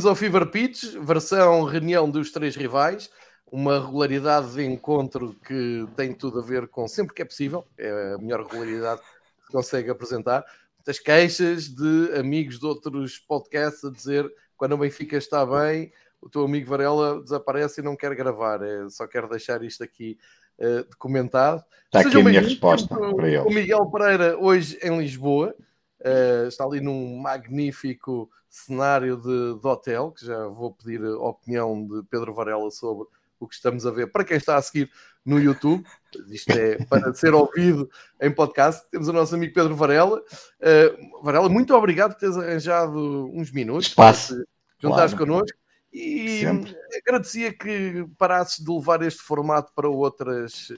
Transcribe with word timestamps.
Bem-vindos 0.00 0.06
ao 0.06 0.16
Fever 0.16 0.46
Pitch, 0.46 0.94
versão 1.02 1.62
reunião 1.62 2.10
dos 2.10 2.32
três 2.32 2.56
rivais. 2.56 3.10
Uma 3.52 3.78
regularidade 3.84 4.54
de 4.54 4.64
encontro 4.64 5.36
que 5.46 5.86
tem 5.94 6.14
tudo 6.14 6.38
a 6.38 6.42
ver 6.42 6.68
com 6.68 6.88
sempre 6.88 7.14
que 7.14 7.20
é 7.20 7.24
possível, 7.26 7.66
é 7.76 8.14
a 8.14 8.18
melhor 8.18 8.46
regularidade 8.46 9.02
que 9.02 9.44
se 9.44 9.52
consegue 9.52 9.90
apresentar. 9.90 10.42
Muitas 10.78 10.98
queixas 10.98 11.64
de 11.68 12.14
amigos 12.18 12.58
de 12.58 12.64
outros 12.64 13.18
podcasts 13.18 13.84
a 13.84 13.90
dizer 13.90 14.26
quando 14.56 14.72
o 14.72 14.78
Benfica 14.78 15.18
está 15.18 15.44
bem, 15.44 15.92
o 16.18 16.30
teu 16.30 16.46
amigo 16.46 16.70
Varela 16.70 17.20
desaparece 17.20 17.82
e 17.82 17.84
não 17.84 17.94
quer 17.94 18.14
gravar. 18.14 18.62
É, 18.62 18.88
só 18.88 19.06
quero 19.06 19.28
deixar 19.28 19.62
isto 19.62 19.84
aqui 19.84 20.16
uh, 20.58 20.82
documentado. 20.88 21.62
Está 21.84 22.00
aqui 22.00 22.18
a 22.18 22.24
minha 22.24 22.40
resposta 22.40 22.96
para 22.96 23.28
ele. 23.28 23.40
O 23.40 23.50
Miguel 23.50 23.84
Pereira, 23.90 24.38
hoje 24.38 24.78
em 24.82 24.98
Lisboa, 24.98 25.54
uh, 26.00 26.48
está 26.48 26.64
ali 26.64 26.80
num 26.80 27.18
magnífico 27.18 28.30
cenário 28.50 29.16
de, 29.16 29.60
de, 29.60 29.66
hotel, 29.66 30.10
que 30.10 30.26
já 30.26 30.46
vou 30.48 30.74
pedir 30.74 31.02
a 31.04 31.28
opinião 31.28 31.86
de 31.86 32.02
Pedro 32.10 32.34
Varela 32.34 32.70
sobre 32.70 33.06
o 33.38 33.46
que 33.46 33.54
estamos 33.54 33.86
a 33.86 33.90
ver. 33.92 34.10
Para 34.10 34.24
quem 34.24 34.36
está 34.36 34.56
a 34.56 34.62
seguir 34.62 34.90
no 35.24 35.38
YouTube, 35.38 35.86
isto 36.28 36.50
é 36.50 36.84
para 36.84 37.14
ser 37.14 37.32
ouvido 37.32 37.88
em 38.20 38.30
podcast, 38.30 38.84
temos 38.90 39.06
o 39.08 39.12
nosso 39.12 39.34
amigo 39.34 39.54
Pedro 39.54 39.76
Varela. 39.76 40.18
Uh, 40.18 41.22
Varela, 41.22 41.48
muito 41.48 41.74
obrigado 41.74 42.12
por 42.12 42.18
teres 42.18 42.36
arranjado 42.36 43.30
uns 43.32 43.52
minutos. 43.52 43.86
Espaço. 43.86 44.44
Juntares 44.78 45.14
claro. 45.14 45.26
connosco. 45.26 45.58
E 45.92 46.40
Sempre. 46.40 46.76
agradecia 47.04 47.52
que 47.52 48.06
parasses 48.16 48.64
de 48.64 48.70
levar 48.70 49.02
este 49.02 49.22
formato 49.22 49.72
para 49.74 49.88
outras 49.88 50.72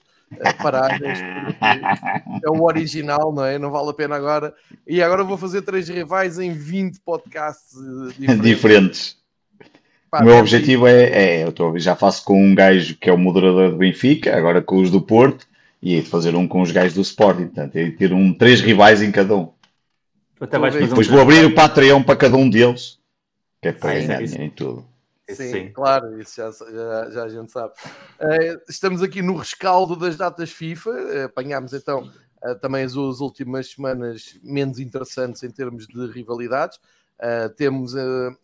paragens. 0.62 1.20
É 2.44 2.50
o 2.50 2.62
original, 2.62 3.32
não 3.32 3.44
é? 3.44 3.58
Não 3.58 3.70
vale 3.70 3.90
a 3.90 3.94
pena 3.94 4.16
agora. 4.16 4.54
E 4.86 5.02
agora 5.02 5.24
vou 5.24 5.36
fazer 5.36 5.62
três 5.62 5.88
rivais 5.88 6.38
em 6.38 6.52
20 6.52 7.00
podcasts 7.00 7.76
diferentes. 8.18 8.42
diferentes. 8.42 9.16
Pá, 10.10 10.20
o 10.20 10.24
meu 10.24 10.36
objetivo 10.36 10.86
é, 10.86 11.04
é, 11.04 11.44
eu 11.44 11.52
tô, 11.52 11.78
já 11.78 11.96
faço 11.96 12.22
com 12.24 12.42
um 12.42 12.54
gajo 12.54 12.96
que 12.96 13.08
é 13.08 13.12
o 13.12 13.18
moderador 13.18 13.70
do 13.70 13.78
Benfica, 13.78 14.36
agora 14.36 14.60
com 14.60 14.76
os 14.76 14.90
do 14.90 15.00
Porto, 15.00 15.46
e 15.82 16.00
de 16.00 16.08
fazer 16.08 16.36
um 16.36 16.46
com 16.46 16.60
os 16.60 16.70
gajos 16.70 16.94
do 16.94 17.00
Sporting. 17.00 17.44
Portanto, 17.44 17.76
é 17.76 17.90
ter 17.90 18.12
um, 18.12 18.34
três 18.34 18.60
rivais 18.60 19.00
em 19.00 19.10
cada 19.10 19.34
um. 19.34 19.48
Depois 20.38 21.08
um 21.08 21.12
vou 21.12 21.20
abrir 21.22 21.44
o 21.46 21.54
Patreon 21.54 22.02
para 22.02 22.16
cada 22.16 22.36
um 22.36 22.50
deles, 22.50 22.98
que 23.60 23.68
é 23.68 23.72
para 23.72 23.94
ganhar 23.94 24.22
em 24.22 24.50
tudo. 24.50 24.84
Sim, 25.28 25.50
Sim, 25.52 25.72
claro, 25.72 26.20
isso 26.20 26.36
já, 26.36 26.50
já, 26.50 27.10
já, 27.10 27.24
a 27.24 27.28
gente 27.28 27.52
sabe. 27.52 27.72
Uh, 28.20 28.60
estamos 28.68 29.02
aqui 29.02 29.22
no 29.22 29.36
rescaldo 29.36 29.94
das 29.94 30.16
datas 30.16 30.50
FIFA, 30.50 30.90
uh, 30.90 31.24
apanhámos 31.26 31.72
então 31.72 32.10
uh, 32.44 32.58
também 32.60 32.82
as, 32.82 32.92
as, 32.92 33.20
últimas 33.20 33.70
semanas 33.70 34.38
menos 34.42 34.80
interessantes 34.80 35.42
em 35.44 35.50
termos 35.50 35.86
de 35.86 36.06
rivalidades. 36.08 36.78
temos 37.56 37.94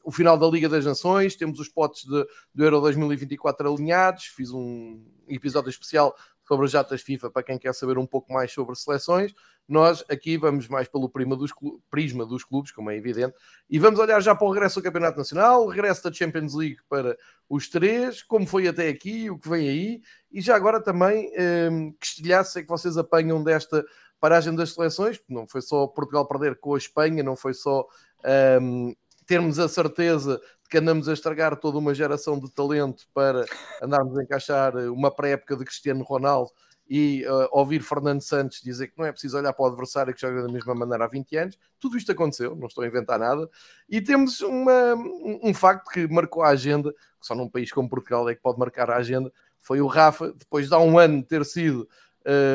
o 0.05 0.13
final 0.13 0.39
da 0.39 0.47
Liga 0.47 0.69
das 0.69 0.85
Nações, 0.85 1.35
temos 1.35 1.59
os 1.59 1.69
potes 1.69 2.05
de, 2.05 2.27
do 2.55 2.65
Euro 2.65 2.81
2024 2.81 3.73
alinhados. 3.73 4.27
Fiz 4.27 4.53
um 4.53 5.05
episódio 5.29 5.71
especial 5.71 6.15
sobre 6.47 6.65
as 6.67 6.73
datas 6.73 7.03
FIFA 7.03 7.31
para 7.31 7.43
quem 7.43 7.59
quer 7.59 7.75
saber 7.75 7.99
um 7.99 8.07
pouco 8.07 8.33
mais 8.33 8.53
sobre 8.53 8.77
seleções. 8.77 9.35
Nós 9.69 10.03
aqui 10.09 10.39
vamos 10.39 10.67
mais 10.67 10.89
pelo 10.89 11.09
dos 11.37 11.53
prisma 11.91 12.25
dos 12.25 12.43
clubes, 12.43 12.73
como 12.73 12.91
é 12.91 12.97
evidente, 12.97 13.35
e 13.69 13.79
vamos 13.79 14.01
olhar 14.01 14.19
já 14.21 14.35
para 14.35 14.47
o 14.47 14.51
regresso 14.51 14.81
do 14.81 14.85
Campeonato 14.85 15.19
Nacional, 15.19 15.67
o 15.67 15.69
regresso 15.69 16.03
da 16.03 16.13
Champions 16.13 16.55
League 16.55 16.79
para 16.89 17.19
os 17.51 17.69
três, 17.69 18.23
como 18.23 18.47
foi 18.47 18.67
até 18.67 18.89
aqui, 18.89 19.29
o 19.29 19.39
que 19.39 19.49
vem 19.49 19.69
aí, 19.69 20.01
e 20.33 20.41
já 20.41 20.57
agora 20.57 20.81
também 20.81 21.31
um, 21.71 21.93
que 21.93 22.07
estilhaço 22.07 22.59
é 22.59 22.63
que 22.63 22.69
vocês 22.69 22.97
apanham 22.97 23.45
desta 23.45 23.85
paragem 24.19 24.55
das 24.55 24.73
seleções, 24.73 25.21
não 25.29 25.47
foi 25.47 25.61
só 25.61 25.87
Portugal 25.87 26.27
perder 26.27 26.59
com 26.59 26.75
a 26.75 26.79
Espanha, 26.79 27.23
não 27.23 27.37
foi 27.37 27.53
só 27.53 27.87
um, 28.63 28.95
termos 29.27 29.59
a 29.59 29.69
certeza 29.69 30.41
de 30.63 30.71
que 30.71 30.79
andamos 30.79 31.09
a 31.09 31.13
estragar 31.13 31.57
toda 31.57 31.77
uma 31.77 31.95
geração 31.95 32.41
de 32.41 32.51
talento 32.51 33.07
para 33.13 33.45
andarmos 33.83 34.19
a 34.19 34.23
encaixar 34.23 34.75
uma 34.91 35.11
pré-época 35.11 35.57
de 35.57 35.65
Cristiano 35.67 36.03
Ronaldo 36.03 36.51
e 36.89 37.25
uh, 37.27 37.49
ouvir 37.53 37.83
Fernando 37.83 38.23
Santos 38.23 38.63
dizer 38.63 38.89
que 38.89 38.99
não 38.99 39.05
é 39.05 39.13
preciso 39.13 39.37
olhar 39.37 39.53
para 39.53 39.63
o 39.63 39.67
adversário 39.67 40.15
que 40.15 40.21
joga 40.21 40.43
da 40.43 40.49
mesma 40.49 40.75
maneira 40.75 41.05
há 41.05 41.09
20 41.09 41.37
anos. 41.37 41.59
Tudo 41.79 41.99
isto 41.99 42.11
aconteceu, 42.11 42.57
não 42.57 42.67
estou 42.67 42.83
a 42.83 42.87
inventar 42.87 43.19
nada. 43.19 43.49
E 43.89 44.01
temos 44.01 44.41
uma, 44.41 44.95
um, 44.95 45.53
facto 45.53 45.91
que 45.91 46.09
marcou 46.09 46.43
a 46.43 46.49
agenda, 46.49 46.95
só 47.21 47.35
num 47.35 47.49
país 47.49 47.71
como 47.71 47.89
Portugal 47.89 48.29
é 48.29 48.35
que 48.35 48.41
pode 48.41 48.59
marcar 48.59 48.91
a 48.91 48.97
agenda, 48.97 49.31
foi 49.61 49.81
o 49.81 49.87
Rafa, 49.87 50.33
depois 50.33 50.69
de 50.69 50.75
há 50.75 50.79
um 50.79 50.99
ano 50.99 51.23
ter 51.23 51.45
sido 51.45 51.87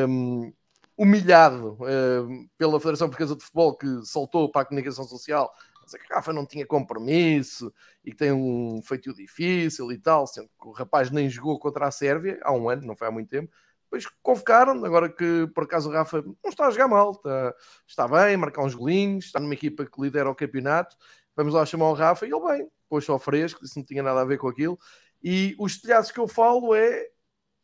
um, 0.08 0.52
humilhado 0.96 1.78
um, 1.80 2.48
pela 2.58 2.80
Federação 2.80 3.08
Portuguesa 3.08 3.36
de 3.36 3.44
Futebol, 3.44 3.76
que 3.76 4.04
soltou 4.04 4.50
para 4.50 4.62
a 4.62 4.64
comunicação 4.64 5.04
social 5.04 5.52
dizer 5.84 5.98
que 5.98 6.12
Rafa 6.12 6.32
não 6.32 6.46
tinha 6.46 6.66
compromisso 6.66 7.72
e 8.04 8.10
que 8.10 8.16
tem 8.16 8.32
um 8.32 8.80
feitio 8.82 9.14
difícil 9.14 9.92
e 9.92 9.98
tal, 9.98 10.26
sendo 10.26 10.48
que 10.48 10.68
o 10.68 10.72
rapaz 10.72 11.10
nem 11.10 11.28
jogou 11.28 11.58
contra 11.58 11.86
a 11.86 11.90
Sérvia 11.90 12.40
há 12.42 12.52
um 12.52 12.68
ano, 12.68 12.86
não 12.86 12.96
foi 12.96 13.06
há 13.06 13.10
muito 13.10 13.28
tempo. 13.28 13.52
Depois 13.94 14.12
convocaram, 14.24 14.84
agora 14.84 15.08
que 15.08 15.46
por 15.54 15.62
acaso 15.64 15.88
o 15.88 15.92
Rafa 15.92 16.20
não 16.20 16.50
está 16.50 16.66
a 16.66 16.70
jogar 16.72 16.88
mal, 16.88 17.12
está, 17.12 17.54
está 17.86 18.08
bem, 18.08 18.36
marcar 18.36 18.64
uns 18.64 18.74
golinhos, 18.74 19.26
está 19.26 19.38
numa 19.38 19.54
equipa 19.54 19.86
que 19.86 20.02
lidera 20.02 20.28
o 20.28 20.34
campeonato. 20.34 20.96
Vamos 21.36 21.54
lá 21.54 21.64
chamar 21.64 21.90
o 21.90 21.94
Rafa 21.94 22.26
e 22.26 22.32
ele 22.32 22.40
bem, 22.40 22.68
pôs 22.88 23.04
só 23.04 23.20
fresco, 23.20 23.64
isso 23.64 23.78
não 23.78 23.86
tinha 23.86 24.02
nada 24.02 24.20
a 24.20 24.24
ver 24.24 24.38
com 24.38 24.48
aquilo. 24.48 24.76
E 25.22 25.54
os 25.60 25.80
telhados 25.80 26.10
que 26.10 26.18
eu 26.18 26.26
falo 26.26 26.74
é, 26.74 27.06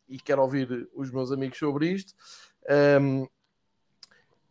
e 0.07 0.17
quero 0.21 0.41
ouvir 0.41 0.89
os 0.95 1.11
meus 1.11 1.33
amigos 1.33 1.57
sobre 1.57 1.89
isto, 1.89 2.13
um, 3.01 3.27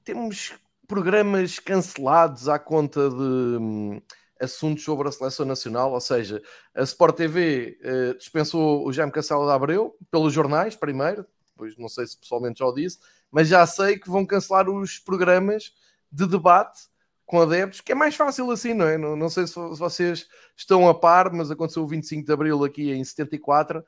temos 0.04 0.52
programas 0.86 1.58
cancelados 1.58 2.46
à 2.46 2.58
conta 2.58 3.08
de 3.08 3.16
um, 3.16 4.02
assuntos 4.38 4.84
sobre 4.84 5.08
a 5.08 5.12
seleção 5.12 5.46
nacional, 5.46 5.92
ou 5.92 6.00
seja, 6.00 6.42
a 6.74 6.82
Sport 6.82 7.16
TV 7.16 7.78
uh, 7.80 7.86
eh, 7.86 8.14
dispensou 8.18 8.86
o 8.86 8.92
Jaime 8.92 9.12
Castelo 9.12 9.46
de 9.46 9.52
Abreu 9.52 9.96
pelos 10.10 10.32
jornais 10.32 10.76
primeiro, 10.76 11.24
depois 11.60 11.76
não 11.76 11.88
sei 11.88 12.06
se 12.06 12.16
pessoalmente 12.16 12.60
já 12.60 12.66
o 12.66 12.72
disse, 12.72 12.98
mas 13.30 13.48
já 13.48 13.66
sei 13.66 13.98
que 13.98 14.08
vão 14.08 14.24
cancelar 14.24 14.68
os 14.68 14.98
programas 14.98 15.74
de 16.10 16.26
debate 16.26 16.88
com 17.26 17.40
adeptos, 17.40 17.80
que 17.80 17.92
é 17.92 17.94
mais 17.94 18.16
fácil 18.16 18.50
assim, 18.50 18.74
não 18.74 18.86
é? 18.86 18.98
Não, 18.98 19.14
não 19.14 19.28
sei 19.28 19.46
se 19.46 19.54
vocês 19.54 20.26
estão 20.56 20.88
a 20.88 20.94
par, 20.94 21.32
mas 21.32 21.50
aconteceu 21.50 21.84
o 21.84 21.86
25 21.86 22.26
de 22.26 22.32
Abril 22.32 22.64
aqui 22.64 22.90
em 22.90 23.04
74, 23.04 23.80
uh, 23.80 23.84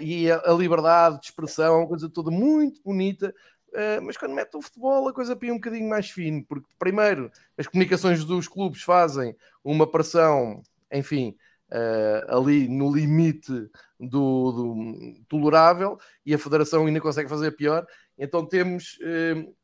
e 0.00 0.30
a, 0.30 0.40
a, 0.44 0.52
liberdade 0.52 1.18
de 1.18 1.26
expressão 1.26 1.74
é 1.74 1.78
uma 1.78 1.88
coisa 1.88 2.08
toda 2.08 2.30
muito 2.30 2.80
bonita, 2.84 3.34
uh, 3.70 4.02
mas 4.02 4.16
quando 4.16 4.34
mete 4.34 4.56
o 4.56 4.62
futebol 4.62 5.08
a 5.08 5.12
coisa 5.12 5.34
pia 5.34 5.52
um 5.52 5.56
bocadinho 5.56 5.88
mais 5.88 6.10
fino, 6.10 6.44
porque 6.44 6.68
primeiro 6.78 7.32
as 7.58 7.66
comunicações 7.66 8.24
dos 8.24 8.46
clubes 8.46 8.82
fazem 8.82 9.34
uma 9.64 9.90
pressão, 9.90 10.62
enfim, 10.92 11.36
uh, 11.72 12.36
ali 12.36 12.68
no 12.68 12.94
limite 12.94 13.52
do, 13.98 14.52
do, 14.52 15.14
tolerável 15.28 15.98
e 16.24 16.34
a 16.34 16.38
Federação 16.38 16.86
ainda 16.86 17.00
consegue 17.00 17.28
fazer 17.28 17.52
pior. 17.52 17.86
Então 18.18 18.44
temos 18.44 18.98
uh, 19.00 19.54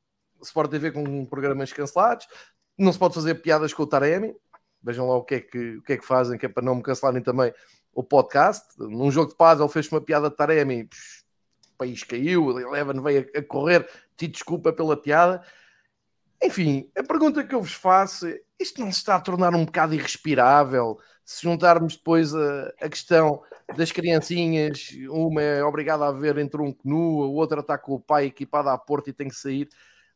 Sport 0.43 0.71
TV 0.71 0.93
com 0.93 1.25
programas 1.27 1.73
cancelados, 1.73 2.27
não 2.79 2.93
se 2.93 2.99
pode 2.99 3.15
fazer 3.15 3.37
piadas 3.37 3.73
com 3.73 3.83
o 3.83 3.87
Taremi. 3.87 4.35
Vejam 4.83 5.09
lá 5.09 5.17
o 5.17 5.25
que 5.25 5.37
é 5.37 5.41
que, 5.41 5.77
o 5.77 5.83
que, 5.83 5.95
é 5.95 5.97
que 5.97 6.07
fazem, 6.07 6.39
que 6.39 6.47
é 6.47 6.49
para 6.49 6.63
não 6.63 6.77
me 6.77 6.83
cancelarem 6.83 7.23
também 7.23 7.53
o 7.93 8.05
podcast. 8.05 8.65
Num 8.79 9.11
jogo 9.11 9.31
de 9.31 9.37
paz, 9.37 9.59
ele 9.59 9.69
fez 9.69 9.91
uma 9.91 10.01
piada 10.01 10.31
de 10.31 10.37
Taremi, 10.37 10.83
o 10.83 11.79
país 11.79 12.05
caiu, 12.05 12.59
Eleven 12.59 13.03
veio 13.03 13.29
a, 13.35 13.39
a 13.39 13.43
correr, 13.43 13.89
te 14.17 14.29
desculpa 14.29 14.73
pela 14.73 14.97
piada. 14.97 15.43
Enfim, 16.43 16.91
a 16.97 17.03
pergunta 17.03 17.43
que 17.43 17.55
eu 17.55 17.63
vos 17.63 17.73
faço 17.73 18.27
é: 18.27 18.41
isto 18.61 18.81
não 18.81 18.93
se 18.93 18.99
está 18.99 19.17
a 19.17 19.21
tornar 19.21 19.55
um 19.55 19.65
bocado 19.65 19.95
irrespirável? 19.95 20.99
Se 21.27 21.43
juntarmos 21.43 21.97
depois 21.97 22.33
a, 22.33 22.73
a, 22.81 22.89
questão 22.89 23.43
das 23.77 23.91
criancinhas, 23.91 24.91
uma 25.11 25.43
é 25.43 25.65
obrigada 25.65 26.07
a 26.07 26.13
ver 26.13 26.39
entre 26.39 26.63
um 26.63 26.73
canu, 26.73 27.25
a 27.25 27.27
outra 27.27 27.61
está 27.61 27.77
com 27.77 27.95
o 27.95 28.01
pai 28.01 28.27
equipado 28.27 28.69
à 28.69 28.79
porta 28.79 29.11
e 29.11 29.13
tem 29.13 29.29
que 29.29 29.35
sair 29.35 29.69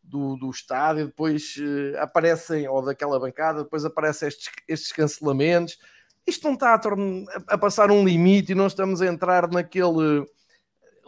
do, 0.05 0.37
do 0.37 0.49
estádio, 0.49 1.07
depois 1.07 1.57
uh, 1.57 1.99
aparecem, 1.99 2.69
ou 2.69 2.81
daquela 2.81 3.19
bancada, 3.19 3.65
depois 3.65 3.85
aparecem 3.85 4.29
estes, 4.29 4.51
estes 4.69 4.93
cancelamentos. 4.93 5.79
Isto 6.25 6.47
não 6.47 6.55
está 6.55 6.75
a, 6.75 7.55
a, 7.55 7.59
passar 7.59 7.91
um 7.91 8.05
limite 8.05 8.53
e 8.53 8.55
não 8.55 8.69
estamos 8.69 9.03
a 9.03 9.07
entrar 9.07 9.51
naquele 9.51 10.25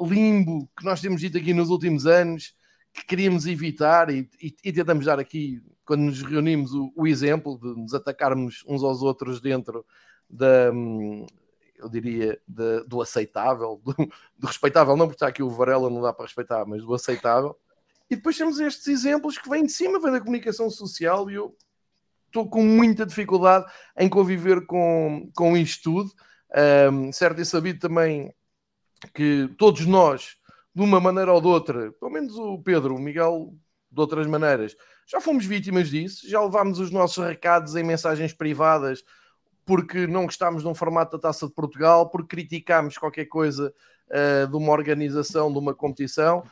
limbo 0.01 0.69
que 0.77 0.85
nós 0.85 1.01
temos 1.01 1.21
dito 1.21 1.39
aqui 1.39 1.55
nos 1.55 1.71
últimos 1.71 2.07
anos, 2.07 2.55
que 2.93 3.07
queríamos 3.07 3.47
evitar 3.47 4.11
e, 4.11 4.29
e, 4.43 4.55
e 4.65 4.73
tentamos 4.73 5.07
dar 5.07 5.21
aqui 5.21 5.63
quando 5.93 6.05
nos 6.05 6.23
reunimos, 6.23 6.73
o, 6.73 6.91
o, 6.97 7.07
exemplo 7.07 7.59
de 7.59 7.79
nos 7.79 7.93
atacarmos 7.93 8.65
uns 8.67 8.83
aos 8.83 9.03
outros 9.03 9.43
dentro 9.43 9.85
da, 10.27 10.73
hum, 10.73 11.27
eu 11.77 11.87
diria, 11.87 12.41
do 12.49 13.03
aceitável, 13.03 13.79
do, 13.85 13.93
do, 14.39 14.47
respeitável, 14.47 14.97
não 14.97 15.05
porque 15.07 15.17
está 15.17 15.27
aqui 15.27 15.43
o 15.43 15.51
Varela, 15.51 15.91
não 15.91 16.01
dá 16.01 16.11
para 16.11 16.25
respeitar, 16.25 16.65
mas 16.65 16.83
do 16.83 16.95
aceitável. 16.95 17.55
E 18.09 18.17
depois 18.17 18.39
temos 18.39 18.59
estes 18.59 18.87
exemplos 18.87 19.37
que 19.37 19.51
vêm 19.51 19.67
de 19.67 19.73
cima, 19.73 20.01
vêm 20.01 20.13
da 20.13 20.21
comunicação 20.21 20.71
social 20.71 21.31
e 21.31 21.35
eu 21.35 21.55
estou 22.29 22.49
com 22.49 22.63
muita 22.63 23.05
dificuldade 23.05 23.71
em 23.99 24.09
conviver 24.09 24.65
com, 24.65 25.31
com 25.37 25.55
isto 25.59 25.83
tudo. 25.83 26.11
Um, 26.91 27.13
certo 27.13 27.39
e 27.39 27.45
sabido 27.45 27.81
também 27.81 28.35
que 29.13 29.47
todos 29.59 29.85
nós, 29.85 30.39
de 30.75 30.81
uma 30.81 30.99
maneira 30.99 31.35
ou 31.35 31.41
de 31.43 31.49
outra, 31.49 31.93
pelo 31.93 32.11
menos 32.11 32.35
o 32.35 32.63
Pedro, 32.63 32.97
o 32.97 32.99
Miguel, 32.99 33.55
de 33.91 34.01
outras 34.01 34.27
maneiras, 34.27 34.75
já 35.07 35.21
fomos 35.21 35.45
vítimas 35.45 35.89
disso, 35.89 36.29
já 36.29 36.43
levámos 36.43 36.79
os 36.79 36.91
nossos 36.91 37.25
recados 37.25 37.77
em 37.77 37.83
mensagens 37.83 38.33
privadas 38.33 39.05
porque 39.65 40.07
não 40.07 40.25
gostámos 40.25 40.63
de 40.63 40.69
um 40.69 40.75
formato 40.75 41.17
da 41.17 41.23
Taça 41.23 41.47
de 41.47 41.53
Portugal, 41.53 42.09
porque 42.09 42.37
criticámos 42.37 42.99
qualquer 42.99 43.27
coisa 43.27 43.73
uh, 44.11 44.47
de 44.49 44.57
uma 44.57 44.73
organização, 44.73 45.53
de 45.53 45.59
uma 45.59 45.75
competição. 45.75 46.43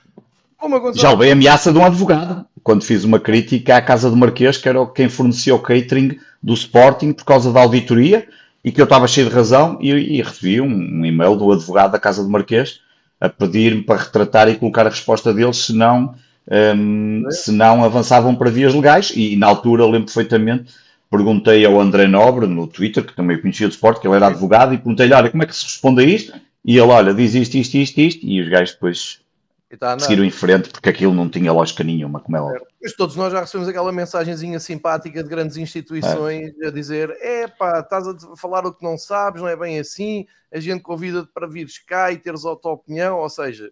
Já 0.95 1.11
levei 1.11 1.33
ameaça 1.33 1.73
de 1.73 1.79
um 1.79 1.85
advogado, 1.85 2.47
quando 2.63 2.85
fiz 2.85 3.05
uma 3.05 3.19
crítica 3.19 3.77
à 3.77 3.83
Casa 3.83 4.11
do 4.11 4.17
Marquês, 4.17 4.59
que 4.59 4.69
era 4.69 4.85
quem 4.87 5.09
fornecia 5.09 5.55
o 5.55 5.59
catering 5.59 6.19
do 6.43 6.53
Sporting 6.55 7.13
por 7.13 7.25
causa 7.25 7.53
da 7.53 7.61
auditoria, 7.61 8.29
e 8.63 8.71
que 8.71 8.81
eu 8.81 8.85
estava 8.85 9.09
cheio 9.09 9.29
de 9.29 9.35
razão, 9.35 9.79
e, 9.81 9.91
e 9.91 10.23
recebi 10.23 10.61
um, 10.61 10.67
um, 10.67 11.05
e-mail 11.05 11.35
do 11.35 11.51
advogado 11.51 11.93
da 11.93 11.99
Casa 11.99 12.23
do 12.23 12.29
Marquês 12.29 12.81
a 13.19 13.29
pedir-me 13.29 13.83
para 13.83 14.03
retratar 14.03 14.49
e 14.49 14.57
colocar 14.57 14.87
a 14.87 14.91
resposta 14.91 15.33
deles, 15.33 15.65
senão, 15.65 16.15
um, 16.49 17.25
é? 17.27 17.31
se 17.31 17.53
não 17.53 17.85
avançavam 17.85 18.35
para 18.35 18.51
vias 18.51 18.75
legais, 18.75 19.13
e 19.15 19.37
na 19.37 19.47
altura 19.47 19.85
lembro 19.85 20.07
perfeitamente 20.07 20.75
perguntei 21.11 21.65
ao 21.67 21.81
André 21.81 22.07
Nobre 22.07 22.47
no 22.47 22.67
Twitter, 22.69 23.05
que 23.05 23.17
também 23.17 23.41
conhecia 23.41 23.67
do 23.67 23.73
esporte, 23.73 24.01
que 24.01 24.07
ele 24.07 24.17
era 24.17 24.29
advogado, 24.29 24.73
e 24.73 24.79
perguntei-lhe, 24.79 25.13
olha, 25.13 25.31
como 25.31 25.43
é 25.43 25.47
que 25.47 25.57
se 25.57 25.65
responde 25.65 26.03
a 26.03 26.05
isto? 26.05 26.33
E 26.65 26.79
ele, 26.79 26.87
olha, 26.87 27.13
diz 27.13 27.35
isto, 27.35 27.57
isto, 27.57 27.75
isto, 27.75 28.01
isto, 28.01 28.27
e 28.27 28.41
os 28.41 28.49
gajos 28.49 28.75
depois 28.75 29.21
tá 29.79 29.99
seguiram 29.99 30.25
em 30.25 30.31
frente, 30.31 30.69
porque 30.69 30.89
aquilo 30.89 31.13
não 31.13 31.29
tinha 31.29 31.53
lógica 31.53 31.83
nenhuma, 31.83 32.21
como 32.21 32.37
é 32.37 32.41
óbvio. 32.41 32.67
Mas 32.81 32.93
todos 32.95 33.17
nós 33.17 33.33
já 33.33 33.41
recebemos 33.41 33.69
aquela 33.69 33.93
mensagenzinha 33.93 34.61
simpática 34.61 35.23
de 35.23 35.29
grandes 35.29 35.57
instituições 35.57 36.53
é. 36.61 36.67
a 36.67 36.71
dizer, 36.71 37.11
é 37.21 37.49
pá, 37.49 37.81
estás 37.81 38.07
a 38.07 38.37
falar 38.37 38.65
o 38.65 38.73
que 38.73 38.85
não 38.85 38.97
sabes, 38.97 39.43
não 39.43 39.49
é 39.49 39.57
bem 39.57 39.81
assim, 39.81 40.27
a 40.53 40.61
gente 40.61 40.83
convida-te 40.83 41.31
para 41.33 41.49
vires 41.49 41.79
cá 41.79 42.13
e 42.13 42.19
teres 42.19 42.45
a 42.45 42.55
tua 42.55 42.73
opinião, 42.73 43.19
ou 43.19 43.29
seja... 43.29 43.71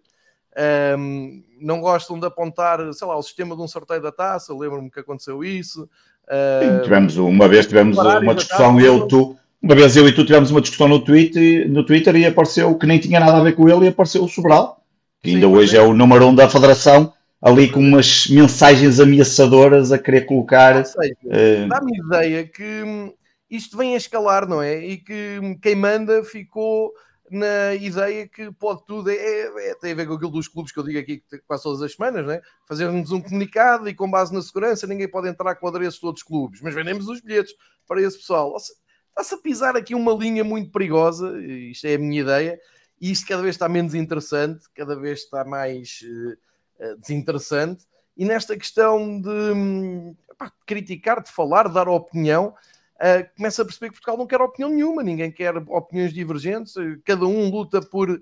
Um, 0.97 1.43
não 1.61 1.79
gostam 1.79 2.19
de 2.19 2.25
apontar, 2.25 2.79
sei 2.93 3.07
lá, 3.07 3.17
o 3.17 3.23
sistema 3.23 3.55
de 3.55 3.61
um 3.61 3.67
sorteio 3.67 4.01
da 4.01 4.11
taça, 4.11 4.53
lembro-me 4.53 4.89
que 4.89 4.99
aconteceu 4.99 5.43
isso, 5.43 5.87
Sim, 6.29 6.83
tivemos, 6.83 7.17
uma 7.17 7.47
vez 7.47 7.65
tivemos 7.65 7.97
uma 7.97 8.35
discussão, 8.35 8.79
eu, 8.79 9.07
tu, 9.07 9.35
uma 9.61 9.73
vez 9.73 9.97
eu 9.97 10.07
e 10.07 10.11
tu 10.11 10.23
tivemos 10.23 10.51
uma 10.51 10.61
discussão 10.61 10.87
no 10.87 10.99
Twitter, 10.99 11.67
no 11.67 11.83
Twitter 11.83 12.15
e 12.15 12.25
apareceu 12.25 12.75
que 12.75 12.85
nem 12.85 12.99
tinha 12.99 13.19
nada 13.19 13.37
a 13.37 13.43
ver 13.43 13.55
com 13.55 13.67
ele 13.67 13.85
e 13.85 13.87
apareceu 13.87 14.23
o 14.23 14.27
Sobral, 14.27 14.83
que 15.23 15.31
ainda 15.31 15.47
Sim, 15.47 15.53
hoje 15.53 15.75
é. 15.75 15.79
é 15.79 15.81
o 15.81 15.93
número 15.93 16.27
um 16.27 16.35
da 16.35 16.47
Federação, 16.47 17.11
ali 17.41 17.67
com 17.67 17.79
umas 17.79 18.27
mensagens 18.27 18.99
ameaçadoras 18.99 19.91
a 19.91 19.97
querer 19.97 20.21
colocar. 20.27 20.81
Uh... 20.81 21.67
Dá-me 21.67 21.97
ideia 21.97 22.45
que 22.45 22.83
hum, 22.83 23.11
isto 23.49 23.75
vem 23.75 23.95
a 23.95 23.97
escalar, 23.97 24.47
não 24.47 24.61
é? 24.61 24.77
E 24.85 24.97
que 24.97 25.39
hum, 25.41 25.57
quem 25.59 25.75
manda 25.75 26.23
ficou 26.23 26.93
na 27.31 27.75
ideia 27.75 28.27
que 28.27 28.51
pode 28.53 28.85
tudo, 28.85 29.09
é, 29.09 29.15
é, 29.15 29.75
tem 29.75 29.91
a 29.91 29.95
ver 29.95 30.07
com 30.07 30.13
aquilo 30.13 30.31
dos 30.31 30.47
clubes 30.47 30.71
que 30.71 30.79
eu 30.79 30.83
digo 30.83 30.99
aqui 30.99 31.23
quase 31.47 31.63
todas 31.63 31.81
as 31.81 31.93
semanas, 31.93 32.25
né? 32.25 32.41
fazermos 32.67 33.11
um 33.11 33.21
comunicado 33.21 33.87
e 33.87 33.93
com 33.93 34.09
base 34.09 34.33
na 34.33 34.41
segurança 34.41 34.87
ninguém 34.87 35.09
pode 35.09 35.27
entrar 35.27 35.55
com 35.55 35.67
adereços 35.67 35.99
de 35.99 36.05
outros 36.05 36.23
clubes, 36.23 36.61
mas 36.61 36.73
vendemos 36.73 37.07
os 37.07 37.21
bilhetes 37.21 37.53
para 37.87 38.01
esse 38.01 38.17
pessoal. 38.17 38.55
Está-se 38.55 39.35
a 39.35 39.37
pisar 39.37 39.75
aqui 39.75 39.95
uma 39.95 40.13
linha 40.13 40.43
muito 40.43 40.71
perigosa, 40.71 41.39
isto 41.41 41.85
é 41.87 41.95
a 41.95 41.99
minha 41.99 42.21
ideia, 42.21 42.59
e 43.01 43.11
isto 43.11 43.27
cada 43.27 43.41
vez 43.41 43.55
está 43.55 43.67
menos 43.67 43.95
interessante, 43.95 44.65
cada 44.75 44.95
vez 44.95 45.19
está 45.19 45.43
mais 45.43 46.01
uh, 46.03 46.97
desinteressante, 46.99 47.85
e 48.15 48.25
nesta 48.25 48.57
questão 48.57 49.21
de, 49.21 49.29
um, 49.29 50.15
pá, 50.37 50.51
criticar, 50.65 51.23
de 51.23 51.31
falar, 51.31 51.67
de 51.67 51.73
dar 51.73 51.87
opinião, 51.87 52.53
uh, 52.99 53.35
começa 53.35 53.61
a 53.61 53.65
perceber 53.65 53.87
que 53.87 53.93
Portugal 53.93 54.17
não 54.17 54.27
quer 54.27 54.41
opinião 54.41 54.69
nenhuma, 54.69 55.01
ninguém 55.01 55.31
quer 55.31 55.55
opiniões 55.57 56.13
divergentes, 56.13 56.75
uh, 56.75 56.99
cada 57.03 57.25
um 57.25 57.49
luta 57.49 57.81
por 57.81 58.09
uh, 58.09 58.19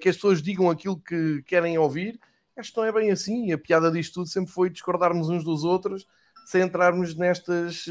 que 0.00 0.08
as 0.08 0.16
pessoas 0.16 0.42
digam 0.42 0.70
aquilo 0.70 0.98
que 0.98 1.42
querem 1.42 1.78
ouvir. 1.78 2.18
Acho 2.56 2.72
que 2.72 2.78
não 2.78 2.84
é 2.84 2.92
bem 2.92 3.10
assim. 3.10 3.52
A 3.52 3.58
piada 3.58 3.90
disto 3.90 4.14
tudo 4.14 4.28
sempre 4.28 4.52
foi 4.52 4.68
discordarmos 4.68 5.28
uns 5.28 5.44
dos 5.44 5.62
outros 5.62 6.08
sem 6.44 6.62
entrarmos 6.62 7.14
nestas, 7.14 7.84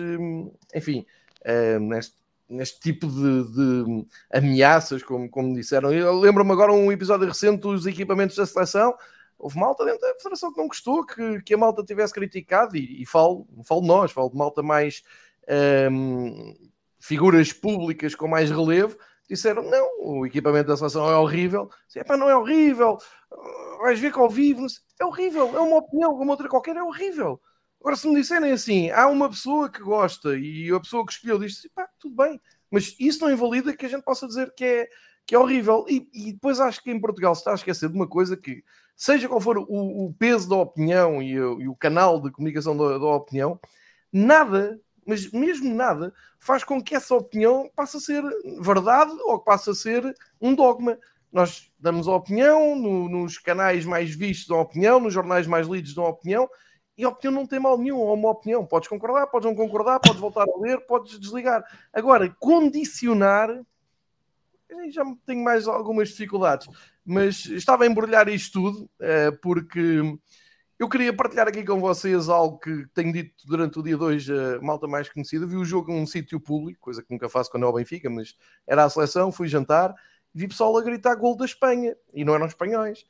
enfim, 0.74 1.06
neste, 1.80 2.16
neste 2.50 2.80
tipo 2.80 3.08
de, 3.08 3.44
de, 3.54 4.06
ameaças, 4.32 5.04
como, 5.04 5.30
como 5.30 5.54
disseram. 5.54 5.94
Eu 5.94 6.20
lembro-me 6.20 6.52
agora 6.52 6.74
um 6.74 6.92
episódio 6.92 7.28
recente 7.28 7.62
dos 7.62 7.86
equipamentos 7.86 8.36
da 8.36 8.46
seleção. 8.46 8.96
Houve 9.38 9.60
malta 9.60 9.86
dentro 9.86 10.02
da 10.02 10.16
federação 10.16 10.52
que 10.52 10.58
não 10.58 10.68
gostou 10.68 11.06
que, 11.06 11.42
que 11.44 11.54
a 11.54 11.58
malta 11.58 11.84
tivesse 11.84 12.14
criticado, 12.14 12.76
e, 12.76 13.04
e 13.04 13.06
falo, 13.06 13.48
falo 13.64 13.82
nós, 13.82 14.12
falo 14.12 14.30
de 14.30 14.36
malta 14.36 14.64
mais 14.64 15.04
um, 15.92 16.54
figuras 17.00 17.54
públicas 17.54 18.16
com 18.16 18.28
mais 18.28 18.50
relevo 18.50 18.98
disseram: 19.30 19.64
não, 19.64 19.88
o 20.00 20.26
equipamento 20.26 20.68
da 20.68 20.78
seleção 20.78 21.10
é 21.10 21.18
horrível. 21.18 21.70
Disse, 21.88 22.04
não 22.18 22.30
é 22.30 22.36
horrível, 22.36 22.98
vais 23.80 24.00
ver 24.00 24.12
que 24.12 24.20
ao 24.20 24.30
vivo 24.30 24.66
é 25.00 25.06
horrível, 25.06 25.56
é 25.56 25.60
uma 25.60 25.78
opinião, 25.78 26.16
como 26.18 26.32
outra 26.32 26.50
qualquer, 26.50 26.76
é 26.76 26.84
horrível. 26.84 27.40
Agora, 27.80 27.96
se 27.96 28.08
me 28.08 28.16
disserem 28.16 28.52
assim, 28.52 28.90
há 28.90 29.08
uma 29.08 29.30
pessoa 29.30 29.70
que 29.70 29.82
gosta 29.82 30.38
e 30.38 30.72
a 30.72 30.80
pessoa 30.80 31.06
que 31.06 31.14
escolheu 31.14 31.38
diz 31.38 31.62
pá, 31.76 31.88
tudo 32.00 32.16
bem, 32.16 32.42
mas 32.72 32.96
isso 33.00 33.22
não 33.22 33.32
invalida 33.32 33.76
que 33.76 33.86
a 33.86 33.90
gente 33.90 34.04
possa 34.04 34.28
dizer 34.28 34.52
que 34.56 34.66
é, 34.66 34.90
que 35.26 35.36
é 35.36 35.40
horrível. 35.40 35.86
E, 35.88 36.10
e 36.12 36.34
depois 36.34 36.60
acho 36.60 36.82
que 36.82 36.92
em 36.92 37.00
Portugal 37.00 37.36
se 37.36 37.42
está 37.42 37.52
a 37.52 37.56
esquecer 37.56 37.88
de 37.90 37.96
uma 37.96 38.08
coisa 38.08 38.36
que, 38.36 38.64
seja 38.98 39.30
qual 39.30 39.40
for 39.40 39.60
o, 39.60 39.66
o 40.06 40.14
peso 40.18 40.50
da 40.50 40.56
opinião 40.56 41.22
e, 41.22 41.34
e, 41.34 41.68
o 41.68 41.76
canal 41.76 42.20
de 42.20 42.32
comunicação 42.32 42.76
da, 42.76 42.98
da 42.98 43.06
opinião, 43.06 43.60
nada 44.12 44.82
mas 45.08 45.32
mesmo 45.32 45.74
nada 45.74 46.14
faz 46.38 46.64
com 46.66 46.84
que 46.84 46.94
essa 46.94 47.16
opinião 47.16 47.72
passe 47.74 47.96
a 47.96 48.00
ser 48.02 48.22
verdade 48.62 49.12
ou 49.24 49.40
passe 49.40 49.70
a 49.70 49.74
ser 49.74 50.14
um 50.40 50.54
dogma. 50.54 51.00
Nós 51.32 51.72
damos 51.80 52.08
a 52.08 52.14
opinião 52.14 52.76
no, 52.76 53.08
nos 53.08 53.38
canais 53.38 53.86
mais 53.86 54.14
vistos 54.14 54.48
da 54.48 54.58
opinião, 54.58 55.00
nos 55.00 55.14
jornais 55.14 55.48
mais 55.48 55.66
lidos 55.66 55.96
da 55.96 56.04
opinião, 56.04 56.50
e 56.98 57.06
a 57.06 57.10
opinião 57.10 57.34
não 57.34 57.48
tem 57.48 57.60
mal 57.60 57.78
nenhum, 57.78 58.02
é 58.02 58.14
uma 58.14 58.32
opinião. 58.32 58.66
Podes 58.66 58.90
concordar, 58.90 59.28
podes 59.28 59.48
não 59.48 59.56
concordar, 59.56 60.00
podes 60.00 60.20
voltar 60.20 60.44
a 60.44 60.60
ler, 60.60 60.80
podes 60.82 61.18
desligar. 61.20 61.64
Agora, 61.94 62.30
condicionar, 62.40 63.50
já 64.90 65.04
tenho 65.26 65.44
mais 65.44 65.68
algumas 65.68 66.10
dificuldades, 66.10 66.68
mas 67.06 67.46
estava 67.46 67.84
a 67.84 67.88
embrulhar 67.88 68.28
isto 68.28 68.62
tudo, 68.62 68.90
eh, 69.00 69.32
porque 69.42 70.02
eu 70.80 70.88
queria 70.88 71.12
partilhar 71.12 71.48
aqui 71.48 71.64
com 71.64 71.80
vocês 71.80 72.30
algo 72.30 72.60
que 72.60 72.86
tenho 72.94 73.12
dito 73.12 73.48
durante 73.48 73.80
o 73.80 73.84
dia 73.84 73.98
2, 73.98 74.30
a 74.30 74.62
malta 74.62 74.88
mais 74.88 75.10
conhecida. 75.10 75.48
Vi 75.48 75.56
o 75.56 75.66
jogo 75.66 75.92
num 75.92 76.06
sítio 76.06 76.40
público, 76.40 76.80
coisa 76.82 77.02
que 77.02 77.12
nunca 77.12 77.28
faço 77.28 77.50
quando 77.50 77.64
é 77.64 77.68
o 77.68 77.74
Benfica, 77.74 78.10
mas 78.10 78.36
era 78.68 78.84
a 78.84 78.90
seleção, 78.90 79.32
fui 79.32 79.48
jantar, 79.48 79.96
vi 80.34 80.48
pessoal 80.48 80.78
a 80.78 80.82
gritar 80.84 81.16
gol 81.16 81.36
da 81.36 81.46
Espanha, 81.46 81.96
e 82.14 82.24
não 82.24 82.36
eram 82.36 82.46
espanhóis. 82.46 83.06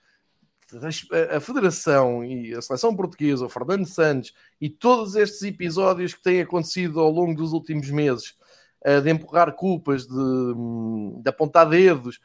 A 1.36 1.40
Federação 1.40 2.24
e 2.24 2.54
a 2.54 2.62
seleção 2.62 2.96
portuguesa, 2.96 3.46
o 3.46 3.50
Fernando 3.50 3.86
Santos 3.86 4.34
e 4.60 4.70
todos 4.70 5.16
estes 5.16 5.42
episódios 5.44 6.14
que 6.14 6.22
têm 6.22 6.42
acontecido 6.42 7.00
ao 7.00 7.10
longo 7.10 7.36
dos 7.36 7.54
últimos 7.54 7.90
meses, 7.90 8.36
eh, 8.84 9.00
de 9.00 9.10
empurrar 9.10 9.54
culpas, 9.54 10.06
de, 10.06 10.14
hum, 10.14 11.22
de 11.24 11.30
apontar 11.30 11.70
dedos, 11.70 12.20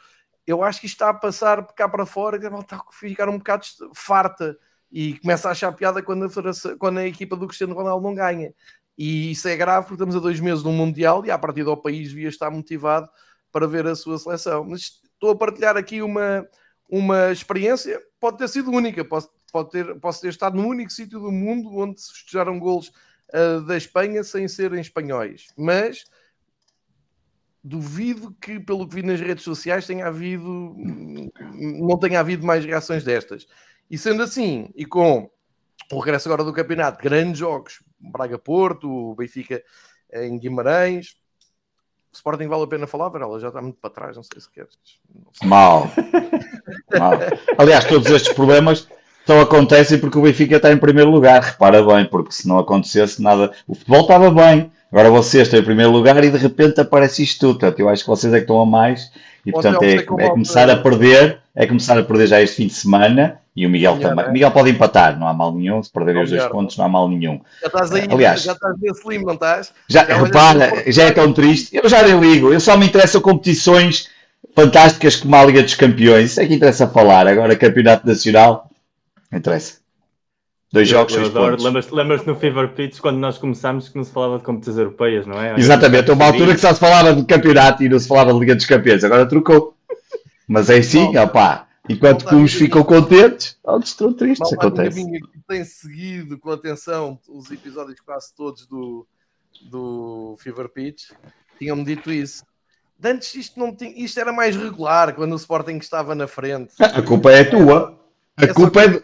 eu 0.46 0.62
acho 0.62 0.80
que 0.80 0.87
isto 0.87 0.96
está 0.96 1.11
a 1.11 1.14
passar 1.14 1.64
cá 1.75 1.88
para 1.88 2.04
fora, 2.04 2.38
que 2.38 2.46
a 2.46 2.84
ficar 2.90 3.28
um 3.28 3.38
bocado 3.38 3.64
farta 3.94 4.56
e 4.92 5.18
começa 5.20 5.49
a 5.49 5.52
achar 5.52 5.72
piada 5.72 6.02
quando 6.02 6.26
a, 6.26 6.76
quando 6.78 6.99
a 6.99 7.06
equipa 7.06 7.34
do 7.34 7.46
Cristiano 7.46 7.75
Ronaldo 7.75 8.06
não 8.06 8.14
ganha. 8.14 8.52
E 8.96 9.30
isso 9.30 9.49
é 9.49 9.56
grave 9.56 9.87
porque 9.87 9.94
estamos 9.94 10.14
a 10.14 10.20
dois 10.20 10.38
meses 10.38 10.62
do 10.62 10.70
Mundial 10.70 11.25
e 11.25 11.30
a 11.30 11.38
partir 11.38 11.64
do 11.64 11.75
país 11.76 12.11
devia 12.11 12.28
estar 12.28 12.50
motivado 12.50 13.08
para 13.50 13.66
ver 13.66 13.87
a 13.87 13.96
sua 13.96 14.18
seleção. 14.18 14.64
Mas 14.64 15.00
estou 15.14 15.30
a 15.30 15.37
partilhar 15.37 15.78
aqui 15.78 16.02
uma, 16.02 16.46
uma 16.90 17.32
experiência, 17.32 17.99
pode 18.20 18.37
ter 18.37 18.49
sido 18.49 18.70
única, 18.70 19.02
posso, 19.02 19.30
pode 19.50 19.70
ter, 19.70 19.99
posso 19.99 20.20
ter 20.20 20.28
estado 20.28 20.56
no 20.56 20.68
único 20.68 20.92
sítio 20.92 21.18
do 21.18 21.32
mundo 21.32 21.75
onde 21.75 22.00
se 22.00 22.12
festejaram 22.12 22.58
golos 22.58 22.92
uh, 23.32 23.62
da 23.62 23.76
Espanha 23.76 24.22
sem 24.22 24.46
serem 24.46 24.80
espanhóis. 24.80 25.46
Mas 25.56 26.04
duvido 27.64 28.37
que, 28.40 28.61
pelo 28.61 28.87
que 28.87 28.96
vi 28.96 29.02
nas 29.02 29.20
redes 29.20 29.44
sociais, 29.44 29.87
tenha 29.87 30.06
havido, 30.06 30.75
não 31.54 31.99
tenha 31.99 32.20
havido 32.20 32.44
mais 32.44 32.64
reações 32.64 33.04
destas. 33.04 33.46
E 33.92 33.99
sendo 33.99 34.22
assim, 34.22 34.70
e 34.75 34.87
com 34.87 35.28
o 35.92 35.99
regresso 35.99 36.26
agora 36.26 36.42
do 36.42 36.54
campeonato, 36.54 37.02
grandes 37.02 37.38
jogos, 37.38 37.82
Braga-Porto, 38.00 39.14
Benfica 39.14 39.62
em 40.14 40.38
Guimarães, 40.38 41.14
Sporting 42.11 42.49
vale 42.49 42.64
a 42.64 42.66
pena 42.66 42.87
falar, 42.87 43.14
ela 43.20 43.38
já 43.38 43.49
está 43.49 43.61
muito 43.61 43.78
para 43.78 43.90
trás, 43.90 44.16
não 44.16 44.22
sei 44.22 44.40
se 44.40 44.50
queres. 44.50 44.78
Sei. 45.34 45.46
Mal. 45.46 45.90
Mal. 46.99 47.18
Aliás, 47.58 47.84
todos 47.84 48.11
estes 48.11 48.32
problemas 48.32 48.88
só 49.26 49.42
acontecem 49.42 49.99
porque 49.99 50.16
o 50.16 50.22
Benfica 50.22 50.56
está 50.56 50.72
em 50.72 50.78
primeiro 50.78 51.11
lugar, 51.11 51.42
repara 51.42 51.82
bem, 51.84 52.06
porque 52.06 52.32
se 52.32 52.49
não 52.49 52.58
acontecesse 52.58 53.20
nada, 53.20 53.52
o 53.68 53.75
futebol 53.75 54.00
estava 54.00 54.30
bem, 54.30 54.72
agora 54.90 55.11
vocês 55.11 55.42
estão 55.42 55.61
em 55.61 55.64
primeiro 55.64 55.92
lugar 55.92 56.25
e 56.25 56.30
de 56.30 56.38
repente 56.38 56.80
aparece 56.80 57.22
isto 57.22 57.40
tudo, 57.40 57.58
portanto, 57.58 57.78
eu 57.78 57.90
acho 57.90 58.04
que 58.04 58.08
vocês 58.08 58.32
é 58.32 58.37
que 58.38 58.44
estão 58.44 58.58
a 58.58 58.64
mais 58.64 59.12
e 59.44 59.52
portanto 59.52 59.82
é, 59.82 59.94
é 59.94 60.30
começar 60.30 60.70
a 60.70 60.76
perder, 60.76 61.38
é 61.54 61.66
começar 61.66 61.99
a 61.99 62.02
perder 62.02 62.26
já 62.26 62.40
este 62.40 62.56
fim 62.56 62.66
de 62.66 62.75
semana 62.75 63.40
e 63.54 63.66
o 63.66 63.70
Miguel 63.70 63.99
também. 63.99 64.25
É? 64.25 64.30
Miguel 64.30 64.50
pode 64.50 64.70
empatar, 64.70 65.18
não 65.18 65.28
há 65.28 65.34
mal 65.34 65.52
nenhum. 65.52 65.82
Se 65.82 65.90
perderem 65.90 66.22
os 66.22 66.30
dois 66.30 66.46
pontos, 66.46 66.76
não 66.76 66.87
há 66.87 66.88
mal 66.88 67.08
nenhum. 67.08 67.40
Já 67.61 67.66
estás 67.66 67.92
aí, 67.92 68.08
Aliás, 68.11 68.42
já 68.42 68.52
estás 68.52 68.75
nesse 68.80 69.08
limbo, 69.08 69.26
não 69.26 69.34
estás? 69.34 69.72
Já, 69.88 70.06
já 70.06 70.16
repara, 70.16 70.90
já 70.90 71.04
é 71.04 71.11
tão 71.11 71.32
triste. 71.32 71.76
Eu 71.76 71.88
já 71.88 72.02
nem 72.02 72.18
ligo. 72.18 72.52
Eu 72.52 72.61
só 72.61 72.76
me 72.76 72.87
interessam 72.87 73.20
competições 73.20 74.08
fantásticas 74.54 75.16
como 75.16 75.37
a 75.37 75.44
Liga 75.44 75.62
dos 75.62 75.75
Campeões. 75.75 76.30
Isso 76.30 76.40
é 76.40 76.46
que 76.46 76.54
interessa 76.54 76.88
falar. 76.88 77.26
Agora, 77.26 77.54
Campeonato 77.56 78.06
Nacional, 78.06 78.70
interessa. 79.32 79.81
Dois 80.72 80.88
jogos, 80.88 81.12
seis 81.12 81.28
pontos. 81.28 81.62
Lembras-te 81.62 81.94
lembras 81.94 82.24
no 82.24 82.34
Fever 82.34 82.68
Pitch 82.70 82.98
quando 82.98 83.18
nós 83.18 83.36
começámos 83.36 83.90
que 83.90 83.96
não 83.96 84.04
se 84.04 84.10
falava 84.10 84.38
de 84.38 84.44
competições 84.44 84.78
europeias, 84.78 85.26
não 85.26 85.38
é? 85.38 85.54
Exatamente, 85.58 86.10
uma 86.10 86.24
altura 86.24 86.54
que 86.54 86.60
só 86.60 86.72
se 86.72 86.80
falava 86.80 87.14
de 87.14 87.24
campeonato 87.24 87.82
e 87.82 87.88
não 87.90 87.98
se 87.98 88.08
falava 88.08 88.32
de 88.32 88.38
Liga 88.38 88.54
dos 88.54 88.64
Campeões, 88.64 89.04
agora 89.04 89.26
trocou. 89.26 89.76
Mas 90.48 90.70
é 90.70 90.78
assim, 90.78 91.16
opá. 91.18 91.68
Enquanto 91.88 92.24
que 92.24 92.34
uns 92.34 92.54
ficam 92.54 92.82
contentes, 92.84 93.58
outros 93.62 93.90
estão 93.90 94.12
tristes. 94.14 94.50
Malta 94.50 94.66
acontece. 94.66 95.04
que 95.04 95.40
tem 95.46 95.64
seguido 95.64 96.38
com 96.38 96.50
atenção 96.50 97.18
os 97.28 97.50
episódios 97.50 98.00
quase 98.00 98.34
todos 98.34 98.66
do, 98.66 99.06
do 99.68 100.36
Fever 100.38 100.68
Pitch 100.68 101.10
tinham-me 101.58 101.84
dito 101.84 102.10
isso. 102.10 102.44
Antes 103.04 103.34
isto, 103.34 103.58
não 103.58 103.74
tinha, 103.74 103.92
isto 103.96 104.18
era 104.18 104.32
mais 104.32 104.56
regular 104.56 105.14
quando 105.14 105.32
o 105.32 105.36
Sporting 105.36 105.76
estava 105.76 106.14
na 106.14 106.26
frente. 106.26 106.72
A 106.78 107.02
culpa 107.02 107.32
é 107.32 107.44
tua. 107.44 107.98
A 108.36 108.44
é 108.44 108.54
culpa 108.54 108.82
é. 108.84 109.02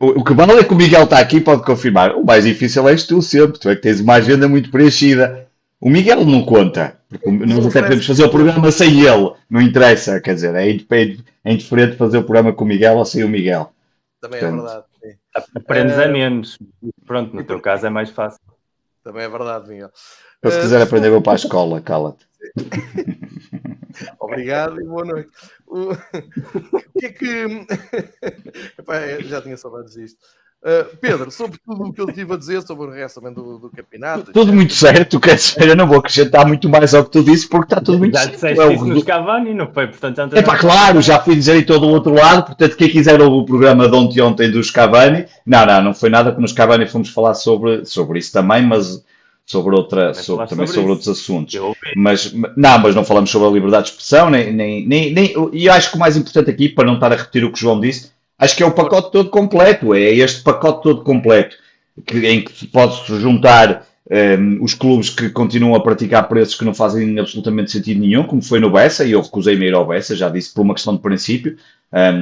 O 0.00 0.22
que 0.22 0.32
vale 0.32 0.52
é 0.52 0.64
que 0.64 0.72
o 0.72 0.76
Miguel 0.76 1.04
está 1.04 1.18
aqui 1.18 1.40
pode 1.40 1.64
confirmar. 1.64 2.14
O 2.14 2.24
mais 2.24 2.44
difícil 2.44 2.88
és 2.88 3.04
tu 3.04 3.20
sempre. 3.20 3.58
Tu 3.58 3.68
é 3.68 3.74
que 3.74 3.82
tens 3.82 4.00
uma 4.00 4.14
agenda 4.14 4.48
muito 4.48 4.70
preenchida. 4.70 5.48
O 5.80 5.90
Miguel 5.90 6.24
não 6.24 6.44
conta. 6.44 6.98
Nós 7.26 7.66
até 7.66 7.82
podemos 7.82 8.06
fazer 8.06 8.24
o 8.24 8.30
programa 8.30 8.70
sem 8.70 9.00
ele. 9.00 9.32
Não 9.50 9.60
interessa. 9.60 10.20
Quer 10.20 10.34
dizer, 10.34 10.54
é, 10.54 10.68
é 10.68 11.52
indiferente 11.52 11.96
fazer 11.96 12.18
o 12.18 12.22
programa 12.22 12.52
com 12.52 12.64
o 12.64 12.68
Miguel 12.68 12.96
ou 12.96 13.04
sem 13.04 13.24
o 13.24 13.28
Miguel. 13.28 13.72
Também 14.20 14.38
é 14.38 14.42
Portanto, 14.42 14.60
é 14.60 14.62
verdade. 14.62 14.84
Sim. 15.02 15.14
Aprendes 15.56 15.98
a 15.98 16.04
eh, 16.04 16.08
menos. 16.08 16.58
Pronto, 17.04 17.34
no 17.34 17.42
teu 17.42 17.60
caso 17.60 17.86
é 17.86 17.90
mais 17.90 18.10
fácil. 18.10 18.40
Também 19.02 19.24
é 19.24 19.28
verdade, 19.28 19.68
Miguel. 19.68 19.90
Eu, 20.42 20.50
se 20.52 20.60
quiser 20.60 20.80
aprender, 20.80 21.10
vou 21.10 21.22
para 21.22 21.32
a 21.32 21.36
escola. 21.36 21.80
Cala-te. 21.80 22.24
Obrigado 24.20 24.80
e 24.80 24.84
boa 24.84 25.04
noite. 25.04 25.30
O, 25.66 25.92
o 25.92 26.98
que 26.98 27.06
é 27.06 27.10
que. 27.10 27.26
Epá, 28.78 28.94
já 29.20 29.40
tinha 29.42 29.56
saudades 29.56 29.94
disto. 29.94 30.18
Uh, 30.60 30.96
Pedro, 31.00 31.30
sobre 31.30 31.56
tudo 31.64 31.84
o 31.84 31.92
que 31.92 32.00
eu 32.00 32.12
tive 32.12 32.34
a 32.34 32.36
dizer 32.36 32.60
sobre 32.62 32.88
o 32.88 32.90
resto 32.90 33.20
também 33.20 33.32
do, 33.32 33.60
do 33.60 33.70
campeonato. 33.70 34.32
Tudo 34.32 34.52
muito 34.52 34.74
certo, 34.74 35.20
quer 35.20 35.36
dizer, 35.36 35.68
eu 35.68 35.76
não 35.76 35.86
vou 35.86 35.98
acrescentar 35.98 36.44
muito 36.44 36.68
mais 36.68 36.92
ao 36.94 37.04
que 37.04 37.12
tu 37.12 37.22
disse 37.22 37.48
porque 37.48 37.66
está 37.66 37.80
tudo 37.80 37.98
muito 37.98 38.14
já 38.14 38.22
certo. 38.22 38.40
Já 38.40 38.48
disseste 38.48 38.72
é 38.72 38.74
isso 38.74 38.84
nos 38.84 39.04
Cavani, 39.04 39.54
não 39.54 39.72
foi? 39.72 39.86
Portanto, 39.86 40.36
é 40.36 40.42
pá, 40.42 40.58
claro, 40.58 41.00
já 41.00 41.20
fui 41.20 41.36
dizer 41.36 41.54
em 41.54 41.64
todo 41.64 41.86
o 41.86 41.90
outro 41.90 42.12
lado, 42.12 42.46
portanto, 42.46 42.76
quem 42.76 42.88
quiser 42.88 43.20
ouvir 43.20 43.36
o 43.36 43.44
programa 43.44 43.88
de 43.88 43.94
ontem 43.94 44.20
ontem 44.20 44.50
dos 44.50 44.68
Cavani, 44.72 45.26
não, 45.46 45.64
não, 45.64 45.80
não 45.80 45.94
foi 45.94 46.10
nada 46.10 46.34
que 46.34 46.40
nos 46.40 46.52
Cavani 46.52 46.88
fomos 46.88 47.10
falar 47.10 47.34
sobre, 47.34 47.84
sobre 47.84 48.18
isso 48.18 48.32
também, 48.32 48.66
mas 48.66 49.00
sobre 49.48 49.74
outra, 49.74 50.08
também 50.08 50.22
sobre, 50.22 50.46
também 50.46 50.66
sobre, 50.66 50.90
outros 50.90 51.08
assuntos. 51.08 51.54
Mas, 51.96 52.32
não, 52.54 52.78
mas 52.78 52.94
não 52.94 53.02
falamos 53.02 53.30
sobre 53.30 53.48
a 53.48 53.50
liberdade 53.50 53.84
de 53.84 53.90
expressão, 53.92 54.28
nem, 54.28 54.52
nem, 54.52 54.86
nem, 54.86 55.12
nem, 55.12 55.34
e 55.54 55.70
acho 55.70 55.90
que 55.90 55.96
o 55.96 55.98
mais 55.98 56.18
importante 56.18 56.50
aqui, 56.50 56.68
para 56.68 56.86
não 56.86 56.94
estar 56.94 57.10
a 57.10 57.16
repetir 57.16 57.44
o 57.44 57.50
que 57.50 57.56
o 57.56 57.60
João 57.60 57.80
disse, 57.80 58.10
acho 58.38 58.54
que 58.54 58.62
é 58.62 58.66
o 58.66 58.72
pacote 58.72 59.10
todo 59.10 59.30
completo, 59.30 59.94
é 59.94 60.12
este 60.12 60.42
pacote 60.42 60.82
todo 60.82 61.02
completo, 61.02 61.56
que, 62.06 62.26
em 62.26 62.44
que 62.44 62.66
pode-se 62.66 63.18
juntar 63.18 63.86
um, 64.10 64.62
os 64.62 64.74
clubes 64.74 65.08
que 65.08 65.30
continuam 65.30 65.74
a 65.74 65.80
praticar 65.80 66.28
preços 66.28 66.54
que 66.54 66.64
não 66.64 66.74
fazem 66.74 67.18
absolutamente 67.18 67.70
sentido 67.70 68.00
nenhum, 68.00 68.24
como 68.24 68.42
foi 68.42 68.60
no 68.60 68.70
Bessa, 68.70 69.02
e 69.06 69.12
eu 69.12 69.22
recusei-me 69.22 69.64
a 69.64 69.68
ir 69.68 69.74
ao 69.74 69.86
Bessa, 69.86 70.14
já 70.14 70.28
disse 70.28 70.52
por 70.52 70.60
uma 70.60 70.74
questão 70.74 70.94
de 70.94 71.00
princípio, 71.00 71.56
um, 71.90 72.12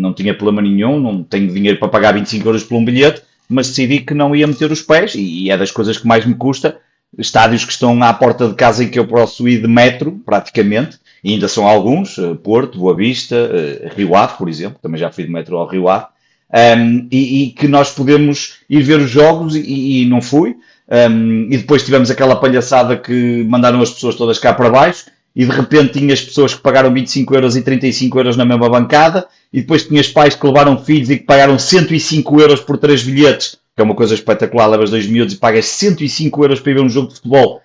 não 0.00 0.14
tinha 0.14 0.32
problema 0.32 0.62
nenhum, 0.62 0.98
não 0.98 1.22
tenho 1.22 1.52
dinheiro 1.52 1.78
para 1.78 1.88
pagar 1.88 2.14
25 2.14 2.48
euros 2.48 2.64
por 2.64 2.76
um 2.76 2.84
bilhete, 2.84 3.22
mas 3.50 3.68
decidi 3.68 4.00
que 4.00 4.14
não 4.14 4.34
ia 4.34 4.46
meter 4.46 4.70
os 4.70 4.80
pés, 4.80 5.14
e 5.14 5.50
é 5.50 5.56
das 5.56 5.70
coisas 5.70 5.98
que 5.98 6.06
mais 6.06 6.24
me 6.24 6.34
custa, 6.34 6.78
estádios 7.18 7.64
que 7.64 7.72
estão 7.72 8.00
à 8.02 8.12
porta 8.12 8.48
de 8.48 8.54
casa 8.54 8.84
em 8.84 8.88
que 8.88 8.98
eu 8.98 9.06
posso 9.06 9.48
ir 9.48 9.60
de 9.60 9.66
metro, 9.66 10.12
praticamente, 10.24 10.98
e 11.22 11.32
ainda 11.34 11.48
são 11.48 11.66
alguns, 11.66 12.16
eh, 12.18 12.34
Porto, 12.42 12.78
Boa 12.78 12.94
Vista, 12.94 13.34
eh, 13.34 13.92
Rio 13.96 14.14
Ave, 14.14 14.38
por 14.38 14.48
exemplo, 14.48 14.78
também 14.80 14.98
já 14.98 15.10
fui 15.10 15.24
de 15.24 15.30
metro 15.30 15.56
ao 15.56 15.66
Rio 15.66 15.88
Ave, 15.88 16.06
um, 16.52 17.08
e, 17.10 17.44
e, 17.44 17.50
que 17.50 17.68
nós 17.68 17.92
podemos 17.92 18.58
ir 18.68 18.82
ver 18.82 18.98
os 18.98 19.10
jogos 19.10 19.54
e, 19.54 20.02
e 20.02 20.06
não 20.06 20.20
fui, 20.20 20.56
um, 20.88 21.44
e 21.44 21.56
depois 21.56 21.84
tivemos 21.84 22.10
aquela 22.10 22.36
palhaçada 22.36 22.96
que 22.96 23.44
mandaram 23.48 23.80
as 23.80 23.90
pessoas 23.90 24.16
todas 24.16 24.38
cá 24.38 24.52
para 24.52 24.70
baixo, 24.70 25.06
e 25.34 25.44
de 25.44 25.50
repente 25.50 25.98
tinhas 25.98 26.20
pessoas 26.20 26.54
que 26.54 26.60
pagaram 26.60 26.92
25 26.92 27.34
euros 27.34 27.56
e 27.56 27.62
35 27.62 28.18
euros 28.18 28.36
na 28.36 28.44
mesma 28.44 28.68
bancada, 28.68 29.26
e 29.52 29.60
depois 29.60 29.84
tinhas 29.84 30.08
pais 30.08 30.34
que 30.34 30.46
levaram 30.46 30.76
filhos 30.78 31.10
e 31.10 31.18
que 31.18 31.24
pagaram 31.24 31.58
105 31.58 32.40
euros 32.40 32.60
por 32.60 32.78
três 32.78 33.02
bilhetes, 33.02 33.56
que 33.74 33.80
é 33.80 33.84
uma 33.84 33.94
coisa 33.94 34.14
espetacular, 34.14 34.66
levas 34.66 34.90
dois 34.90 35.06
miúdos 35.06 35.34
e 35.34 35.38
pagas 35.38 35.66
105 35.66 36.44
euros 36.44 36.60
para 36.60 36.72
ir 36.72 36.74
ver 36.74 36.82
um 36.82 36.88
jogo 36.88 37.08
de 37.08 37.14
futebol, 37.14 37.60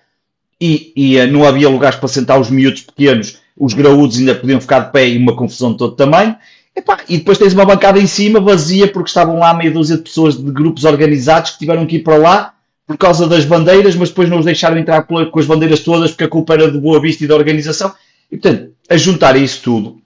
e, 0.60 0.92
e 0.96 1.18
uh, 1.18 1.26
não 1.30 1.44
havia 1.44 1.68
lugares 1.68 1.98
para 1.98 2.08
sentar 2.08 2.40
os 2.40 2.50
miúdos 2.50 2.82
pequenos, 2.82 3.38
os 3.58 3.74
graúdos 3.74 4.18
ainda 4.18 4.34
podiam 4.34 4.60
ficar 4.60 4.80
de 4.80 4.92
pé 4.92 5.08
e 5.08 5.18
uma 5.18 5.36
confusão 5.36 5.72
de 5.72 5.78
todo 5.78 5.96
tamanho, 5.96 6.36
e 7.08 7.16
depois 7.16 7.38
tens 7.38 7.54
uma 7.54 7.64
bancada 7.64 7.98
em 7.98 8.06
cima 8.06 8.38
vazia 8.38 8.86
porque 8.86 9.08
estavam 9.08 9.38
lá 9.38 9.54
meia 9.54 9.70
dúzia 9.70 9.96
de 9.96 10.02
pessoas 10.02 10.36
de 10.36 10.50
grupos 10.50 10.84
organizados 10.84 11.52
que 11.52 11.58
tiveram 11.60 11.86
que 11.86 11.96
ir 11.96 12.02
para 12.02 12.18
lá 12.18 12.55
por 12.86 12.96
causa 12.96 13.26
das 13.26 13.44
bandeiras, 13.44 13.96
mas 13.96 14.10
depois 14.10 14.30
não 14.30 14.38
os 14.38 14.44
deixaram 14.44 14.78
entrar 14.78 15.02
com 15.02 15.38
as 15.38 15.46
bandeiras 15.46 15.80
todas 15.80 16.10
porque 16.10 16.24
a 16.24 16.28
culpa 16.28 16.54
era 16.54 16.70
de 16.70 16.78
Boa 16.78 17.00
Vista 17.00 17.24
e 17.24 17.26
da 17.26 17.34
organização. 17.34 17.92
E 18.30 18.36
portanto, 18.36 18.72
a 18.88 18.96
juntar 18.96 19.36
isso 19.36 19.62
tudo, 19.62 20.00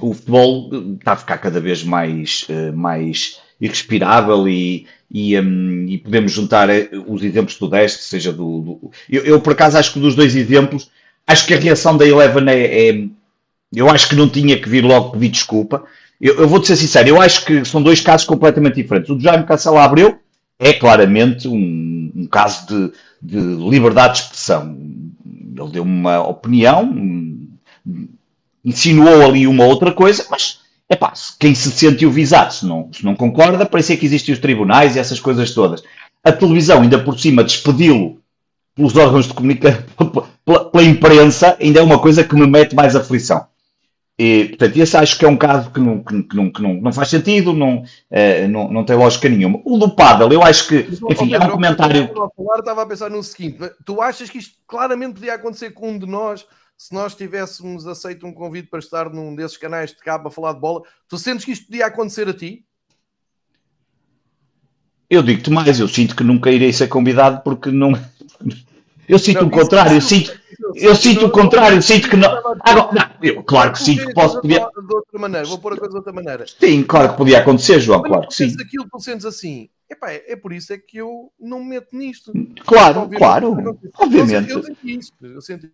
o 0.00 0.14
futebol 0.14 0.70
está 0.94 1.12
a 1.12 1.16
ficar 1.16 1.38
cada 1.38 1.60
vez 1.60 1.82
mais, 1.82 2.46
uh, 2.48 2.76
mais 2.76 3.38
irrespirável 3.60 4.48
e, 4.48 4.86
e, 5.10 5.38
um, 5.38 5.86
e, 5.88 5.98
podemos 5.98 6.32
juntar 6.32 6.68
eh, 6.70 6.88
os 7.06 7.22
exemplos 7.22 7.56
tu 7.56 7.68
deste, 7.68 8.02
seja 8.02 8.32
do. 8.32 8.60
do... 8.60 8.90
Eu, 9.08 9.24
eu, 9.24 9.40
por 9.40 9.52
acaso, 9.52 9.78
acho 9.78 9.92
que 9.92 10.00
dos 10.00 10.14
dois 10.14 10.34
exemplos, 10.36 10.90
acho 11.26 11.46
que 11.46 11.54
a 11.54 11.58
reação 11.58 11.96
da 11.96 12.06
Eleven 12.06 12.48
é, 12.48 12.90
é. 12.90 13.04
eu 13.74 13.88
acho 13.88 14.08
que 14.08 14.16
não 14.16 14.28
tinha 14.28 14.60
que 14.60 14.68
vir 14.68 14.84
logo 14.84 15.12
pedir 15.12 15.30
desculpa. 15.30 15.84
Eu, 16.20 16.34
eu 16.40 16.48
vou-te 16.48 16.66
ser 16.66 16.76
sincero, 16.76 17.08
eu 17.08 17.20
acho 17.20 17.44
que 17.44 17.64
são 17.64 17.82
dois 17.82 18.00
casos 18.00 18.26
completamente 18.26 18.76
diferentes. 18.76 19.10
O 19.10 19.14
do 19.14 19.22
Jaime 19.22 19.46
Cancela 19.46 19.84
Abreu 19.84 20.18
é 20.58 20.72
claramente 20.72 21.48
um, 21.48 22.12
um 22.14 22.26
caso 22.26 22.66
de, 22.66 22.92
de, 23.22 23.38
liberdade 23.38 24.14
de 24.14 24.24
expressão. 24.24 24.76
Ele 25.56 25.70
deu 25.70 25.82
uma 25.82 26.20
opinião, 26.26 26.92
insinuou 28.64 29.22
ali 29.22 29.46
uma 29.46 29.64
outra 29.64 29.92
coisa, 29.92 30.26
mas 30.30 30.60
é 30.88 30.96
pá, 30.96 31.12
quem 31.38 31.54
se 31.54 31.70
sentiu 31.70 32.10
visado, 32.10 32.52
se 32.52 32.66
não, 32.66 32.90
se 32.92 33.04
não 33.04 33.14
concorda, 33.14 33.66
parecia 33.66 33.96
que 33.96 34.06
existem 34.06 34.34
os 34.34 34.40
tribunais 34.40 34.96
e 34.96 34.98
essas 34.98 35.20
coisas 35.20 35.52
todas. 35.52 35.82
A 36.22 36.32
televisão, 36.32 36.82
ainda 36.82 36.98
por 36.98 37.18
cima, 37.18 37.44
despedi-lo 37.44 38.18
pelos 38.74 38.96
órgãos 38.96 39.26
de 39.26 39.34
comunicação, 39.34 39.82
pela, 40.44 40.64
pela, 40.64 40.84
imprensa, 40.84 41.56
ainda 41.60 41.80
é 41.80 41.82
uma 41.82 41.98
coisa 41.98 42.24
que 42.24 42.34
me 42.34 42.46
mete 42.46 42.74
mais 42.74 42.96
aflição. 42.96 43.46
E, 44.16 44.50
portanto, 44.50 44.76
esse 44.76 44.96
acho 44.96 45.18
que 45.18 45.24
é 45.24 45.28
um 45.28 45.36
caso 45.36 45.70
que 45.70 45.80
não, 45.80 46.02
que 46.02 46.14
não, 46.36 46.50
que 46.50 46.62
não, 46.62 46.74
não 46.74 46.92
faz 46.92 47.08
sentido, 47.08 47.52
não, 47.52 47.78
uh, 47.78 48.48
não, 48.48 48.70
não 48.70 48.84
tem 48.84 48.94
lógica 48.94 49.28
nenhuma. 49.28 49.60
O 49.64 49.76
do 49.76 49.90
Paddle, 49.90 50.32
eu 50.32 50.42
acho 50.42 50.68
que, 50.68 50.76
enfim, 51.10 51.30
Pedro, 51.30 51.42
é 51.42 51.46
um 51.46 51.50
comentário... 51.50 52.10
Eu 52.14 52.58
estava 52.58 52.82
a 52.82 52.86
pensar 52.86 53.10
no 53.10 53.22
seguinte, 53.22 53.58
tu 53.84 54.00
achas 54.00 54.30
que 54.30 54.38
isto 54.38 54.54
claramente 54.68 55.14
podia 55.14 55.34
acontecer 55.34 55.70
com 55.72 55.90
um 55.90 55.98
de 55.98 56.06
nós 56.06 56.46
se 56.76 56.92
nós 56.92 57.14
tivéssemos 57.14 57.86
aceito 57.86 58.26
um 58.26 58.32
convite 58.32 58.68
para 58.68 58.78
estar 58.78 59.08
num 59.10 59.34
desses 59.34 59.56
canais 59.56 59.90
de 59.90 59.98
cabo 59.98 60.28
a 60.28 60.30
falar 60.30 60.52
de 60.52 60.60
bola, 60.60 60.82
tu 61.08 61.16
sentes 61.16 61.44
que 61.44 61.52
isto 61.52 61.66
podia 61.66 61.86
acontecer 61.86 62.28
a 62.28 62.34
ti? 62.34 62.64
Eu 65.08 65.22
digo-te 65.22 65.50
mais, 65.50 65.78
eu 65.78 65.86
sinto 65.86 66.16
que 66.16 66.24
nunca 66.24 66.50
irei 66.50 66.72
ser 66.72 66.88
convidado 66.88 67.42
porque 67.42 67.70
não. 67.70 67.92
Eu 69.06 69.18
sinto 69.18 69.42
não, 69.42 69.48
o 69.48 69.50
contrário, 69.50 69.96
eu 69.96 70.00
sinto, 70.00 70.34
eu 70.76 70.94
sinto 70.96 71.26
o 71.26 71.30
contrário, 71.30 71.76
eu 71.76 71.82
sinto 71.82 72.08
que 72.08 72.16
não. 72.16 72.30
Agora, 72.60 72.90
não, 72.90 73.10
eu, 73.28 73.42
claro 73.42 73.72
que 73.72 73.78
sim, 73.80 73.96
que 73.96 74.12
posso. 74.12 74.40
Podia... 74.40 74.58
De 74.58 74.94
outra 74.94 75.18
maneira, 75.18 75.46
vou 75.46 75.58
pôr 75.58 75.72
a 75.72 75.76
coisa 75.76 75.90
de 75.90 75.96
outra 75.98 76.12
maneira. 76.12 76.44
Sim, 76.46 76.82
claro 76.82 77.10
que 77.10 77.16
podia 77.16 77.38
acontecer, 77.38 77.80
João, 77.80 78.02
claro 78.02 78.28
que 78.28 78.34
sim. 78.34 78.54
aquilo 78.60 78.84
que 78.84 78.90
tu 78.90 79.00
sentes 79.00 79.24
assim, 79.26 79.68
epá, 79.90 80.12
é, 80.12 80.32
é 80.32 80.36
por 80.36 80.52
isso 80.52 80.72
é 80.72 80.78
que 80.78 80.98
eu 80.98 81.32
não 81.40 81.60
me 81.60 81.70
meto 81.70 81.96
nisto. 81.96 82.32
Claro, 82.66 83.00
obviamente, 83.00 83.18
claro, 83.18 83.78
obviamente. 83.98 84.50
Eu, 84.50 84.62
sinto 84.62 84.88
isso, 84.88 85.12
eu 85.22 85.40
sinto 85.40 85.68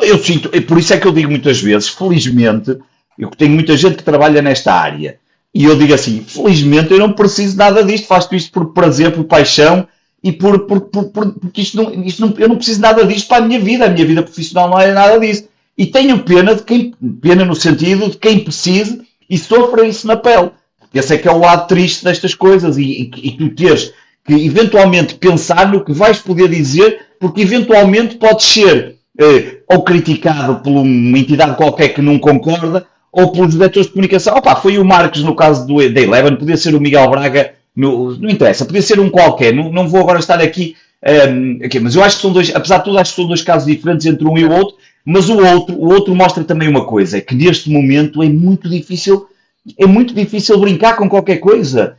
eu 0.00 0.18
sinto, 0.18 0.50
e 0.54 0.60
por 0.60 0.78
isso 0.78 0.94
é 0.94 0.98
que 0.98 1.06
eu 1.06 1.12
digo 1.12 1.30
muitas 1.30 1.60
vezes, 1.60 1.88
felizmente, 1.88 2.78
eu 3.18 3.30
tenho 3.30 3.52
muita 3.52 3.76
gente 3.76 3.96
que 3.96 4.04
trabalha 4.04 4.40
nesta 4.40 4.72
área, 4.72 5.18
e 5.54 5.64
eu 5.64 5.76
digo 5.76 5.92
assim, 5.92 6.24
felizmente 6.24 6.92
eu 6.92 6.98
não 6.98 7.12
preciso 7.12 7.56
nada 7.56 7.84
disto, 7.84 8.06
faço 8.06 8.34
isto 8.34 8.50
por 8.50 8.72
prazer, 8.72 9.12
por 9.12 9.24
paixão, 9.24 9.86
e 10.22 10.30
por, 10.32 10.66
por, 10.66 10.80
por, 10.82 11.10
por 11.10 11.32
porque 11.34 11.62
isto 11.62 11.76
não, 11.76 11.92
isto 12.04 12.20
não, 12.24 12.34
eu 12.38 12.48
não 12.48 12.56
preciso 12.56 12.80
nada 12.80 13.04
disto 13.04 13.26
para 13.26 13.42
a 13.42 13.46
minha 13.46 13.58
vida, 13.58 13.84
a 13.84 13.88
minha 13.88 14.06
vida 14.06 14.22
profissional 14.22 14.70
não 14.70 14.80
é 14.80 14.92
nada 14.92 15.18
disso. 15.18 15.48
E 15.76 15.86
tenho 15.86 16.22
pena 16.22 16.54
de 16.54 16.62
quem, 16.62 16.94
pena 17.20 17.44
no 17.44 17.54
sentido 17.54 18.10
de 18.10 18.16
quem 18.16 18.40
precise 18.40 19.02
e 19.28 19.38
sofra 19.38 19.86
isso 19.86 20.06
na 20.06 20.16
pele. 20.16 20.50
Esse 20.94 21.14
é 21.14 21.18
que 21.18 21.26
é 21.26 21.32
o 21.32 21.38
lado 21.38 21.66
triste 21.66 22.04
destas 22.04 22.34
coisas, 22.34 22.76
e, 22.76 22.82
e, 22.82 23.28
e 23.28 23.30
tu 23.32 23.48
teres 23.50 23.92
que 24.24 24.34
eventualmente 24.34 25.14
pensar 25.14 25.70
no 25.72 25.84
que 25.84 25.92
vais 25.92 26.18
poder 26.18 26.48
dizer, 26.48 27.00
porque 27.18 27.40
eventualmente 27.40 28.16
podes 28.16 28.46
ser 28.46 28.96
eh, 29.18 29.58
ou 29.68 29.82
criticado 29.82 30.56
por 30.56 30.70
uma 30.70 31.18
entidade 31.18 31.56
qualquer 31.56 31.88
que 31.88 32.02
não 32.02 32.18
concorda, 32.18 32.86
ou 33.10 33.32
pelos 33.32 33.52
diretores 33.52 33.86
de 33.86 33.92
comunicação. 33.92 34.36
Opa, 34.36 34.54
foi 34.56 34.78
o 34.78 34.84
Marcos 34.84 35.22
no 35.22 35.34
caso 35.34 35.66
do, 35.66 35.76
da 35.76 36.00
Eleven, 36.00 36.36
podia 36.36 36.56
ser 36.56 36.74
o 36.74 36.80
Miguel 36.80 37.10
Braga, 37.10 37.52
no, 37.74 38.16
não 38.16 38.30
interessa, 38.30 38.64
podia 38.64 38.82
ser 38.82 39.00
um 39.00 39.10
qualquer, 39.10 39.54
não, 39.54 39.72
não 39.72 39.88
vou 39.88 40.00
agora 40.00 40.18
estar 40.18 40.40
aqui, 40.40 40.76
um, 41.02 41.10
ehm, 41.10 41.64
aqui, 41.64 41.80
mas 41.80 41.94
eu 41.94 42.02
acho 42.02 42.16
que 42.16 42.22
são 42.22 42.32
dois, 42.32 42.54
apesar 42.54 42.78
de 42.78 42.84
tudo, 42.84 42.98
acho 42.98 43.10
que 43.10 43.16
são 43.16 43.26
dois 43.26 43.42
casos 43.42 43.66
diferentes 43.66 44.06
entre 44.06 44.26
um 44.26 44.38
e 44.38 44.44
o 44.44 44.52
outro, 44.52 44.76
mas 45.04 45.28
o 45.28 45.38
outro, 45.38 45.74
o 45.76 45.92
outro 45.92 46.14
mostra 46.14 46.44
também 46.44 46.68
uma 46.68 46.84
coisa, 46.84 47.18
é 47.18 47.20
que 47.20 47.34
neste 47.34 47.70
momento 47.70 48.22
é 48.22 48.28
muito 48.28 48.68
difícil, 48.68 49.26
é 49.78 49.86
muito 49.86 50.14
difícil 50.14 50.58
brincar 50.58 50.96
com 50.96 51.08
qualquer 51.08 51.38
coisa. 51.38 51.96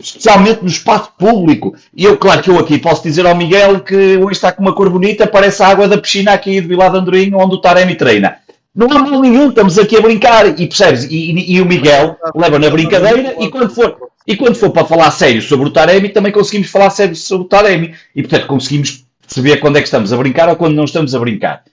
especialmente 0.00 0.62
no 0.62 0.68
espaço 0.68 1.10
público. 1.18 1.74
E 1.94 2.04
eu, 2.04 2.16
claro 2.16 2.42
que 2.42 2.50
eu 2.50 2.58
aqui 2.58 2.78
posso 2.78 3.02
dizer 3.02 3.26
ao 3.26 3.36
Miguel 3.36 3.80
que 3.80 4.16
hoje 4.16 4.32
está 4.32 4.52
com 4.52 4.62
uma 4.62 4.74
cor 4.74 4.88
bonita, 4.88 5.26
parece 5.26 5.62
a 5.62 5.68
água 5.68 5.88
da 5.88 5.98
piscina 5.98 6.32
aqui 6.32 6.60
de 6.60 6.68
Vila 6.68 6.88
de 6.88 6.98
Andorinho, 6.98 7.38
onde 7.38 7.56
o 7.56 7.60
Taremi 7.60 7.94
treina. 7.94 8.36
Não 8.74 8.88
há 8.90 9.00
mal 9.00 9.20
nenhum, 9.20 9.48
estamos 9.48 9.78
aqui 9.78 9.96
a 9.96 10.00
brincar, 10.00 10.46
e 10.46 10.66
percebes? 10.66 11.04
E, 11.04 11.32
e, 11.32 11.56
e 11.56 11.60
o 11.60 11.66
Miguel 11.66 12.16
leva 12.34 12.58
na 12.58 12.70
brincadeira, 12.70 13.34
e 13.40 13.50
quando 13.50 13.70
for, 13.70 13.96
e 14.26 14.36
quando 14.36 14.54
for 14.54 14.70
para 14.70 14.86
falar 14.86 15.10
sério 15.10 15.42
sobre 15.42 15.66
o 15.66 15.72
Taremi, 15.72 16.08
também 16.08 16.30
conseguimos 16.30 16.70
falar 16.70 16.90
sério 16.90 17.16
sobre 17.16 17.46
o 17.46 17.48
Taremi. 17.48 17.94
E 18.14 18.22
portanto 18.22 18.46
conseguimos 18.46 19.04
perceber 19.20 19.56
quando 19.56 19.76
é 19.76 19.80
que 19.80 19.88
estamos 19.88 20.12
a 20.12 20.16
brincar 20.16 20.48
ou 20.48 20.56
quando 20.56 20.76
não 20.76 20.84
estamos 20.84 21.14
a 21.14 21.18
brincar. 21.18 21.64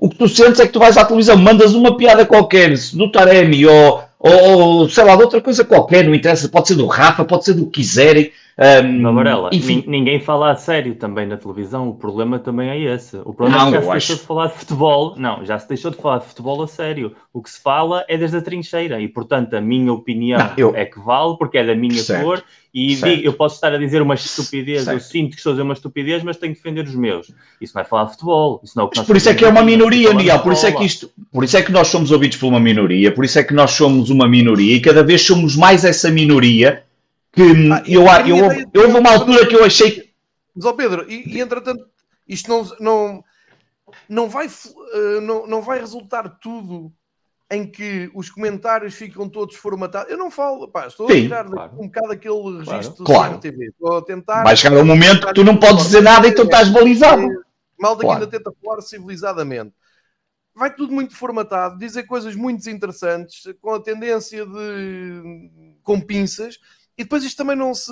O 0.00 0.08
que 0.08 0.16
tu 0.16 0.26
sentes 0.26 0.58
é 0.58 0.66
que 0.66 0.72
tu 0.72 0.78
vais 0.78 0.96
à 0.96 1.04
televisão, 1.04 1.36
mandas 1.36 1.74
uma 1.74 1.94
piada 1.94 2.24
qualquer 2.24 2.72
do 2.94 3.12
Taremi 3.12 3.66
ou, 3.66 4.02
ou 4.18 4.88
sei 4.88 5.04
lá, 5.04 5.14
de 5.14 5.22
outra 5.22 5.42
coisa 5.42 5.62
qualquer, 5.62 6.06
não 6.06 6.14
interessa, 6.14 6.48
pode 6.48 6.68
ser 6.68 6.74
do 6.76 6.86
Rafa, 6.86 7.22
pode 7.22 7.44
ser 7.44 7.52
do 7.52 7.66
que 7.66 7.82
quiserem. 7.82 8.32
Um, 8.58 8.92
não, 8.92 9.14
Varela, 9.14 9.50
enfim. 9.52 9.84
ninguém 9.86 10.18
fala 10.18 10.52
a 10.52 10.54
sério 10.54 10.94
também 10.94 11.26
na 11.26 11.36
televisão, 11.36 11.90
o 11.90 11.94
problema 11.94 12.38
também 12.38 12.70
é 12.70 12.78
esse. 12.94 13.16
O 13.26 13.34
problema 13.34 13.70
não, 13.70 13.74
é 13.74 13.78
que 13.78 13.84
já 13.84 13.84
se 13.84 13.90
deixou 13.90 14.16
de 14.16 14.22
falar 14.22 14.46
de 14.46 14.54
futebol, 14.54 15.14
não, 15.18 15.44
já 15.44 15.58
se 15.58 15.68
deixou 15.68 15.90
de 15.90 15.96
falar 15.98 16.18
de 16.18 16.26
futebol 16.26 16.62
a 16.62 16.66
sério. 16.66 17.14
O 17.30 17.42
que 17.42 17.50
se 17.50 17.60
fala 17.60 18.02
é 18.08 18.16
desde 18.16 18.38
a 18.38 18.42
trincheira 18.42 19.00
e, 19.00 19.08
portanto, 19.08 19.52
a 19.52 19.60
minha 19.60 19.92
opinião 19.92 20.38
não, 20.38 20.52
eu... 20.56 20.74
é 20.74 20.86
que 20.86 20.98
vale, 20.98 21.36
porque 21.36 21.58
é 21.58 21.64
da 21.64 21.74
minha 21.74 22.02
certo. 22.02 22.24
cor 22.24 22.42
e 22.72 22.94
digo, 22.94 23.22
eu 23.24 23.32
posso 23.32 23.56
estar 23.56 23.72
a 23.72 23.78
dizer 23.78 24.00
uma 24.00 24.14
estupidez, 24.14 24.84
certo. 24.84 24.96
eu 24.96 25.00
sinto 25.00 25.30
que 25.30 25.38
estou 25.38 25.50
a 25.50 25.54
dizer 25.54 25.62
uma 25.62 25.74
estupidez, 25.74 26.22
mas 26.22 26.36
tenho 26.36 26.54
que 26.54 26.62
defender 26.62 26.86
os 26.86 26.94
meus. 26.94 27.32
Isso 27.60 27.74
não 27.74 27.82
é 27.82 27.84
falar 27.84 28.04
de 28.04 28.12
futebol. 28.12 28.60
Isso 28.62 28.74
não 28.76 28.84
é 28.84 28.86
o 28.86 28.90
que 28.90 28.98
nós 28.98 29.06
por 29.06 29.16
isso 29.16 29.28
é 29.28 29.34
que 29.34 29.44
é 29.44 29.48
uma 29.48 29.62
minoria, 29.62 30.14
Miguel, 30.14 30.38
por 30.40 30.52
isso 30.52 30.66
é 30.66 30.72
que 30.72 30.84
isto, 30.84 31.10
por 31.32 31.42
isso 31.42 31.56
é 31.56 31.62
que 31.62 31.72
nós 31.72 31.88
somos 31.88 32.12
ouvidos 32.12 32.36
por 32.36 32.46
uma 32.46 32.60
minoria, 32.60 33.12
por 33.12 33.24
isso 33.24 33.38
é 33.38 33.44
que 33.44 33.52
nós 33.52 33.72
somos 33.72 34.08
uma 34.08 34.28
minoria 34.28 34.76
e 34.76 34.80
cada 34.80 35.02
vez 35.02 35.22
somos 35.22 35.56
mais 35.56 35.84
essa 35.84 36.10
minoria 36.10 36.84
que 37.32 37.42
ah, 37.42 37.82
eu, 37.86 38.04
eu, 38.06 38.36
eu, 38.36 38.70
eu 38.72 38.82
houve 38.82 38.98
uma 38.98 39.10
altura 39.10 39.46
que 39.46 39.56
eu 39.56 39.64
achei 39.64 39.90
que. 39.90 40.10
Mas, 40.54 40.64
ó 40.64 40.72
Pedro, 40.72 41.10
e, 41.10 41.36
e 41.36 41.40
entretanto, 41.40 41.84
isto 42.28 42.48
não, 42.48 42.70
não, 42.78 43.24
não, 44.08 44.28
vai, 44.28 44.46
uh, 44.46 45.20
não, 45.22 45.46
não 45.46 45.62
vai 45.62 45.80
resultar 45.80 46.28
tudo 46.40 46.92
em 47.50 47.66
que 47.66 48.10
os 48.14 48.30
comentários 48.30 48.94
ficam 48.94 49.28
todos 49.28 49.56
formatados. 49.56 50.10
Eu 50.10 50.16
não 50.16 50.30
falo, 50.30 50.68
pá, 50.68 50.86
estou 50.86 51.08
Sim, 51.08 51.12
a 51.12 51.22
tirar 51.22 51.44
claro. 51.46 51.72
um 51.74 51.86
bocado 51.86 52.12
aquele 52.12 52.58
registro 52.58 53.04
claro. 53.04 53.34
do 53.34 53.40
CMTV. 53.40 53.66
Estou 53.66 53.98
a 53.98 54.02
tentar. 54.02 54.44
Vai 54.44 54.56
chegar 54.56 54.76
um 54.78 54.84
momento 54.84 55.26
que 55.26 55.34
tu 55.34 55.42
não 55.42 55.56
podes 55.56 55.86
dizer 55.86 56.00
nada 56.00 56.28
e 56.28 56.34
tu 56.34 56.42
estás 56.42 56.68
balizado. 56.68 57.26
Malta 57.78 58.02
claro. 58.02 58.20
que 58.20 58.24
ainda 58.24 58.38
tenta 58.38 58.52
falar 58.62 58.80
civilizadamente. 58.82 59.72
Vai 60.54 60.74
tudo 60.74 60.92
muito 60.92 61.16
formatado, 61.16 61.78
dizer 61.78 62.04
coisas 62.04 62.34
muito 62.34 62.68
interessantes, 62.68 63.44
com 63.60 63.74
a 63.74 63.80
tendência 63.80 64.44
de. 64.44 65.50
com 65.82 66.00
pinças 66.00 66.58
e 67.00 67.02
depois 67.02 67.24
isto 67.24 67.38
também 67.38 67.56
não 67.56 67.72
se, 67.72 67.90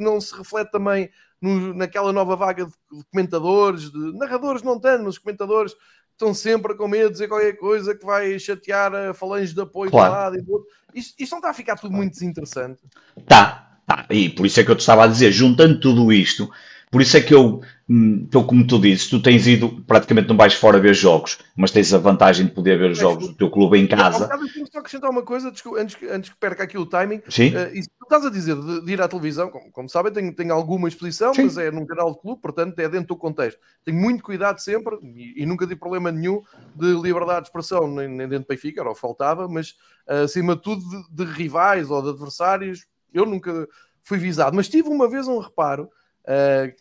não 0.00 0.20
se 0.20 0.36
reflete 0.36 0.72
também 0.72 1.08
no, 1.40 1.72
naquela 1.72 2.12
nova 2.12 2.34
vaga 2.34 2.66
de, 2.66 3.04
comentadores, 3.08 3.88
de 3.88 4.18
narradores 4.18 4.64
não 4.64 4.80
tanto, 4.80 5.04
mas 5.04 5.16
comentadores 5.16 5.76
estão 6.18 6.34
sempre 6.34 6.74
com 6.74 6.88
medo 6.88 7.06
de 7.06 7.12
dizer 7.12 7.28
qualquer 7.28 7.56
coisa 7.56 7.94
que 7.94 8.04
vai 8.04 8.36
chatear 8.40 8.92
a 8.92 9.14
falange 9.14 9.54
de 9.54 9.60
apoio 9.60 9.90
claro. 9.90 10.12
lado 10.12 10.36
e 10.36 10.42
do 10.42 10.52
outro. 10.52 10.68
Isto, 10.92 11.14
isto 11.16 11.30
não 11.30 11.38
está 11.38 11.50
a 11.50 11.54
ficar 11.54 11.76
tudo 11.76 11.94
muito 11.94 12.12
desinteressante. 12.12 12.80
Tá, 13.24 13.78
tá, 13.86 14.04
e 14.10 14.28
por 14.28 14.44
isso 14.44 14.58
é 14.58 14.64
que 14.64 14.70
eu 14.70 14.74
te 14.74 14.80
estava 14.80 15.04
a 15.04 15.06
dizer, 15.06 15.30
juntando 15.30 15.78
tudo 15.78 16.12
isto, 16.12 16.50
por 16.90 17.02
isso 17.02 17.16
é 17.16 17.20
que 17.20 17.34
eu, 17.34 17.60
então, 17.88 18.44
como 18.44 18.66
tu 18.66 18.78
dizes, 18.78 19.08
tu 19.08 19.20
tens 19.20 19.46
ido, 19.46 19.82
praticamente 19.86 20.28
não 20.28 20.36
vais 20.36 20.54
fora 20.54 20.78
ver 20.78 20.94
jogos, 20.94 21.38
mas 21.56 21.70
tens 21.70 21.92
a 21.92 21.98
vantagem 21.98 22.46
de 22.46 22.52
poder 22.52 22.78
ver 22.78 22.90
os 22.90 22.98
jogos 22.98 23.28
do 23.28 23.34
teu 23.34 23.50
clube 23.50 23.78
em 23.78 23.86
casa. 23.86 24.28
Eu 24.56 24.66
só 24.66 24.78
acrescentar 24.78 25.10
uma 25.10 25.22
coisa, 25.22 25.48
antes, 25.48 25.96
antes 26.10 26.30
que 26.30 26.36
perca 26.36 26.64
aqui 26.64 26.78
o 26.78 26.86
timing. 26.86 27.22
Sim. 27.28 27.54
Uh, 27.54 27.74
e 27.74 27.82
tu 27.82 28.04
estás 28.04 28.24
a 28.24 28.30
dizer 28.30 28.56
de, 28.56 28.84
de, 28.84 28.92
ir 28.92 29.02
à 29.02 29.08
televisão, 29.08 29.50
como, 29.50 29.70
como 29.70 29.88
sabem, 29.88 30.12
tenho, 30.12 30.34
tenho 30.34 30.52
alguma 30.52 30.88
exposição, 30.88 31.34
Sim. 31.34 31.44
mas 31.44 31.58
é 31.58 31.70
num 31.70 31.86
canal 31.86 32.12
de 32.12 32.20
clube, 32.20 32.40
portanto 32.40 32.78
é 32.78 32.88
dentro 32.88 33.08
do 33.08 33.16
contexto. 33.16 33.58
Tenho 33.84 33.98
muito 33.98 34.22
cuidado 34.22 34.58
sempre, 34.60 34.96
e, 35.02 35.42
e 35.42 35.46
nunca 35.46 35.66
tive 35.66 35.80
problema 35.80 36.10
nenhum 36.10 36.42
de 36.74 36.92
liberdade 37.00 37.42
de 37.42 37.48
expressão, 37.48 37.86
nem, 37.86 38.08
nem 38.08 38.28
dentro 38.28 38.44
do 38.44 38.48
Benfica, 38.48 38.80
era 38.80 38.90
o 38.90 38.94
que 38.94 39.00
faltava, 39.00 39.46
mas 39.46 39.70
uh, 40.08 40.24
acima 40.24 40.56
de 40.56 40.62
tudo 40.62 40.82
de, 40.82 41.24
de 41.24 41.32
rivais 41.32 41.90
ou 41.90 42.02
de 42.02 42.08
adversários, 42.10 42.86
eu 43.12 43.26
nunca 43.26 43.66
fui 44.02 44.18
visado. 44.18 44.56
Mas 44.56 44.68
tive 44.68 44.88
uma 44.88 45.08
vez 45.08 45.28
um 45.28 45.38
reparo 45.38 45.88
Uh, 46.28 46.76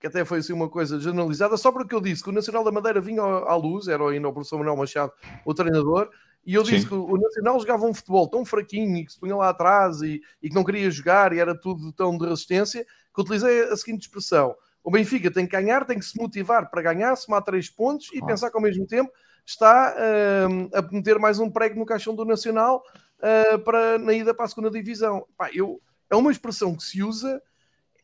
que 0.00 0.06
até 0.06 0.24
foi 0.24 0.38
assim 0.38 0.54
uma 0.54 0.68
coisa 0.68 0.98
generalizada, 0.98 1.56
só 1.58 1.70
porque 1.70 1.94
eu 1.94 2.00
disse 2.00 2.22
que 2.22 2.30
o 2.30 2.32
Nacional 2.32 2.64
da 2.64 2.72
Madeira 2.72 3.00
vinha 3.00 3.22
à 3.22 3.54
luz, 3.54 3.86
era 3.86 4.02
ainda 4.08 4.28
o 4.28 4.32
professor 4.32 4.56
Manuel 4.56 4.76
Machado, 4.76 5.12
o 5.44 5.52
treinador, 5.52 6.10
e 6.44 6.54
eu 6.54 6.62
disse 6.62 6.82
Sim. 6.82 6.88
que 6.88 6.94
o 6.94 7.18
Nacional 7.18 7.60
jogava 7.60 7.84
um 7.84 7.92
futebol 7.92 8.26
tão 8.26 8.44
fraquinho 8.44 8.96
e 8.96 9.04
que 9.04 9.12
se 9.12 9.20
punha 9.20 9.36
lá 9.36 9.50
atrás 9.50 10.00
e, 10.00 10.22
e, 10.42 10.48
que 10.48 10.54
não 10.54 10.64
queria 10.64 10.90
jogar 10.90 11.34
e 11.34 11.38
era 11.38 11.54
tudo 11.54 11.92
tão 11.92 12.16
de 12.16 12.26
resistência, 12.26 12.86
que 13.14 13.20
utilizei 13.20 13.64
a 13.64 13.76
seguinte 13.76 14.02
expressão: 14.02 14.56
o 14.82 14.90
Benfica 14.90 15.30
tem 15.30 15.44
que 15.44 15.52
ganhar, 15.52 15.84
tem 15.84 15.98
que 15.98 16.04
se 16.04 16.18
motivar 16.18 16.70
para 16.70 16.80
ganhar, 16.80 17.14
somar 17.16 17.42
três 17.42 17.68
pontos 17.68 18.08
e 18.14 18.20
ah. 18.22 18.26
pensar 18.26 18.50
que 18.50 18.56
ao 18.56 18.62
mesmo 18.62 18.86
tempo 18.86 19.12
está 19.44 19.94
uh, 19.94 20.78
a 20.78 20.82
meter 20.92 21.18
mais 21.18 21.38
um 21.38 21.50
prego 21.50 21.78
no 21.78 21.84
caixão 21.84 22.14
do 22.14 22.24
Nacional 22.24 22.82
uh, 23.18 23.58
para, 23.58 23.98
na 23.98 24.14
ida 24.14 24.32
para 24.32 24.46
a 24.46 24.48
segunda 24.48 24.70
divisão. 24.70 25.26
Pá, 25.36 25.50
eu, 25.52 25.78
é 26.08 26.16
uma 26.16 26.30
expressão 26.30 26.74
que 26.74 26.82
se 26.82 27.02
usa 27.02 27.42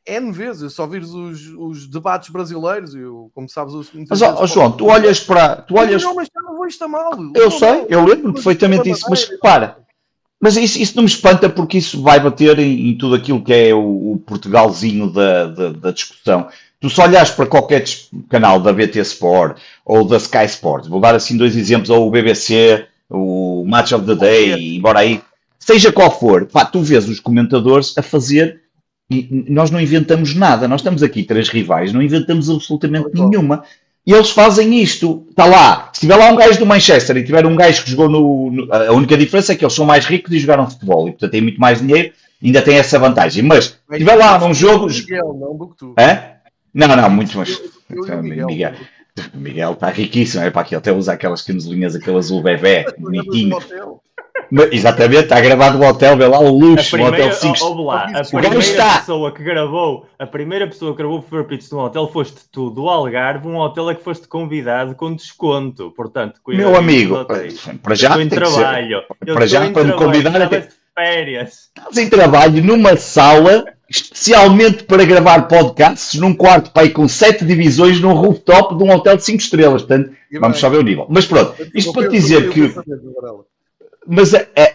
N 0.07 0.31
vezes, 0.31 0.63
eu 0.63 0.71
só 0.71 0.87
vires 0.87 1.11
os, 1.11 1.49
os 1.59 1.87
debates 1.87 2.31
brasileiros, 2.31 2.95
eu, 2.95 3.31
como 3.35 3.49
sabes, 3.49 3.75
os, 3.75 3.91
mas 4.09 4.23
ó, 4.23 4.47
João, 4.47 4.71
tu 4.71 4.87
olhas 4.87 5.19
para. 5.19 5.57
Tu 5.57 5.77
olhas... 5.77 6.03
Não, 6.03 6.15
mas 6.15 6.29
não 6.35 6.57
vou 6.57 6.67
estar 6.67 6.87
mal. 6.87 7.13
Eu 7.35 7.51
sei, 7.51 7.69
não, 7.69 7.87
eu 7.89 8.05
lembro 8.05 8.33
perfeitamente 8.33 8.89
isso, 8.89 9.07
mas 9.11 9.25
para. 9.41 9.79
Mas 10.41 10.57
isso, 10.57 10.79
isso 10.81 10.95
não 10.97 11.03
me 11.03 11.09
espanta 11.09 11.49
porque 11.49 11.79
isso 11.79 12.03
vai 12.03 12.21
bater 12.21 12.59
em, 12.59 12.91
em 12.91 12.99
tudo 12.99 13.15
aquilo 13.15 13.43
que 13.43 13.53
é 13.53 13.75
o, 13.75 14.13
o 14.13 14.23
Portugalzinho 14.25 15.11
da, 15.11 15.47
da, 15.47 15.73
da, 15.73 15.91
discussão. 15.91 16.49
Tu 16.79 16.91
só 16.91 17.05
olhas 17.05 17.31
para 17.31 17.47
qualquer 17.47 17.85
canal 18.29 18.61
da 18.61 18.73
BT 18.73 19.01
Sport 19.01 19.59
ou 19.85 20.07
da 20.07 20.19
Sky 20.19 20.45
Sports, 20.45 20.89
vou 20.89 21.01
dar 21.01 21.15
assim 21.15 21.37
dois 21.37 21.57
exemplos, 21.57 21.89
ou 21.89 22.07
o 22.07 22.11
BBC, 22.11 22.87
o 23.09 23.65
Match 23.67 23.93
of 23.93 24.05
the 24.05 24.15
Day, 24.15 24.77
embora 24.77 24.99
aí, 24.99 25.23
seja 25.59 25.91
qual 25.91 26.17
for, 26.17 26.47
pá, 26.47 26.65
tu 26.67 26.83
vês 26.83 27.09
os 27.09 27.19
comentadores 27.19 27.97
a 27.97 28.03
fazer 28.03 28.66
e 29.09 29.45
nós 29.49 29.71
não 29.71 29.81
inventamos 29.81 30.35
nada, 30.35 30.67
nós 30.67 30.81
estamos 30.81 31.03
aqui 31.03 31.23
três 31.23 31.49
rivais, 31.49 31.93
não 31.93 32.03
inventamos 32.03 32.51
absolutamente 32.51 33.11
nenhuma. 33.15 33.63
E 34.07 34.13
eles 34.13 34.31
fazem 34.31 34.81
isto. 34.81 35.27
Está 35.31 35.47
lá. 35.47 35.91
Se 35.93 36.01
tiver 36.01 36.15
lá 36.15 36.31
um 36.31 36.37
gajo 36.37 36.59
do 36.61 36.67
Manchester 36.67 37.17
e 37.17 37.25
tiver 37.25 37.45
um 37.45 37.57
gajo 37.57 37.83
que 37.83 37.91
jogou 37.91 38.09
no, 38.09 38.51
no, 38.53 38.73
A 38.73 38.93
única 38.93 39.17
diferença 39.17 39.53
é 39.53 39.57
que 39.57 39.65
eles 39.65 39.75
são 39.75 39.85
mais 39.85 40.07
ricos 40.07 40.33
e 40.33 40.39
jogaram 40.39 40.71
futebol. 40.71 41.09
E 41.09 41.11
portanto 41.11 41.33
têm 41.33 41.41
muito 41.41 41.61
mais 41.61 41.81
dinheiro. 41.81 42.13
Ainda 42.43 42.63
tem 42.63 42.77
essa 42.77 43.01
vantagem. 43.01 43.43
Mas 43.43 43.65
se 43.65 43.99
tiver 43.99 44.15
lá 44.15 44.39
num 44.39 44.55
jogo. 44.55 44.87
Miguel, 44.87 45.35
não 45.35 45.57
tu. 45.77 45.93
Não, 46.73 46.87
não, 46.87 47.11
muito 47.11 47.37
mais. 47.37 47.61
Miguel. 47.89 48.47
Miguel. 48.47 48.73
Miguel 49.35 49.73
está 49.73 49.91
riquíssimo. 49.91 50.45
É 50.45 50.51
para 50.51 50.63
aqui 50.63 50.77
até 50.77 50.93
usa 50.93 51.13
aquelas 51.13 51.43
camisolinhas, 51.43 51.97
aquele 51.97 52.19
azul 52.19 52.43
bebê, 52.43 52.87
bonitinho. 52.99 53.59
Exatamente, 54.71 55.25
está 55.25 55.41
gravado 55.41 55.79
no 55.79 55.87
hotel, 55.87 56.17
vê 56.17 56.27
lá 56.27 56.39
o 56.39 56.57
luxo, 56.57 56.91
primeira, 56.91 57.17
hotel 57.17 57.33
5 57.33 57.83
lá, 57.83 58.07
A 58.15 58.25
primeira 58.25 58.59
está. 58.59 58.99
pessoa 58.99 59.33
que 59.33 59.43
gravou, 59.43 60.07
a 60.19 60.27
primeira 60.27 60.67
pessoa 60.67 60.93
que 60.93 60.99
gravou 60.99 61.19
o 61.19 61.23
Fever 61.23 61.45
Pitch 61.47 61.71
no 61.73 61.81
hotel 61.81 62.09
foste 62.09 62.43
tu, 62.53 62.71
do 62.71 62.89
Algarve, 62.89 63.49
um 63.49 63.57
hotel 63.57 63.89
a 63.89 63.95
que 63.95 64.05
foste 64.05 64.29
convidado 64.29 64.95
com 64.95 65.15
desconto. 65.15 65.91
Portanto, 65.91 66.41
Meu 66.47 66.77
amigo, 66.77 67.25
para 67.83 67.95
já. 67.95 68.09
Estou 68.09 68.23
em 68.23 68.29
trabalho. 68.29 69.03
Para 69.27 69.47
já, 69.47 69.71
para 69.71 69.85
me 69.85 69.93
convidar. 69.93 70.43
Até... 70.43 70.69
Férias. 70.95 71.71
Estás 71.77 71.99
em 71.99 72.09
trabalho 72.09 72.65
numa 72.65 72.97
sala 72.97 73.65
especialmente 73.89 74.85
para 74.85 75.05
gravar 75.05 75.47
podcasts 75.47 76.19
num 76.19 76.35
quarto 76.35 76.73
pai, 76.73 76.91
com 76.91 77.07
sete 77.07 77.45
divisões 77.45 78.01
num 78.01 78.13
rooftop 78.13 78.77
de 78.77 78.83
um 78.83 78.91
hotel 78.91 79.17
de 79.17 79.25
5 79.25 79.39
estrelas. 79.39 79.83
Portanto, 79.83 80.11
vamos 80.41 80.59
só 80.59 80.69
ver 80.69 80.79
o 80.79 80.83
nível. 80.83 81.07
Mas 81.09 81.27
pronto, 81.27 81.55
isto 81.75 81.93
para 81.93 82.09
dizer 82.09 82.51
que 82.51 82.75
mas 84.07 84.35
é, 84.35 84.49
é, 84.55 84.75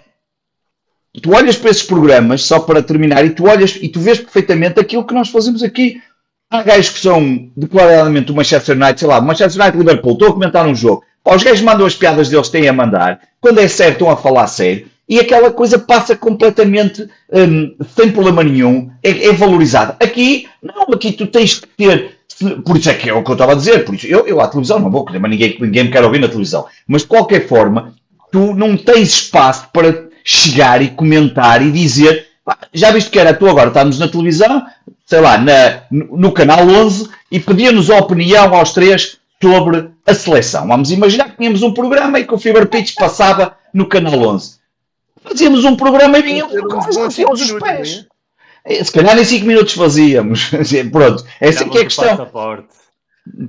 tu 1.21 1.33
olhas 1.33 1.57
para 1.57 1.71
esses 1.71 1.83
programas, 1.83 2.43
só 2.43 2.59
para 2.59 2.83
terminar, 2.83 3.25
e 3.25 3.31
tu 3.31 3.45
olhas 3.47 3.77
e 3.81 3.89
tu 3.89 3.99
vês 3.99 4.19
perfeitamente 4.19 4.79
aquilo 4.79 5.05
que 5.05 5.13
nós 5.13 5.29
fazemos 5.29 5.63
aqui. 5.63 6.01
Há 6.49 6.63
gajos 6.63 6.89
que 6.89 6.99
são 6.99 7.49
declaradamente 7.55 8.31
o 8.31 8.35
Manchester 8.35 8.75
United, 8.75 8.99
sei 8.99 9.07
lá, 9.07 9.21
Manchester 9.21 9.61
United 9.61 9.77
Liverpool, 9.77 10.13
estou 10.13 10.29
a 10.29 10.33
comentar 10.33 10.67
um 10.67 10.75
jogo. 10.75 11.03
Pá, 11.23 11.35
os 11.35 11.43
gajos 11.43 11.61
mandam 11.61 11.85
as 11.85 11.95
piadas 11.95 12.29
deles, 12.29 12.49
têm 12.49 12.67
a 12.67 12.73
mandar. 12.73 13.21
Quando 13.39 13.59
é 13.59 13.67
certo, 13.67 13.93
estão 13.93 14.09
a 14.09 14.17
falar 14.17 14.47
sério. 14.47 14.87
E 15.07 15.19
aquela 15.19 15.51
coisa 15.51 15.77
passa 15.77 16.15
completamente 16.15 17.07
hum, 17.31 17.75
sem 17.95 18.11
problema 18.11 18.43
nenhum, 18.43 18.89
é, 19.03 19.27
é 19.27 19.33
valorizada. 19.33 19.95
Aqui, 19.99 20.47
não, 20.61 20.83
aqui 20.93 21.11
tu 21.13 21.27
tens 21.27 21.59
que 21.59 21.67
ter 21.67 22.21
por 22.65 22.77
isso 22.77 22.89
é 22.89 22.93
que 22.93 23.09
é 23.09 23.13
o 23.13 23.23
que 23.23 23.29
eu 23.29 23.33
estava 23.33 23.51
a 23.51 23.55
dizer, 23.55 23.85
por 23.85 23.93
isso 23.95 24.07
eu, 24.07 24.25
eu 24.25 24.41
à 24.41 24.47
televisão 24.47 24.79
não 24.79 24.89
vou, 24.89 25.05
mas 25.05 25.29
ninguém, 25.29 25.57
ninguém 25.59 25.83
me 25.85 25.91
quer 25.91 26.03
ouvir 26.03 26.19
na 26.19 26.27
televisão. 26.27 26.65
Mas 26.87 27.01
de 27.03 27.07
qualquer 27.07 27.47
forma, 27.47 27.93
tu 28.31 28.53
não 28.53 28.77
tens 28.77 29.09
espaço 29.09 29.67
para 29.73 30.09
chegar 30.23 30.81
e 30.81 30.89
comentar 30.89 31.61
e 31.61 31.71
dizer 31.71 32.31
já 32.73 32.91
viste 32.91 33.09
que 33.09 33.19
era 33.19 33.33
tu 33.33 33.47
agora 33.47 33.67
estamos 33.67 33.99
na 33.99 34.07
televisão, 34.07 34.65
sei 35.05 35.19
lá, 35.19 35.37
na, 35.37 35.83
no 35.91 36.31
canal 36.31 36.67
11 36.67 37.09
e 37.31 37.39
pedíamos 37.39 37.89
a 37.89 37.97
opinião 37.97 38.53
aos 38.55 38.73
três 38.73 39.17
sobre 39.41 39.89
a 40.05 40.13
seleção. 40.13 40.67
Vamos 40.67 40.91
imaginar 40.91 41.29
que 41.29 41.37
tínhamos 41.37 41.61
um 41.63 41.73
programa 41.73 42.19
e 42.19 42.25
que 42.25 42.33
o 42.33 42.37
Fever 42.37 42.67
Pitch 42.67 42.95
passava 42.95 43.55
no 43.73 43.87
canal 43.87 44.13
11. 44.13 44.59
Fazíamos 45.23 45.65
um 45.65 45.75
programa 45.75 46.17
e 46.17 46.21
vinham 46.21 46.49
com 46.49 46.77
os 47.31 47.51
pés. 47.53 48.07
É, 48.65 48.83
se 48.83 48.91
calhar 48.91 49.17
em 49.17 49.23
5 49.23 49.45
minutos 49.45 49.73
fazíamos. 49.73 50.51
Pronto, 50.91 51.25
essa 51.39 51.63
é 51.63 51.69
que 51.69 51.77
é 51.77 51.81
a 51.81 51.85
questão. 51.85 52.27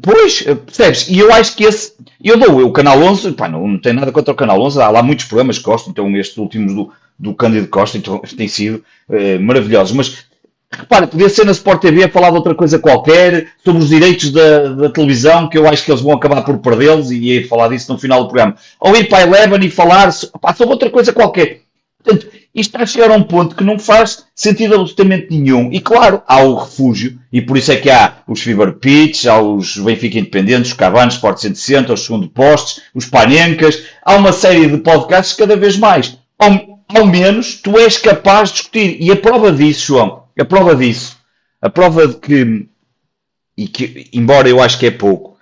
Pois, 0.02 0.42
percebes? 0.42 1.08
E 1.08 1.18
eu 1.18 1.32
acho 1.32 1.56
que 1.56 1.64
esse. 1.64 1.94
Eu 2.22 2.38
dou 2.38 2.66
o 2.66 2.72
Canal 2.72 3.00
11, 3.00 3.32
pá, 3.32 3.48
não, 3.48 3.66
não 3.66 3.78
tem 3.78 3.92
nada 3.92 4.12
contra 4.12 4.32
o 4.32 4.37
Canal 4.37 4.61
11, 4.61 4.80
há 4.80 4.90
lá 4.90 5.02
muitos 5.02 5.24
programas 5.24 5.58
que 5.58 5.64
gosto, 5.64 5.90
então 5.90 6.14
estes 6.16 6.37
últimos 6.37 6.74
do, 6.74 6.92
do 7.18 7.35
Cândido 7.35 7.68
Costa 7.68 7.96
então, 7.96 8.18
têm 8.37 8.48
sido 8.48 8.85
eh, 9.08 9.38
maravilhosos. 9.38 9.94
Mas 9.96 10.26
repare, 10.70 11.06
podia 11.06 11.28
ser 11.28 11.46
na 11.46 11.52
Sport 11.52 11.80
TV 11.80 12.04
a 12.04 12.08
falar 12.08 12.30
de 12.30 12.37
outra 12.37 12.54
coisa 12.54 12.78
qualquer, 12.78 13.48
sobre 13.64 13.82
os 13.82 13.88
direitos 13.88 14.30
da, 14.30 14.68
da 14.74 14.90
televisão, 14.90 15.48
que 15.48 15.56
eu 15.56 15.66
acho 15.66 15.85
que 15.85 15.90
eles 15.90 16.02
vão 16.02 16.12
acabar 16.12 16.42
por 16.42 16.58
perdê-los, 16.58 17.11
e 17.11 17.18
ia 17.18 17.48
falar 17.48 17.68
disso 17.68 17.92
no 17.92 17.98
final 17.98 18.22
do 18.22 18.28
programa. 18.28 18.56
Ou 18.78 18.94
ir 18.94 19.08
para 19.08 19.18
a 19.18 19.22
Eleven 19.22 19.66
e 19.66 19.70
falar 19.70 20.11
pá, 20.40 20.54
sobre 20.54 20.74
outra 20.74 20.90
coisa 20.90 21.14
qualquer. 21.14 21.62
Portanto, 22.03 22.27
isto 22.55 22.71
está 22.71 22.83
a 22.83 22.87
chegar 22.87 23.11
a 23.11 23.15
um 23.15 23.23
ponto 23.23 23.55
que 23.55 23.65
não 23.65 23.79
faz 23.79 24.25
sentido 24.35 24.75
absolutamente 24.75 25.29
nenhum. 25.31 25.73
E 25.73 25.81
claro, 25.81 26.23
há 26.27 26.43
o 26.43 26.57
refúgio, 26.57 27.19
e 27.33 27.41
por 27.41 27.57
isso 27.57 27.73
é 27.73 27.77
que 27.77 27.88
há 27.88 28.19
os 28.27 28.43
Fever 28.43 28.75
Pitch, 28.75 29.27
há 29.27 29.41
os 29.41 29.79
Benfica 29.79 30.19
Independentes, 30.19 30.73
os 30.73 30.77
Cabanos, 30.77 31.15
Sport 31.15 31.38
160, 31.38 31.93
os 31.93 32.05
Segundo 32.05 32.29
Postes, 32.29 32.83
os 32.95 33.07
Panencas, 33.07 33.85
há 34.05 34.17
uma 34.17 34.33
série 34.33 34.67
de 34.67 34.79
podcasts 34.79 35.37
cada 35.37 35.57
vez 35.57 35.77
mais. 35.77 36.19
Ao, 36.38 36.81
ao 36.88 37.07
menos 37.07 37.55
tu 37.55 37.79
és 37.79 37.97
capaz 37.97 38.51
de 38.51 38.57
discutir. 38.57 38.97
E 39.01 39.11
a 39.11 39.17
prova 39.17 39.53
disso, 39.53 39.87
João, 39.87 40.25
a 40.38 40.45
prova 40.45 40.75
disso, 40.75 41.17
a 41.61 41.71
prova 41.71 42.09
de 42.09 42.17
que, 42.17 42.69
e 43.57 43.69
que 43.69 44.09
embora 44.12 44.49
eu 44.49 44.61
acho 44.61 44.79
que 44.79 44.87
é 44.87 44.91
pouco, 44.91 45.38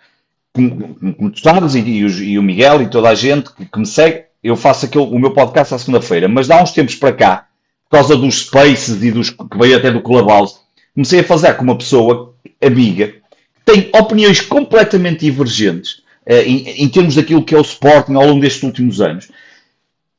como, 0.53 0.94
como 1.14 1.31
tu 1.31 1.40
sabes, 1.40 1.75
e, 1.75 1.81
e, 1.81 2.05
o, 2.05 2.09
e, 2.09 2.38
o, 2.38 2.42
Miguel 2.42 2.83
e 2.83 2.90
toda 2.90 3.09
a 3.09 3.14
gente 3.14 3.53
que, 3.55 3.64
que 3.64 3.79
me 3.79 3.87
segue, 3.87 4.25
eu 4.42 4.57
faço 4.57 4.87
aquele, 4.87 5.05
o 5.05 5.18
meu 5.18 5.33
podcast 5.33 5.74
à 5.74 5.79
segunda-feira, 5.79 6.29
mas 6.29 6.48
dá 6.48 6.62
uns 6.62 6.72
tempos 6.72 6.94
para 6.94 7.12
cá, 7.12 7.46
por 7.88 7.98
causa 7.98 8.16
dos 8.16 8.40
spaces 8.40 9.03
e 9.03 9.11
dos 9.11 9.31
que 9.31 9.59
veio 9.59 9.76
até 9.76 9.90
do 9.90 10.00
Clubhouse, 10.00 10.57
comecei 10.94 11.20
a 11.20 11.24
fazer 11.24 11.55
com 11.55 11.64
uma 11.64 11.76
pessoa 11.76 12.35
amiga 12.62 13.09
que 13.09 13.64
tem 13.64 13.90
opiniões 13.94 14.40
completamente 14.40 15.20
divergentes 15.20 16.03
eh, 16.26 16.44
em, 16.44 16.85
em, 16.85 16.88
termos 16.88 17.14
daquilo 17.14 17.44
que 17.44 17.55
é 17.55 17.59
o 17.59 17.62
Sporting 17.62 18.14
ao 18.14 18.26
longo 18.26 18.40
destes 18.40 18.62
últimos 18.62 19.00
anos. 19.00 19.29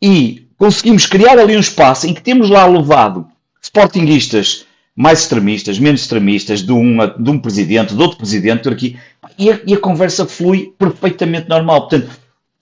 E 0.01 0.47
conseguimos 0.57 1.05
criar 1.05 1.37
ali 1.39 1.55
um 1.55 1.59
espaço 1.59 2.07
em 2.07 2.13
que 2.13 2.21
temos 2.21 2.49
lá 2.49 2.65
levado 2.65 3.27
Sportingistas 3.61 4.65
mais 4.95 5.21
extremistas, 5.21 5.79
menos 5.79 6.01
extremistas, 6.01 6.61
de 6.61 6.71
um, 6.71 6.97
de 7.17 7.29
um 7.29 7.39
presidente, 7.39 7.95
de 7.95 8.01
outro 8.01 8.17
presidente, 8.17 8.67
aqui, 8.67 8.99
e 9.37 9.51
a, 9.51 9.59
e 9.65 9.73
a 9.73 9.79
conversa 9.79 10.25
flui 10.25 10.73
perfeitamente 10.77 11.47
normal. 11.47 11.87
Portanto, 11.87 12.09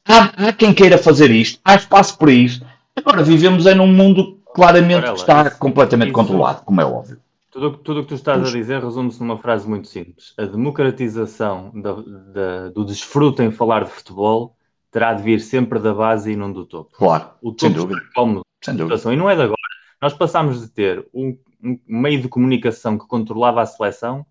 Há, 0.10 0.48
há, 0.48 0.54
quem 0.54 0.74
queira 0.74 0.98
fazer 0.98 1.30
isto, 1.30 1.62
há 1.64 1.76
espaço 1.76 2.18
para 2.18 2.32
isso. 2.32 2.66
Agora 2.96 3.22
vivemos 3.22 3.68
é 3.68 3.76
num 3.76 3.86
mundo 3.86 4.40
claramente 4.56 5.06
que 5.06 5.18
está 5.18 5.52
completamente 5.52 6.08
isso, 6.08 6.16
controlado, 6.16 6.64
como 6.64 6.82
é 6.82 6.86
óbvio. 6.86 7.20
Tudo 7.52 7.68
o 7.68 8.04
que 8.04 8.10
tu 8.10 8.16
estás 8.16 8.42
a 8.42 8.52
dizer 8.52 8.84
resume-se 8.84 9.20
numa 9.20 9.38
frase 9.38 9.68
muito 9.68 9.88
simples. 9.88 10.34
A 10.38 10.46
democratização 10.46 11.72
da, 11.76 11.94
da, 11.94 12.70
do 12.70 12.84
desfruto 12.84 13.44
em 13.44 13.52
falar 13.52 13.84
de 13.84 13.92
futebol 13.92 14.56
terá 14.92 15.14
de 15.14 15.22
vir 15.22 15.40
sempre 15.40 15.78
da 15.78 15.94
base 15.94 16.32
e 16.32 16.36
não 16.36 16.52
do 16.52 16.66
topo. 16.66 16.92
Claro, 16.98 17.30
o 17.42 17.52
topo 17.52 17.62
sem 17.62 17.72
dúvida. 17.72 18.02
Como 18.16 18.42
sem 18.64 18.76
dúvida. 18.76 19.14
E 19.14 19.16
não 19.16 19.30
é 19.30 19.36
de 19.36 19.44
agora. 19.44 19.58
Nós 20.02 20.14
passámos 20.14 20.62
de 20.62 20.70
ter 20.70 21.08
um, 21.14 21.38
um 21.64 21.78
meio 21.88 22.22
de 22.22 22.28
comunicação 22.28 22.98
que 22.98 23.06
controlava 23.06 23.62
a 23.62 23.66
seleção 23.66 24.26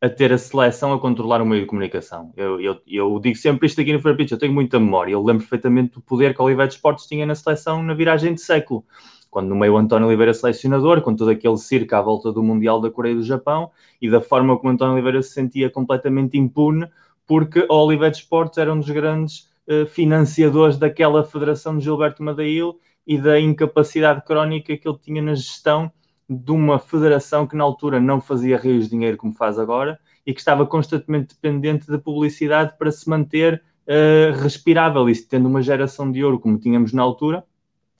a 0.00 0.08
ter 0.08 0.32
a 0.32 0.38
seleção 0.38 0.92
a 0.92 0.98
controlar 0.98 1.42
o 1.42 1.46
meio 1.46 1.62
de 1.62 1.66
comunicação. 1.66 2.32
Eu, 2.34 2.58
eu, 2.60 2.80
eu 2.86 3.20
digo 3.20 3.36
sempre 3.36 3.66
isto 3.66 3.80
aqui 3.80 3.92
no 3.92 4.00
Fair 4.00 4.16
Pitch, 4.16 4.30
eu 4.30 4.38
tenho 4.38 4.52
muita 4.52 4.80
memória. 4.80 5.12
Eu 5.12 5.22
lembro 5.22 5.42
perfeitamente 5.42 5.94
do 5.94 6.00
poder 6.00 6.34
que 6.34 6.40
o 6.40 6.44
Oliveira 6.44 6.68
de 6.68 6.74
Esportes 6.74 7.06
tinha 7.06 7.26
na 7.26 7.34
seleção 7.34 7.82
na 7.82 7.92
viragem 7.92 8.34
de 8.34 8.40
século. 8.40 8.84
Quando 9.30 9.48
no 9.48 9.56
meio 9.56 9.76
António 9.76 10.08
Oliveira 10.08 10.32
selecionador, 10.32 11.02
com 11.02 11.14
todo 11.14 11.30
aquele 11.30 11.56
circo 11.58 11.94
à 11.94 12.00
volta 12.00 12.32
do 12.32 12.42
Mundial 12.42 12.80
da 12.80 12.90
Coreia 12.90 13.12
e 13.12 13.16
do 13.16 13.22
Japão, 13.22 13.70
e 14.00 14.10
da 14.10 14.20
forma 14.20 14.56
como 14.56 14.72
António 14.72 14.94
Oliveira 14.94 15.22
se 15.22 15.30
sentia 15.30 15.70
completamente 15.70 16.36
impune, 16.38 16.88
porque 17.26 17.64
o 17.68 17.74
Oliveira 17.74 18.10
de 18.10 18.18
Esportes 18.18 18.58
era 18.58 18.72
um 18.72 18.80
dos 18.80 18.90
grandes 18.90 19.48
uh, 19.68 19.86
financiadores 19.86 20.78
daquela 20.78 21.22
federação 21.22 21.76
de 21.76 21.84
Gilberto 21.84 22.22
Madail 22.22 22.80
e 23.06 23.18
da 23.18 23.38
incapacidade 23.38 24.24
crónica 24.24 24.76
que 24.76 24.88
ele 24.88 24.98
tinha 24.98 25.22
na 25.22 25.34
gestão 25.34 25.92
de 26.32 26.52
uma 26.52 26.78
federação 26.78 27.44
que 27.44 27.56
na 27.56 27.64
altura 27.64 27.98
não 27.98 28.20
fazia 28.20 28.56
rios 28.56 28.84
de 28.84 28.90
dinheiro 28.90 29.16
como 29.16 29.34
faz 29.34 29.58
agora 29.58 29.98
e 30.24 30.32
que 30.32 30.38
estava 30.38 30.64
constantemente 30.64 31.34
dependente 31.34 31.90
da 31.90 31.98
publicidade 31.98 32.74
para 32.78 32.92
se 32.92 33.10
manter 33.10 33.60
uh, 33.88 34.40
respirável. 34.40 35.10
E 35.10 35.16
tendo 35.16 35.48
uma 35.48 35.60
geração 35.60 36.12
de 36.12 36.24
ouro 36.24 36.38
como 36.38 36.56
tínhamos 36.56 36.92
na 36.92 37.02
altura, 37.02 37.44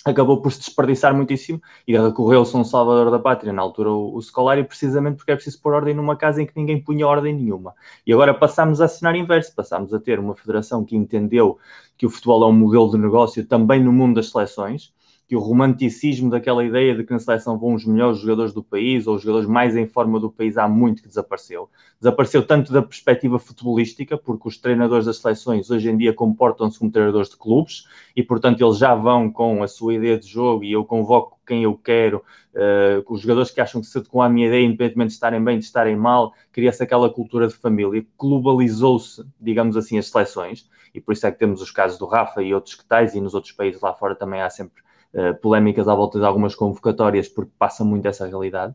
acabou 0.04 0.40
por 0.40 0.52
se 0.52 0.60
desperdiçar 0.60 1.12
muitíssimo 1.12 1.60
e 1.88 1.98
recorreu-se 1.98 2.54
a 2.54 2.60
um 2.60 2.64
salvador 2.64 3.10
da 3.10 3.18
pátria, 3.18 3.52
na 3.52 3.62
altura 3.62 3.90
o, 3.90 4.14
o 4.14 4.22
Scolari, 4.22 4.62
precisamente 4.62 5.16
porque 5.16 5.32
é 5.32 5.34
preciso 5.34 5.60
pôr 5.60 5.74
ordem 5.74 5.92
numa 5.92 6.14
casa 6.14 6.40
em 6.40 6.46
que 6.46 6.52
ninguém 6.54 6.80
punha 6.80 7.08
ordem 7.08 7.34
nenhuma. 7.34 7.74
E 8.06 8.12
agora 8.12 8.32
passamos 8.32 8.80
a 8.80 8.86
cenário 8.86 9.20
inverso, 9.20 9.52
passamos 9.56 9.92
a 9.92 9.98
ter 9.98 10.20
uma 10.20 10.36
federação 10.36 10.84
que 10.84 10.96
entendeu 10.96 11.58
que 11.98 12.06
o 12.06 12.10
futebol 12.10 12.44
é 12.44 12.46
um 12.46 12.52
modelo 12.52 12.92
de 12.92 12.96
negócio 12.96 13.44
também 13.44 13.82
no 13.82 13.92
mundo 13.92 14.14
das 14.14 14.30
seleções, 14.30 14.92
que 15.30 15.36
o 15.36 15.38
romanticismo 15.38 16.28
daquela 16.28 16.64
ideia 16.64 16.92
de 16.92 17.04
que 17.04 17.12
na 17.12 17.18
seleção 17.20 17.56
vão 17.56 17.74
os 17.74 17.86
melhores 17.86 18.18
jogadores 18.18 18.52
do 18.52 18.64
país 18.64 19.06
ou 19.06 19.14
os 19.14 19.22
jogadores 19.22 19.48
mais 19.48 19.76
em 19.76 19.86
forma 19.86 20.18
do 20.18 20.28
país 20.28 20.58
há 20.58 20.66
muito 20.66 21.02
que 21.02 21.08
desapareceu. 21.08 21.70
Desapareceu 22.00 22.44
tanto 22.44 22.72
da 22.72 22.82
perspectiva 22.82 23.38
futebolística, 23.38 24.18
porque 24.18 24.48
os 24.48 24.58
treinadores 24.58 25.06
das 25.06 25.18
seleções 25.18 25.70
hoje 25.70 25.88
em 25.88 25.96
dia 25.96 26.12
comportam-se 26.12 26.80
como 26.80 26.90
treinadores 26.90 27.30
de 27.30 27.36
clubes 27.36 27.84
e, 28.16 28.24
portanto, 28.24 28.60
eles 28.60 28.76
já 28.76 28.92
vão 28.92 29.30
com 29.30 29.62
a 29.62 29.68
sua 29.68 29.94
ideia 29.94 30.18
de 30.18 30.26
jogo 30.26 30.64
e 30.64 30.72
eu 30.72 30.84
convoco 30.84 31.38
quem 31.46 31.62
eu 31.62 31.76
quero, 31.76 32.24
uh, 32.56 33.04
os 33.08 33.20
jogadores 33.20 33.52
que 33.52 33.60
acham 33.60 33.80
que 33.80 33.86
se 33.86 33.98
adequam 33.98 34.22
à 34.22 34.28
minha 34.28 34.48
ideia, 34.48 34.66
independentemente 34.66 35.10
de 35.10 35.14
estarem 35.14 35.44
bem, 35.44 35.58
de 35.60 35.64
estarem 35.64 35.94
mal, 35.94 36.34
cria-se 36.50 36.82
aquela 36.82 37.08
cultura 37.08 37.46
de 37.46 37.54
família, 37.54 38.04
globalizou-se, 38.18 39.24
digamos 39.40 39.76
assim, 39.76 39.96
as 39.96 40.08
seleções, 40.08 40.68
e 40.92 41.00
por 41.00 41.12
isso 41.12 41.24
é 41.24 41.30
que 41.30 41.38
temos 41.38 41.62
os 41.62 41.70
casos 41.70 42.00
do 42.00 42.06
Rafa 42.06 42.42
e 42.42 42.52
outros 42.52 42.74
que 42.74 42.84
tais, 42.84 43.14
e 43.14 43.20
nos 43.20 43.32
outros 43.32 43.52
países 43.52 43.80
lá 43.80 43.94
fora 43.94 44.16
também 44.16 44.40
há 44.40 44.50
sempre 44.50 44.82
uh, 45.14 45.34
polémicas 45.40 45.88
à 45.88 45.94
volta 45.94 46.18
de 46.18 46.24
algumas 46.24 46.54
convocatórias, 46.54 47.28
porque 47.28 47.52
passa 47.58 47.84
muito 47.84 48.06
essa 48.06 48.26
realidade. 48.26 48.74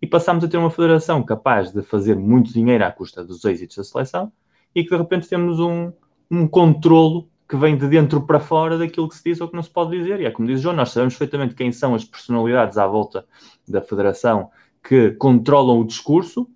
E 0.00 0.06
passamos 0.06 0.44
a 0.44 0.48
ter 0.48 0.58
uma 0.58 0.70
federação 0.70 1.22
capaz 1.22 1.72
de 1.72 1.82
fazer 1.82 2.16
muito 2.16 2.52
dinheiro 2.52 2.84
à 2.84 2.90
custa 2.90 3.24
dos 3.24 3.44
êxitos 3.44 3.76
da 3.76 3.84
seleção 3.84 4.32
e 4.74 4.82
que 4.82 4.90
de 4.90 4.96
repente 4.96 5.28
temos 5.28 5.58
um, 5.60 5.92
um 6.30 6.46
controlo 6.46 7.28
que 7.48 7.56
vem 7.56 7.76
de 7.76 7.86
dentro 7.88 8.22
para 8.22 8.40
fora 8.40 8.76
daquilo 8.76 9.08
que 9.08 9.16
se 9.16 9.24
diz 9.24 9.40
ou 9.40 9.48
que 9.48 9.54
não 9.54 9.62
se 9.62 9.70
pode 9.70 9.96
dizer. 9.96 10.20
E 10.20 10.26
é 10.26 10.30
como 10.30 10.48
diz 10.48 10.60
João, 10.60 10.74
nós 10.74 10.90
sabemos 10.90 11.14
perfeitamente 11.14 11.54
quem 11.54 11.70
são 11.72 11.94
as 11.94 12.04
personalidades 12.04 12.78
à 12.78 12.86
volta 12.86 13.26
da 13.68 13.80
federação 13.80 14.50
que 14.82 15.12
controlam 15.12 15.80
o 15.80 15.86
discurso, 15.86 16.48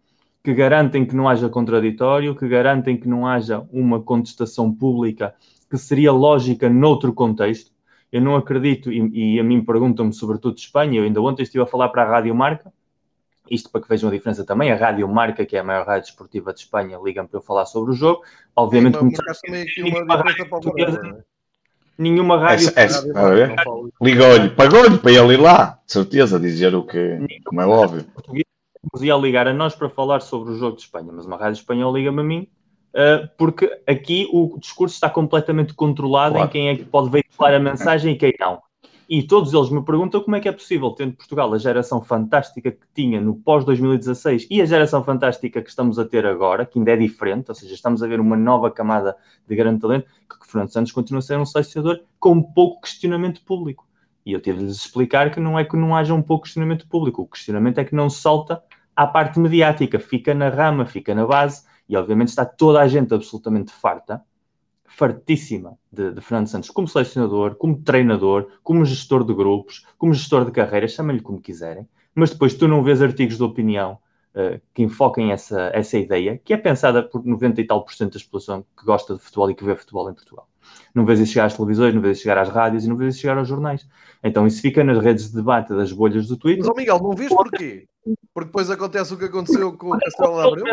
que 0.43 0.53
garantem 0.53 1.07
que 1.07 1.17
não 1.17 1.29
haja 1.29 1.49
contraditório, 1.49 2.35
que 2.35 2.49
garantem 2.49 2.97
que 2.97 3.09
não 3.09 3.27
haja 3.27 3.67
uma 3.73 4.03
contestação 4.03 4.73
pública 4.73 5.35
que 5.71 5.77
seria 5.77 6.13
lógica 6.13 6.69
noutro 6.69 7.13
contexto. 7.13 7.71
Eu 8.11 8.23
não 8.23 8.37
acredito, 8.37 8.91
e, 8.91 9.35
e 9.37 9.41
a 9.41 9.45
mim 9.45 9.63
perguntam-me 9.63 10.13
sobretudo 10.13 10.55
de 10.55 10.63
Espanha, 10.63 10.99
eu 10.99 11.05
ainda 11.05 11.21
ontem 11.21 11.43
estive 11.43 11.63
a 11.63 11.67
falar 11.67 11.91
para 11.91 12.03
a 12.03 12.07
Rádio 12.07 12.35
Marca, 12.35 12.73
isto 13.51 13.71
para 13.71 13.81
que 13.81 13.89
vejam 13.89 14.09
a 14.09 14.13
diferença 14.13 14.45
também, 14.45 14.71
a 14.71 14.77
Rádio 14.77 15.07
Marca, 15.09 15.45
que 15.45 15.57
é 15.57 15.61
a 15.61 15.65
maior 15.65 15.87
rádio 15.87 16.09
esportiva 16.09 16.53
de 16.53 16.61
Espanha, 16.61 16.99
liga-me 17.03 17.29
para 17.29 17.39
eu 17.39 17.43
falar 17.43 17.67
sobre 17.67 17.93
o 17.93 17.95
jogo. 17.95 18.23
Obviamente, 18.57 18.99
Sim, 18.99 19.11
nenhuma, 19.83 20.17
rádio 20.17 20.45
nenhuma 21.99 22.39
rádio. 22.39 22.73
Ligou-lhe, 24.01 24.51
pagou-lhe 24.51 24.99
para 24.99 25.13
ele 25.13 25.35
ir 25.35 25.41
lá, 25.41 25.79
de 25.85 25.93
certeza, 25.93 26.39
dizer 26.39 26.75
o 26.75 26.85
que, 26.85 27.19
como 27.45 27.61
é 27.61 27.67
óbvio. 27.67 28.07
Nos 28.93 29.03
ia 29.03 29.17
ligar 29.17 29.49
a 29.49 29.53
nós 29.53 29.75
para 29.75 29.91
falar 29.91 30.21
sobre 30.21 30.53
o 30.53 30.57
jogo 30.57 30.77
de 30.77 30.83
Espanha, 30.83 31.11
mas 31.13 31.27
uma 31.27 31.37
rádio 31.37 31.59
espanhola 31.59 31.99
liga-me 31.99 32.21
a 32.21 32.25
mim 32.25 32.49
porque 33.37 33.71
aqui 33.87 34.29
o 34.33 34.59
discurso 34.59 34.95
está 34.95 35.09
completamente 35.09 35.75
controlado 35.75 36.35
claro. 36.35 36.49
em 36.49 36.51
quem 36.51 36.69
é 36.69 36.77
que 36.77 36.85
pode 36.85 37.11
veicular 37.11 37.55
a 37.55 37.59
mensagem 37.59 38.15
e 38.15 38.17
quem 38.17 38.35
não. 38.39 38.61
E 39.09 39.23
todos 39.23 39.55
eles 39.55 39.71
me 39.71 39.83
perguntam 39.83 40.21
como 40.23 40.37
é 40.37 40.41
que 40.41 40.49
é 40.49 40.53
possível, 40.53 40.91
tendo 40.91 41.17
Portugal 41.17 41.55
a 41.55 41.59
geração 41.59 42.03
fantástica 42.03 42.71
que 42.71 42.87
tinha 42.95 43.19
no 43.19 43.37
pós-2016 43.37 44.47
e 44.51 44.61
a 44.61 44.67
geração 44.67 45.03
fantástica 45.03 45.63
que 45.63 45.71
estamos 45.71 45.99
a 45.99 46.05
ter 46.05 46.27
agora, 46.27 46.67
que 46.67 46.79
ainda 46.79 46.93
é 46.93 46.97
diferente, 46.97 47.49
ou 47.49 47.55
seja, 47.55 47.73
estamos 47.73 48.03
a 48.03 48.07
ver 48.07 48.21
uma 48.21 48.37
nova 48.37 48.71
camada 48.71 49.17
de 49.47 49.57
grande 49.57 49.81
talento, 49.81 50.07
que 50.29 50.47
Fernando 50.47 50.71
Santos 50.71 50.93
continua 50.93 51.21
a 51.21 51.23
ser 51.23 51.39
um 51.39 51.47
selecionador 51.47 52.01
com 52.21 52.43
pouco 52.43 52.83
questionamento 52.83 53.41
público. 53.47 53.89
E 54.27 54.33
eu 54.35 54.43
tive 54.43 54.59
de 54.59 54.65
lhes 54.65 54.77
explicar 54.77 55.31
que 55.31 55.41
não 55.41 55.59
é 55.59 55.65
que 55.65 55.75
não 55.75 55.97
haja 55.97 56.13
um 56.13 56.21
pouco 56.21 56.45
questionamento 56.45 56.87
público, 56.87 57.23
o 57.23 57.27
questionamento 57.27 57.79
é 57.79 57.85
que 57.87 57.95
não 57.95 58.11
salta 58.11 58.63
à 58.95 59.07
parte 59.07 59.41
mediática, 59.41 59.99
fica 59.99 60.35
na 60.35 60.51
rama, 60.51 60.85
fica 60.85 61.15
na 61.15 61.27
base, 61.27 61.63
e 61.89 61.97
obviamente 61.97 62.29
está 62.29 62.45
toda 62.45 62.81
a 62.81 62.89
gente 62.89 63.15
absolutamente 63.15 63.73
farta, 63.73 64.23
fartíssima 64.85 65.79
de, 65.93 66.13
de 66.13 66.21
Fernando 66.21 66.49
Santos 66.49 66.71
como 66.71 66.89
selecionador, 66.89 67.55
como 67.55 67.81
treinador, 67.83 68.49
como 68.63 68.85
gestor 68.85 69.25
de 69.25 69.35
grupos, 69.35 69.87
como 69.97 70.13
gestor 70.13 70.45
de 70.45 70.51
carreiras, 70.51 70.93
chamem-lhe 70.93 71.23
como 71.23 71.41
quiserem, 71.41 71.89
mas 72.15 72.31
depois 72.31 72.55
tu 72.55 72.67
não 72.67 72.83
vês 72.83 73.01
artigos 73.01 73.37
de 73.37 73.43
opinião 73.43 73.99
uh, 74.35 74.61
que 74.75 74.83
enfoquem 74.83 75.31
essa, 75.31 75.71
essa 75.73 75.97
ideia, 75.97 76.41
que 76.45 76.53
é 76.53 76.57
pensada 76.57 77.03
por 77.03 77.25
90 77.25 77.61
e 77.61 77.67
tal 77.67 77.85
por 77.85 77.95
cento 77.95 78.19
da 78.19 78.25
população 78.25 78.65
que 78.77 78.85
gosta 78.85 79.15
de 79.15 79.21
futebol 79.21 79.51
e 79.51 79.55
que 79.55 79.65
vê 79.65 79.77
futebol 79.77 80.11
em 80.11 80.15
Portugal. 80.15 80.49
não 80.95 81.07
vês 81.07 81.21
isso 81.21 81.33
chegar 81.33 81.47
às 81.47 81.57
televisões, 81.57 81.95
não 81.95 82.03
vês 82.03 82.17
isso 82.17 82.25
chegar 82.25 82.39
às 82.39 82.49
rádios 82.49 82.85
e 82.85 82.89
não 82.89 82.97
vês 82.97 83.15
isso 83.15 83.23
chegar 83.23 83.39
aos 83.39 83.47
jornais. 83.47 83.87
Então 84.25 84.47
isso 84.47 84.61
fica 84.61 84.83
nas 84.83 84.99
redes 84.99 85.31
de 85.31 85.37
debate 85.37 85.69
das 85.69 85.93
bolhas 85.93 86.27
do 86.27 86.37
Twitter. 86.37 86.65
Mas, 86.65 86.75
oh 86.75 86.77
Miguel, 86.77 86.99
não 87.01 87.13
vês 87.13 87.29
porquê? 87.29 87.87
Porque 88.35 88.47
depois 88.47 88.71
acontece 88.71 89.13
o 89.15 89.19
que 89.19 89.27
aconteceu 89.27 89.77
com 89.77 89.91
o 89.91 89.99
Castelo 89.99 90.41
Abreu? 90.41 90.65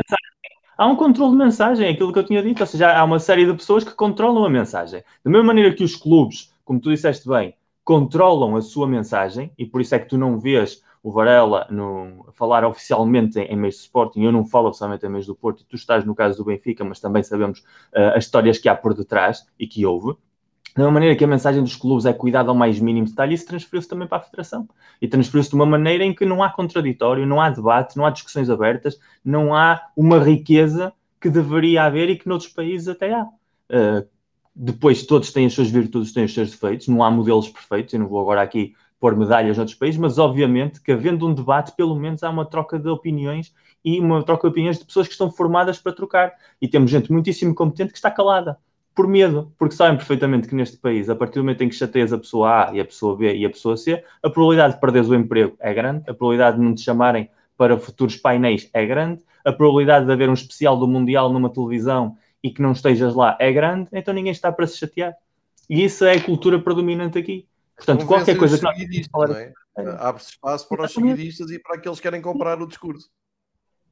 Há 0.77 0.87
um 0.87 0.95
controle 0.95 1.31
de 1.31 1.37
mensagem, 1.37 1.87
é 1.87 1.91
aquilo 1.91 2.11
que 2.11 2.19
eu 2.19 2.25
tinha 2.25 2.43
dito, 2.43 2.59
ou 2.59 2.67
seja, 2.67 2.91
há 2.97 3.03
uma 3.03 3.19
série 3.19 3.45
de 3.45 3.53
pessoas 3.53 3.83
que 3.83 3.93
controlam 3.93 4.43
a 4.43 4.49
mensagem. 4.49 5.03
Da 5.23 5.31
mesma 5.31 5.47
maneira 5.47 5.73
que 5.73 5.83
os 5.83 5.95
clubes, 5.95 6.53
como 6.65 6.81
tu 6.81 6.89
disseste 6.89 7.27
bem, 7.29 7.55
controlam 7.83 8.57
a 8.57 8.61
sua 8.61 8.85
mensagem, 8.85 9.51
e 9.57 9.65
por 9.65 9.79
isso 9.79 9.95
é 9.95 9.99
que 9.99 10.09
tu 10.09 10.17
não 10.17 10.37
vês 10.37 10.83
o 11.01 11.11
Varela 11.11 11.67
no, 11.69 12.25
falar 12.33 12.65
oficialmente 12.65 13.39
em, 13.39 13.43
em 13.43 13.55
meios 13.55 13.75
de 13.75 13.81
Sporting, 13.81 14.23
eu 14.23 14.31
não 14.31 14.43
falo 14.43 14.69
oficialmente 14.69 15.05
em 15.05 15.09
meios 15.09 15.27
do 15.27 15.35
Porto, 15.35 15.63
tu 15.63 15.75
estás 15.75 16.03
no 16.03 16.15
caso 16.15 16.37
do 16.37 16.45
Benfica, 16.45 16.83
mas 16.83 16.99
também 16.99 17.23
sabemos 17.23 17.59
uh, 17.59 18.15
as 18.15 18.25
histórias 18.25 18.57
que 18.57 18.67
há 18.67 18.75
por 18.75 18.93
detrás 18.93 19.45
e 19.59 19.67
que 19.67 19.85
houve. 19.85 20.17
Da 20.75 20.83
mesma 20.83 20.91
maneira 20.91 21.15
que 21.15 21.23
a 21.23 21.27
mensagem 21.27 21.63
dos 21.63 21.77
clubes 21.77 22.05
é 22.05 22.11
cuidado 22.11 22.49
ao 22.49 22.55
mais 22.55 22.81
mínimo 22.81 23.07
detalhe, 23.07 23.33
isso 23.33 23.47
transferiu-se 23.47 23.87
também 23.87 24.09
para 24.09 24.17
a 24.17 24.21
Federação. 24.21 24.67
E 25.01 25.07
transferiu-se 25.07 25.49
de 25.49 25.55
uma 25.55 25.65
maneira 25.65 26.03
em 26.03 26.13
que 26.13 26.25
não 26.25 26.43
há 26.43 26.49
contraditório, 26.49 27.25
não 27.25 27.39
há 27.39 27.49
debate, 27.49 27.95
não 27.95 28.05
há 28.05 28.09
discussões 28.09 28.49
abertas, 28.49 28.99
não 29.23 29.55
há 29.55 29.81
uma 29.95 30.19
riqueza 30.19 30.91
que 31.21 31.29
deveria 31.29 31.83
haver 31.83 32.09
e 32.09 32.17
que 32.17 32.27
noutros 32.27 32.51
países 32.51 32.89
até 32.89 33.13
há. 33.13 33.23
Uh, 33.23 34.05
depois, 34.53 35.05
todos 35.05 35.31
têm 35.31 35.45
as 35.45 35.53
suas 35.53 35.69
virtudes, 35.69 36.11
têm 36.11 36.25
os 36.25 36.33
seus 36.33 36.51
defeitos, 36.51 36.89
não 36.89 37.01
há 37.01 37.09
modelos 37.09 37.47
perfeitos, 37.47 37.93
eu 37.93 38.01
não 38.01 38.07
vou 38.07 38.19
agora 38.19 38.41
aqui 38.41 38.75
pôr 38.99 39.15
medalhas 39.15 39.55
noutros 39.55 39.77
países, 39.77 39.99
mas 39.99 40.17
obviamente 40.17 40.81
que 40.81 40.91
havendo 40.91 41.25
um 41.25 41.33
debate, 41.33 41.71
pelo 41.73 41.95
menos 41.95 42.21
há 42.21 42.29
uma 42.29 42.45
troca 42.45 42.77
de 42.77 42.89
opiniões 42.89 43.53
e 43.83 43.97
uma 43.99 44.23
troca 44.23 44.47
de 44.47 44.51
opiniões 44.51 44.77
de 44.77 44.85
pessoas 44.85 45.07
que 45.07 45.13
estão 45.13 45.31
formadas 45.31 45.79
para 45.79 45.93
trocar. 45.93 46.33
E 46.61 46.67
temos 46.67 46.91
gente 46.91 47.11
muitíssimo 47.11 47.55
competente 47.55 47.91
que 47.91 47.97
está 47.97 48.11
calada, 48.11 48.57
por 48.95 49.07
medo, 49.07 49.53
porque 49.57 49.75
sabem 49.75 49.97
perfeitamente 49.97 50.47
que 50.47 50.55
neste 50.55 50.77
país, 50.77 51.09
a 51.09 51.15
partir 51.15 51.35
do 51.35 51.43
momento 51.43 51.61
em 51.61 51.69
que 51.69 51.75
chateias 51.75 52.13
a 52.13 52.17
pessoa 52.17 52.69
A 52.69 52.73
e 52.73 52.79
a 52.79 52.85
pessoa 52.85 53.17
B 53.17 53.35
e 53.35 53.45
a 53.45 53.49
pessoa 53.49 53.75
C, 53.75 54.01
a 54.23 54.29
probabilidade 54.29 54.75
de 54.75 54.79
perderes 54.79 55.09
o 55.09 55.15
emprego 55.15 55.55
é 55.59 55.73
grande, 55.73 56.09
a 56.09 56.13
probabilidade 56.13 56.57
de 56.57 56.63
não 56.63 56.73
te 56.73 56.81
chamarem 56.81 57.29
para 57.57 57.77
futuros 57.77 58.15
painéis 58.15 58.69
é 58.73 58.85
grande, 58.85 59.21
a 59.43 59.51
probabilidade 59.51 60.05
de 60.05 60.11
haver 60.11 60.29
um 60.29 60.33
especial 60.33 60.77
do 60.77 60.87
Mundial 60.87 61.31
numa 61.31 61.49
televisão 61.49 62.17
e 62.41 62.49
que 62.49 62.61
não 62.61 62.71
estejas 62.71 63.13
lá 63.13 63.37
é 63.39 63.51
grande, 63.51 63.89
então 63.91 64.13
ninguém 64.13 64.31
está 64.31 64.51
para 64.51 64.65
se 64.65 64.77
chatear. 64.77 65.13
E 65.69 65.83
isso 65.83 66.05
é 66.05 66.13
a 66.13 66.23
cultura 66.23 66.59
predominante 66.59 67.17
aqui. 67.17 67.47
Portanto, 67.75 68.05
qualquer 68.05 68.37
coisa 68.37 68.57
que 68.57 68.63
nós... 68.63 69.29
é? 69.35 69.53
Abre-se 69.99 70.31
espaço 70.31 70.69
para 70.69 70.85
os 70.85 70.93
seguidistas 70.93 71.51
e 71.51 71.59
para 71.59 71.75
aqueles 71.75 71.99
que 71.99 72.03
querem 72.03 72.21
comprar 72.21 72.61
o 72.61 72.67
discurso. 72.67 73.09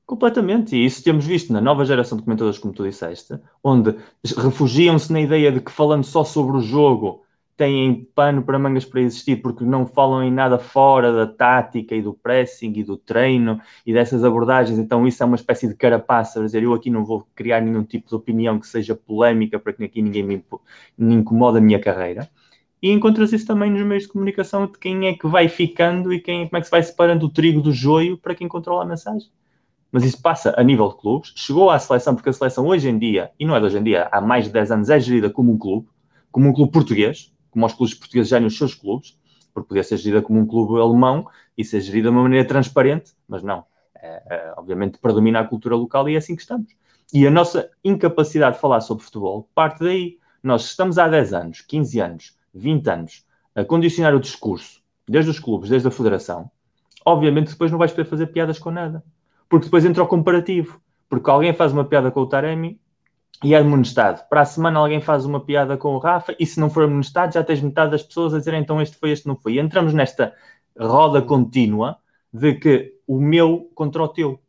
Completamente, 0.06 0.76
e 0.76 0.86
isso 0.86 1.04
temos 1.04 1.26
visto 1.26 1.54
na 1.54 1.62
nova 1.62 1.86
geração 1.86 2.18
de 2.18 2.24
comentadores, 2.26 2.60
como 2.60 2.74
tu 2.74 2.84
disseste, 2.84 3.39
onde 3.63 3.96
refugiam-se 4.38 5.12
na 5.13 5.22
ideia 5.22 5.52
de 5.52 5.62
que 5.62 5.72
falando 5.72 6.04
só 6.04 6.24
sobre 6.26 6.58
o 6.58 6.62
jogo 6.62 7.24
têm 7.56 8.06
pano 8.13 8.44
para 8.44 8.60
mangas 8.60 8.84
para 8.84 9.00
existir, 9.02 9.42
porque 9.42 9.63
não 9.63 9.86
falam 9.86 10.24
em 10.24 10.32
nada 10.32 10.60
fora 10.60 11.13
da 11.13 11.26
tática 11.26 11.96
e 11.96 12.02
do 12.02 12.13
pressing 12.13 12.74
e 12.76 12.84
do 12.84 12.98
treino 12.98 13.62
e 13.86 13.94
dessas 13.94 14.24
abordagens, 14.26 14.78
então 14.78 15.08
isso 15.08 15.24
é 15.24 15.26
uma 15.26 15.36
espécie 15.38 15.68
de 15.68 15.76
carapaça, 15.76 16.39
a 16.39 16.44
dizer, 16.44 16.63
eu 16.63 16.74
aqui 16.74 16.89
não 16.89 17.06
vou 17.06 17.26
criar 17.34 17.62
nenhum 17.62 17.84
tipo 17.84 18.10
de 18.10 18.16
opinião 18.16 18.60
que 18.60 18.68
seja 18.68 18.96
polémica 18.96 19.58
para 19.58 19.72
que 19.72 19.84
aqui 19.86 20.02
ninguém 20.02 20.24
me, 20.24 20.44
me 20.98 21.16
incomode 21.16 21.60
a 21.60 21.62
minha 21.62 21.80
carreira. 21.80 22.30
E 22.82 22.92
encontras 22.92 23.32
isso 23.32 23.48
também 23.48 23.72
nos 23.72 23.82
meios 23.84 24.04
de 24.04 24.10
comunicação 24.10 24.66
de 24.68 24.78
quem 24.78 25.08
é 25.08 25.13
que 25.13 25.28
vai 25.28 25.48
ficando 25.48 26.13
e 26.13 26.20
quem, 26.20 26.48
como 26.48 26.58
é 26.58 26.60
que 26.60 26.66
se 26.68 26.72
vai 26.72 26.84
separando 26.84 27.28
o 27.28 27.30
trigo 27.30 27.62
do 27.62 27.72
joio 27.72 28.18
para 28.18 28.36
quem 28.36 28.48
controla 28.48 28.84
a 28.84 28.86
mensagem. 28.86 29.30
Mas 29.93 30.03
isso 30.03 30.19
passa 30.19 30.56
a 30.58 30.63
nível 30.63 30.89
de 30.89 30.97
clubes, 30.97 31.32
chegou 31.36 31.69
à 31.69 31.77
seleção, 31.77 32.15
porque 32.15 32.27
a 32.27 32.34
seleção 32.34 32.65
hoje 32.65 32.89
em 32.89 32.97
dia, 32.97 33.29
e 33.39 33.45
não 33.45 33.56
é 33.56 33.60
de 33.60 33.67
hoje 33.67 33.77
em 33.77 33.84
dia, 33.84 34.10
há 34.12 34.19
mais 34.19 34.45
de 34.45 34.51
10 34.51 34.71
anos, 34.71 34.89
é 34.89 34.99
gerida 34.99 35.29
como 35.29 35.51
um 35.51 35.58
clube, 35.58 35.88
como 36.32 36.49
um 36.49 36.51
clube 36.51 36.71
português, 36.71 37.32
como 37.51 37.63
os 37.63 37.73
clubes 37.73 37.93
portugueses 37.93 38.27
já 38.27 38.39
nos 38.39 38.58
seus 38.58 38.73
clubes, 38.73 39.15
porque 39.53 39.67
podia 39.67 39.84
ser 39.84 39.97
gerida 39.97 40.23
como 40.23 40.39
um 40.39 40.47
clube 40.47 40.82
alemão 40.82 41.27
e 41.56 41.63
ser 41.63 41.79
gerida 41.79 42.10
de 42.10 42.15
uma 42.15 42.23
maneira 42.23 42.47
transparente, 42.47 43.12
mas 43.27 43.43
não. 43.43 43.65
É, 43.95 44.23
é, 44.36 44.53
obviamente 44.58 44.97
predomina 44.97 45.41
a 45.41 45.47
cultura 45.47 45.75
local 45.75 46.10
e 46.10 46.15
é 46.15 46.17
assim 46.17 46.36
que 46.36 46.41
estamos. 46.41 46.75
E 47.13 47.27
a 47.27 47.29
nossa 47.29 47.69
incapacidade 47.84 48.56
de 48.56 48.62
falar 48.62 48.82
sobre 48.82 49.03
futebol 49.03 49.47
parte 49.53 49.84
daí. 49.84 50.17
Nós 50.41 50.65
estamos 50.65 50.97
há 50.97 51.08
10 51.08 51.34
anos, 51.34 51.62
15 51.62 51.99
anos, 52.01 52.38
20 52.53 52.88
anos, 52.89 53.25
a 53.56 53.63
condicionar 53.63 54.13
o 54.13 54.19
discurso, 54.19 54.82
desde 55.08 55.32
os 55.32 55.39
clubes, 55.39 55.69
desde 55.69 55.88
a 55.88 55.91
federação, 55.91 56.51
obviamente 57.06 57.51
depois 57.51 57.71
não 57.71 57.77
vais 57.77 57.91
poder 57.91 58.10
fazer 58.10 58.27
piadas 58.27 58.60
com 58.60 58.71
nada. 58.71 59.03
Porque 59.54 59.66
depois 59.66 59.86
entra 59.86 60.02
o 60.02 60.08
comparativo. 60.08 60.82
Porque 61.08 61.30
alguém 61.30 61.54
faz 61.54 61.72
uma 61.72 61.86
piada 61.86 62.10
com 62.10 62.22
o 62.22 62.26
Taremi 62.26 62.82
e 63.44 63.54
é 63.54 63.60
amonestado. 63.60 64.28
Para 64.28 64.42
a 64.42 64.46
semana 64.46 64.80
alguém 64.80 65.00
faz 65.00 65.26
uma 65.26 65.39
piada 65.39 65.78
com 65.78 65.94
o 65.94 66.00
Rafa 66.00 66.36
e 66.39 66.46
se 66.48 66.60
não 66.60 66.72
for 66.72 66.86
amonestado 66.86 67.36
já 67.36 67.44
tens 67.44 67.62
metade 67.62 67.92
das 67.92 68.02
pessoas 68.02 68.34
a 68.34 68.39
dizer 68.39 68.56
então 68.56 68.82
este 68.82 68.98
foi, 68.98 69.12
este 69.12 69.28
não 69.28 69.36
foi. 69.36 69.54
E 69.54 69.60
entramos 69.60 69.94
nesta 69.94 70.34
roda 70.76 71.22
contínua 71.22 72.00
de 72.34 72.56
que 72.56 72.96
o 73.06 73.22
meu 73.22 73.70
contra 73.76 74.02
o 74.02 74.08
teu. 74.08 74.39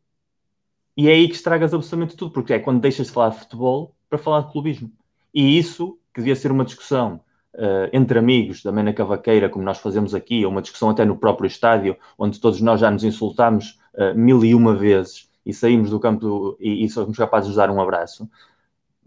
E 0.97 1.07
é 1.07 1.12
aí 1.12 1.29
que 1.29 1.35
estragas 1.35 1.75
absolutamente 1.75 2.17
tudo, 2.17 2.31
porque 2.31 2.55
é 2.55 2.59
quando 2.59 2.81
deixas 2.81 3.09
de 3.09 3.12
falar 3.12 3.29
de 3.29 3.40
futebol 3.40 3.95
para 4.09 4.17
falar 4.17 4.40
de 4.40 4.53
clubismo. 4.53 4.90
E 5.35 5.59
isso, 5.59 5.99
que 6.14 6.23
devia 6.23 6.35
ser 6.35 6.51
uma 6.51 6.64
discussão 6.64 7.21
uh, 7.57 7.90
entre 7.93 8.19
amigos, 8.19 8.62
também 8.62 8.83
na 8.83 8.95
cavaqueira, 8.95 9.51
como 9.51 9.67
nós 9.67 9.77
fazemos 9.77 10.14
aqui, 10.14 10.47
ou 10.47 10.51
uma 10.51 10.62
discussão 10.62 10.88
até 10.88 11.05
no 11.05 11.19
próprio 11.19 11.47
estádio, 11.47 11.95
onde 12.17 12.40
todos 12.40 12.59
nós 12.62 12.81
já 12.81 12.90
nos 12.90 13.05
insultamos 13.05 13.84
uh, 13.96 14.14
mil 14.14 14.44
e 14.44 14.54
uma 14.54 14.74
vezes 14.74 15.28
e 15.44 15.52
saímos 15.52 15.90
do 15.90 16.00
campo 16.00 16.57
e, 16.59 16.85
e 16.85 16.88
somos 16.88 17.16
capazes 17.16 17.50
de 17.50 17.57
dar 17.57 17.70
um 17.70 17.80
abraço, 17.80 18.28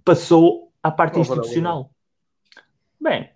passou 0.05 0.71
à 0.81 0.91
parte 0.91 1.19
institucional. 1.19 1.89
Bem, 2.99 3.29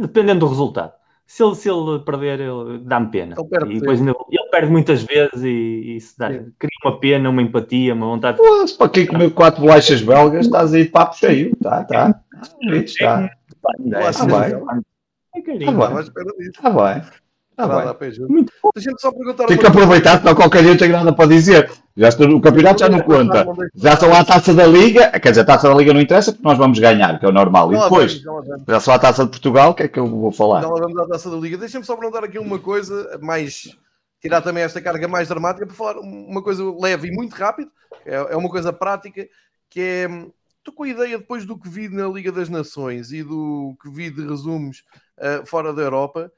dependendo 0.00 0.40
do 0.40 0.48
resultado. 0.48 0.92
Se 1.26 1.42
ele, 1.42 1.54
se 1.56 1.68
ele 1.68 1.98
perder, 2.00 2.38
dá-me 2.82 3.08
pena. 3.08 3.34
Ele 3.62 3.74
e 3.74 3.80
depois 3.80 4.00
ele, 4.00 4.10
ele, 4.10 4.48
perde 4.48 4.70
muitas 4.70 5.02
vezes 5.02 5.42
e, 5.42 5.96
e 5.96 6.00
se 6.00 6.16
dá, 6.16 6.28
cria 6.28 6.70
uma 6.84 7.00
pena, 7.00 7.28
uma 7.28 7.42
empatia, 7.42 7.94
uma 7.94 8.06
vontade. 8.06 8.38
Pô, 8.38 8.64
para 8.78 8.88
quem 8.88 9.06
comeu 9.06 9.30
quatro 9.32 9.60
bolachas 9.60 10.00
belgas, 10.02 10.46
estás 10.46 10.72
aí 10.72 10.84
papo 10.84 11.16
cheio. 11.16 11.56
Tá, 11.56 11.82
tá. 11.82 12.20
Está. 12.62 13.30
Está 14.08 14.24
bem. 14.24 14.52
Está 16.40 16.70
bem. 16.70 17.02
Deixa-me 18.74 19.00
só 19.00 19.10
perguntar. 19.10 19.46
Tem 19.46 19.56
que 19.56 19.66
aproveitar, 19.66 20.18
senão 20.18 20.34
qualquer 20.34 20.62
dia 20.62 20.70
não 20.70 20.78
tenho 20.78 20.92
nada 20.92 21.12
para 21.12 21.28
dizer. 21.28 21.70
Já 21.96 22.08
estou, 22.08 22.28
o 22.28 22.40
campeonato 22.40 22.80
já 22.80 22.88
não 22.88 23.00
conta. 23.00 23.46
Já 23.74 23.96
só 23.96 24.12
há 24.12 24.20
a 24.20 24.24
taça 24.24 24.52
da 24.52 24.66
Liga. 24.66 25.10
Quer 25.18 25.30
dizer, 25.30 25.40
a 25.40 25.44
taça 25.44 25.68
da 25.68 25.74
Liga 25.74 25.94
não 25.94 26.00
interessa 26.00 26.32
porque 26.32 26.46
nós 26.46 26.58
vamos 26.58 26.78
ganhar, 26.78 27.18
que 27.18 27.24
é 27.24 27.28
o 27.28 27.32
normal. 27.32 27.72
E 27.72 27.78
depois, 27.78 28.22
já 28.68 28.80
só 28.80 28.92
há 28.92 28.94
a 28.96 28.98
taça 28.98 29.24
de 29.24 29.30
Portugal, 29.30 29.70
o 29.70 29.74
que 29.74 29.84
é 29.84 29.88
que 29.88 29.98
eu 29.98 30.06
vou 30.06 30.30
falar? 30.30 30.62
Já 30.62 30.68
vamos 30.68 30.98
à 30.98 31.06
taça 31.06 31.30
da 31.30 31.36
Liga. 31.36 31.56
Deixa-me 31.56 31.84
só 31.84 31.96
perguntar 31.96 32.24
aqui 32.24 32.38
uma 32.38 32.58
coisa 32.58 33.18
mais. 33.22 33.74
Tirar 34.20 34.42
também 34.42 34.64
esta 34.64 34.80
carga 34.80 35.06
mais 35.06 35.28
dramática 35.28 35.66
para 35.66 35.74
falar 35.74 35.98
uma 35.98 36.42
coisa 36.42 36.62
leve 36.78 37.08
e 37.08 37.12
muito 37.12 37.34
rápido. 37.34 37.70
É, 38.04 38.14
é 38.14 38.36
uma 38.36 38.48
coisa 38.48 38.72
prática 38.72 39.26
que 39.70 39.80
é 39.80 40.08
estou 40.66 40.74
com 40.74 40.82
a 40.82 40.88
ideia, 40.88 41.18
depois 41.18 41.46
do 41.46 41.56
que 41.56 41.68
vi 41.68 41.88
na 41.88 42.08
Liga 42.08 42.32
das 42.32 42.48
Nações 42.48 43.12
e 43.12 43.22
do 43.22 43.76
que 43.80 43.88
vi 43.88 44.10
de 44.10 44.26
resumos 44.26 44.82
uh, 45.18 45.46
fora 45.46 45.72
da 45.72 45.82
Europa, 45.82 46.30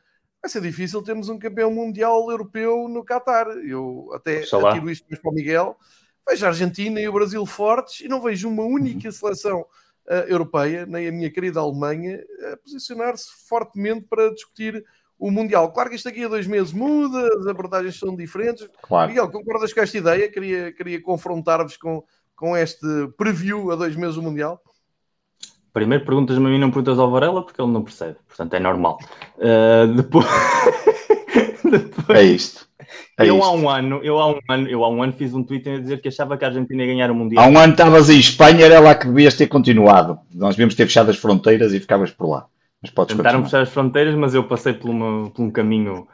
vai 0.42 0.50
ser 0.50 0.60
difícil 0.60 1.02
termos 1.02 1.28
um 1.28 1.38
campeão 1.38 1.70
mundial 1.72 2.30
europeu 2.30 2.88
no 2.88 3.04
Qatar. 3.04 3.48
Eu 3.48 4.10
até 4.14 4.42
tiro 4.42 4.90
isto 4.90 5.06
para 5.06 5.30
o 5.30 5.34
Miguel. 5.34 5.76
Vejo 6.28 6.44
a 6.44 6.48
Argentina 6.48 7.00
e 7.00 7.08
o 7.08 7.12
Brasil 7.12 7.44
fortes 7.46 8.00
e 8.00 8.08
não 8.08 8.20
vejo 8.20 8.48
uma 8.48 8.62
única 8.62 9.10
seleção 9.10 9.60
uh, 10.06 10.12
europeia, 10.28 10.84
nem 10.86 11.08
a 11.08 11.12
minha 11.12 11.30
querida 11.30 11.60
Alemanha, 11.60 12.22
a 12.52 12.56
posicionar-se 12.58 13.28
fortemente 13.48 14.06
para 14.08 14.32
discutir 14.32 14.84
o 15.18 15.30
Mundial. 15.30 15.72
Claro 15.72 15.90
que 15.90 15.96
isto 15.96 16.08
aqui 16.08 16.24
a 16.24 16.28
dois 16.28 16.46
meses 16.46 16.72
muda, 16.72 17.28
as 17.40 17.46
abordagens 17.46 17.98
são 17.98 18.14
diferentes. 18.14 18.68
Claro. 18.82 19.08
Miguel, 19.08 19.30
concordas 19.30 19.72
com 19.72 19.80
esta 19.80 19.98
ideia? 19.98 20.30
Queria, 20.30 20.72
queria 20.72 21.02
confrontar-vos 21.02 21.76
com, 21.76 22.04
com 22.36 22.56
este 22.56 22.86
preview 23.16 23.72
a 23.72 23.76
dois 23.76 23.96
meses 23.96 24.14
do 24.14 24.22
Mundial? 24.22 24.62
Primeiro 25.72 26.04
perguntas-me 26.04 26.46
a 26.46 26.48
mim, 26.48 26.58
não 26.58 26.70
perguntas 26.70 26.98
ao 26.98 27.10
Varela, 27.10 27.42
porque 27.42 27.60
ele 27.60 27.70
não 27.70 27.82
percebe. 27.82 28.16
Portanto, 28.26 28.54
é 28.54 28.60
normal. 28.60 28.98
Uh, 29.36 29.94
depois... 29.94 30.26
depois... 31.64 32.18
É 32.18 32.22
isto. 32.22 32.68
É 33.18 33.28
eu 33.28 33.36
isto. 33.36 33.46
há 33.46 33.52
um 33.52 33.68
ano, 33.68 34.00
eu 34.02 34.18
há 34.18 34.30
um 34.30 34.38
ano, 34.48 34.68
eu 34.68 34.84
há 34.84 34.88
um 34.88 35.02
ano 35.02 35.12
fiz 35.12 35.34
um 35.34 35.42
tweet 35.42 35.68
a 35.68 35.78
dizer 35.78 36.00
que 36.00 36.08
achava 36.08 36.36
que 36.38 36.44
a 36.44 36.48
Argentina 36.48 36.82
ia 36.82 36.88
ganhar 36.88 37.10
o 37.10 37.14
Mundial. 37.14 37.44
Há 37.44 37.48
um 37.48 37.58
ano 37.58 37.72
estavas 37.72 38.08
em 38.08 38.18
Espanha, 38.18 38.64
era 38.64 38.80
lá 38.80 38.94
que 38.94 39.06
devias 39.06 39.34
ter 39.34 39.46
continuado. 39.46 40.18
Nós 40.34 40.54
devíamos 40.54 40.74
ter 40.74 40.86
fechado 40.86 41.10
as 41.10 41.16
fronteiras 41.16 41.72
e 41.74 41.80
ficavas 41.80 42.10
por 42.10 42.28
lá. 42.28 42.46
Mas 42.80 42.90
podes 42.90 43.16
Tentaram 43.16 43.40
continuar. 43.40 43.44
fechar 43.44 43.62
as 43.62 43.68
fronteiras, 43.68 44.14
mas 44.14 44.34
eu 44.34 44.44
passei 44.44 44.72
por, 44.72 44.88
uma, 44.88 45.30
por 45.30 45.42
um 45.42 45.50
caminho 45.50 46.06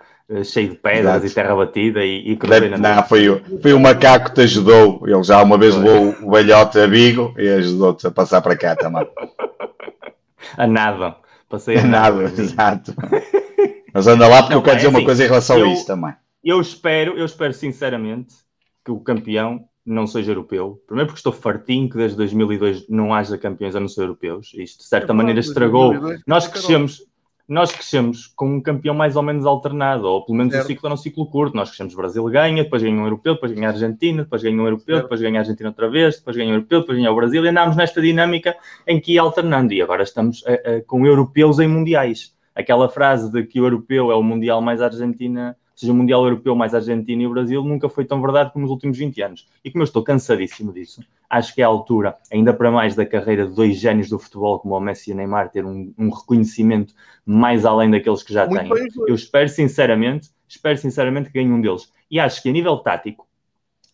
cheio 0.43 0.71
de 0.71 0.77
pedras 0.77 1.17
Exato. 1.17 1.27
e 1.27 1.31
terra 1.31 1.55
batida 1.55 2.05
e, 2.05 2.33
e 2.33 2.37
cruzei 2.37 2.69
na 2.71 2.79
Não, 2.79 3.03
foi 3.03 3.29
o, 3.29 3.43
foi 3.61 3.73
o 3.73 3.81
macaco 3.81 4.27
que 4.27 4.35
te 4.35 4.41
ajudou. 4.43 5.03
Ele 5.07 5.23
já 5.23 5.43
uma 5.43 5.59
vez 5.59 5.77
levou 5.77 6.15
o 6.23 6.31
velhote 6.31 6.79
a 6.79 6.87
Vigo 6.87 7.35
e 7.39 7.49
ajudou-te 7.49 8.07
a 8.07 8.11
passar 8.11 8.41
para 8.41 8.57
cá 8.57 8.75
também. 8.75 9.07
a 10.57 10.67
nada. 10.67 11.17
Passei 11.49 11.77
a, 11.77 11.83
a 11.83 11.87
nada. 11.87 12.23
nada 12.23 12.41
exato. 12.41 12.95
Mas 13.93 14.07
anda 14.07 14.27
lá 14.27 14.39
porque 14.43 14.55
não, 14.55 14.61
eu 14.61 14.65
quero 14.65 14.75
é 14.75 14.79
dizer 14.79 14.89
assim, 14.89 14.97
uma 14.97 15.05
coisa 15.05 15.25
em 15.25 15.29
relação 15.29 15.59
eu, 15.59 15.67
a 15.67 15.69
isso 15.73 15.87
também. 15.87 16.15
Eu 16.43 16.61
espero, 16.61 17.17
eu 17.17 17.25
espero 17.25 17.53
sinceramente 17.53 18.35
que 18.85 18.91
o 18.91 18.99
campeão 18.99 19.65
não 19.85 20.07
seja 20.07 20.33
europeu. 20.33 20.83
Primeiro 20.87 21.09
porque 21.09 21.19
estou 21.19 21.33
fartinho 21.33 21.89
que 21.89 21.97
desde 21.97 22.17
2002 22.17 22.89
não 22.89 23.13
haja 23.13 23.37
campeões 23.37 23.77
a 23.77 23.81
não 23.81 23.89
ser 23.89 24.03
europeus. 24.03 24.53
Isto, 24.55 24.79
de 24.79 24.85
certa 24.85 25.13
é 25.13 25.15
maneira, 25.15 25.41
estragou. 25.41 25.95
Nós 26.27 26.49
crescemos, 26.49 27.03
nós 27.47 27.71
crescemos 27.73 28.27
com 28.35 28.57
um 28.57 28.61
campeão 28.61 28.95
mais 28.95 29.17
ou 29.17 29.23
menos 29.23 29.45
alternado, 29.45 30.07
ou 30.07 30.25
pelo 30.25 30.39
menos 30.39 30.53
certo. 30.53 30.65
o 30.65 30.69
ciclo 30.69 30.87
era 30.87 30.95
um 30.95 30.97
ciclo 30.97 31.27
curto. 31.27 31.57
Nós 31.57 31.69
crescemos 31.69 31.95
Brasil 31.95 32.25
ganha, 32.25 32.65
depois 32.65 32.83
ganha 32.83 32.97
um 32.97 33.05
europeu, 33.05 33.35
depois 33.35 33.53
ganha 33.53 33.69
a 33.69 33.73
Argentina, 33.73 34.23
depois 34.23 34.43
ganha 34.43 34.57
um 34.57 34.65
europeu, 34.65 34.97
certo. 34.97 35.03
depois 35.05 35.21
ganha 35.21 35.39
a 35.39 35.41
Argentina 35.41 35.69
outra 35.69 35.91
vez, 35.91 36.17
depois 36.17 36.37
ganha 36.37 36.49
um 36.49 36.55
europeu, 36.55 36.81
depois 36.81 36.99
ganha 36.99 37.13
o 37.13 37.17
Brasil, 37.17 37.45
e 37.45 37.49
andámos 37.49 37.77
nesta 37.77 38.01
dinâmica 38.01 38.57
em 38.87 38.99
que 38.99 39.13
ia 39.13 39.21
alternando. 39.21 39.73
E 39.75 39.83
agora 39.83 40.03
estamos 40.03 40.43
uh, 40.43 40.79
uh, 40.79 40.85
com 40.87 41.07
europeus 41.07 41.59
em 41.59 41.69
mundiais. 41.69 42.35
Aquela 42.55 42.89
frase 42.89 43.31
de 43.31 43.45
que 43.45 43.61
o 43.61 43.65
europeu 43.65 44.11
é 44.11 44.15
o 44.15 44.23
mundial 44.23 44.63
mais 44.63 44.81
Argentina 44.81 45.57
seja 45.75 45.93
o 45.93 45.95
Mundial 45.95 46.25
Europeu 46.25 46.55
mais 46.55 46.75
Argentina 46.75 47.23
e 47.23 47.27
o 47.27 47.31
Brasil, 47.31 47.63
nunca 47.63 47.89
foi 47.89 48.05
tão 48.05 48.21
verdade 48.21 48.53
como 48.53 48.63
nos 48.63 48.71
últimos 48.71 48.97
20 48.97 49.23
anos. 49.23 49.49
E 49.65 49.71
como 49.71 49.83
eu 49.83 49.85
estou 49.85 50.03
cansadíssimo 50.03 50.73
disso, 50.73 51.03
acho 51.29 51.55
que 51.55 51.61
é 51.61 51.65
a 51.65 51.69
altura, 51.69 52.17
ainda 52.33 52.53
para 52.53 52.71
mais 52.71 52.95
da 52.95 53.05
carreira 53.05 53.47
de 53.47 53.55
dois 53.55 53.77
gênios 53.77 54.09
do 54.09 54.19
futebol, 54.19 54.59
como 54.59 54.77
o 54.77 54.81
Messi 54.81 55.11
e 55.11 55.15
o 55.15 55.17
Neymar, 55.17 55.51
ter 55.51 55.65
um, 55.65 55.93
um 55.99 56.11
reconhecimento 56.11 56.95
mais 57.27 57.65
além 57.65 57.91
daqueles 57.91 58.23
que 58.23 58.33
já 58.33 58.47
Muito 58.47 58.61
têm. 58.61 58.69
Bem, 58.69 58.89
eu 59.09 59.15
espero 59.15 59.49
sinceramente, 59.49 60.31
espero 60.49 60.79
sinceramente 60.79 61.31
que 61.31 61.35
ganhe 61.35 61.53
um 61.53 61.61
deles. 61.61 61.93
E 62.11 62.21
acho 62.21 62.43
que 62.43 62.49
a 62.49 62.53
nível 62.53 62.77
tático, 62.79 63.27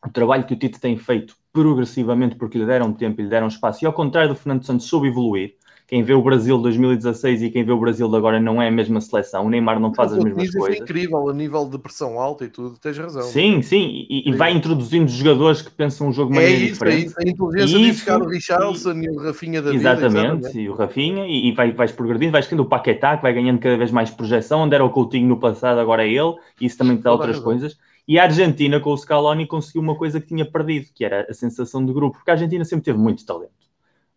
o 0.05 0.11
trabalho 0.11 0.45
que 0.45 0.55
o 0.55 0.59
Tite 0.59 0.81
tem 0.81 0.97
feito 0.97 1.37
progressivamente 1.53 2.37
porque 2.37 2.59
lhe 2.59 2.67
deram 2.67 2.93
tempo 2.93 3.21
e 3.21 3.25
lhe 3.25 3.31
deram 3.31 3.49
espaço, 3.49 3.85
e 3.85 3.87
ao 3.87 3.93
contrário 3.93 4.31
do 4.31 4.37
Fernando 4.37 4.65
Santos 4.65 4.87
soube 4.87 5.09
evoluir, 5.09 5.57
quem 5.91 6.05
vê 6.05 6.15
o 6.15 6.23
Brasil 6.23 6.57
de 6.57 6.63
2016 6.63 7.43
e 7.43 7.51
quem 7.51 7.65
vê 7.65 7.73
o 7.73 7.81
Brasil 7.81 8.09
de 8.09 8.17
agora 8.17 8.39
não 8.39 8.63
é 8.63 8.69
a 8.69 8.71
mesma 8.71 9.01
seleção. 9.01 9.45
O 9.45 9.51
Neymar 9.51 9.81
não 9.81 9.93
faz 9.93 10.13
as 10.13 10.23
mesmas 10.23 10.49
coisas. 10.53 10.79
É 10.79 10.83
incrível 10.85 11.29
a 11.29 11.35
nível 11.35 11.69
de 11.69 11.79
pressão 11.81 12.21
alta 12.21 12.45
e 12.45 12.49
tudo, 12.49 12.79
tens 12.79 12.97
razão. 12.97 13.25
Sim, 13.25 13.61
sim, 13.61 14.07
e, 14.09 14.31
e 14.31 14.33
vai 14.33 14.53
introduzindo 14.53 15.11
jogadores 15.11 15.63
que 15.63 15.71
pensam 15.73 16.07
um 16.07 16.13
jogo 16.13 16.33
mais 16.33 16.47
é 16.47 16.51
isso, 16.53 16.73
diferente. 16.75 16.97
É 16.97 17.07
isso, 17.07 17.17
a 17.19 17.23
inteligência 17.29 17.77
e 17.77 17.83
de 17.83 17.93
buscar 17.93 18.23
o 18.23 18.29
Richarlison 18.29 18.93
e, 18.93 19.05
e, 19.05 19.11
o 19.11 19.19
Rafinha 19.19 19.61
da 19.61 19.75
Exatamente, 19.75 20.13
vida, 20.13 20.23
exatamente. 20.23 20.61
e 20.61 20.69
o 20.69 20.75
Rafinha, 20.75 21.27
e, 21.27 21.49
e 21.49 21.53
vai, 21.53 21.73
vais 21.73 21.91
progredindo, 21.91 22.31
vais 22.31 22.47
tendo 22.47 22.63
o 22.63 22.67
Paquetá, 22.67 23.17
que 23.17 23.23
vai 23.25 23.35
ganhando 23.35 23.59
cada 23.59 23.77
vez 23.77 23.91
mais 23.91 24.11
projeção, 24.11 24.61
onde 24.61 24.77
era 24.77 24.85
o 24.85 24.91
Coutinho 24.91 25.27
no 25.27 25.41
passado, 25.41 25.81
agora 25.81 26.07
é 26.07 26.09
ele, 26.09 26.37
e 26.61 26.67
isso 26.67 26.79
também 26.79 26.99
te 26.99 27.03
dá 27.03 27.11
outras 27.11 27.41
coisas. 27.41 27.77
E 28.07 28.17
a 28.17 28.23
Argentina, 28.23 28.79
com 28.79 28.93
o 28.93 28.97
Scaloni, 28.97 29.45
conseguiu 29.45 29.83
uma 29.83 29.97
coisa 29.97 30.21
que 30.21 30.29
tinha 30.29 30.45
perdido, 30.45 30.87
que 30.95 31.05
era 31.05 31.27
a 31.29 31.35
sensação 31.35 31.85
de 31.85 31.93
grupo, 31.93 32.17
porque 32.19 32.31
a 32.31 32.35
Argentina 32.35 32.65
sempre 32.65 32.85
teve 32.85 32.99
muito 32.99 33.27
talento. 33.27 33.70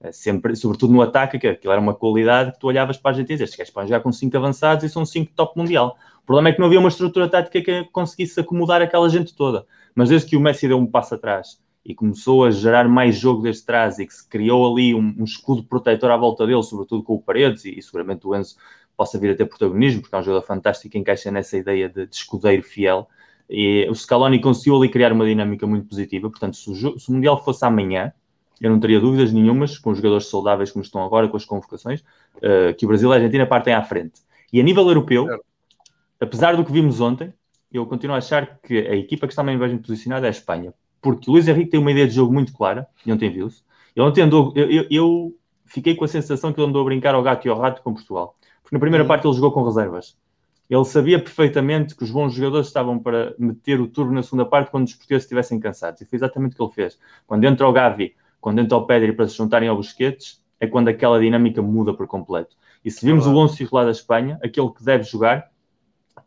É 0.04 0.12
sempre, 0.12 0.54
sobretudo 0.54 0.92
no 0.92 1.02
ataque, 1.02 1.40
que 1.40 1.48
aquilo 1.48 1.72
era 1.72 1.82
uma 1.82 1.94
qualidade 1.94 2.52
que 2.52 2.60
tu 2.60 2.68
olhavas 2.68 2.98
para 2.98 3.12
a 3.12 3.14
gente 3.14 3.28
e 3.28 3.34
dizias, 3.34 3.50
estes 3.50 3.58
gajos 3.58 3.74
podem 3.74 3.88
jogar 3.88 4.02
com 4.02 4.12
5 4.12 4.36
avançados 4.36 4.84
e 4.84 4.90
são 4.90 5.06
5 5.06 5.32
top 5.34 5.58
mundial. 5.58 5.98
O 6.22 6.26
problema 6.26 6.50
é 6.50 6.52
que 6.52 6.60
não 6.60 6.68
havia 6.68 6.80
uma 6.80 6.90
estrutura 6.90 7.30
tática 7.30 7.62
que 7.62 7.90
conseguisse 7.90 8.38
acomodar 8.38 8.82
aquela 8.82 9.08
gente 9.08 9.34
toda. 9.34 9.66
Mas 9.96 10.10
desde 10.10 10.30
que 10.30 10.36
o 10.36 10.42
Messi 10.42 10.68
deu 10.68 10.78
um 10.78 10.86
passo 10.86 11.16
atrás 11.16 11.58
e 11.86 11.96
começou 11.96 12.44
a 12.44 12.52
gerar 12.52 12.88
mais 12.88 13.16
jogo 13.16 13.42
desde 13.42 13.66
trás 13.66 13.98
e 13.98 14.06
que 14.06 14.14
se 14.14 14.28
criou 14.28 14.72
ali 14.72 14.94
um, 14.94 15.16
um 15.20 15.24
escudo 15.24 15.64
protetor 15.64 16.12
à 16.12 16.18
volta 16.18 16.46
dele, 16.46 16.64
sobretudo 16.64 17.02
com 17.04 17.14
o 17.14 17.22
Paredes, 17.22 17.64
e, 17.64 17.78
e, 17.78 17.82
seguramente 17.82 18.28
o 18.28 18.36
Enzo 18.36 18.58
possa 18.96 19.18
vir 19.18 19.32
a 19.32 19.36
ter 19.36 19.46
protagonismo, 19.46 20.02
porque 20.02 20.16
é 20.16 20.20
um 20.20 20.24
jogador 20.24 20.46
fantástico 20.46 20.92
que 20.92 20.98
encaixa 20.98 21.32
nessa 21.32 21.58
ideia 21.58 21.88
de, 21.88 22.08
de 22.08 22.16
escudeiro 22.16 22.64
fiel. 22.64 23.08
E 23.50 23.88
o 23.90 23.96
Scaloni 23.96 24.40
conseguiu 24.40 24.78
ali 24.78 24.90
criar 24.90 25.12
uma 25.12 25.26
dinâmica 25.26 25.66
muito 25.66 25.88
positiva. 25.88 26.30
Portanto, 26.30 26.56
se 26.56 26.70
o, 26.70 27.00
se 27.00 27.10
o 27.10 27.14
Mundial 27.14 27.44
fosse 27.44 27.66
amanhã, 27.66 28.14
eu 28.62 28.70
não 28.70 28.80
teria 28.80 29.00
dúvidas 29.00 29.32
nenhumas, 29.32 29.78
com 29.78 29.92
os 29.92 29.98
jogadores 29.98 30.28
saudáveis 30.28 30.72
como 30.72 30.84
estão 30.84 31.04
agora, 31.04 31.28
com 31.28 31.38
as 31.38 31.46
convocações, 31.46 32.02
uh, 32.38 32.74
que 32.78 32.86
o 32.86 32.88
Brasil 32.88 33.10
e 33.10 33.14
a 33.14 33.16
Argentina 33.16 33.46
partem 33.46 33.74
à 33.74 33.84
frente. 33.84 34.22
E 34.52 34.60
a 34.60 34.64
nível 34.64 34.88
europeu, 34.88 35.28
apesar 36.20 36.56
do 36.56 36.64
que 36.64 36.72
vimos 36.72 37.02
ontem, 37.02 37.34
eu 37.72 37.86
continuo 37.86 38.16
a 38.16 38.20
achar 38.20 38.60
que 38.60 38.78
a 38.78 38.96
equipa 38.96 39.26
que 39.26 39.34
está 39.34 39.44
mais 39.44 39.60
bem 39.60 39.78
posicionada 39.78 40.28
é 40.28 40.30
a 40.30 40.32
Espanha. 40.32 40.74
Porque 41.02 41.30
o 41.30 41.34
Luís 41.34 41.48
Henrique 41.48 41.72
tem 41.72 41.80
uma 41.80 41.92
ideia 41.92 42.08
de 42.08 42.14
jogo 42.14 42.32
muito 42.32 42.54
clara, 42.54 42.88
e 43.06 43.12
ontem 43.12 43.30
viu-se. 43.32 43.64
Ele 43.96 44.06
ontem 44.06 44.22
andou, 44.22 44.54
eu, 44.56 44.70
eu, 44.70 44.88
eu, 44.90 45.36
fiquei 45.66 45.96
com 45.96 46.06
a 46.06 46.08
sensação 46.08 46.54
que 46.54 46.60
ele 46.60 46.68
andou 46.68 46.82
a 46.82 46.86
brincar 46.86 47.16
ao 47.16 47.24
gato 47.24 47.46
e 47.46 47.50
ao 47.50 47.60
rato 47.60 47.82
com 47.82 47.94
Portugal. 47.94 48.36
Porque 48.62 48.76
na 48.76 48.80
primeira 48.80 49.04
uhum. 49.04 49.08
parte 49.08 49.26
ele 49.26 49.34
jogou 49.34 49.52
com 49.52 49.64
reservas. 49.64 50.16
Ele 50.70 50.86
sabia 50.86 51.20
perfeitamente 51.20 51.96
que 51.96 52.04
os 52.04 52.12
bons 52.12 52.34
jogadores 52.34 52.68
estavam 52.68 52.98
para 52.98 53.36
meter 53.38 53.82
o 53.82 53.88
turbo 53.88 54.14
na 54.14 54.24
segunda 54.24 54.46
parte 54.46 54.72
quando 54.72 54.88
os 54.88 54.94
portugueses 54.94 55.26
estivessem 55.26 55.60
cansados. 55.60 56.02
E 56.02 56.06
foi 56.06 56.18
exatamente 56.18 56.54
o 56.54 56.56
que 56.56 56.64
ele 56.64 56.72
fez. 56.72 57.00
Quando 57.28 57.44
entra 57.44 57.68
o 57.68 57.72
Gavi 57.72 58.16
quando 58.44 58.60
entra 58.60 58.78
o 58.78 58.86
Pedri 58.86 59.14
para 59.14 59.26
se 59.26 59.38
juntarem 59.38 59.70
ao 59.70 59.78
Busquets, 59.78 60.44
é 60.60 60.68
quando 60.68 60.90
aquela 60.90 61.18
dinâmica 61.18 61.62
muda 61.62 61.94
por 61.94 62.08
completo. 62.08 62.58
E 62.84 62.92
se 62.92 63.06
vimos 63.06 63.26
o 63.26 63.34
11 63.34 63.56
titular 63.56 63.86
da 63.86 63.92
Espanha, 63.92 64.38
aquele 64.44 64.70
que 64.70 64.84
deve 64.84 65.06
jogar, 65.06 65.50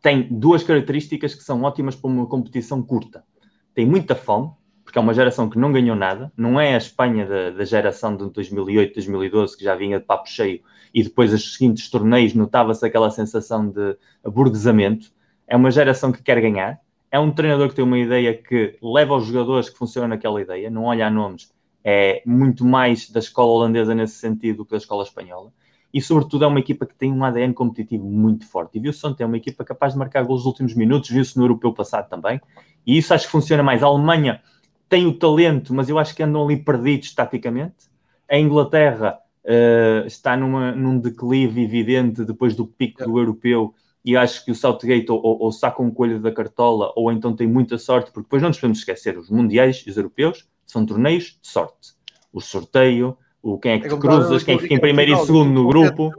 tem 0.01 0.27
duas 0.27 0.63
características 0.63 1.35
que 1.35 1.43
são 1.43 1.61
ótimas 1.61 1.95
para 1.95 2.09
uma 2.09 2.25
competição 2.25 2.81
curta. 2.81 3.23
Tem 3.71 3.85
muita 3.85 4.15
fome, 4.15 4.49
porque 4.83 4.97
é 4.97 5.01
uma 5.01 5.13
geração 5.13 5.47
que 5.47 5.59
não 5.59 5.71
ganhou 5.71 5.95
nada, 5.95 6.31
não 6.35 6.59
é 6.59 6.73
a 6.73 6.77
Espanha 6.77 7.23
da, 7.23 7.51
da 7.51 7.63
geração 7.63 8.17
de 8.17 8.27
2008, 8.31 8.95
2012, 8.95 9.55
que 9.55 9.63
já 9.63 9.75
vinha 9.75 9.99
de 9.99 10.05
papo 10.05 10.27
cheio, 10.27 10.61
e 10.91 11.03
depois 11.03 11.31
os 11.31 11.53
seguintes 11.53 11.87
torneios 11.87 12.33
notava-se 12.33 12.83
aquela 12.83 13.11
sensação 13.11 13.69
de 13.69 13.95
aburguesamento. 14.23 15.11
É 15.45 15.55
uma 15.55 15.69
geração 15.69 16.11
que 16.11 16.23
quer 16.23 16.41
ganhar, 16.41 16.79
é 17.11 17.19
um 17.19 17.29
treinador 17.29 17.69
que 17.69 17.75
tem 17.75 17.85
uma 17.85 17.99
ideia 17.99 18.33
que 18.33 18.75
leva 18.81 19.15
os 19.15 19.27
jogadores 19.27 19.69
que 19.69 19.77
funcionam 19.77 20.09
naquela 20.09 20.41
ideia, 20.41 20.71
não 20.71 20.85
olha 20.85 21.05
a 21.05 21.11
nomes, 21.11 21.55
é 21.89 22.21
muito 22.25 22.65
mais 22.65 23.09
da 23.09 23.19
escola 23.19 23.49
holandesa 23.49 23.95
nesse 23.95 24.15
sentido 24.15 24.57
do 24.57 24.65
que 24.65 24.71
da 24.71 24.77
escola 24.77 25.03
espanhola. 25.03 25.53
E, 25.93 26.01
sobretudo, 26.01 26.43
é 26.43 26.47
uma 26.47 26.59
equipa 26.59 26.85
que 26.85 26.93
tem 26.93 27.13
um 27.13 27.23
ADN 27.23 27.53
competitivo 27.53 28.05
muito 28.05 28.45
forte. 28.45 28.77
E 28.77 28.81
viu-se 28.81 29.07
ontem, 29.07 29.23
é 29.23 29.25
uma 29.25 29.37
equipa 29.37 29.63
capaz 29.63 29.93
de 29.93 29.99
marcar 29.99 30.21
gols 30.23 30.39
nos 30.39 30.47
últimos 30.47 30.73
minutos, 30.75 31.09
viu-se 31.09 31.37
no 31.37 31.45
europeu 31.45 31.71
passado 31.71 32.09
também. 32.09 32.41
E 32.85 32.97
isso 32.97 33.13
acho 33.13 33.27
que 33.27 33.31
funciona 33.31 33.63
mais. 33.63 33.81
A 33.81 33.85
Alemanha 33.85 34.41
tem 34.89 35.07
o 35.07 35.17
talento, 35.17 35.73
mas 35.73 35.87
eu 35.87 35.97
acho 35.97 36.13
que 36.13 36.21
andam 36.21 36.43
ali 36.43 36.57
perdidos 36.57 37.15
taticamente. 37.15 37.89
A 38.29 38.37
Inglaterra 38.37 39.17
uh, 39.45 40.05
está 40.05 40.35
numa, 40.35 40.73
num 40.73 40.99
declive 40.99 41.63
evidente 41.63 42.25
depois 42.25 42.53
do 42.53 42.67
pico 42.67 43.05
do 43.05 43.17
europeu 43.17 43.73
e 44.03 44.17
acho 44.17 44.43
que 44.43 44.51
o 44.51 44.55
Southgate 44.55 45.09
ou, 45.09 45.21
ou, 45.23 45.51
saca 45.53 45.81
um 45.81 45.89
coelho 45.89 46.19
da 46.19 46.33
cartola 46.33 46.91
ou 46.97 47.13
então 47.13 47.33
tem 47.33 47.47
muita 47.47 47.77
sorte, 47.77 48.11
porque 48.11 48.25
depois 48.25 48.41
não 48.41 48.49
nos 48.49 48.57
podemos 48.57 48.79
esquecer, 48.79 49.17
os 49.17 49.29
mundiais 49.29 49.85
e 49.87 49.89
os 49.89 49.95
europeus 49.95 50.45
são 50.67 50.85
torneios 50.85 51.39
de 51.41 51.47
sorte. 51.47 51.93
O 52.31 52.41
sorteio, 52.41 53.17
o 53.41 53.57
quem 53.57 53.73
é 53.73 53.79
que 53.79 53.87
é 53.87 53.89
te 53.89 53.97
cruzas, 53.97 54.43
quem 54.43 54.59
fica 54.59 54.73
em 54.73 54.79
primeiro 54.79 55.13
e 55.13 55.25
segundo 55.25 55.51
no 55.51 55.67
grupo. 55.67 56.11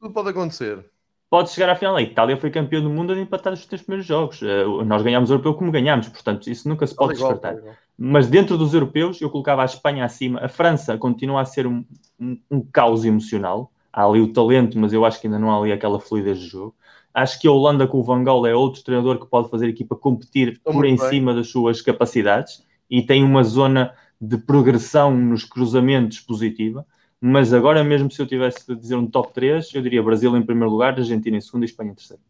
Tudo 0.00 0.14
pode 0.14 0.30
acontecer. 0.30 0.84
Pode 1.28 1.50
chegar 1.50 1.68
à 1.68 1.74
final. 1.74 1.96
A 1.96 2.02
Itália 2.02 2.36
foi 2.36 2.50
campeão 2.50 2.80
do 2.80 2.88
mundo 2.88 3.12
a 3.12 3.18
empatar 3.18 3.52
os 3.52 3.66
três 3.66 3.82
primeiros 3.82 4.06
jogos. 4.06 4.40
Uh, 4.40 4.84
nós 4.84 5.02
ganhámos 5.02 5.28
o 5.28 5.34
europeu 5.34 5.54
como 5.54 5.72
ganhámos, 5.72 6.08
portanto, 6.08 6.48
isso 6.48 6.68
nunca 6.68 6.86
se 6.86 6.94
pode 6.94 7.14
descartar. 7.14 7.56
Mas 7.98 8.28
dentro 8.28 8.56
dos 8.56 8.74
europeus, 8.74 9.20
eu 9.20 9.28
colocava 9.28 9.62
a 9.62 9.64
Espanha 9.64 10.04
acima. 10.04 10.38
A 10.40 10.48
França 10.48 10.96
continua 10.96 11.40
a 11.40 11.44
ser 11.44 11.66
um, 11.66 11.84
um, 12.20 12.38
um 12.50 12.60
caos 12.60 13.04
emocional. 13.04 13.72
Há 13.92 14.04
ali 14.04 14.20
o 14.20 14.32
talento, 14.32 14.78
mas 14.78 14.92
eu 14.92 15.04
acho 15.04 15.20
que 15.20 15.26
ainda 15.26 15.38
não 15.38 15.50
há 15.50 15.58
ali 15.58 15.72
aquela 15.72 15.98
fluidez 15.98 16.38
de 16.38 16.46
jogo. 16.46 16.74
Acho 17.12 17.40
que 17.40 17.48
a 17.48 17.50
Holanda 17.50 17.86
com 17.86 17.98
o 17.98 18.02
Van 18.02 18.22
Gaal 18.22 18.46
é 18.46 18.54
outro 18.54 18.84
treinador 18.84 19.18
que 19.18 19.26
pode 19.26 19.48
fazer 19.48 19.66
a 19.66 19.70
equipa 19.70 19.96
competir 19.96 20.52
Estou 20.52 20.74
por 20.74 20.84
em 20.84 20.96
bem. 20.96 21.08
cima 21.08 21.34
das 21.34 21.48
suas 21.48 21.80
capacidades 21.80 22.62
e 22.90 23.02
tem 23.02 23.22
uma 23.22 23.42
zona 23.42 23.92
de 24.20 24.38
progressão 24.38 25.16
nos 25.16 25.44
cruzamentos 25.44 26.20
positiva. 26.20 26.86
Mas 27.20 27.52
agora 27.52 27.82
mesmo, 27.82 28.10
se 28.10 28.20
eu 28.20 28.26
tivesse 28.26 28.66
de 28.66 28.76
dizer 28.76 28.96
um 28.96 29.06
top 29.06 29.32
3, 29.32 29.74
eu 29.74 29.82
diria 29.82 30.02
Brasil 30.02 30.36
em 30.36 30.42
primeiro 30.42 30.70
lugar, 30.70 30.94
Argentina 30.94 31.36
em 31.36 31.40
segundo 31.40 31.62
e 31.62 31.66
Espanha 31.66 31.92
em 31.92 31.94
terceiro. 31.94 32.22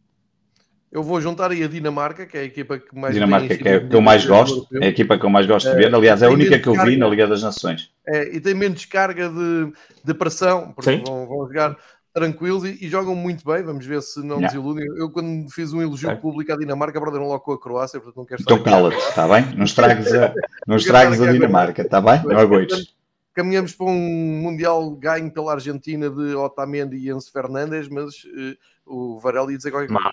Eu 0.90 1.02
vou 1.02 1.20
juntar 1.20 1.50
aí 1.50 1.62
a 1.62 1.68
Dinamarca, 1.68 2.24
que 2.24 2.38
é 2.38 2.40
a 2.40 2.44
equipa 2.44 2.78
que 2.78 2.96
mais. 2.96 3.12
Dinamarca, 3.12 3.54
que 3.54 3.68
é 3.68 3.80
que 3.80 3.94
eu 3.94 4.00
mais 4.00 4.24
gosto, 4.24 4.66
é 4.80 4.86
a 4.86 4.88
equipa 4.88 5.18
que 5.18 5.26
eu 5.26 5.30
mais 5.30 5.44
gosto 5.44 5.68
de 5.68 5.76
ver. 5.76 5.94
Aliás, 5.94 6.22
é 6.22 6.26
a 6.26 6.30
única 6.30 6.58
que 6.58 6.68
eu 6.68 6.72
vi 6.84 6.96
na 6.96 7.08
Liga 7.08 7.26
das 7.26 7.42
Nações. 7.42 7.90
É, 8.06 8.34
e 8.34 8.40
tem 8.40 8.54
menos 8.54 8.84
carga 8.86 9.28
de, 9.28 9.72
de 10.04 10.14
pressão, 10.14 10.72
porque 10.72 11.02
vão, 11.04 11.26
vão, 11.26 11.46
jogar 11.48 11.76
tranquilos 12.16 12.64
e, 12.64 12.78
e, 12.80 12.88
jogam 12.88 13.14
muito 13.14 13.44
bem. 13.44 13.62
Vamos 13.62 13.84
ver 13.84 14.00
se 14.00 14.20
não 14.20 14.36
yeah. 14.36 14.46
desiludem. 14.46 14.86
Eu, 14.96 15.10
quando 15.10 15.50
fiz 15.50 15.74
um 15.74 15.82
elogio 15.82 16.08
certo. 16.08 16.22
público 16.22 16.50
à 16.50 16.56
Dinamarca, 16.56 16.98
perderam 16.98 17.28
logo 17.28 17.40
com 17.40 17.52
a 17.52 17.60
Croácia, 17.60 18.00
portanto 18.00 18.16
não 18.16 18.24
quero 18.24 18.40
estar. 18.40 18.54
Então 18.54 18.64
cala-te, 18.64 18.96
está 18.96 19.28
bem? 19.28 19.54
Não 19.54 19.64
estragues 19.66 20.14
a, 20.14 20.32
não 20.66 20.76
estragues 20.76 21.20
a 21.20 21.30
Dinamarca, 21.30 21.82
está 21.82 22.00
bem? 22.00 22.22
Não 22.24 22.38
aguentes. 22.38 22.94
Caminhamos 23.34 23.74
para 23.74 23.86
um 23.86 24.40
Mundial 24.42 24.90
ganho 24.92 25.30
pela 25.30 25.52
Argentina 25.52 26.08
de 26.08 26.34
Otamendi 26.34 26.96
e 26.96 27.10
Enzo 27.10 27.30
Fernandes, 27.30 27.86
mas 27.86 28.24
uh, 28.24 28.56
o 28.86 29.20
Varela 29.20 29.52
ia 29.52 29.58
dizer 29.58 29.70
qualquer 29.70 29.92
coisa. 29.92 30.10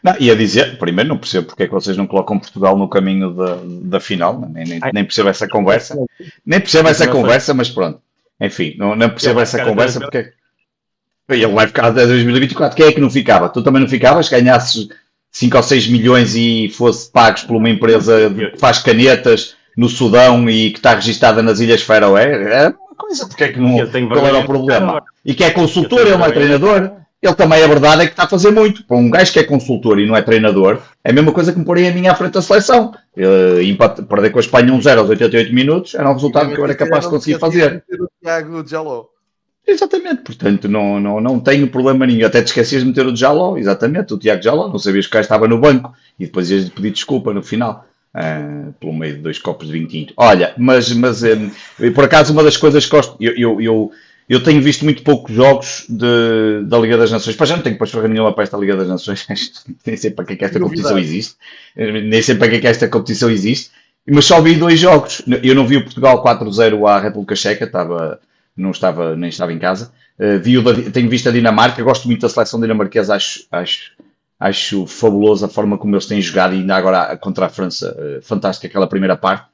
Não, 0.00 0.14
ia 0.20 0.36
dizer, 0.36 0.78
primeiro 0.78 1.08
não 1.08 1.18
percebo 1.18 1.48
porque 1.48 1.64
é 1.64 1.66
que 1.66 1.72
vocês 1.72 1.96
não 1.96 2.06
colocam 2.06 2.38
Portugal 2.38 2.76
no 2.76 2.88
caminho 2.88 3.34
da, 3.34 3.58
da 3.64 3.98
final, 3.98 4.38
nem, 4.38 4.64
nem, 4.64 4.80
nem 4.92 5.04
percebo 5.04 5.28
essa 5.28 5.48
conversa, 5.48 5.96
nem 6.46 6.60
percebo 6.60 6.88
essa 6.88 7.08
conversa, 7.08 7.52
mas 7.52 7.68
pronto. 7.68 8.00
Enfim, 8.40 8.76
não, 8.78 8.94
não 8.94 9.10
percebo 9.10 9.40
essa 9.40 9.64
conversa 9.64 9.98
porque 9.98 10.32
ele 11.40 11.52
vai 11.52 11.66
ficar 11.66 11.86
até 11.86 12.06
2024. 12.06 12.76
Quem 12.76 12.86
é 12.86 12.92
que 12.92 13.00
não 13.00 13.10
ficava? 13.10 13.48
Tu 13.48 13.62
também 13.62 13.80
não 13.80 13.88
ficavas? 13.88 14.28
Ganhasses 14.28 14.88
5 15.30 15.56
ou 15.56 15.62
6 15.62 15.88
milhões 15.88 16.34
e 16.34 16.68
fosse 16.68 17.10
pagos 17.10 17.42
por 17.44 17.56
uma 17.56 17.70
empresa 17.70 18.30
que 18.30 18.58
faz 18.58 18.78
canetas 18.78 19.54
no 19.76 19.88
Sudão 19.88 20.48
e 20.48 20.70
que 20.70 20.78
está 20.78 20.94
registada 20.94 21.42
nas 21.42 21.60
Ilhas 21.60 21.82
Faroé? 21.82 22.64
É 22.64 22.68
uma 22.68 22.96
coisa, 22.96 23.26
porque 23.26 23.44
é 23.44 23.48
que 23.48 23.60
não. 23.60 23.76
Qual 24.08 24.26
era 24.26 24.38
o 24.38 24.44
problema? 24.44 25.02
E 25.24 25.34
que 25.34 25.44
é 25.44 25.50
consultor, 25.50 26.00
ele 26.00 26.16
não 26.16 26.26
é 26.26 26.32
treinador? 26.32 27.02
ele 27.22 27.34
também 27.34 27.62
a 27.62 27.68
verdade 27.68 28.02
é 28.02 28.06
que 28.06 28.12
está 28.12 28.24
a 28.24 28.28
fazer 28.28 28.50
muito. 28.50 28.84
Para 28.84 28.96
um 28.96 29.08
gajo 29.08 29.32
que 29.32 29.38
é 29.38 29.44
consultor 29.44 30.00
e 30.00 30.06
não 30.06 30.16
é 30.16 30.22
treinador, 30.22 30.82
é 31.04 31.10
a 31.10 31.12
mesma 31.12 31.32
coisa 31.32 31.52
que 31.52 31.58
me 31.58 31.64
porem 31.64 31.88
a 31.88 31.92
minha 31.92 32.10
à 32.10 32.14
frente 32.16 32.32
da 32.32 32.42
seleção. 32.42 32.92
Uh, 33.16 34.04
perder 34.04 34.30
com 34.30 34.38
a 34.38 34.40
Espanha 34.40 34.72
1-0 34.72 34.98
aos 34.98 35.08
88 35.08 35.54
minutos 35.54 35.94
era 35.94 36.10
um 36.10 36.14
resultado 36.14 36.52
que 36.52 36.60
eu 36.60 36.64
era 36.64 36.74
capaz 36.74 37.04
de 37.04 37.10
conseguir 37.10 37.38
fazer. 37.38 37.84
Tiago 38.20 38.66
Jaló. 38.66 39.04
Exatamente, 39.66 40.22
portanto 40.22 40.68
não, 40.68 40.98
não, 40.98 41.20
não 41.20 41.40
tenho 41.40 41.68
problema 41.68 42.06
nenhum. 42.06 42.26
Até 42.26 42.42
te 42.42 42.48
esquecias 42.48 42.82
de 42.82 42.88
meter 42.88 43.06
o 43.06 43.14
Jaló, 43.14 43.56
exatamente, 43.56 44.12
o 44.12 44.18
Tiago 44.18 44.42
Jaló, 44.42 44.68
não 44.68 44.78
sabias 44.78 45.06
que 45.06 45.16
o 45.16 45.20
estava 45.20 45.46
no 45.46 45.58
banco 45.58 45.94
e 46.18 46.26
depois 46.26 46.50
ias 46.50 46.68
pedir 46.68 46.90
desculpa 46.90 47.32
no 47.32 47.42
final. 47.42 47.86
Uh, 48.14 48.74
pelo 48.74 48.92
meio 48.92 49.14
de 49.14 49.20
dois 49.22 49.38
copos 49.38 49.66
de 49.66 49.72
vinho 49.72 49.88
tinto. 49.88 50.12
Olha, 50.18 50.52
mas, 50.58 50.92
mas 50.92 51.22
um, 51.22 51.50
por 51.94 52.04
acaso 52.04 52.30
uma 52.34 52.42
das 52.42 52.58
coisas 52.58 52.84
que 52.84 52.90
gosto, 52.90 53.16
eu, 53.18 53.34
eu, 53.34 53.60
eu 53.60 53.92
eu 54.28 54.42
tenho 54.42 54.62
visto 54.62 54.84
muito 54.84 55.02
poucos 55.02 55.34
jogos 55.34 55.84
de, 55.88 56.64
da 56.64 56.78
Liga 56.78 56.96
das 56.96 57.10
Nações. 57.10 57.36
Para 57.36 57.46
já 57.46 57.56
não 57.56 57.62
tenho 57.62 57.76
para 57.76 57.84
esfregar 57.84 58.10
nenhuma 58.10 58.32
para 58.32 58.44
esta 58.44 58.56
Liga 58.56 58.76
das 58.76 58.88
Nações. 58.88 59.26
Nem 59.84 59.96
sei 59.96 60.10
para 60.10 60.24
que, 60.24 60.32
é 60.32 60.36
que 60.36 60.44
esta 60.44 60.60
competição 60.60 60.98
existe. 60.98 61.34
Nem 61.76 62.22
sei 62.22 62.36
para 62.36 62.48
que, 62.48 62.56
é 62.56 62.60
que 62.60 62.66
esta 62.66 62.88
competição 62.88 63.30
existe. 63.30 63.70
Mas 64.08 64.24
só 64.24 64.40
vi 64.40 64.54
dois 64.54 64.78
jogos. 64.80 65.22
Eu 65.42 65.54
não 65.54 65.66
vi 65.66 65.76
o 65.76 65.84
Portugal 65.84 66.24
4-0 66.24 66.88
à 66.88 66.98
República 66.98 67.36
Checa. 67.36 67.64
Estava, 67.64 68.20
não 68.56 68.70
estava, 68.70 69.16
nem 69.16 69.28
estava 69.28 69.52
em 69.52 69.58
casa. 69.58 69.92
Uh, 70.18 70.38
vi 70.38 70.58
o, 70.58 70.90
tenho 70.90 71.08
visto 71.08 71.28
a 71.28 71.32
Dinamarca. 71.32 71.82
Gosto 71.82 72.06
muito 72.06 72.20
da 72.20 72.28
seleção 72.28 72.60
dinamarquesa. 72.60 73.14
Acho, 73.14 73.44
acho, 73.50 73.92
acho 74.38 74.86
fabuloso 74.86 75.44
a 75.44 75.48
forma 75.48 75.78
como 75.78 75.94
eles 75.94 76.06
têm 76.06 76.20
jogado. 76.20 76.54
E 76.54 76.58
ainda 76.58 76.76
agora 76.76 77.16
contra 77.16 77.46
a 77.46 77.48
França. 77.48 77.96
Uh, 77.98 78.22
fantástica 78.22 78.68
aquela 78.68 78.86
primeira 78.86 79.16
parte. 79.16 79.46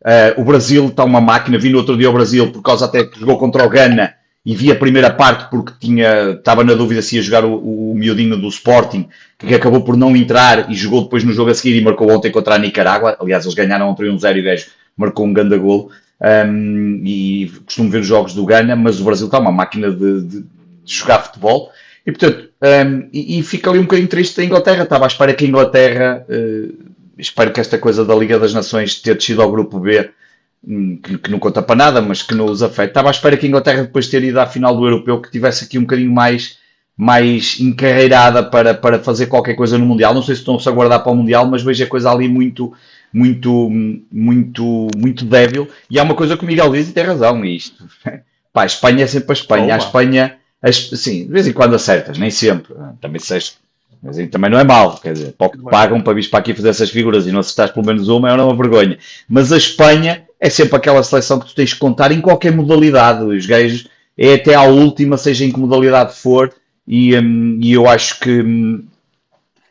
Uh, 0.00 0.40
o 0.40 0.44
Brasil 0.44 0.86
está 0.88 1.04
uma 1.04 1.20
máquina. 1.20 1.58
Vi 1.58 1.70
no 1.70 1.78
outro 1.78 1.96
dia 1.96 2.06
ao 2.06 2.12
Brasil, 2.12 2.50
por 2.50 2.62
causa 2.62 2.84
até 2.84 3.04
que 3.04 3.20
jogou 3.20 3.38
contra 3.38 3.64
o 3.64 3.68
Ghana 3.68 4.14
e 4.48 4.54
vi 4.54 4.72
a 4.72 4.76
primeira 4.76 5.10
parte 5.10 5.50
porque 5.50 5.74
tinha, 5.78 6.30
estava 6.30 6.64
na 6.64 6.72
dúvida 6.72 7.02
se 7.02 7.16
ia 7.16 7.22
jogar 7.22 7.44
o, 7.44 7.52
o, 7.52 7.92
o 7.92 7.94
miudinho 7.94 8.34
do 8.34 8.48
Sporting, 8.48 9.06
que 9.38 9.54
acabou 9.54 9.82
por 9.82 9.94
não 9.94 10.16
entrar 10.16 10.70
e 10.70 10.74
jogou 10.74 11.02
depois 11.02 11.22
no 11.22 11.34
jogo 11.34 11.50
a 11.50 11.54
seguir 11.54 11.76
e 11.76 11.84
marcou 11.84 12.10
ontem 12.10 12.30
contra 12.30 12.54
a 12.54 12.58
Nicarágua. 12.58 13.16
Aliás, 13.20 13.44
eles 13.44 13.54
ganharam 13.54 13.90
ontem 13.90 14.04
1-0 14.04 14.36
e 14.36 14.40
o 14.40 14.44
gajo 14.44 14.66
marcou 14.96 15.26
um 15.26 15.34
grande 15.34 15.58
golo. 15.58 15.90
Um, 16.20 17.02
e 17.04 17.52
costumo 17.64 17.90
ver 17.90 18.00
os 18.00 18.06
jogos 18.06 18.34
do 18.34 18.44
Ghana, 18.44 18.74
mas 18.74 19.00
o 19.00 19.04
Brasil 19.04 19.26
está 19.26 19.38
uma 19.38 19.52
máquina 19.52 19.90
de, 19.90 20.22
de, 20.22 20.40
de 20.40 20.46
jogar 20.84 21.20
futebol. 21.20 21.70
E 22.04 22.10
portanto, 22.10 22.48
um, 22.62 23.08
e, 23.12 23.38
e, 23.38 23.42
fica 23.42 23.70
ali 23.70 23.78
um 23.78 23.82
bocadinho 23.82 24.08
triste 24.08 24.36
da 24.36 24.44
Inglaterra. 24.44 24.82
Estava 24.82 25.04
à 25.04 25.06
espera 25.06 25.34
que 25.34 25.44
a 25.44 25.48
Inglaterra. 25.48 26.26
Uh, 26.28 26.88
espero 27.18 27.52
que 27.52 27.60
esta 27.60 27.78
coisa 27.78 28.04
da 28.04 28.14
Liga 28.14 28.38
das 28.38 28.54
Nações 28.54 29.00
ter 29.00 29.16
descido 29.16 29.42
ao 29.42 29.50
grupo 29.50 29.78
B, 29.80 30.10
hum, 30.66 30.98
que, 31.02 31.18
que, 31.18 31.30
não 31.30 31.38
conta 31.38 31.60
para 31.60 31.76
nada, 31.76 32.00
mas 32.00 32.22
que 32.22 32.34
não 32.34 32.46
os 32.46 32.62
afeta. 32.62 32.90
Estava 32.90 33.08
à 33.08 33.10
espera 33.10 33.36
que 33.36 33.46
a 33.46 33.48
Inglaterra, 33.48 33.82
depois 33.82 34.06
de 34.06 34.12
ter 34.12 34.24
ido 34.24 34.38
à 34.40 34.46
final 34.46 34.76
do 34.76 34.86
Europeu, 34.86 35.20
que 35.20 35.30
tivesse 35.30 35.64
aqui 35.64 35.78
um 35.78 35.82
bocadinho 35.82 36.12
mais, 36.12 36.58
mais 36.96 37.58
encarreirada 37.60 38.42
para, 38.42 38.74
para 38.74 38.98
fazer 39.00 39.26
qualquer 39.26 39.54
coisa 39.54 39.76
no 39.76 39.86
Mundial. 39.86 40.14
Não 40.14 40.22
sei 40.22 40.34
se 40.34 40.42
estão-se 40.42 40.68
a 40.68 40.72
guardar 40.72 41.02
para 41.02 41.12
o 41.12 41.16
Mundial, 41.16 41.46
mas 41.46 41.62
vejo 41.62 41.84
a 41.84 41.88
coisa 41.88 42.10
ali 42.10 42.28
muito, 42.28 42.72
muito, 43.12 43.70
muito, 44.10 44.88
muito 44.96 45.24
débil. 45.24 45.68
E 45.90 45.98
há 45.98 46.02
uma 46.02 46.14
coisa 46.14 46.36
que 46.36 46.44
o 46.44 46.46
Miguel 46.46 46.72
diz 46.72 46.88
e 46.88 46.92
tem 46.92 47.04
razão. 47.04 47.44
Isto, 47.44 47.84
pá, 48.52 48.62
a 48.62 48.66
Espanha 48.66 49.04
é 49.04 49.06
sempre 49.06 49.30
a 49.30 49.32
Espanha. 49.32 49.74
A 49.74 49.78
Espanha, 49.78 50.36
sim, 50.72 51.26
de 51.26 51.32
vez 51.32 51.46
em 51.46 51.52
quando 51.52 51.74
acertas, 51.74 52.18
nem 52.18 52.30
sempre. 52.30 52.74
Também 53.00 53.20
seja 53.20 53.52
mas 54.02 54.16
também 54.28 54.50
não 54.50 54.58
é 54.58 54.64
mal, 54.64 54.96
quer 54.98 55.12
dizer, 55.12 55.34
pagam 55.70 56.00
para 56.00 56.12
vir 56.14 56.30
para 56.30 56.38
aqui 56.38 56.54
fazer 56.54 56.68
essas 56.68 56.90
figuras 56.90 57.26
e 57.26 57.32
não 57.32 57.40
acertares 57.40 57.72
pelo 57.72 57.86
menos 57.86 58.08
uma 58.08 58.30
é 58.30 58.32
uma 58.34 58.56
vergonha. 58.56 58.98
Mas 59.28 59.52
a 59.52 59.56
Espanha 59.56 60.24
é 60.40 60.48
sempre 60.48 60.76
aquela 60.76 61.02
seleção 61.02 61.40
que 61.40 61.46
tu 61.46 61.54
tens 61.54 61.72
que 61.72 61.80
contar 61.80 62.12
em 62.12 62.20
qualquer 62.20 62.52
modalidade. 62.52 63.24
Os 63.24 63.44
gajos 63.44 63.88
é 64.16 64.34
até 64.34 64.54
à 64.54 64.62
última, 64.62 65.16
seja 65.16 65.44
em 65.44 65.50
que 65.50 65.58
modalidade 65.58 66.14
for, 66.14 66.52
e, 66.86 67.16
um, 67.18 67.58
e 67.60 67.72
eu 67.72 67.88
acho 67.88 68.20
que, 68.20 68.40
um, 68.40 68.84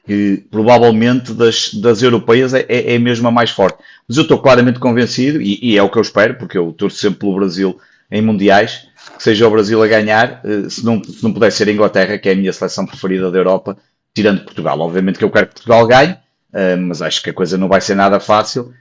que 0.07 0.45
provavelmente 0.49 1.33
das, 1.33 1.73
das 1.73 2.01
europeias 2.01 2.53
é, 2.53 2.65
é, 2.69 2.95
é 2.95 2.97
mesmo 2.97 3.27
a 3.27 3.31
mais 3.31 3.49
forte. 3.51 3.79
Mas 4.07 4.15
eu 4.15 4.23
estou 4.23 4.39
claramente 4.39 4.79
convencido, 4.79 5.41
e, 5.41 5.59
e, 5.61 5.77
é 5.77 5.83
o 5.83 5.89
que 5.89 5.97
eu 5.97 6.01
espero, 6.01 6.35
porque 6.35 6.57
eu 6.57 6.71
torço 6.71 6.97
sempre 6.97 7.19
pelo 7.19 7.35
Brasil 7.35 7.77
em 8.09 8.21
mundiais, 8.21 8.87
que 9.17 9.21
seja 9.21 9.45
o 9.45 9.51
Brasil 9.51 9.83
a 9.83 9.87
ganhar, 9.87 10.41
eh, 10.45 10.69
se 10.69 10.85
não, 10.85 11.03
se 11.03 11.21
não 11.21 11.33
puder 11.33 11.51
ser 11.51 11.67
a 11.67 11.71
Inglaterra, 11.73 12.17
que 12.17 12.29
é 12.29 12.31
a 12.31 12.35
minha 12.35 12.53
seleção 12.53 12.85
preferida 12.85 13.29
da 13.29 13.37
Europa, 13.37 13.77
tirando 14.13 14.45
Portugal. 14.45 14.79
Obviamente 14.79 15.19
que 15.19 15.25
eu 15.25 15.29
quero 15.29 15.47
que 15.47 15.55
Portugal 15.55 15.85
ganhe, 15.85 16.13
uh, 16.13 16.77
mas 16.79 17.01
acho 17.01 17.21
que 17.21 17.29
a 17.29 17.33
coisa 17.33 17.57
não 17.57 17.67
vai 17.67 17.81
ser 17.81 17.95
nada 17.95 18.17
fácil. 18.19 18.73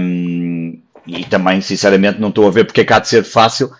Um, 0.00 0.80
e 1.06 1.24
também, 1.24 1.60
sinceramente, 1.60 2.20
não 2.20 2.28
estou 2.28 2.46
a 2.46 2.50
ver 2.52 2.64
porque 2.64 2.82
é 2.82 2.84
que 2.84 2.92
há 2.92 3.00
de 3.00 3.08
ser 3.08 3.24
fácil 3.24 3.70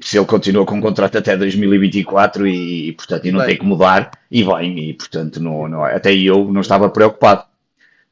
se 0.00 0.18
ele 0.18 0.26
continua 0.26 0.64
com 0.64 0.76
um 0.76 0.80
contrato 0.80 1.18
até 1.18 1.36
2024 1.36 2.46
e, 2.46 2.88
e 2.88 2.92
portanto, 2.92 3.26
e 3.26 3.32
não 3.32 3.38
bem. 3.40 3.48
tem 3.48 3.58
que 3.58 3.64
mudar, 3.64 4.10
e 4.30 4.44
bem, 4.44 4.90
e 4.90 4.94
portanto, 4.94 5.40
não, 5.40 5.68
não, 5.68 5.84
até 5.84 6.12
eu 6.14 6.50
não 6.52 6.60
estava 6.60 6.88
preocupado. 6.88 7.44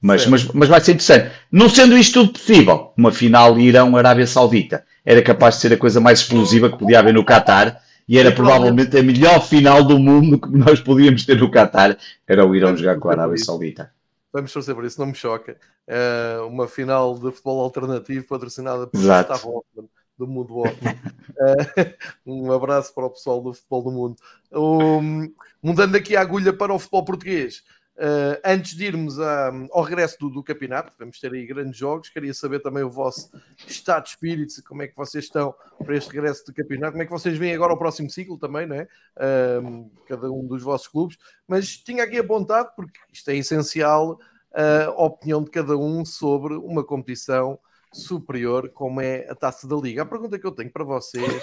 Mas, 0.00 0.26
mas, 0.26 0.44
mas 0.48 0.68
vai 0.68 0.80
ser 0.80 0.92
interessante. 0.92 1.30
Não 1.50 1.68
sendo 1.68 1.96
isto 1.96 2.20
tudo 2.20 2.32
possível, 2.32 2.92
uma 2.96 3.12
final 3.12 3.58
Irão-Arábia 3.58 4.26
Saudita 4.26 4.84
era 5.04 5.22
capaz 5.22 5.54
de 5.54 5.60
ser 5.60 5.72
a 5.72 5.76
coisa 5.76 6.00
mais 6.00 6.20
explosiva 6.20 6.70
que 6.70 6.78
podia 6.78 6.98
haver 6.98 7.14
no 7.14 7.24
Qatar 7.24 7.80
e 8.08 8.18
era 8.18 8.32
provavelmente 8.32 8.96
a 8.98 9.02
melhor 9.02 9.40
final 9.46 9.84
do 9.84 9.98
mundo 9.98 10.40
que 10.40 10.50
nós 10.50 10.80
podíamos 10.80 11.24
ter 11.24 11.38
no 11.38 11.50
Qatar, 11.50 11.96
era 12.26 12.44
o 12.44 12.54
Irão 12.54 12.76
jogar 12.76 12.98
com 12.98 13.08
a 13.08 13.12
Arábia 13.12 13.38
Saudita. 13.38 13.92
Vamos 14.32 14.52
torcer 14.52 14.74
por 14.74 14.84
isso, 14.84 14.98
não 14.98 15.06
me 15.06 15.14
choca. 15.14 15.56
É 15.86 16.38
uma 16.46 16.66
final 16.66 17.14
de 17.14 17.30
futebol 17.30 17.60
alternativo 17.60 18.26
patrocinada 18.26 18.86
por 18.86 18.98
Gustavo 18.98 19.58
Hoffman, 19.58 19.88
do 20.18 20.26
Mundo 20.26 20.58
Hoffman. 20.58 20.96
Um 22.26 22.52
abraço 22.52 22.94
para 22.94 23.06
o 23.06 23.10
pessoal 23.10 23.40
do 23.40 23.52
futebol 23.52 23.82
do 23.82 23.90
mundo. 23.90 24.16
Um, 24.52 25.32
mudando 25.62 25.96
aqui 25.96 26.16
a 26.16 26.20
agulha 26.20 26.52
para 26.52 26.72
o 26.72 26.78
futebol 26.78 27.04
português. 27.04 27.62
Uh, 27.94 28.40
antes 28.42 28.74
de 28.74 28.86
irmos 28.86 29.20
a, 29.20 29.52
ao 29.70 29.82
regresso 29.82 30.18
do, 30.18 30.30
do, 30.30 30.42
campeonato, 30.42 30.92
vamos 30.98 31.20
ter 31.20 31.32
aí 31.32 31.46
grandes 31.46 31.76
jogos. 31.76 32.08
Queria 32.08 32.32
saber 32.32 32.60
também 32.60 32.82
o 32.82 32.90
vosso 32.90 33.30
estado 33.66 34.04
de 34.04 34.10
espírito, 34.10 34.62
como 34.66 34.82
é 34.82 34.88
que 34.88 34.96
vocês 34.96 35.24
estão 35.24 35.54
para 35.78 35.96
este 35.96 36.10
regresso 36.10 36.44
do 36.46 36.54
campeonato, 36.54 36.92
como 36.92 37.02
é 37.02 37.06
que 37.06 37.12
vocês 37.12 37.36
veem 37.36 37.54
agora 37.54 37.74
o 37.74 37.78
próximo 37.78 38.08
ciclo 38.08 38.38
também, 38.38 38.66
não 38.66 38.76
é? 38.76 38.88
Uh, 39.16 39.90
cada 40.08 40.30
um 40.30 40.46
dos 40.46 40.62
vossos 40.62 40.88
clubes. 40.88 41.18
Mas 41.46 41.76
tinha 41.76 42.04
aqui 42.04 42.18
apontado, 42.18 42.70
porque 42.74 42.98
isto 43.12 43.30
é 43.30 43.36
essencial, 43.36 44.12
uh, 44.52 44.90
a 44.90 45.04
opinião 45.04 45.44
de 45.44 45.50
cada 45.50 45.76
um 45.76 46.02
sobre 46.04 46.54
uma 46.54 46.82
competição 46.82 47.58
superior 47.92 48.70
como 48.70 49.00
é 49.00 49.26
a 49.28 49.34
taça 49.34 49.68
da 49.68 49.76
Liga. 49.76 50.02
A 50.02 50.06
pergunta 50.06 50.38
que 50.38 50.46
eu 50.46 50.52
tenho 50.52 50.70
para 50.70 50.84
vocês 50.84 51.42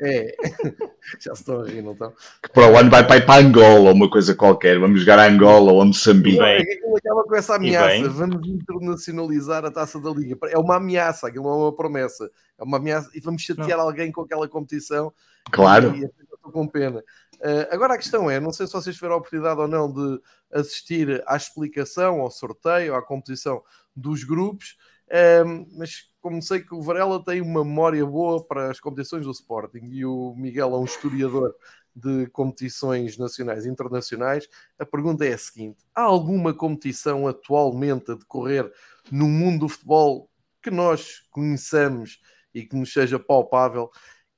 é. 0.00 0.34
Já 1.20 1.34
se 1.34 1.42
estão 1.42 1.60
a 1.60 1.64
rir, 1.64 1.82
não 1.82 1.92
estão? 1.92 2.12
Que 2.42 2.48
para 2.50 2.70
o 2.70 2.76
ano 2.76 2.90
vai 2.90 3.06
para, 3.06 3.16
ir 3.16 3.26
para 3.26 3.40
Angola 3.40 3.90
ou 3.90 3.92
uma 3.92 4.10
coisa 4.10 4.34
qualquer. 4.34 4.78
Vamos 4.78 5.00
jogar 5.00 5.18
a 5.18 5.26
Angola 5.26 5.72
ou 5.72 5.80
a 5.80 5.84
Moçambique. 5.84 6.40
É 6.40 6.64
que 6.64 6.72
aquilo 6.72 6.96
acaba 6.96 7.24
com 7.24 7.36
essa 7.36 7.54
ameaça. 7.54 8.08
Vamos 8.08 8.46
internacionalizar 8.46 9.64
a 9.64 9.70
taça 9.70 10.00
da 10.00 10.10
Liga. 10.10 10.36
É 10.48 10.58
uma 10.58 10.76
ameaça, 10.76 11.28
aquilo 11.28 11.44
não 11.44 11.52
é 11.52 11.56
uma 11.64 11.76
promessa. 11.76 12.30
É 12.58 12.64
uma 12.64 12.78
ameaça 12.78 13.10
e 13.14 13.20
vamos 13.20 13.42
chatear 13.42 13.78
não. 13.78 13.86
alguém 13.86 14.10
com 14.10 14.22
aquela 14.22 14.48
competição. 14.48 15.12
Claro. 15.50 15.94
E, 15.94 16.04
estou 16.04 16.52
com 16.52 16.66
pena. 16.66 17.00
Uh, 17.36 17.66
agora 17.70 17.94
a 17.94 17.98
questão 17.98 18.30
é: 18.30 18.40
não 18.40 18.52
sei 18.52 18.66
se 18.66 18.72
vocês 18.72 18.96
tiveram 18.96 19.14
a 19.14 19.18
oportunidade 19.18 19.60
ou 19.60 19.68
não 19.68 19.92
de 19.92 20.20
assistir 20.52 21.22
à 21.26 21.36
explicação, 21.36 22.20
ao 22.20 22.30
sorteio, 22.30 22.94
à 22.94 23.02
competição 23.02 23.62
dos 23.94 24.24
grupos. 24.24 24.76
Um, 25.08 25.66
mas 25.78 26.10
como 26.20 26.42
sei 26.42 26.60
que 26.60 26.74
o 26.74 26.82
Varela 26.82 27.22
tem 27.24 27.40
uma 27.40 27.64
memória 27.64 28.04
boa 28.04 28.44
para 28.44 28.70
as 28.70 28.80
competições 28.80 29.24
do 29.24 29.30
Sporting 29.30 29.88
e 29.92 30.04
o 30.04 30.34
Miguel 30.36 30.74
é 30.74 30.78
um 30.78 30.84
historiador 30.84 31.54
de 31.94 32.26
competições 32.26 33.16
nacionais 33.16 33.64
e 33.64 33.70
internacionais, 33.70 34.48
a 34.78 34.84
pergunta 34.84 35.24
é 35.24 35.32
a 35.32 35.38
seguinte: 35.38 35.78
há 35.94 36.02
alguma 36.02 36.52
competição 36.52 37.26
atualmente 37.28 38.10
a 38.10 38.14
decorrer 38.14 38.70
no 39.10 39.26
mundo 39.28 39.60
do 39.60 39.68
futebol 39.68 40.28
que 40.60 40.70
nós 40.70 41.22
conheçamos 41.30 42.20
e 42.52 42.64
que 42.64 42.74
nos 42.74 42.92
seja 42.92 43.18
palpável, 43.18 43.90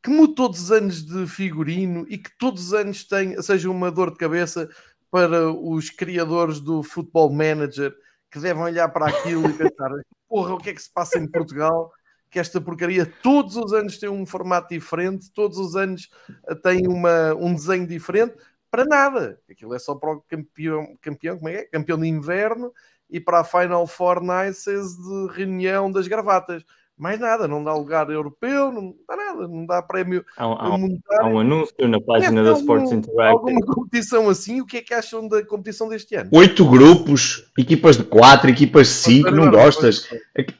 que 0.03 0.11
mude 0.11 0.35
todos 0.35 0.61
os 0.65 0.71
anos 0.71 1.03
de 1.03 1.27
figurino 1.27 2.05
e 2.09 2.19
que 2.19 2.31
todos 2.39 2.67
os 2.67 2.75
anos 2.75 3.05
tenha, 3.05 3.41
seja 3.43 3.71
uma 3.71 3.91
dor 3.91 4.11
de 4.11 4.19
cabeça 4.19 4.69
para 5.11 5.51
os 5.51 5.89
criadores 5.89 6.61
do 6.61 6.83
Football 6.83 7.33
Manager 7.33 7.95
que 8.31 8.39
devem 8.39 8.63
olhar 8.63 8.89
para 8.89 9.09
aquilo 9.09 9.49
e 9.49 9.53
pensar: 9.53 9.91
porra, 10.29 10.55
o 10.55 10.59
que 10.59 10.71
é 10.71 10.75
que 10.75 10.83
se 10.83 10.93
passa 10.93 11.19
em 11.19 11.27
Portugal? 11.27 11.93
Que 12.31 12.39
esta 12.39 12.61
porcaria 12.61 13.07
todos 13.23 13.57
os 13.57 13.73
anos 13.73 13.99
tem 13.99 14.09
um 14.09 14.27
formato 14.27 14.69
diferente, 14.69 15.31
todos 15.33 15.57
os 15.57 15.75
anos 15.75 16.11
eh, 16.47 16.55
tem 16.57 16.87
uma, 16.87 17.35
um 17.35 17.55
desenho 17.55 17.87
diferente, 17.87 18.37
para 18.71 18.85
nada. 18.85 19.41
Aquilo 19.51 19.75
é 19.75 19.79
só 19.79 19.95
para 19.95 20.13
o 20.13 20.21
campeão, 20.23 20.97
campeão, 21.01 21.39
como 21.39 21.49
é 21.49 21.53
que 21.53 21.59
é? 21.59 21.65
Campeão 21.65 21.99
de 21.99 22.07
inverno 22.07 22.73
e 23.09 23.19
para 23.19 23.41
a 23.41 23.45
Final 23.45 23.87
Four 23.87 24.21
Nices 24.23 24.95
de 24.97 25.33
reunião 25.33 25.91
das 25.91 26.07
gravatas 26.07 26.63
mais 26.99 27.21
nada, 27.21 27.47
não 27.47 27.63
dá 27.63 27.73
lugar 27.73 28.11
europeu, 28.11 28.73
não 28.73 28.95
dá 29.09 29.17
nada, 29.17 29.49
não 29.49 29.65
dá 29.65 29.81
prémio 29.81 30.25
há, 30.37 30.45
há, 30.45 30.77
há 31.21 31.27
um 31.27 31.39
anúncio 31.39 31.89
na 31.89 32.01
página 32.01 32.41
é, 32.41 32.45
da 32.45 32.53
Sports 32.53 32.91
Interactive. 32.91 33.23
Alguma 33.23 33.61
competição 33.61 34.29
assim, 34.29 34.61
o 34.61 34.67
que 34.67 34.79
é 34.79 34.83
que 34.83 34.93
acham 34.93 35.29
da 35.29 35.45
competição 35.45 35.89
deste 35.89 36.17
ano? 36.17 36.29
Oito 36.33 36.65
grupos, 36.65 37.45
equipas 37.57 37.97
de 37.97 38.03
quatro, 38.03 38.51
equipas 38.51 38.89
de 38.89 38.95
cinco, 38.95 39.31
não 39.31 39.51
gostas? 39.51 40.09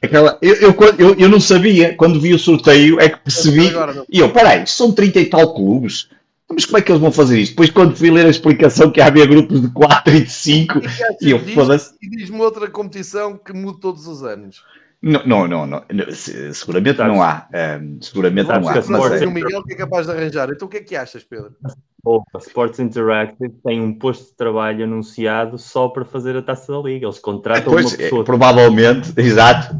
Aquela, 0.01 0.39
eu, 0.41 0.55
eu, 0.55 0.77
eu, 0.99 1.15
eu 1.17 1.29
não 1.29 1.41
sabia, 1.41 1.97
quando 1.97 2.21
vi 2.21 2.33
o 2.33 2.39
sorteio 2.39 3.01
é 3.01 3.09
que 3.09 3.19
percebi, 3.19 3.71
e 4.09 4.21
eu, 4.21 4.33
peraí, 4.33 4.67
são 4.67 4.93
trinta 4.93 5.19
e 5.19 5.27
tal 5.27 5.55
clubes, 5.55 6.09
Mas 6.49 6.65
como 6.65 6.79
é 6.79 6.83
que 6.83 6.93
eles 6.93 7.01
vão 7.01 7.13
fazer 7.13 7.39
isto? 7.39 7.53
Depois, 7.53 7.71
quando 7.71 7.97
fui 7.97 8.11
ler 8.11 8.27
a 8.27 8.31
explicação 8.31 8.91
que 8.91 9.01
havia 9.01 9.27
grupos 9.27 9.61
de 9.61 9.69
4 9.69 10.15
e 10.15 10.21
de 10.23 10.31
5, 10.31 10.81
e 11.21 11.31
eu 11.31 11.41
foda-se. 11.49 11.95
E 12.01 12.09
diz-me 12.09 12.41
outra 12.41 12.71
competição 12.71 13.37
que 13.37 13.53
muda 13.53 13.79
todos 13.81 14.07
os 14.07 14.23
anos. 14.23 14.63
Não, 15.01 15.23
não, 15.25 15.47
não, 15.47 15.67
não. 15.67 15.85
seguramente 16.53 16.99
não 16.99 17.23
há. 17.23 17.49
Um, 17.81 18.03
seguramente 18.03 18.49
não 18.49 18.69
há. 18.69 18.75
Mas, 18.75 18.89
mas 18.89 19.23
o 19.23 19.31
Miguel 19.31 19.63
que 19.63 19.73
é 19.75 19.77
capaz 19.77 20.07
de 20.07 20.13
arranjar. 20.13 20.51
Então 20.51 20.67
o 20.67 20.71
que 20.71 20.79
é 20.79 20.83
que 20.83 20.97
achas, 20.97 21.23
Pedro? 21.23 21.55
Opa, 22.05 22.39
Sports 22.39 22.81
Interactive 22.81 23.51
tem 23.65 23.81
um 23.81 23.97
posto 23.97 24.31
de 24.31 24.37
trabalho 24.37 24.85
anunciado 24.85 25.59
só 25.59 25.89
para 25.89 26.05
fazer 26.05 26.37
a 26.37 26.43
taça 26.43 26.73
da 26.73 26.79
liga. 26.81 27.07
Eles 27.07 27.19
contratam 27.19 27.73
pois, 27.73 27.87
uma 27.87 27.97
pessoa. 27.97 28.23
É, 28.23 28.25
provavelmente, 28.25 29.13
exato. 29.19 29.77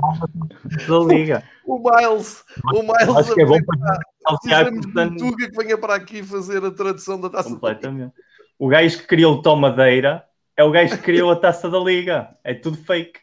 Da 0.89 0.99
liga. 1.01 1.43
o 1.65 1.79
Miles, 1.79 2.45
o 2.73 2.83
Miles 2.83 3.17
Acho 3.17 3.35
que 3.35 3.41
é 3.41 3.47
bom 3.47 3.59
para 3.65 5.09
de 5.09 5.17
Tuga 5.17 5.51
que 5.51 5.57
venha 5.57 5.79
para 5.79 5.95
aqui 5.95 6.23
fazer 6.23 6.65
a 6.65 6.71
tradução 6.71 7.21
da 7.21 7.31
taça 7.31 7.49
Completamente. 7.49 7.99
da 7.99 8.05
liga. 8.07 8.13
O 8.59 8.69
gajo 8.69 8.99
que 8.99 9.07
criou 9.07 9.35
o 9.35 9.43
Tom 9.43 9.57
Madeira 9.57 10.25
é 10.57 10.63
o 10.63 10.71
gajo 10.71 10.97
que 10.97 11.03
criou 11.03 11.31
a 11.31 11.37
taça 11.37 11.71
da 11.71 11.79
liga. 11.79 12.29
É 12.45 12.53
tudo 12.53 12.77
fake. 12.77 13.21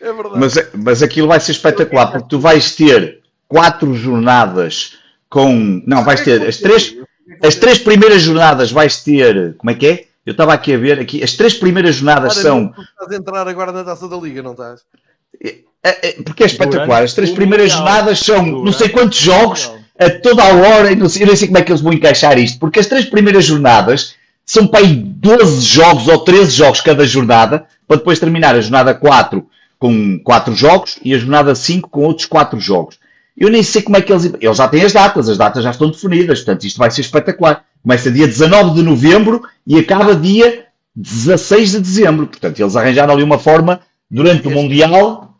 É 0.00 0.12
verdade. 0.12 0.38
Mas, 0.38 0.54
mas 0.74 1.02
aquilo 1.02 1.28
vai 1.28 1.40
ser 1.40 1.52
espetacular, 1.52 2.12
porque 2.12 2.28
tu 2.28 2.38
vais 2.38 2.74
ter 2.74 3.20
quatro 3.48 3.94
jornadas 3.94 4.98
com. 5.28 5.82
Não, 5.86 6.04
vais 6.04 6.20
ter 6.20 6.42
as 6.42 6.58
três, 6.58 6.94
as 7.42 7.54
três 7.56 7.78
primeiras 7.78 8.22
jornadas 8.22 8.70
vais 8.70 9.02
ter. 9.02 9.54
Como 9.56 9.70
é 9.70 9.74
que 9.74 9.86
é? 9.86 10.04
Eu 10.24 10.32
estava 10.32 10.52
aqui 10.52 10.74
a 10.74 10.78
ver 10.78 10.98
aqui. 10.98 11.22
As 11.22 11.34
três 11.34 11.54
primeiras 11.54 11.96
jornadas 11.96 12.34
são. 12.34 12.68
Tu 12.68 12.82
estás 12.82 13.12
a 13.12 13.16
entrar 13.16 13.48
agora 13.48 13.70
na 13.70 13.84
taça 13.84 14.08
da 14.08 14.16
Liga, 14.16 14.42
não 14.42 14.52
estás? 14.52 14.80
É, 15.42 15.60
é, 15.82 16.12
porque 16.22 16.42
é 16.42 16.46
espetacular. 16.46 17.04
As 17.04 17.14
três 17.14 17.30
primeiras 17.30 17.72
jornadas 17.72 18.18
são 18.18 18.44
não 18.44 18.72
sei 18.72 18.88
quantos 18.88 19.18
jogos 19.18 19.70
a 19.96 20.10
toda 20.10 20.42
a 20.42 20.54
hora. 20.54 20.90
E 20.90 20.94
eu 20.94 20.98
não 20.98 21.36
sei 21.36 21.46
como 21.46 21.58
é 21.58 21.62
que 21.62 21.70
eles 21.70 21.80
vão 21.80 21.92
encaixar 21.92 22.36
isto. 22.38 22.58
Porque 22.58 22.80
as 22.80 22.86
três 22.86 23.04
primeiras 23.04 23.44
jornadas 23.44 24.15
são 24.46 24.66
para 24.66 24.80
aí 24.80 24.94
12 24.94 25.60
jogos 25.60 26.06
ou 26.06 26.20
13 26.20 26.52
jogos 26.52 26.80
cada 26.80 27.04
jornada. 27.04 27.66
Para 27.86 27.98
depois 27.98 28.20
terminar 28.20 28.54
a 28.54 28.60
jornada 28.60 28.94
4 28.94 29.44
com 29.78 30.18
4 30.20 30.54
jogos 30.54 30.98
e 31.04 31.12
a 31.12 31.18
jornada 31.18 31.54
5 31.54 31.90
com 31.90 32.04
outros 32.04 32.26
4 32.26 32.58
jogos. 32.60 32.98
Eu 33.36 33.50
nem 33.50 33.62
sei 33.62 33.82
como 33.82 33.96
é 33.96 34.00
que 34.00 34.12
eles. 34.12 34.32
Eles 34.40 34.56
já 34.56 34.68
têm 34.68 34.82
as 34.82 34.92
datas, 34.92 35.28
as 35.28 35.36
datas 35.36 35.64
já 35.64 35.70
estão 35.70 35.90
definidas, 35.90 36.38
portanto 36.38 36.64
isto 36.64 36.78
vai 36.78 36.90
ser 36.90 37.02
espetacular. 37.02 37.64
Começa 37.82 38.10
dia 38.10 38.26
19 38.26 38.74
de 38.74 38.82
novembro 38.82 39.42
e 39.66 39.78
acaba 39.78 40.14
dia 40.14 40.66
16 40.94 41.72
de 41.72 41.80
dezembro. 41.80 42.26
Portanto, 42.26 42.58
eles 42.58 42.74
arranjaram 42.74 43.12
ali 43.12 43.22
uma 43.22 43.38
forma 43.38 43.80
durante 44.10 44.46
este, 44.46 44.48
o 44.48 44.50
Mundial 44.50 45.34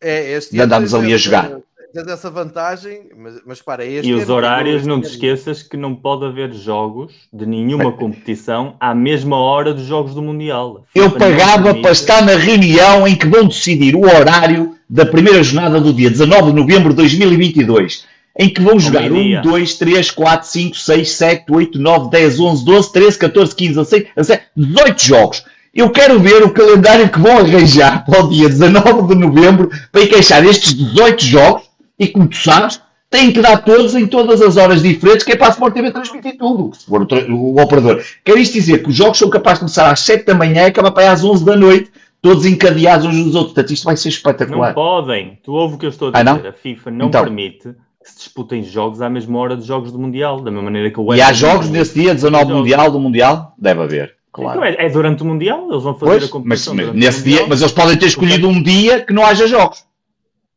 é, 0.00 0.38
de 0.38 0.60
andarmos 0.60 0.94
ali 0.94 1.12
a 1.12 1.16
jogar 1.16 1.50
tens 1.92 2.08
essa 2.08 2.30
vantagem, 2.30 3.10
mas, 3.16 3.34
mas 3.46 3.62
para 3.62 3.84
este 3.84 4.08
E 4.08 4.14
os 4.14 4.28
horários, 4.28 4.86
não 4.86 5.00
te 5.00 5.08
esqueças 5.08 5.62
que 5.62 5.76
não 5.76 5.94
pode 5.94 6.24
haver 6.24 6.52
jogos 6.52 7.12
de 7.32 7.44
nenhuma 7.44 7.92
competição 7.92 8.74
à 8.80 8.94
mesma 8.94 9.36
hora 9.36 9.74
dos 9.74 9.84
jogos 9.84 10.14
do 10.14 10.22
Mundial. 10.22 10.84
Eu 10.94 11.10
pagava 11.10 11.74
para 11.74 11.90
estar 11.92 12.24
na 12.24 12.36
reunião 12.36 13.06
em 13.06 13.14
que 13.14 13.26
vão 13.26 13.46
decidir 13.46 13.94
o 13.94 14.04
horário 14.04 14.74
da 14.88 15.04
primeira 15.04 15.42
jornada 15.42 15.80
do 15.80 15.92
dia 15.92 16.10
19 16.10 16.50
de 16.50 16.56
novembro 16.56 16.90
de 16.90 16.96
2022, 16.96 18.04
em 18.38 18.48
que 18.48 18.62
vão 18.62 18.78
jogar 18.80 19.12
1, 19.12 19.42
2, 19.42 19.74
3, 19.74 20.10
4, 20.10 20.48
5, 20.48 20.76
6, 20.76 21.10
7, 21.10 21.44
8, 21.50 21.78
9, 21.78 22.10
10, 22.10 22.40
11, 22.40 22.64
12, 22.64 22.92
13, 22.92 23.18
14, 23.18 23.54
15, 23.54 23.74
16, 23.74 24.06
17, 24.16 24.44
18 24.56 25.04
jogos. 25.04 25.44
Eu 25.74 25.88
quero 25.88 26.20
ver 26.20 26.42
o 26.42 26.50
calendário 26.50 27.08
que 27.08 27.18
vão 27.18 27.38
arranjar 27.38 28.04
para 28.04 28.22
o 28.22 28.28
dia 28.28 28.46
19 28.46 29.08
de 29.08 29.14
novembro 29.14 29.70
para 29.90 30.02
encaixar 30.02 30.44
estes 30.44 30.74
18 30.74 31.24
jogos 31.24 31.71
e 32.02 32.08
como 32.08 32.26
tu 32.26 32.36
sabes, 32.36 32.80
têm 33.08 33.32
que 33.32 33.40
dar 33.40 33.58
todos 33.58 33.94
em 33.94 34.06
todas 34.08 34.42
as 34.42 34.56
horas 34.56 34.82
diferentes, 34.82 35.24
que 35.24 35.32
é 35.32 35.36
para 35.36 35.48
a 35.48 35.50
Sport 35.50 35.72
TV 35.72 35.92
transmitir 35.92 36.36
tudo, 36.36 36.74
se 36.74 36.84
for 36.84 37.02
o, 37.02 37.34
o, 37.34 37.62
operador. 37.62 38.02
Quer 38.24 38.38
isto 38.38 38.54
dizer 38.54 38.82
que 38.82 38.88
os 38.88 38.96
jogos 38.96 39.18
são 39.18 39.30
capazes 39.30 39.58
de 39.58 39.60
começar 39.60 39.90
às 39.90 40.00
7 40.00 40.24
da 40.24 40.34
manhã 40.34 40.62
e 40.62 40.66
acabar 40.66 40.90
para 40.90 41.04
aí 41.04 41.08
às 41.10 41.22
11 41.22 41.44
da 41.44 41.56
noite, 41.56 41.92
todos 42.20 42.44
encadeados 42.44 43.06
uns 43.06 43.14
nos 43.14 43.34
outros. 43.36 43.54
Portanto, 43.54 43.72
isto 43.72 43.84
vai 43.84 43.96
ser 43.96 44.08
espetacular. 44.08 44.68
Não 44.68 44.74
podem. 44.74 45.38
Tu 45.44 45.52
ouves 45.52 45.76
o 45.76 45.78
que 45.78 45.86
eu 45.86 45.90
estou 45.90 46.08
a 46.08 46.10
dizer. 46.10 46.20
Ah, 46.20 46.24
não? 46.24 46.48
A 46.48 46.52
FIFA 46.52 46.90
não 46.90 47.06
então, 47.06 47.22
permite 47.22 47.68
que 48.02 48.10
se 48.10 48.16
disputem 48.16 48.64
jogos 48.64 49.00
à 49.00 49.08
mesma 49.08 49.38
hora 49.38 49.56
dos 49.56 49.66
jogos 49.66 49.92
do 49.92 49.98
Mundial, 49.98 50.40
da 50.40 50.50
mesma 50.50 50.64
maneira 50.64 50.90
que 50.90 50.98
o 50.98 51.14
E 51.14 51.22
há 51.22 51.32
jogos 51.32 51.68
nesse 51.68 51.94
dia, 51.94 52.12
19 52.12 52.46
do 52.46 52.56
Mundial, 52.56 52.90
do 52.90 52.98
Mundial? 52.98 53.54
Deve 53.56 53.80
haver. 53.80 54.16
Claro. 54.32 54.58
Então 54.58 54.64
é, 54.64 54.86
é, 54.86 54.88
durante 54.88 55.22
o 55.22 55.26
Mundial, 55.26 55.68
eles 55.70 55.82
vão 55.84 55.94
fazer 55.94 56.10
pois, 56.10 56.24
a 56.24 56.28
competição. 56.28 56.74
Mas, 56.74 56.86
mas 56.86 56.96
nesse 56.96 57.22
dia, 57.22 57.46
mas 57.46 57.60
eles 57.60 57.72
podem 57.72 57.96
ter 57.96 58.06
escolhido 58.06 58.48
um 58.48 58.60
dia 58.60 59.00
que 59.00 59.12
não 59.12 59.24
haja 59.24 59.46
jogos. 59.46 59.84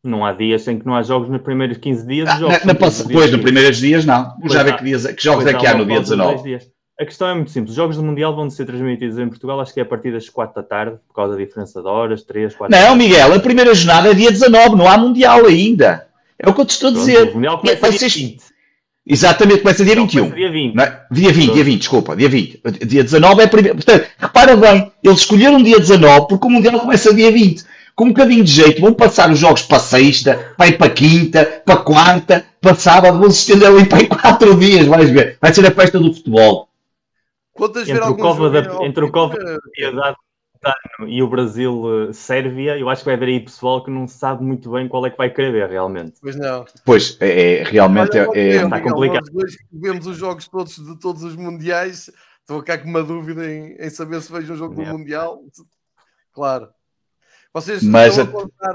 Não 0.06 0.24
há 0.24 0.32
dias 0.32 0.68
em 0.68 0.78
que 0.78 0.86
não 0.86 0.96
há 0.96 1.02
jogos 1.02 1.30
nos 1.30 1.42
primeiros 1.42 1.78
15 1.78 2.08
dias. 2.08 2.30
Ah, 2.30 2.38
jogos 2.38 2.60
na, 2.60 2.66
na 2.66 2.76
posso, 2.76 3.08
depois, 3.08 3.32
nos 3.32 3.42
primeiros 3.42 3.78
dias, 3.78 4.06
não. 4.06 4.36
Pois 4.40 4.54
Já 4.54 4.64
vê 4.64 4.74
que, 4.74 4.84
dias, 4.84 5.06
que 5.08 5.24
jogos 5.24 5.46
é 5.46 5.54
que 5.54 5.66
há 5.66 5.76
no 5.76 5.86
dia 5.86 6.00
19. 6.00 6.60
A 7.00 7.04
questão 7.04 7.28
é 7.28 7.34
muito 7.34 7.52
simples. 7.52 7.72
Os 7.72 7.76
jogos 7.76 7.98
do 7.98 8.04
Mundial 8.04 8.34
vão 8.34 8.50
ser 8.50 8.66
transmitidos 8.66 9.18
em 9.18 9.28
Portugal, 9.28 9.60
acho 9.60 9.74
que 9.74 9.82
é 9.82 9.84
a 9.84 9.86
partir 9.86 10.14
das 10.14 10.30
4 10.30 10.56
da 10.56 10.64
tarde, 10.66 10.98
por 11.08 11.14
causa 11.14 11.34
da 11.34 11.44
diferença 11.44 11.82
de 11.82 11.88
horas, 11.88 12.24
3, 12.24 12.56
4 12.56 12.78
Não, 12.78 12.96
Miguel, 12.96 13.34
a 13.34 13.40
primeira 13.40 13.74
jornada 13.74 14.12
é 14.12 14.14
dia 14.14 14.32
19, 14.32 14.78
não 14.78 14.88
há 14.88 14.98
Mundial 14.98 15.46
ainda. 15.46 16.08
É 16.40 16.50
o 16.50 16.54
que 16.54 16.62
eu 16.62 16.66
te 16.66 16.72
estou 16.72 16.90
a 16.90 16.94
dizer. 16.94 17.32
O 17.32 17.36
Mundial 17.36 17.60
começa 17.60 17.90
dia 17.90 18.08
20. 18.08 18.44
Exatamente, 19.08 19.60
começa 19.60 19.84
dia 19.84 19.96
21. 19.96 20.30
Dia 20.30 20.52
20. 20.52 20.80
É? 20.80 21.02
Dia 21.12 21.34
20, 21.34 21.54
dia 21.54 21.64
20, 21.64 21.80
desculpa, 21.80 22.16
dia 22.16 22.30
20. 22.30 22.62
Dia 22.86 23.04
19 23.04 23.42
é 23.42 23.44
a 23.44 23.48
primeira. 23.48 23.76
Portanto, 23.76 24.08
repara 24.18 24.56
bem, 24.56 24.92
eles 25.04 25.20
escolheram 25.20 25.62
dia 25.62 25.80
19 25.80 26.28
porque 26.30 26.48
o 26.48 26.50
Mundial 26.50 26.80
começa 26.80 27.14
dia 27.14 27.32
20 27.32 27.75
com 27.96 28.06
um 28.06 28.10
bocadinho 28.10 28.44
de 28.44 28.52
jeito, 28.52 28.82
vão 28.82 28.94
passar 28.94 29.32
os 29.32 29.40
jogos 29.40 29.62
para 29.62 29.80
sexta, 29.80 30.54
para 30.58 30.68
ir 30.68 30.78
para 30.78 30.90
quinta, 30.90 31.46
para 31.66 31.78
quarta, 31.78 32.46
para 32.60 32.76
sábado, 32.76 33.18
vão 33.18 33.32
se 33.32 33.40
estender 33.40 33.70
ali 33.70 33.86
para 33.88 34.06
quatro 34.06 34.56
dias, 34.60 34.86
vais 34.86 35.10
ver. 35.10 35.38
Vai 35.42 35.54
ser 35.54 35.66
a 35.66 35.72
festa 35.72 35.98
do 35.98 36.14
futebol. 36.14 36.68
Quantas 37.54 37.88
entre, 37.88 38.04
o 38.04 38.18
Cova 38.18 38.50
da, 38.50 38.86
entre 38.86 39.06
o 39.06 39.12
Cova 39.12 39.38
da 39.38 39.58
Piedade 39.72 40.18
e 41.08 41.24
o 41.24 41.30
Brasil-Sérvia, 41.30 42.78
eu 42.78 42.90
acho 42.90 43.02
que 43.02 43.06
vai 43.06 43.16
haver 43.16 43.30
aí 43.30 43.40
pessoal 43.40 43.82
que 43.82 43.90
não 43.90 44.08
sabe 44.10 44.44
muito 44.44 44.72
bem 44.72 44.90
qual 44.90 45.06
é 45.06 45.10
que 45.10 45.18
vai 45.18 45.30
querer 45.30 45.54
ver 45.54 45.70
realmente. 45.70 46.16
Pois 46.22 46.36
não. 46.36 46.66
Pois, 46.84 47.18
é, 47.22 47.60
é 47.60 47.64
realmente 47.64 48.18
Olha, 48.18 48.38
é, 48.38 48.58
é, 48.58 48.64
está 48.64 48.82
complicado. 48.82 49.24
Nós 49.26 49.34
dois 49.34 49.58
vemos 49.72 50.06
os 50.06 50.18
jogos 50.18 50.50
todos 50.50 50.76
de 50.76 51.00
todos 51.00 51.24
os 51.24 51.36
mundiais, 51.38 52.12
estou 52.42 52.60
ficar 52.60 52.80
com 52.80 52.90
uma 52.90 53.04
dúvida 53.04 53.50
em, 53.50 53.78
em 53.80 53.90
saber 53.90 54.22
se 54.22 54.32
vejo 54.32 54.52
um 54.52 54.58
jogo 54.58 54.82
é. 54.82 54.86
do 54.86 54.98
Mundial. 54.98 55.40
Claro. 56.34 56.68
Vocês 57.56 57.82
Mas 57.84 58.20
a... 58.20 58.26
contar, 58.26 58.74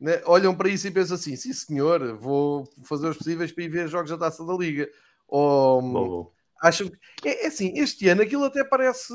né, 0.00 0.20
olham 0.24 0.52
para 0.52 0.68
isso 0.68 0.88
e 0.88 0.90
pensam 0.90 1.14
assim: 1.14 1.36
sim, 1.36 1.52
senhor, 1.52 2.16
vou 2.16 2.68
fazer 2.82 3.06
os 3.06 3.16
possíveis 3.16 3.52
para 3.52 3.62
ir 3.62 3.68
ver 3.68 3.86
jogos 3.86 4.10
da 4.10 4.18
taça 4.18 4.44
da 4.44 4.54
Liga. 4.54 4.88
Ou 5.28 6.32
acham 6.60 6.88
que. 6.88 7.28
É, 7.28 7.44
é, 7.44 7.46
assim, 7.46 7.72
este 7.76 8.08
ano 8.08 8.22
aquilo 8.22 8.42
até 8.42 8.64
parece 8.64 9.14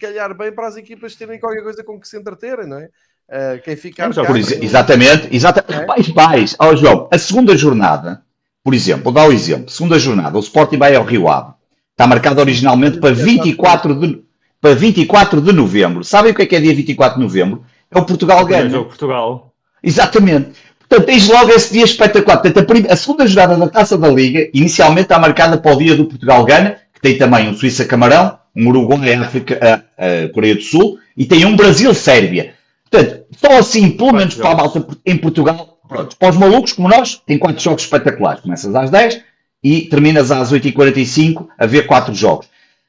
calhar 0.00 0.36
bem 0.36 0.50
para 0.50 0.66
as 0.66 0.76
equipas 0.76 1.14
terem 1.14 1.38
qualquer 1.38 1.62
coisa 1.62 1.84
com 1.84 2.00
que 2.00 2.08
se 2.08 2.18
entreterem, 2.18 2.66
não 2.66 2.78
é? 2.78 2.86
Uh, 3.28 3.62
quem 3.62 3.76
ficar. 3.76 4.10
Exemplo, 4.10 4.36
exatamente, 4.36 5.28
exatamente. 5.30 5.84
É? 5.84 5.86
Pais, 5.86 6.08
pais, 6.08 6.56
ó 6.58 6.74
João, 6.74 7.08
a 7.12 7.18
segunda 7.18 7.56
jornada, 7.56 8.24
por 8.64 8.74
exemplo, 8.74 9.04
vou 9.04 9.12
dar 9.12 9.26
o 9.26 9.28
um 9.28 9.32
exemplo: 9.32 9.70
segunda 9.70 9.96
jornada, 9.96 10.36
o 10.36 10.40
Sporting 10.40 10.76
vai 10.76 10.96
ao 10.96 11.04
Rio 11.04 11.28
Ave. 11.28 11.52
Está 11.92 12.04
marcado 12.04 12.40
originalmente 12.40 12.98
para 12.98 13.14
24 13.14 13.94
de, 13.94 14.24
para 14.60 14.74
24 14.74 15.40
de 15.40 15.52
novembro. 15.52 16.02
Sabem 16.02 16.32
o 16.32 16.34
que 16.34 16.42
é 16.42 16.46
que 16.46 16.56
é 16.56 16.60
dia 16.60 16.74
24 16.74 17.16
de 17.16 17.22
novembro? 17.22 17.64
É 17.90 17.98
o 17.98 18.04
Portugal 18.04 18.44
ganha. 18.44 18.74
É 18.74 18.78
o 18.78 18.84
Portugal. 18.84 19.52
Exatamente. 19.82 20.50
Portanto, 20.88 21.06
tens 21.06 21.28
logo 21.28 21.50
esse 21.52 21.72
dia 21.72 21.84
espetacular. 21.84 22.38
Portanto, 22.38 22.58
a, 22.58 22.66
primeira, 22.66 22.92
a, 22.92 22.96
segunda 22.96 23.26
jogada 23.26 23.56
da 23.56 23.68
Taça 23.68 23.96
da 23.98 24.08
Liga, 24.08 24.48
inicialmente 24.54 25.02
está 25.02 25.18
marcada 25.18 25.58
para 25.58 25.74
o 25.74 25.78
dia 25.78 25.96
do 25.96 26.04
Portugal-Gana, 26.04 26.76
que 26.92 27.00
tem 27.00 27.18
também 27.18 27.48
um 27.48 27.54
Suíça-Camarão, 27.54 28.38
um 28.56 28.68
Uruguai-África, 28.68 29.58
a, 29.60 30.24
a, 30.24 30.28
Coreia 30.30 30.54
do 30.54 30.62
Sul, 30.62 30.98
e 31.16 31.26
tem 31.26 31.44
um 31.44 31.56
Brasil-Sérvia. 31.56 32.54
Portanto, 32.90 33.24
só 33.38 33.58
assim, 33.58 33.90
pelo 33.90 34.12
menos 34.12 34.34
para 34.34 34.50
a 34.50 34.56
malta 34.56 34.84
em 35.06 35.16
Portugal, 35.16 35.78
pronto, 35.88 36.16
para 36.16 36.30
os 36.30 36.36
malucos 36.36 36.72
como 36.72 36.88
nós, 36.88 37.20
tem 37.24 37.38
quatro 37.38 37.62
jogos 37.62 37.84
espetaculares. 37.84 38.42
Começas 38.42 38.74
às 38.74 38.90
10 38.90 39.20
e 39.62 39.82
terminas 39.82 40.32
às 40.32 40.52
8h45 40.52 41.46
a 41.56 41.66
ver 41.66 41.86
quatro 41.86 42.12
jogos. 42.14 42.48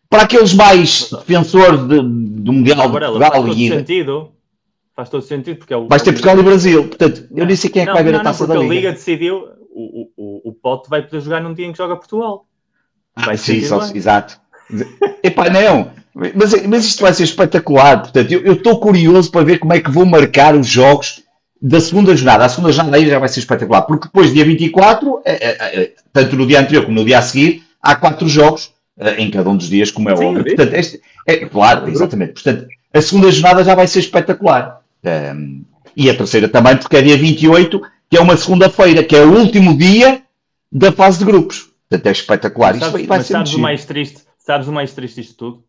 Para 0.10 0.24
aqueles 0.24 0.54
mais 0.54 1.10
defensores 1.12 1.82
de, 1.82 2.02
do 2.02 2.52
Mundial 2.52 2.90
de 2.90 3.00
Portugal 3.00 3.48
e... 3.50 3.70
sentido 3.70 4.32
Faz 5.02 5.10
todo 5.10 5.24
sentido, 5.24 5.58
porque 5.58 5.74
é 5.74 5.78
o. 5.78 5.88
Vais 5.88 6.04
ter 6.04 6.12
Portugal 6.12 6.38
e 6.38 6.44
Brasil. 6.44 6.88
Portanto, 6.88 7.28
eu 7.36 7.44
nem 7.44 7.56
sei 7.56 7.72
quem 7.72 7.82
é 7.82 7.86
que 7.88 7.92
vai 7.92 8.04
ver 8.04 8.14
a 8.14 8.20
taça 8.20 8.46
da 8.46 8.54
Liga. 8.54 8.66
a 8.66 8.76
Liga 8.76 8.92
decidiu, 8.92 9.48
o, 9.72 10.08
o, 10.16 10.50
o 10.50 10.54
Pote 10.54 10.92
vai 10.92 11.02
poder 11.02 11.22
jogar 11.22 11.42
num 11.42 11.56
dia 11.56 11.66
em 11.66 11.72
que 11.72 11.80
joga 11.80 11.96
Portugal. 11.96 12.46
Vai 13.16 13.34
ah, 13.34 13.38
sim, 13.38 13.62
só, 13.64 13.82
exato. 13.96 14.40
Epá, 15.24 15.50
não. 15.50 15.90
Mas, 16.14 16.68
mas 16.68 16.86
isto 16.86 17.02
vai 17.02 17.12
ser 17.16 17.24
espetacular. 17.24 18.02
Portanto, 18.02 18.32
eu 18.32 18.54
estou 18.54 18.80
curioso 18.80 19.32
para 19.32 19.44
ver 19.44 19.58
como 19.58 19.74
é 19.74 19.80
que 19.80 19.90
vão 19.90 20.06
marcar 20.06 20.56
os 20.56 20.68
jogos 20.68 21.24
da 21.60 21.82
segunda 21.82 22.16
jornada. 22.16 22.46
A 22.46 22.50
segunda 22.50 22.72
jornada 22.72 22.98
aí 22.98 23.08
já 23.08 23.18
vai 23.18 23.28
ser 23.28 23.40
espetacular. 23.40 23.82
Porque 23.82 24.06
depois, 24.06 24.32
dia 24.32 24.46
24, 24.46 25.20
é, 25.26 25.32
é, 25.32 25.82
é, 25.82 25.94
tanto 26.14 26.36
no 26.36 26.46
dia 26.46 26.60
anterior 26.60 26.86
como 26.86 26.96
no 26.96 27.06
dia 27.06 27.18
a 27.18 27.24
seguir, 27.24 27.64
há 27.82 27.96
quatro 27.96 28.30
jogos 28.30 28.72
é, 29.00 29.20
em 29.20 29.32
cada 29.32 29.50
um 29.50 29.58
dos 29.58 29.68
dias, 29.68 29.90
como 29.90 30.12
é 30.12 30.16
sim, 30.16 30.26
óbvio. 30.26 30.44
Portanto, 30.44 30.74
este, 30.76 31.02
é 31.26 31.38
claro, 31.38 31.90
exatamente. 31.90 32.34
Portanto, 32.34 32.68
a 32.94 33.02
segunda 33.02 33.32
jornada 33.32 33.64
já 33.64 33.74
vai 33.74 33.88
ser 33.88 34.00
espetacular. 34.00 34.81
Um, 35.04 35.66
e 35.96 36.10
a 36.10 36.16
terceira 36.16 36.48
também, 36.48 36.78
porque 36.78 36.98
é 36.98 37.02
dia 37.02 37.18
28, 37.18 37.82
que 38.10 38.18
é 38.18 38.22
uma 38.22 38.38
segunda-feira, 38.38 39.04
que 39.04 39.16
é 39.16 39.24
o 39.24 39.38
último 39.38 39.78
dia 39.78 40.24
da 40.72 40.92
fase 40.92 41.20
de 41.20 41.26
grupos. 41.26 41.72
Portanto, 41.90 42.08
é 42.08 42.12
espetacular. 42.12 42.74
Mas, 42.76 42.92
sabes, 42.92 43.08
mas 43.08 43.26
sabes 43.28 43.54
o 43.54 43.60
mais 43.60 43.86
triste, 43.86 44.24
sabes 44.38 44.68
o 44.68 44.72
mais 44.72 44.94
triste 44.94 45.22
disto 45.22 45.38
tudo? 45.38 45.64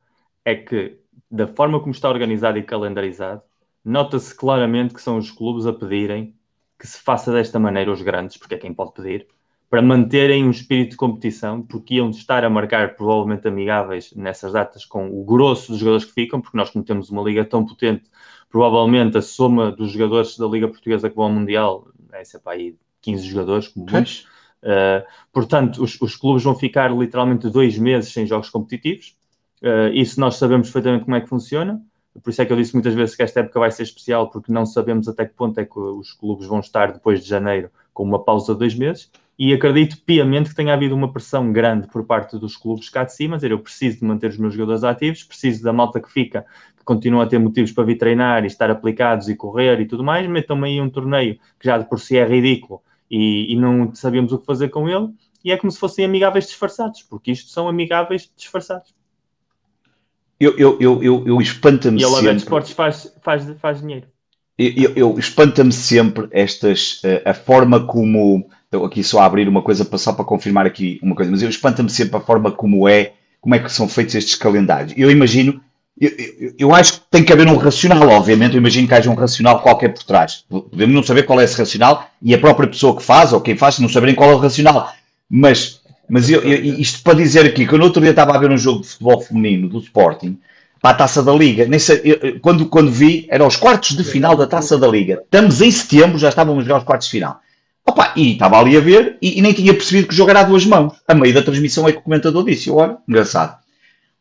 É 0.44 0.54
que 0.54 0.96
da 1.30 1.46
forma 1.46 1.80
como 1.80 1.92
está 1.92 2.08
organizado 2.08 2.58
e 2.58 2.62
calendarizado, 2.62 3.42
nota-se 3.84 4.34
claramente 4.34 4.94
que 4.94 5.00
são 5.00 5.16
os 5.16 5.30
clubes 5.30 5.66
a 5.66 5.72
pedirem 5.72 6.34
que 6.78 6.86
se 6.86 6.98
faça 6.98 7.32
desta 7.32 7.58
maneira 7.58 7.90
os 7.90 8.02
grandes, 8.02 8.36
porque 8.36 8.54
é 8.54 8.58
quem 8.58 8.74
pode 8.74 8.92
pedir, 8.92 9.26
para 9.70 9.80
manterem 9.80 10.44
um 10.44 10.50
espírito 10.50 10.90
de 10.90 10.96
competição, 10.96 11.62
porque 11.62 11.94
iam 11.94 12.10
estar 12.10 12.44
a 12.44 12.50
marcar 12.50 12.94
provavelmente 12.96 13.48
amigáveis 13.48 14.12
nessas 14.14 14.52
datas 14.52 14.84
com 14.84 15.08
o 15.08 15.24
grosso 15.24 15.72
dos 15.72 15.80
jogadores 15.80 16.04
que 16.04 16.12
ficam, 16.12 16.40
porque 16.40 16.58
nós 16.58 16.68
como 16.68 16.84
temos 16.84 17.08
uma 17.08 17.22
liga 17.22 17.44
tão 17.44 17.64
potente, 17.64 18.04
provavelmente 18.52 19.16
a 19.16 19.22
soma 19.22 19.72
dos 19.72 19.90
jogadores 19.90 20.36
da 20.36 20.46
Liga 20.46 20.68
Portuguesa 20.68 21.08
que 21.08 21.16
vão 21.16 21.24
ao 21.24 21.32
Mundial 21.32 21.88
é 22.12 22.22
sempre 22.22 22.52
aí 22.52 22.76
15 23.00 23.24
jogadores, 23.26 23.68
como 23.68 23.90
muitos. 23.90 24.28
Uh, 24.62 25.04
portanto, 25.32 25.82
os, 25.82 26.00
os, 26.00 26.14
clubes 26.14 26.44
vão 26.44 26.54
ficar 26.54 26.94
literalmente 26.94 27.48
dois 27.48 27.76
meses 27.78 28.12
sem 28.12 28.26
jogos 28.26 28.50
competitivos. 28.50 29.16
Uh, 29.62 29.92
isso 29.94 30.20
nós 30.20 30.36
sabemos 30.36 30.68
perfeitamente 30.68 31.04
como 31.04 31.16
é 31.16 31.20
que 31.20 31.28
funciona. 31.28 31.82
Por 32.22 32.28
isso 32.28 32.42
é 32.42 32.44
que 32.44 32.52
eu 32.52 32.56
disse 32.56 32.74
muitas 32.74 32.92
vezes 32.92 33.16
que 33.16 33.22
esta 33.22 33.40
época 33.40 33.58
vai 33.58 33.70
ser 33.70 33.84
especial, 33.84 34.28
porque 34.28 34.52
não 34.52 34.66
sabemos 34.66 35.08
até 35.08 35.24
que 35.24 35.34
ponto 35.34 35.58
é 35.58 35.64
que 35.64 35.78
os 35.78 36.12
clubes 36.12 36.46
vão 36.46 36.60
estar 36.60 36.92
depois 36.92 37.22
de 37.22 37.28
janeiro 37.28 37.70
com 37.94 38.02
uma 38.04 38.22
pausa 38.22 38.52
de 38.52 38.58
dois 38.58 38.74
meses. 38.74 39.10
E 39.38 39.52
acredito 39.52 40.00
piamente 40.04 40.50
que 40.50 40.54
tenha 40.54 40.74
havido 40.74 40.94
uma 40.94 41.12
pressão 41.12 41.52
grande 41.52 41.88
por 41.88 42.04
parte 42.04 42.38
dos 42.38 42.56
clubes 42.56 42.88
cá 42.88 43.04
de 43.04 43.14
cima, 43.14 43.36
dizer, 43.36 43.50
eu 43.50 43.58
preciso 43.58 44.00
de 44.00 44.04
manter 44.04 44.30
os 44.30 44.36
meus 44.36 44.54
jogadores 44.54 44.84
ativos, 44.84 45.24
preciso 45.24 45.62
da 45.62 45.72
malta 45.72 46.00
que 46.00 46.10
fica, 46.10 46.44
que 46.76 46.84
continua 46.84 47.24
a 47.24 47.26
ter 47.26 47.38
motivos 47.38 47.72
para 47.72 47.84
vir 47.84 47.96
treinar 47.96 48.44
e 48.44 48.46
estar 48.46 48.70
aplicados 48.70 49.28
e 49.28 49.34
correr 49.34 49.80
e 49.80 49.86
tudo 49.86 50.04
mais, 50.04 50.28
metam-me 50.28 50.68
aí 50.68 50.80
um 50.80 50.90
torneio 50.90 51.38
que 51.58 51.66
já 51.66 51.78
de 51.78 51.88
por 51.88 51.98
si 51.98 52.16
é 52.16 52.24
ridículo 52.24 52.82
e, 53.10 53.52
e 53.52 53.56
não 53.56 53.94
sabíamos 53.94 54.32
o 54.32 54.38
que 54.38 54.46
fazer 54.46 54.68
com 54.68 54.88
ele, 54.88 55.08
e 55.44 55.52
é 55.52 55.56
como 55.56 55.70
se 55.70 55.78
fossem 55.78 56.04
amigáveis 56.04 56.46
disfarçados, 56.46 57.02
porque 57.02 57.32
isto 57.32 57.50
são 57.50 57.68
amigáveis 57.68 58.30
disfarçados. 58.36 58.94
Eu, 60.40 60.56
eu, 60.58 60.78
eu, 60.80 61.02
eu, 61.02 61.26
eu 61.26 61.40
espanta-me 61.40 62.00
sempre. 62.00 62.02
E 62.02 62.04
a 62.04 62.08
Logan 62.08 62.36
Esportes 62.36 62.72
faz, 62.72 63.14
faz, 63.22 63.44
faz 63.60 63.80
dinheiro. 63.80 64.06
Eu, 64.58 64.92
eu 64.94 65.18
espanta-me 65.18 65.72
sempre 65.72 66.28
estas, 66.30 67.00
a, 67.24 67.30
a 67.30 67.34
forma 67.34 67.86
como. 67.86 68.48
Estou 68.72 68.86
aqui 68.86 69.04
só 69.04 69.20
a 69.20 69.26
abrir 69.26 69.46
uma 69.48 69.60
coisa 69.60 69.86
só 69.98 70.14
para 70.14 70.24
confirmar 70.24 70.64
aqui 70.64 70.98
uma 71.02 71.14
coisa, 71.14 71.30
mas 71.30 71.42
eu 71.42 71.50
espanta-me 71.50 71.90
sempre 71.90 72.16
a 72.16 72.20
forma 72.20 72.50
como 72.50 72.88
é, 72.88 73.12
como 73.38 73.54
é 73.54 73.58
que 73.58 73.70
são 73.70 73.86
feitos 73.86 74.14
estes 74.14 74.34
calendários. 74.34 74.94
Eu 74.96 75.10
imagino, 75.10 75.60
eu, 76.00 76.08
eu, 76.08 76.54
eu, 76.58 76.74
acho 76.74 76.94
que 76.94 77.00
tem 77.10 77.22
que 77.22 77.34
haver 77.34 77.46
um 77.46 77.56
racional, 77.56 78.08
obviamente, 78.08 78.54
eu 78.54 78.60
imagino 78.60 78.88
que 78.88 78.94
haja 78.94 79.10
um 79.10 79.14
racional 79.14 79.60
qualquer 79.60 79.90
por 79.90 80.04
trás. 80.04 80.46
Podemos 80.48 80.94
não 80.94 81.02
saber 81.02 81.24
qual 81.24 81.38
é 81.38 81.44
esse 81.44 81.58
racional 81.58 82.08
e 82.22 82.34
a 82.34 82.38
própria 82.38 82.66
pessoa 82.66 82.96
que 82.96 83.02
faz 83.02 83.34
ou 83.34 83.42
quem 83.42 83.58
faz 83.58 83.78
não 83.78 83.90
saberem 83.90 84.14
qual 84.14 84.30
é 84.30 84.34
o 84.34 84.38
racional. 84.38 84.90
Mas 85.28 85.82
mas 86.08 86.30
eu, 86.30 86.42
isto 86.44 87.02
para 87.02 87.14
dizer 87.14 87.44
aqui, 87.44 87.66
que 87.66 87.74
eu 87.74 87.78
no 87.78 87.84
outro 87.84 88.00
dia 88.00 88.10
estava 88.10 88.34
a 88.34 88.38
ver 88.38 88.50
um 88.50 88.56
jogo 88.56 88.80
de 88.80 88.88
futebol 88.88 89.20
feminino 89.20 89.68
do 89.68 89.80
Sporting, 89.80 90.38
para 90.80 90.90
a 90.90 90.94
Taça 90.94 91.22
da 91.22 91.32
Liga. 91.32 91.66
Sei, 91.78 92.38
quando, 92.40 92.66
quando 92.66 92.90
vi, 92.90 93.26
eram 93.30 93.46
os 93.46 93.56
quartos 93.56 93.96
de 93.96 94.02
final 94.04 94.34
da 94.36 94.46
Taça 94.46 94.76
da 94.78 94.88
Liga. 94.88 95.22
Estamos 95.24 95.60
em 95.60 95.70
setembro, 95.70 96.18
já 96.18 96.28
estávamos 96.30 96.62
a 96.62 96.66
jogar 96.66 96.78
os 96.78 96.84
quartos 96.84 97.06
de 97.06 97.12
final. 97.12 97.40
Opa, 97.86 98.12
e 98.16 98.32
estava 98.32 98.58
ali 98.58 98.76
a 98.76 98.80
ver 98.80 99.16
e, 99.20 99.38
e, 99.38 99.42
nem 99.42 99.52
tinha 99.52 99.74
percebido 99.74 100.06
que 100.06 100.14
o 100.14 100.16
jogo 100.16 100.30
era 100.30 100.40
a 100.40 100.44
duas 100.44 100.64
mãos. 100.64 100.94
A 101.06 101.14
meio 101.14 101.34
da 101.34 101.42
transmissão 101.42 101.88
é 101.88 101.92
que 101.92 101.98
o 101.98 102.02
comentador 102.02 102.44
disse, 102.44 102.70
olha, 102.70 102.96
engraçado. 103.08 103.60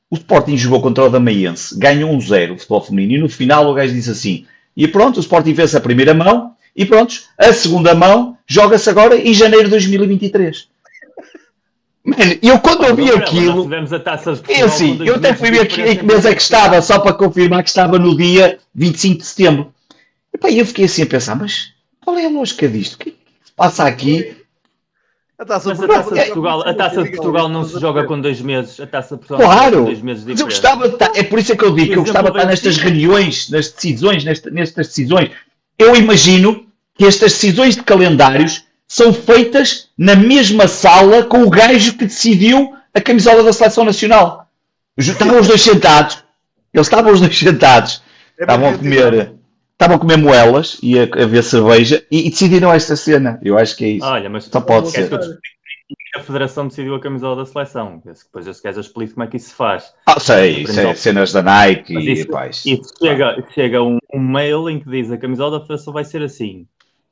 O 0.09 0.15
Sporting 0.15 0.57
jogou 0.57 0.81
contra 0.81 1.05
o 1.05 1.09
Damaiense, 1.09 1.77
ganhou 1.77 2.11
um 2.11 2.19
zero 2.19 2.55
o 2.55 2.57
futebol 2.57 2.81
feminino, 2.81 3.13
e 3.13 3.21
no 3.21 3.29
final 3.29 3.69
o 3.69 3.73
gajo 3.73 3.93
disse 3.93 4.09
assim, 4.09 4.45
e 4.75 4.87
pronto, 4.87 5.17
o 5.17 5.19
Sporting 5.21 5.53
vence 5.53 5.77
a 5.77 5.81
primeira 5.81 6.13
mão, 6.13 6.53
e 6.75 6.85
pronto, 6.85 7.15
a 7.37 7.53
segunda 7.53 7.93
mão 7.93 8.37
joga-se 8.47 8.89
agora 8.89 9.15
em 9.15 9.33
janeiro 9.33 9.65
de 9.65 9.71
2023. 9.71 10.67
Mano, 12.03 12.35
eu 12.41 12.59
quando 12.59 12.85
ouvi 12.87 13.11
aquilo. 13.11 13.63
Tivemos 13.63 13.93
a 13.93 13.99
taça 13.99 14.33
de 14.33 14.59
eu 14.59 14.67
sim, 14.69 14.99
eu 15.05 15.15
até 15.15 15.33
fui 15.35 15.51
ver 15.51 15.67
que, 15.67 15.81
em 15.81 15.95
que 15.95 16.03
mês 16.03 16.25
é 16.25 16.33
que 16.33 16.41
estava, 16.41 16.81
só 16.81 16.99
para 16.99 17.13
confirmar 17.13 17.63
que 17.63 17.69
estava 17.69 17.99
no 17.99 18.17
dia 18.17 18.57
25 18.73 19.19
de 19.19 19.25
setembro. 19.25 19.73
E 20.33 20.37
pá, 20.37 20.49
eu 20.49 20.65
fiquei 20.65 20.85
assim 20.85 21.03
a 21.03 21.05
pensar, 21.05 21.35
mas 21.35 21.73
qual 22.03 22.17
é 22.17 22.25
a 22.25 22.29
lógica 22.29 22.67
disto? 22.67 22.97
Que, 22.97 23.09
é 23.09 23.13
passa 23.61 23.85
aqui? 23.85 24.35
A 25.37 25.45
taça, 25.45 25.69
mas 25.69 25.81
a 25.81 25.87
taça 25.87 26.13
de 26.13 26.25
Portugal, 26.25 26.67
a 26.67 26.73
taça 26.73 27.03
de 27.03 27.09
Portugal 27.11 27.49
não 27.49 27.63
se 27.63 27.79
joga 27.79 28.03
com 28.05 28.19
dois 28.19 28.41
meses. 28.41 28.79
A 28.79 28.87
taça 28.87 29.15
de 29.15 29.25
Portugal 29.25 29.51
claro, 29.51 29.77
com 29.77 29.85
dois 29.85 30.01
meses 30.01 30.23
de 30.23 30.31
mas 30.31 30.39
eu 30.39 30.45
gostava 30.47 30.87
de 30.87 30.93
estar, 30.95 31.11
é 31.15 31.23
por 31.23 31.39
isso 31.39 31.51
é 31.51 31.55
que 31.55 31.63
eu 31.63 31.73
digo 31.73 31.93
que 31.93 31.97
eu 31.97 32.03
gostava 32.03 32.31
de 32.31 32.37
estar 32.37 32.49
nestas 32.49 32.77
reuniões, 32.77 33.49
nas 33.49 33.69
decisões, 33.69 34.23
nestas 34.23 34.87
decisões. 34.87 35.31
Eu 35.77 35.95
imagino 35.95 36.65
que 36.95 37.05
estas 37.05 37.33
decisões 37.33 37.75
de 37.75 37.83
calendários 37.83 38.63
são 38.87 39.13
feitas 39.13 39.89
na 39.97 40.15
mesma 40.15 40.67
sala 40.67 41.23
com 41.23 41.43
o 41.43 41.49
gajo 41.49 41.93
que 41.97 42.05
decidiu 42.05 42.75
a 42.93 42.99
camisola 42.99 43.43
da 43.43 43.53
seleção 43.53 43.83
nacional. 43.83 44.47
Estavam 44.97 45.39
os 45.39 45.47
dois 45.47 45.61
sentados, 45.61 46.23
eles 46.73 46.87
estavam 46.87 47.13
os 47.13 47.19
dois 47.19 47.37
sentados, 47.37 48.03
é 48.37 48.43
estavam 48.43 48.69
a 48.69 48.77
comer, 48.77 49.33
estavam 49.81 49.95
a 49.95 49.99
comer 49.99 50.17
moelas 50.17 50.77
e 50.83 50.99
a, 50.99 51.03
a 51.03 51.25
ver 51.25 51.43
cerveja 51.43 52.05
e, 52.11 52.27
e, 52.27 52.29
decidiram 52.29 52.71
esta 52.71 52.95
cena. 52.95 53.39
Eu 53.43 53.57
acho 53.57 53.75
que 53.75 53.83
é 53.83 53.87
isso. 53.89 54.05
Olha, 54.05 54.29
mas 54.29 54.45
só 54.45 54.61
pode 54.61 54.91
ser. 54.91 55.09
A 56.15 56.19
Federação 56.19 56.67
decidiu 56.67 56.95
a 56.95 56.99
camisola 56.99 57.37
da 57.37 57.45
seleção. 57.45 58.01
Depois 58.05 58.45
eu 58.45 58.53
se 58.53 58.61
queres 58.61 58.77
explico 58.77 59.13
como 59.13 59.23
é 59.23 59.27
que 59.27 59.37
isso 59.37 59.49
se 59.49 59.55
faz. 59.55 59.93
Ah, 60.05 60.19
sei, 60.19 60.65
sei 60.67 60.93
cenas 60.95 61.31
da 61.31 61.41
Nike 61.41 61.93
mas 61.93 62.03
e 62.03 62.11
isso, 62.11 62.27
Isso 62.65 62.93
chega, 63.01 63.43
chega 63.53 63.81
um, 63.81 63.97
um 64.13 64.19
mail 64.19 64.69
em 64.69 64.79
que 64.79 64.89
diz 64.89 65.11
a 65.11 65.17
camisola 65.17 65.57
da 65.57 65.61
Federação 65.61 65.93
vai 65.93 66.03
ser 66.03 66.21
assim. 66.21 66.65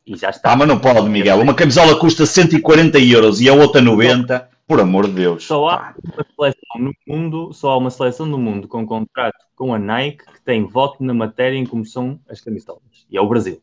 E 0.06 0.18
já 0.18 0.30
está. 0.30 0.52
Ah, 0.52 0.56
mas 0.56 0.68
não 0.68 0.80
pode, 0.80 1.10
Miguel. 1.10 1.40
Uma 1.40 1.54
camisola 1.54 1.98
custa 1.98 2.26
140 2.26 3.00
euros 3.00 3.42
e 3.42 3.50
a 3.50 3.54
outra 3.54 3.82
90. 3.82 4.50
Por 4.70 4.80
amor 4.80 5.08
de 5.08 5.14
Deus. 5.14 5.48
Só 5.48 5.68
há 5.68 5.96
uma 5.98 6.26
seleção 6.36 6.80
no 6.80 6.94
mundo, 7.08 7.52
só 7.52 7.72
há 7.72 7.78
uma 7.78 7.90
seleção 7.90 8.28
no 8.28 8.38
mundo 8.38 8.68
com 8.68 8.86
contrato 8.86 9.40
com 9.56 9.74
a 9.74 9.80
Nike 9.80 10.20
que 10.20 10.42
tem 10.46 10.64
voto 10.64 11.04
na 11.04 11.12
matéria 11.12 11.58
em 11.58 11.66
como 11.66 11.84
são 11.84 12.20
as 12.30 12.40
camisolas. 12.40 12.84
E 13.10 13.18
é 13.18 13.22
o 13.22 13.28
Brasil. 13.28 13.60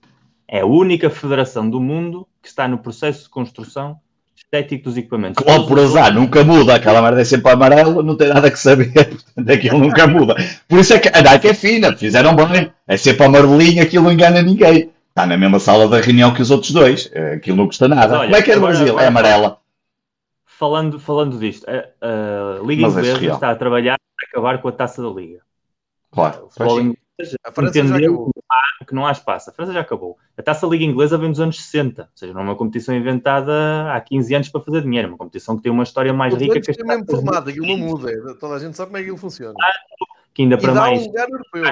É 0.49 0.63
a 0.63 0.67
única 0.67 1.09
federação 1.09 1.71
do 1.71 1.81
mundo 1.81 2.27
que 2.43 2.49
está 2.49 2.67
no 2.67 2.79
processo 2.79 3.23
de 3.23 3.29
construção 3.29 4.01
estético 4.35 4.83
dos 4.83 4.97
equipamentos. 4.97 5.45
Claro, 5.45 5.69
por 5.69 5.79
azar, 5.79 6.13
nunca 6.13 6.43
muda. 6.43 6.75
Aquela 6.75 7.01
merda 7.01 7.21
é 7.21 7.25
sempre 7.25 7.53
amarelo, 7.53 8.03
não 8.03 8.17
tem 8.17 8.27
nada 8.27 8.51
que 8.51 8.59
saber. 8.59 8.91
Portanto, 9.33 9.51
aquilo 9.53 9.79
nunca 9.79 10.09
muda. 10.09 10.35
Por 10.67 10.81
isso 10.81 10.93
é 10.93 10.99
que 10.99 11.09
a 11.09 11.23
Nike 11.23 11.47
é 11.47 11.55
fina, 11.55 11.97
fizeram 11.97 12.35
bem. 12.35 12.73
É 12.85 12.97
sempre 12.97 13.25
amarelinho, 13.25 13.81
aquilo 13.81 14.07
não 14.07 14.13
engana 14.13 14.43
ninguém. 14.43 14.91
Está 15.11 15.25
na 15.25 15.37
mesma 15.37 15.61
sala 15.61 15.89
da 15.89 16.01
reunião 16.01 16.35
que 16.35 16.43
os 16.43 16.51
outros 16.51 16.73
dois. 16.73 17.09
Eh, 17.15 17.35
aquilo 17.35 17.57
não 17.57 17.67
custa 17.67 17.87
nada. 17.87 18.19
Olha, 18.19 18.25
Como 18.25 18.37
é 18.37 18.43
que 18.43 18.51
é 18.51 18.57
no 18.57 18.63
Brasil? 18.63 18.89
Agora, 18.89 19.05
é 19.05 19.07
amarela. 19.07 19.66
Falando, 20.59 20.99
falando 20.99 21.39
disto, 21.39 21.67
a, 21.69 21.85
a 22.01 22.63
Liga 22.63 22.83
Mas 22.83 22.97
é 22.97 23.01
Inglesa 23.01 23.27
é 23.27 23.35
está 23.35 23.51
a 23.51 23.57
trabalhar 23.57 23.99
para 24.17 24.29
acabar 24.29 24.63
com 24.63 24.69
a 24.69 24.73
taça 24.73 25.03
da 25.03 25.09
Liga. 25.09 25.43
Claro. 26.11 26.49
Inglês 26.59 26.97
a 27.45 27.53
França 27.53 27.79
entendeu 27.79 28.31
que, 28.79 28.87
que 28.87 28.95
não 28.95 29.07
há 29.07 29.13
espaço. 29.13 29.51
A 29.51 29.53
França 29.53 29.73
já 29.73 29.81
acabou. 29.81 30.19
A 30.37 30.43
taça 30.43 30.67
da 30.67 30.73
Liga 30.73 30.85
Inglesa 30.85 31.17
vem 31.17 31.31
dos 31.31 31.41
anos 31.41 31.57
60. 31.63 32.03
Ou 32.03 32.09
seja, 32.15 32.33
não 32.33 32.41
é 32.41 32.45
uma 32.45 32.57
competição 32.57 32.95
inventada 32.95 33.93
há 33.93 34.01
15 34.01 34.35
anos 34.35 34.49
para 34.49 34.61
fazer 34.63 34.83
dinheiro. 34.83 35.09
É 35.09 35.11
uma 35.11 35.19
competição 35.19 35.57
que 35.57 35.63
tem 35.63 35.73
uma 35.73 35.83
história 35.83 36.13
mais 36.13 36.35
o 36.35 36.37
rica 36.37 36.61
que 36.61 36.71
esta. 36.71 36.83
É 36.83 36.87
mesmo 36.87 37.07
formado, 37.07 37.51
aquilo 37.51 37.67
não 37.67 37.79
muda. 37.79 38.35
Toda 38.39 38.55
a 38.55 38.59
gente 38.59 38.77
sabe 38.77 38.89
como 38.89 38.97
é 38.97 39.01
que 39.01 39.05
aquilo 39.05 39.19
funciona. 39.19 39.55
Que 40.35 40.43
ainda 40.43 40.57
e 40.57 40.59
para 40.59 40.75
mais. 40.75 41.03
Um 41.03 41.07
lugar 41.07 41.29
europeu 41.29 41.65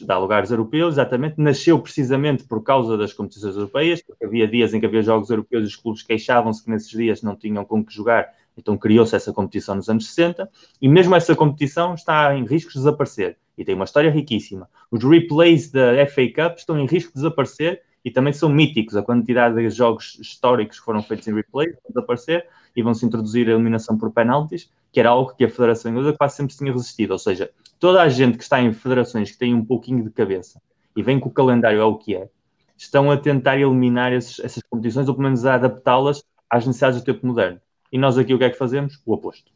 dá 0.00 0.18
lugares 0.18 0.50
europeus, 0.50 0.94
exatamente, 0.94 1.34
nasceu 1.38 1.78
precisamente 1.78 2.44
por 2.44 2.62
causa 2.62 2.96
das 2.96 3.12
competições 3.12 3.56
europeias, 3.56 4.02
porque 4.02 4.24
havia 4.24 4.48
dias 4.48 4.72
em 4.72 4.80
que 4.80 4.86
havia 4.86 5.02
jogos 5.02 5.30
europeus 5.30 5.64
e 5.64 5.66
os 5.66 5.76
clubes 5.76 6.02
queixavam-se 6.02 6.64
que 6.64 6.70
nesses 6.70 6.90
dias 6.90 7.22
não 7.22 7.36
tinham 7.36 7.64
com 7.64 7.84
que 7.84 7.92
jogar, 7.92 8.28
então 8.56 8.76
criou-se 8.76 9.14
essa 9.14 9.32
competição 9.32 9.74
nos 9.74 9.88
anos 9.88 10.06
60, 10.06 10.48
e 10.80 10.88
mesmo 10.88 11.14
essa 11.14 11.34
competição 11.34 11.94
está 11.94 12.34
em 12.36 12.44
risco 12.44 12.70
de 12.70 12.78
desaparecer, 12.78 13.36
e 13.56 13.64
tem 13.64 13.74
uma 13.74 13.84
história 13.84 14.10
riquíssima. 14.10 14.68
Os 14.90 15.02
replays 15.04 15.70
da 15.70 16.06
FA 16.06 16.28
Cup 16.34 16.58
estão 16.58 16.78
em 16.78 16.86
risco 16.86 17.10
de 17.10 17.16
desaparecer, 17.16 17.82
e 18.04 18.10
também 18.10 18.32
são 18.32 18.48
míticos, 18.48 18.96
a 18.96 19.02
quantidade 19.02 19.54
de 19.54 19.70
jogos 19.70 20.18
históricos 20.20 20.80
que 20.80 20.84
foram 20.84 21.02
feitos 21.02 21.28
em 21.28 21.34
replay 21.34 21.68
vão 21.68 21.80
desaparecer, 21.88 22.46
e 22.74 22.82
vão-se 22.82 23.04
introduzir 23.04 23.48
a 23.48 23.52
eliminação 23.52 23.96
por 23.96 24.10
penaltis, 24.10 24.70
que 24.92 25.00
era 25.00 25.10
algo 25.10 25.34
que 25.34 25.44
a 25.44 25.48
Federação 25.48 25.90
Inglesa 25.90 26.16
quase 26.16 26.36
sempre 26.36 26.56
tinha 26.56 26.72
resistido, 26.72 27.12
ou 27.12 27.18
seja, 27.18 27.50
toda 27.78 28.02
a 28.02 28.08
gente 28.08 28.36
que 28.36 28.44
está 28.44 28.60
em 28.60 28.72
federações 28.72 29.30
que 29.30 29.38
têm 29.38 29.54
um 29.54 29.64
pouquinho 29.64 30.04
de 30.04 30.10
cabeça 30.10 30.60
e 30.94 31.02
vem 31.02 31.18
com 31.18 31.28
o 31.28 31.32
calendário 31.32 31.80
é 31.80 31.84
o 31.84 31.96
que 31.96 32.14
é, 32.14 32.28
estão 32.76 33.10
a 33.10 33.16
tentar 33.16 33.58
eliminar 33.58 34.12
esses, 34.12 34.38
essas 34.40 34.62
competições 34.68 35.08
ou 35.08 35.14
pelo 35.14 35.24
menos 35.24 35.44
a 35.46 35.54
adaptá-las 35.54 36.22
às 36.50 36.66
necessidades 36.66 37.00
do 37.00 37.04
tempo 37.04 37.26
moderno. 37.26 37.60
E 37.90 37.98
nós 37.98 38.18
aqui 38.18 38.34
o 38.34 38.38
que 38.38 38.44
é 38.44 38.50
que 38.50 38.58
fazemos? 38.58 39.00
O 39.06 39.12
oposto. 39.12 39.52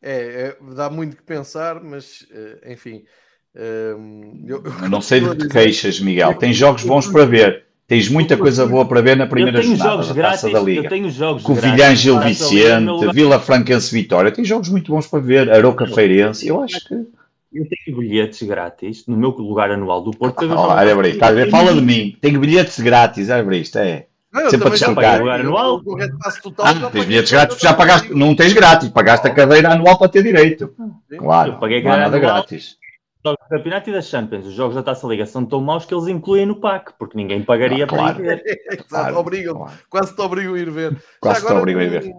É, 0.00 0.48
é 0.48 0.74
dá 0.74 0.88
muito 0.88 1.16
que 1.16 1.22
pensar, 1.22 1.82
mas 1.82 2.26
eh, 2.30 2.72
enfim. 2.72 3.04
Ehm, 3.54 4.44
eu, 4.46 4.62
eu 4.64 4.88
não 4.88 5.00
sei 5.00 5.20
de 5.20 5.36
que 5.36 5.48
queixas, 5.48 5.98
Miguel. 6.00 6.34
Tem 6.34 6.52
jogos 6.52 6.84
bons 6.84 7.08
para 7.08 7.24
ver. 7.24 7.65
Tens 7.86 8.08
muita 8.08 8.36
coisa 8.36 8.66
boa 8.66 8.84
para 8.84 9.00
ver 9.00 9.16
na 9.16 9.28
primeira 9.28 9.62
jornada 9.62 10.02
da 10.02 10.12
grátis, 10.12 10.40
Taça 10.40 10.52
da 10.52 10.60
Liga. 10.60 10.82
Eu 10.82 10.88
tenho 10.88 11.08
jogos 11.08 11.44
Covilhã 11.44 11.94
Gil 11.94 12.18
Vicente, 12.18 13.12
Vila 13.12 13.38
Franquense 13.38 13.94
Vitória. 13.94 14.32
Tem 14.32 14.44
jogos 14.44 14.68
muito 14.68 14.90
bons 14.90 15.06
para 15.06 15.20
ver. 15.20 15.48
Aroca 15.50 15.86
Feirense. 15.86 16.48
Eu 16.48 16.60
acho 16.60 16.84
que... 16.84 16.94
Eu 17.52 17.64
tenho 17.68 17.98
bilhetes 17.98 18.42
grátis 18.42 19.06
no 19.06 19.16
meu 19.16 19.30
lugar 19.30 19.70
anual 19.70 20.02
do 20.02 20.10
Porto. 20.10 20.44
Ah, 20.52 20.74
olha, 20.74 21.48
Fala 21.48 21.72
de 21.72 21.80
mim. 21.80 22.16
Tenho 22.20 22.40
bilhetes 22.40 22.80
grátis. 22.80 23.30
Olha 23.30 23.56
isto. 23.56 23.78
É. 23.78 24.06
Não, 24.32 24.50
sempre 24.50 24.66
a 24.66 24.70
deslocar. 24.72 25.20
Lugar 25.20 25.40
anual. 25.40 25.80
Total, 26.42 26.66
ah, 26.66 26.90
tens 26.90 27.04
bilhetes 27.04 27.30
grátis, 27.30 27.58
já 27.58 27.72
pagaste, 27.72 28.12
não 28.12 28.34
tens 28.34 28.52
grátis, 28.52 28.88
pagaste 28.88 29.28
a 29.28 29.30
cadeira 29.30 29.72
anual 29.72 29.96
para 29.96 30.08
ter 30.08 30.24
direito. 30.24 30.74
Claro, 31.16 31.52
eu 31.52 31.58
paguei 31.58 31.82
não 31.82 31.92
há 31.92 31.96
nada 31.96 32.18
grátis 32.18 32.76
jogos 33.26 33.44
do 33.44 33.48
Campeonato 33.48 33.90
e 33.90 33.92
da 33.92 34.02
Champions, 34.02 34.46
os 34.46 34.54
jogos 34.54 34.74
da 34.74 34.82
Taça 34.82 35.06
Liga 35.06 35.26
são 35.26 35.44
tão 35.44 35.60
maus 35.60 35.84
que 35.84 35.94
eles 35.94 36.06
incluem 36.06 36.46
no 36.46 36.60
pack, 36.60 36.94
porque 36.98 37.16
ninguém 37.16 37.44
pagaria 37.44 37.84
ah, 37.84 37.88
claro. 37.88 38.14
para 38.14 38.34
ir 38.34 38.42
ver. 38.42 38.58
Exato, 38.72 38.88
claro, 38.88 39.18
obrigam, 39.18 39.54
claro. 39.56 39.78
quase 39.88 40.14
te 40.14 40.20
obrigam 40.20 40.54
a 40.54 40.58
ir 40.58 40.70
ver. 40.70 41.02
Quase 41.20 41.46
te 41.46 41.52
obrigam 41.52 41.80
a 41.80 41.84
ir 41.84 41.90
ver. 41.90 42.14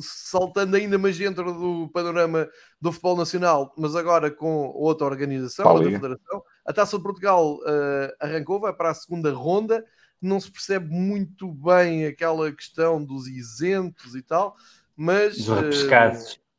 Saltando 0.00 0.76
ainda 0.76 0.98
mais 0.98 1.18
dentro 1.18 1.52
do 1.52 1.88
panorama 1.92 2.48
do 2.80 2.92
futebol 2.92 3.16
nacional, 3.16 3.74
mas 3.76 3.96
agora 3.96 4.30
com 4.30 4.68
outra 4.74 5.06
organização, 5.06 5.66
outra 5.66 5.90
federação, 5.90 6.42
a 6.64 6.72
Taça 6.72 6.96
de 6.96 7.02
Portugal 7.02 7.56
uh, 7.56 8.14
arrancou, 8.20 8.60
vai 8.60 8.72
para 8.72 8.90
a 8.90 8.94
segunda 8.94 9.32
ronda. 9.32 9.84
Não 10.22 10.38
se 10.38 10.50
percebe 10.50 10.92
muito 10.94 11.50
bem 11.50 12.04
aquela 12.06 12.52
questão 12.52 13.02
dos 13.02 13.26
isentos 13.26 14.14
e 14.14 14.22
tal, 14.22 14.54
mas. 14.96 15.38
Dos 15.38 15.48
repescados. 15.48 16.34
Uh, 16.34 16.49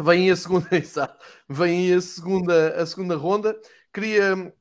Vem 0.00 0.30
a 0.30 0.36
segunda, 0.36 0.68
exato, 0.76 1.24
vem 1.48 1.92
a 1.94 2.00
segunda, 2.00 2.82
a 2.82 2.86
segunda 2.86 3.16
ronda. 3.16 3.56
Queria, 3.92 4.52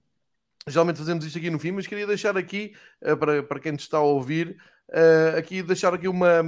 geralmente 0.67 0.99
fazemos 0.99 1.25
isto 1.25 1.38
aqui 1.38 1.49
no 1.49 1.59
fim, 1.59 1.71
mas 1.71 1.88
queria 1.88 2.05
deixar 2.05 2.38
aqui, 2.38 2.73
uh, 3.01 3.17
para, 3.17 3.41
para 3.41 3.59
quem 3.59 3.73
está 3.73 3.97
a 3.97 4.01
ouvir, 4.01 4.57
uh, 4.89 5.38
aqui 5.38 5.63
deixar 5.63 5.93
aqui 5.93 6.07
uma, 6.07 6.41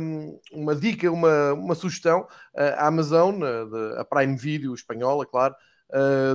uma 0.52 0.76
dica, 0.76 1.12
uma, 1.12 1.54
uma 1.54 1.74
sugestão. 1.74 2.28
Uh, 2.54 2.76
a 2.78 2.88
Amazon, 2.88 3.42
a 3.98 4.06
Prime 4.06 4.38
Video 4.38 4.74
espanhola, 4.74 5.26
claro, 5.26 5.56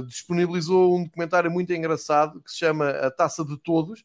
disponibilizou 0.06 0.96
um 0.96 1.04
documentário 1.04 1.50
muito 1.50 1.72
engraçado 1.72 2.40
que 2.42 2.50
se 2.50 2.58
chama 2.58 2.88
A 2.90 3.10
Taça 3.10 3.44
de 3.44 3.58
Todos, 3.58 4.04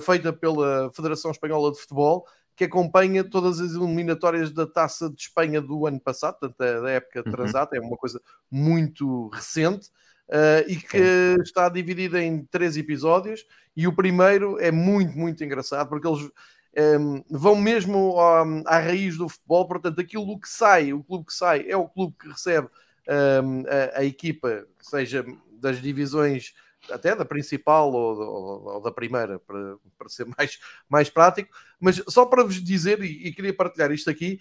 feita 0.00 0.32
pela 0.32 0.90
Federação 0.92 1.30
Espanhola 1.30 1.72
de 1.72 1.78
Futebol, 1.80 2.24
que 2.56 2.64
acompanha 2.64 3.22
todas 3.22 3.60
as 3.60 3.72
eliminatórias 3.72 4.50
da 4.50 4.66
Taça 4.66 5.10
de 5.10 5.20
Espanha 5.20 5.60
do 5.60 5.86
ano 5.86 6.00
passado, 6.00 6.38
portanto, 6.40 6.82
da 6.82 6.90
época 6.90 7.22
transata, 7.22 7.76
uhum. 7.76 7.84
é 7.84 7.86
uma 7.86 7.96
coisa 7.96 8.20
muito 8.50 9.28
recente. 9.28 9.90
Uh, 10.28 10.66
e 10.66 10.74
que 10.74 10.98
Sim. 10.98 11.42
está 11.42 11.68
dividida 11.68 12.20
em 12.20 12.44
três 12.46 12.76
episódios. 12.76 13.46
E 13.76 13.86
o 13.86 13.94
primeiro 13.94 14.58
é 14.58 14.72
muito, 14.72 15.16
muito 15.16 15.44
engraçado, 15.44 15.88
porque 15.88 16.08
eles 16.08 16.22
um, 16.22 16.30
ehm, 16.74 17.24
vão 17.30 17.54
mesmo 17.54 18.18
à, 18.18 18.42
à, 18.66 18.78
raiz 18.80 19.16
do 19.16 19.28
futebol. 19.28 19.68
Portanto, 19.68 20.00
aquilo 20.00 20.40
que 20.40 20.48
sai, 20.48 20.92
o 20.92 21.04
clube 21.04 21.26
que 21.26 21.34
sai, 21.34 21.66
é 21.68 21.76
o 21.76 21.86
clube 21.86 22.16
que 22.18 22.28
recebe 22.28 22.66
um, 23.08 23.12
ehm, 23.12 23.64
a, 23.68 24.00
a, 24.00 24.04
equipa, 24.04 24.66
seja 24.80 25.24
das 25.60 25.80
divisões 25.80 26.54
até 26.90 27.14
da 27.14 27.24
principal 27.24 27.92
ou, 27.92 28.18
ou, 28.18 28.64
ou 28.74 28.80
da 28.80 28.90
primeira, 28.90 29.38
para, 29.38 29.76
para, 29.98 30.08
ser 30.08 30.26
mais, 30.36 30.58
mais 30.88 31.10
prático. 31.10 31.54
Mas 31.80 32.02
só 32.08 32.26
para 32.26 32.44
vos 32.44 32.62
dizer, 32.62 33.02
e, 33.02 33.28
e 33.28 33.32
queria 33.32 33.54
partilhar 33.54 33.90
isto 33.90 34.10
aqui, 34.10 34.38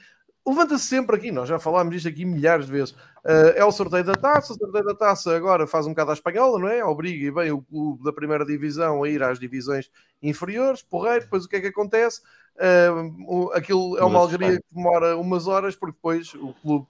levanta-se 0.47 0.85
sempre 0.85 1.15
aqui, 1.15 1.31
nós 1.31 1.49
já 1.49 1.57
falámos 1.57 1.93
disto 1.93 2.07
aqui 2.07 2.23
milhares 2.23 2.67
de 2.67 2.71
vezes. 2.71 2.91
Uh, 3.23 3.55
é 3.55 3.65
o 3.65 3.71
sorteio 3.71 4.03
da 4.03 4.13
taça, 4.13 4.53
o 4.53 4.55
sorteio 4.55 4.83
da 4.83 4.93
taça 4.93 5.35
agora 5.35 5.65
faz 5.65 5.87
um 5.87 5.89
bocado 5.89 6.11
à 6.11 6.13
espanhola, 6.13 6.59
não 6.59 6.67
é? 6.67 6.85
Obriga 6.85 7.25
e 7.25 7.31
bem 7.31 7.51
o 7.51 7.61
clube 7.63 8.03
da 8.03 8.13
primeira 8.13 8.45
divisão 8.45 9.03
a 9.03 9.09
ir 9.09 9.23
às 9.23 9.39
divisões 9.39 9.89
inferiores, 10.21 10.83
porreiro, 10.83 11.21
depois 11.21 11.45
o 11.45 11.49
que 11.49 11.55
é 11.55 11.61
que 11.61 11.67
acontece? 11.67 12.21
Uh, 12.55 13.51
aquilo 13.53 13.97
é 13.97 14.03
uma 14.05 14.19
alegria 14.19 14.57
que 14.57 14.75
demora 14.75 15.17
umas 15.17 15.47
horas, 15.47 15.75
porque 15.75 15.95
depois 15.95 16.33
o 16.35 16.53
clube 16.61 16.87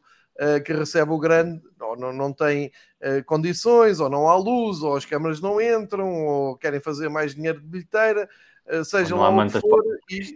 que 0.65 0.73
recebe 0.73 1.11
o 1.11 1.17
grande 1.17 1.61
ou 1.79 1.95
não, 1.95 2.11
não 2.11 2.33
tem 2.33 2.71
uh, 3.01 3.23
condições, 3.25 3.99
ou 3.99 4.09
não 4.09 4.27
há 4.27 4.35
luz, 4.35 4.81
ou 4.81 4.95
as 4.95 5.05
câmaras 5.05 5.39
não 5.39 5.61
entram, 5.61 6.13
ou 6.13 6.57
querem 6.57 6.79
fazer 6.79 7.09
mais 7.09 7.35
dinheiro 7.35 7.61
de 7.61 7.67
bilheteira, 7.67 8.29
uh, 8.67 8.83
seja 8.83 9.15
lá 9.15 9.29
onde 9.29 9.59
for, 9.59 9.83
e 10.09 10.35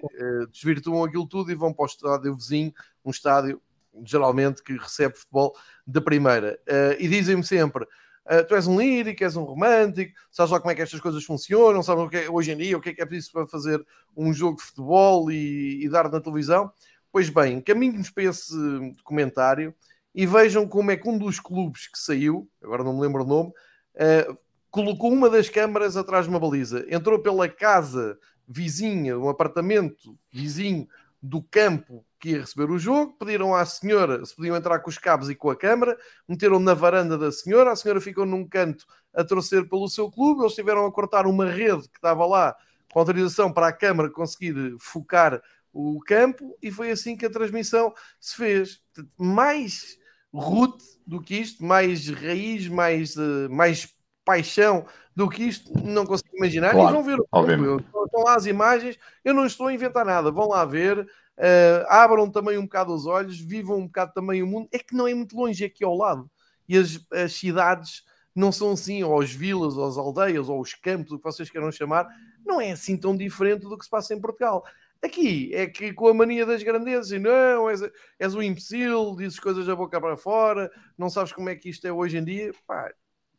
desvirtuam 0.52 1.04
aquilo 1.04 1.28
tudo 1.28 1.52
e 1.52 1.56
vão 1.56 1.74
para 1.74 1.84
o 1.84 1.88
estádio 1.88 2.36
vizinho, 2.36 2.74
um 3.04 3.12
estádio 3.12 3.62
geralmente 4.06 4.64
que 4.64 4.74
recebe 4.74 5.18
futebol 5.18 5.56
de 5.86 6.00
primeira. 6.00 6.60
e 6.98 7.08
dizem-me 7.08 7.44
sempre. 7.44 7.86
Uh, 8.26 8.46
tu 8.48 8.54
és 8.54 8.68
um 8.68 8.80
lírico, 8.80 9.24
és 9.24 9.36
um 9.36 9.44
romântico, 9.44 10.14
sabes 10.30 10.52
lá 10.52 10.60
como 10.60 10.72
é 10.72 10.76
que 10.76 10.84
estas 10.84 11.00
coisas 11.00 11.24
funcionam, 11.24 11.82
sabes 11.82 12.04
o 12.04 12.10
que 12.10 12.18
é, 12.18 12.30
hoje 12.30 12.52
em 12.52 12.58
dia 12.58 12.78
o 12.78 12.82
que 12.82 12.90
é 12.90 12.94
que 12.94 13.02
é 13.02 13.06
preciso 13.06 13.32
para 13.32 13.48
fazer 13.48 13.84
um 14.16 14.32
jogo 14.32 14.58
de 14.58 14.64
futebol 14.64 15.32
e, 15.32 15.84
e 15.84 15.90
dar 15.90 16.12
na 16.12 16.22
televisão. 16.22 16.72
Pois 17.12 17.30
bem, 17.30 17.60
caminhos 17.60 18.12
para 18.12 18.26
esse 18.26 18.56
documentário 18.96 19.74
e 20.14 20.28
vejam 20.28 20.68
como 20.68 20.92
é 20.92 20.98
que 20.98 21.10
um 21.10 21.18
dos 21.18 21.40
clubes 21.40 21.88
que 21.88 21.98
saiu, 21.98 22.48
agora 22.64 22.84
não 22.84 22.94
me 22.94 23.02
lembro 23.02 23.24
o 23.24 23.28
nome, 23.28 23.50
uh, 23.50 24.38
colocou 24.70 25.12
uma 25.12 25.30
das 25.30 25.50
câmaras 25.50 25.98
atrás 25.98 26.26
de 26.26 26.30
uma 26.30 26.40
baliza, 26.40 26.86
entrou 26.88 27.18
pela 27.20 27.50
casa 27.50 28.18
vizinha, 28.48 29.18
um 29.18 29.28
apartamento 29.28 30.16
vizinho 30.32 30.88
do 31.22 31.42
campo 31.42 32.06
que 32.20 32.30
ia 32.30 32.42
receber 32.42 32.70
o 32.70 32.78
jogo, 32.78 33.16
pediram 33.18 33.56
à 33.56 33.66
senhora 33.66 34.24
se 34.24 34.36
podiam 34.36 34.56
entrar 34.56 34.80
com 34.80 34.90
os 34.90 34.98
cabos 34.98 35.30
e 35.30 35.36
com 35.36 35.50
a 35.50 35.56
câmara, 35.56 35.98
meteram 36.28 36.60
na 36.60 36.74
varanda 36.76 37.18
da 37.18 37.32
senhora, 37.32 37.72
a 37.72 37.76
senhora 37.76 38.00
ficou 38.00 38.26
num 38.26 38.48
canto 38.48 38.86
a 39.14 39.24
torcer 39.24 39.68
pelo 39.68 39.90
seu 39.90 40.12
clube, 40.12 40.42
eles 40.42 40.54
tiveram 40.54 40.86
a 40.86 40.92
cortar 40.92 41.26
uma 41.26 41.50
rede 41.50 41.90
que 41.90 41.98
estava 41.98 42.26
lá 42.26 42.56
com 42.92 43.00
autorização 43.00 43.52
para 43.52 43.68
a 43.68 43.74
câmara 43.74 44.10
conseguir 44.10 44.76
focar 44.80 45.42
o 45.80 46.00
campo 46.02 46.58
e 46.62 46.72
foi 46.72 46.92
assim 46.92 47.16
que 47.16 47.26
a 47.26 47.30
transmissão 47.30 47.94
se 48.20 48.36
fez. 48.36 48.82
Mais 49.18 49.98
root 50.34 50.78
do 51.06 51.22
que 51.22 51.36
isto, 51.36 51.64
mais 51.64 52.08
raiz, 52.10 52.68
mais, 52.68 53.16
uh, 53.16 53.50
mais 53.50 53.94
paixão 54.24 54.86
do 55.16 55.30
que 55.30 55.44
isto, 55.44 55.72
não 55.84 56.06
consigo 56.06 56.36
imaginar. 56.36 56.72
Claro, 56.72 56.90
e 56.90 56.94
vão 56.94 57.04
ver 57.04 57.20
o 57.20 57.78
Estão 58.06 58.24
lá 58.24 58.36
as 58.36 58.46
imagens, 58.46 58.98
eu 59.24 59.34
não 59.34 59.46
estou 59.46 59.68
a 59.68 59.74
inventar 59.74 60.06
nada, 60.06 60.32
vão 60.32 60.50
lá 60.50 60.66
ver, 60.66 61.00
uh, 61.00 61.86
abram 61.88 62.30
também 62.30 62.58
um 62.58 62.64
bocado 62.64 62.94
os 62.94 63.06
olhos, 63.06 63.40
vivam 63.40 63.78
um 63.78 63.86
bocado 63.86 64.14
também 64.14 64.44
o 64.44 64.48
mundo. 64.48 64.68
É 64.72 64.80
que 64.80 64.96
não 64.96 65.08
é 65.08 65.14
muito 65.14 65.36
longe, 65.36 65.64
é 65.64 65.68
aqui 65.68 65.84
ao 65.84 65.96
lado. 65.96 66.30
E 66.68 66.78
as, 66.78 67.00
as 67.12 67.34
cidades 67.34 68.04
não 68.36 68.52
são 68.52 68.72
assim, 68.72 69.04
ou 69.04 69.20
as 69.20 69.32
vilas, 69.32 69.76
ou 69.78 69.88
as 69.88 69.98
aldeias, 69.98 70.48
ou 70.50 70.62
os 70.62 70.74
campos, 70.74 71.12
o 71.12 71.18
que 71.18 71.24
vocês 71.24 71.50
queiram 71.50 71.72
chamar, 71.72 72.08
não 72.46 72.62
é 72.62 72.72
assim 72.72 72.96
tão 72.96 73.16
diferente 73.16 73.62
do 73.62 73.78
que 73.78 73.84
se 73.84 73.90
passa 73.90 74.14
em 74.14 74.22
Portugal. 74.22 74.64
Aqui 75.02 75.54
é 75.54 75.66
que 75.68 75.94
com 75.94 76.10
a 76.10 76.14
mania 76.14 76.46
das 76.46 76.62
grandezas, 76.62 77.12
e 77.12 77.20
não, 77.20 77.70
és, 77.70 77.82
és 78.20 78.36
um 78.36 78.42
imbecil, 78.42 79.16
dizes 79.16 79.40
coisas 79.40 79.66
da 79.66 79.76
boca 79.76 80.00
para 80.00 80.18
fora, 80.18 80.70
não 80.98 81.10
sabes 81.10 81.32
como 81.32 81.50
é 81.50 81.56
que 81.56 81.70
isto 81.70 81.88
é 81.88 81.92
hoje 81.92 82.18
em 82.18 82.24
dia. 82.24 82.52
Pá, 82.68 82.92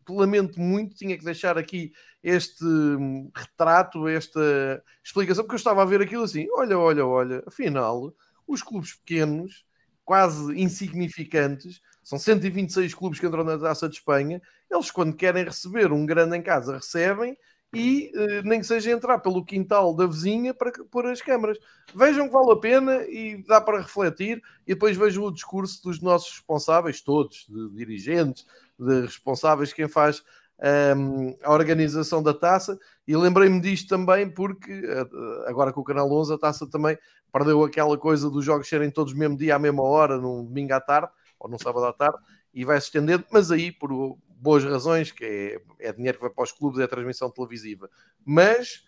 lamento 0.08 0.60
muito, 0.60 0.94
tinha 0.94 1.16
que 1.16 1.24
deixar 1.24 1.58
aqui 1.58 1.92
este 2.22 2.64
hum, 2.64 3.30
retrato, 3.34 4.08
esta 4.08 4.82
explicação, 5.04 5.44
porque 5.44 5.54
eu 5.54 5.58
estava 5.58 5.82
a 5.82 5.86
ver 5.86 6.00
aquilo 6.02 6.24
assim: 6.24 6.46
olha, 6.52 6.78
olha, 6.78 7.06
olha, 7.06 7.42
afinal, 7.46 8.14
os 8.46 8.62
clubes 8.62 8.94
pequenos, 8.94 9.64
quase 10.04 10.58
insignificantes, 10.58 11.80
são 12.02 12.18
126 12.18 12.94
clubes 12.94 13.20
que 13.20 13.26
entram 13.26 13.44
na 13.44 13.58
taça 13.58 13.88
de 13.88 13.96
Espanha, 13.96 14.40
eles, 14.70 14.90
quando 14.90 15.14
querem 15.14 15.44
receber 15.44 15.92
um 15.92 16.06
grande 16.06 16.36
em 16.36 16.42
casa, 16.42 16.76
recebem 16.76 17.36
e 17.72 18.10
uh, 18.14 18.42
nem 18.48 18.60
que 18.60 18.66
seja 18.66 18.90
entrar 18.90 19.18
pelo 19.20 19.44
quintal 19.44 19.94
da 19.94 20.06
vizinha 20.06 20.52
para 20.52 20.72
pôr 20.90 21.06
as 21.06 21.22
câmaras. 21.22 21.58
Vejam 21.94 22.26
que 22.26 22.32
vale 22.32 22.52
a 22.52 22.56
pena 22.56 23.02
e 23.04 23.42
dá 23.46 23.60
para 23.60 23.78
refletir. 23.78 24.42
E 24.66 24.74
depois 24.74 24.96
vejam 24.96 25.24
o 25.24 25.32
discurso 25.32 25.82
dos 25.82 26.00
nossos 26.00 26.30
responsáveis, 26.30 27.00
todos, 27.00 27.46
de 27.48 27.70
dirigentes, 27.70 28.44
de 28.78 29.02
responsáveis, 29.02 29.72
quem 29.72 29.86
faz 29.86 30.20
um, 30.58 31.28
ehm, 31.28 31.36
a 31.44 31.52
organização 31.52 32.22
da 32.22 32.34
taça. 32.34 32.78
E 33.06 33.16
lembrei-me 33.16 33.60
disto 33.60 33.88
também 33.88 34.28
porque, 34.28 34.72
uh, 34.72 35.46
agora 35.46 35.72
com 35.72 35.80
o 35.80 35.84
Canal 35.84 36.10
11, 36.10 36.34
a 36.34 36.38
taça 36.38 36.68
também 36.68 36.98
perdeu 37.32 37.62
aquela 37.62 37.96
coisa 37.96 38.28
dos 38.28 38.44
jogos 38.44 38.68
serem 38.68 38.90
todos 38.90 39.14
mesmo 39.14 39.36
dia 39.36 39.54
à 39.54 39.58
mesma 39.58 39.82
hora, 39.82 40.18
num 40.18 40.44
domingo 40.44 40.74
à 40.74 40.80
tarde, 40.80 41.08
ou 41.38 41.48
num 41.48 41.58
sábado 41.58 41.86
à 41.86 41.92
tarde, 41.92 42.18
e 42.52 42.64
vai 42.64 42.80
se 42.80 42.88
estendendo, 42.88 43.24
mas 43.30 43.52
aí 43.52 43.70
por 43.70 44.18
boas 44.40 44.64
razões, 44.64 45.12
que 45.12 45.24
é, 45.24 45.88
é 45.88 45.92
dinheiro 45.92 46.18
que 46.18 46.24
vai 46.24 46.32
para 46.32 46.44
os 46.44 46.52
clubes, 46.52 46.80
é 46.80 46.86
transmissão 46.86 47.30
televisiva. 47.30 47.88
Mas 48.24 48.82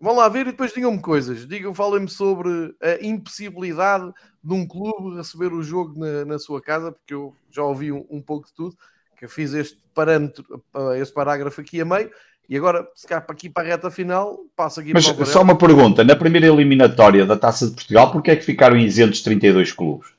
vão 0.00 0.16
lá 0.16 0.28
ver 0.28 0.42
e 0.42 0.50
depois 0.52 0.72
digam-me 0.72 1.00
coisas. 1.00 1.46
Digam, 1.46 1.74
falem-me 1.74 2.08
sobre 2.08 2.74
a 2.80 3.04
impossibilidade 3.04 4.10
de 4.42 4.54
um 4.54 4.66
clube 4.66 5.16
receber 5.16 5.52
o 5.52 5.62
jogo 5.62 5.98
na, 5.98 6.24
na 6.24 6.38
sua 6.38 6.60
casa, 6.60 6.92
porque 6.92 7.14
eu 7.14 7.34
já 7.50 7.62
ouvi 7.62 7.92
um, 7.92 8.06
um, 8.10 8.22
pouco 8.22 8.46
de 8.46 8.54
tudo, 8.54 8.76
que 9.16 9.24
eu 9.24 9.28
fiz 9.28 9.52
este 9.52 9.78
parâmetro, 9.94 10.44
este 10.96 11.12
parágrafo 11.12 11.60
aqui 11.60 11.80
a 11.80 11.84
meio, 11.84 12.10
e 12.48 12.56
agora, 12.56 12.88
se 12.94 13.06
cá 13.06 13.20
para 13.20 13.34
aqui 13.34 13.50
para 13.50 13.62
a 13.62 13.66
reta 13.66 13.90
final, 13.90 14.38
passo 14.56 14.80
aqui 14.80 14.94
Mas 14.94 15.10
para 15.10 15.26
só 15.26 15.42
uma 15.42 15.58
pergunta, 15.58 16.02
na 16.02 16.16
primeira 16.16 16.46
eliminatória 16.46 17.26
da 17.26 17.36
Taça 17.36 17.66
de 17.66 17.74
Portugal, 17.74 18.10
porquê 18.10 18.30
é 18.30 18.36
que 18.36 18.44
ficaram 18.44 18.78
isentos 18.78 19.20
32 19.20 19.72
clubes? 19.72 20.17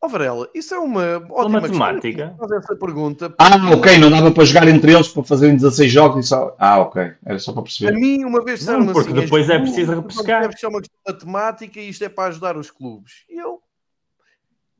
Oh, 0.00 0.08
Varela, 0.08 0.48
isso 0.54 0.72
é 0.74 0.78
uma 0.78 1.16
ótima 1.28 1.60
matemática. 1.60 2.32
Fazer 2.38 2.56
essa 2.58 2.76
pergunta. 2.76 3.34
Ah, 3.36 3.72
ok, 3.74 3.98
não 3.98 4.08
dava 4.08 4.30
para 4.30 4.44
jogar 4.44 4.68
entre 4.68 4.92
eles 4.92 5.08
para 5.08 5.24
fazerem 5.24 5.56
16 5.56 5.90
jogos 5.90 6.24
e 6.24 6.28
só. 6.28 6.54
Ah, 6.56 6.78
ok, 6.78 7.14
era 7.24 7.38
só 7.40 7.52
para 7.52 7.62
perceber. 7.62 7.96
A 7.96 7.98
mim, 7.98 8.24
uma 8.24 8.44
vez 8.44 8.60
disseram 8.60 8.86
porque 8.86 9.10
assim, 9.10 9.20
depois 9.20 9.50
é 9.50 9.58
preciso 9.58 9.94
repescar. 9.96 10.42
Deve 10.42 10.56
ser 10.56 10.68
uma 10.68 10.80
questão 10.80 11.00
matemática 11.04 11.80
e 11.80 11.88
isto 11.88 12.04
é 12.04 12.08
para 12.08 12.28
ajudar 12.28 12.56
os 12.56 12.70
clubes. 12.70 13.24
E 13.28 13.38
eu. 13.38 13.60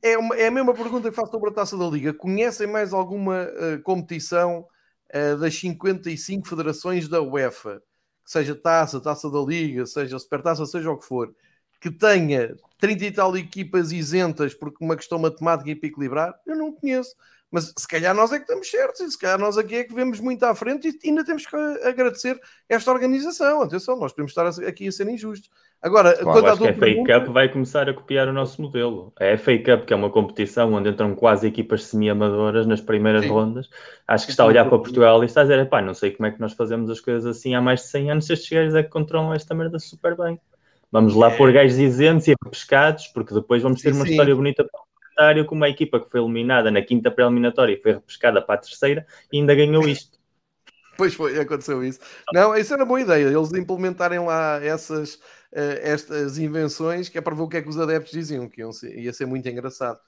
É, 0.00 0.16
uma, 0.16 0.36
é 0.36 0.46
a 0.46 0.50
mesma 0.52 0.72
pergunta 0.72 1.10
que 1.10 1.16
faço 1.16 1.32
sobre 1.32 1.50
a 1.50 1.52
taça 1.52 1.76
da 1.76 1.86
Liga. 1.86 2.14
Conhecem 2.14 2.68
mais 2.68 2.92
alguma 2.92 3.42
uh, 3.42 3.82
competição 3.82 4.64
uh, 5.12 5.36
das 5.36 5.58
55 5.58 6.46
federações 6.46 7.08
da 7.08 7.20
UEFA? 7.20 7.82
Que 8.24 8.30
seja 8.30 8.54
taça, 8.54 9.00
taça 9.00 9.28
da 9.28 9.40
Liga, 9.40 9.84
seja 9.84 10.16
supertaça, 10.16 10.64
seja 10.64 10.92
o 10.92 10.96
que 10.96 11.04
for 11.04 11.34
que 11.80 11.90
tenha 11.90 12.54
30 12.78 13.04
e 13.04 13.10
tal 13.10 13.36
equipas 13.36 13.92
isentas 13.92 14.54
porque 14.54 14.84
uma 14.84 14.96
questão 14.96 15.18
matemática 15.18 15.70
e 15.70 15.74
para 15.74 15.88
equilibrar, 15.88 16.34
eu 16.46 16.56
não 16.56 16.72
conheço. 16.72 17.14
Mas 17.50 17.72
se 17.76 17.88
calhar 17.88 18.14
nós 18.14 18.30
é 18.30 18.36
que 18.36 18.42
estamos 18.42 18.70
certos 18.70 19.00
e 19.00 19.10
se 19.10 19.18
calhar 19.18 19.38
nós 19.38 19.56
aqui 19.56 19.76
é 19.76 19.84
que 19.84 19.94
vemos 19.94 20.20
muito 20.20 20.42
à 20.44 20.54
frente 20.54 20.88
e 20.88 21.08
ainda 21.08 21.24
temos 21.24 21.46
que 21.46 21.56
agradecer 21.56 22.38
esta 22.68 22.92
organização. 22.92 23.62
Atenção, 23.62 23.96
nós 23.96 24.12
podemos 24.12 24.32
estar 24.32 24.46
aqui 24.66 24.86
a 24.86 24.92
ser 24.92 25.08
injustos. 25.08 25.48
Agora, 25.80 26.12
claro, 26.12 26.32
quando 26.32 26.46
acho 26.48 26.58
que 26.58 26.68
a 26.68 26.74
FA 26.74 27.20
Cup 27.20 27.32
vai 27.32 27.48
começar 27.48 27.88
a 27.88 27.94
copiar 27.94 28.28
o 28.28 28.32
nosso 28.32 28.60
modelo. 28.60 29.12
A 29.18 29.38
FA 29.38 29.56
Cup, 29.58 29.86
que 29.86 29.92
é 29.94 29.96
uma 29.96 30.10
competição 30.10 30.72
onde 30.74 30.90
entram 30.90 31.14
quase 31.14 31.46
equipas 31.46 31.84
semi-amadoras 31.84 32.66
nas 32.66 32.80
primeiras 32.80 33.22
Sim. 33.22 33.30
rondas, 33.30 33.70
acho 34.06 34.26
que 34.26 34.32
está 34.32 34.42
a 34.42 34.46
olhar 34.46 34.68
para 34.68 34.78
Portugal 34.78 35.22
e 35.22 35.26
está 35.26 35.40
a 35.40 35.44
dizer: 35.44 35.68
pá, 35.70 35.80
não 35.80 35.94
sei 35.94 36.10
como 36.10 36.26
é 36.26 36.32
que 36.32 36.40
nós 36.40 36.52
fazemos 36.52 36.90
as 36.90 37.00
coisas 37.00 37.24
assim 37.24 37.54
há 37.54 37.62
mais 37.62 37.80
de 37.80 37.86
100 37.86 38.10
anos, 38.10 38.26
se 38.26 38.32
estes 38.32 38.50
gajos 38.50 38.74
é 38.74 38.82
que 38.82 38.90
controlam 38.90 39.32
esta 39.32 39.54
merda 39.54 39.78
super 39.78 40.16
bem. 40.16 40.38
Vamos 40.90 41.14
lá 41.14 41.30
é. 41.30 41.36
pôr 41.36 41.52
gajos 41.52 41.78
isentos 41.78 42.26
e 42.28 42.34
pescados, 42.50 43.08
porque 43.08 43.34
depois 43.34 43.62
vamos 43.62 43.82
ter 43.82 43.92
sim, 43.92 43.98
uma 43.98 44.06
sim. 44.06 44.12
história 44.12 44.34
bonita 44.34 44.64
para 44.64 44.80
o 44.80 44.84
comentário 44.84 45.44
com 45.44 45.54
uma 45.54 45.68
equipa 45.68 46.00
que 46.00 46.10
foi 46.10 46.20
eliminada 46.20 46.70
na 46.70 46.80
quinta 46.80 47.10
pré-eliminatória 47.10 47.74
e 47.74 47.82
foi 47.82 47.92
repescada 47.92 48.40
para 48.40 48.54
a 48.54 48.58
terceira 48.58 49.06
e 49.32 49.38
ainda 49.38 49.54
ganhou 49.54 49.86
isto. 49.86 50.18
Pois 50.96 51.14
foi, 51.14 51.38
aconteceu 51.38 51.84
isso. 51.84 52.00
Não, 52.32 52.56
isso 52.56 52.72
era 52.72 52.82
uma 52.82 52.88
boa 52.88 53.00
ideia, 53.00 53.26
eles 53.26 53.52
implementarem 53.52 54.18
lá 54.18 54.58
essas, 54.64 55.14
uh, 55.14 55.78
estas 55.80 56.38
invenções, 56.38 57.08
que 57.08 57.16
é 57.16 57.20
para 57.20 57.36
ver 57.36 57.42
o 57.42 57.48
que 57.48 57.58
é 57.58 57.62
que 57.62 57.68
os 57.68 57.78
adeptos 57.78 58.10
diziam, 58.10 58.48
que 58.48 58.72
ser, 58.72 58.98
ia 58.98 59.12
ser 59.12 59.26
muito 59.26 59.48
engraçado. 59.48 60.00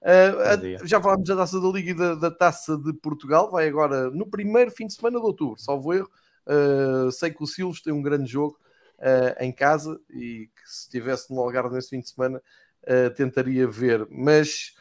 Uh, 0.00 0.86
já 0.86 1.02
falámos 1.02 1.28
da 1.28 1.36
Taça 1.36 1.60
da 1.60 1.68
Liga 1.68 1.90
e 1.90 1.94
da, 1.94 2.14
da, 2.14 2.30
Taça 2.30 2.78
de 2.78 2.94
Portugal, 2.94 3.50
vai 3.50 3.68
agora 3.68 4.10
no 4.10 4.26
primeiro 4.26 4.70
fim 4.70 4.86
de 4.86 4.94
semana 4.94 5.18
de 5.18 5.26
outubro, 5.26 5.58
salvo 5.58 5.92
erro. 5.92 6.08
Uh, 6.46 7.12
sei 7.12 7.30
que 7.30 7.42
o 7.42 7.46
Silves 7.46 7.82
tem 7.82 7.92
um 7.92 8.00
grande 8.00 8.30
jogo 8.30 8.58
uh, 8.98 9.42
em 9.42 9.52
casa 9.52 10.00
e 10.10 10.50
que 10.54 10.70
se 10.70 10.82
estivesse 10.82 11.32
no 11.32 11.40
Algarve 11.40 11.74
nesse 11.74 11.90
fim 11.90 12.00
de 12.00 12.08
semana 12.08 12.42
uh, 12.84 13.14
tentaria 13.14 13.66
ver, 13.66 14.06
mas 14.10 14.74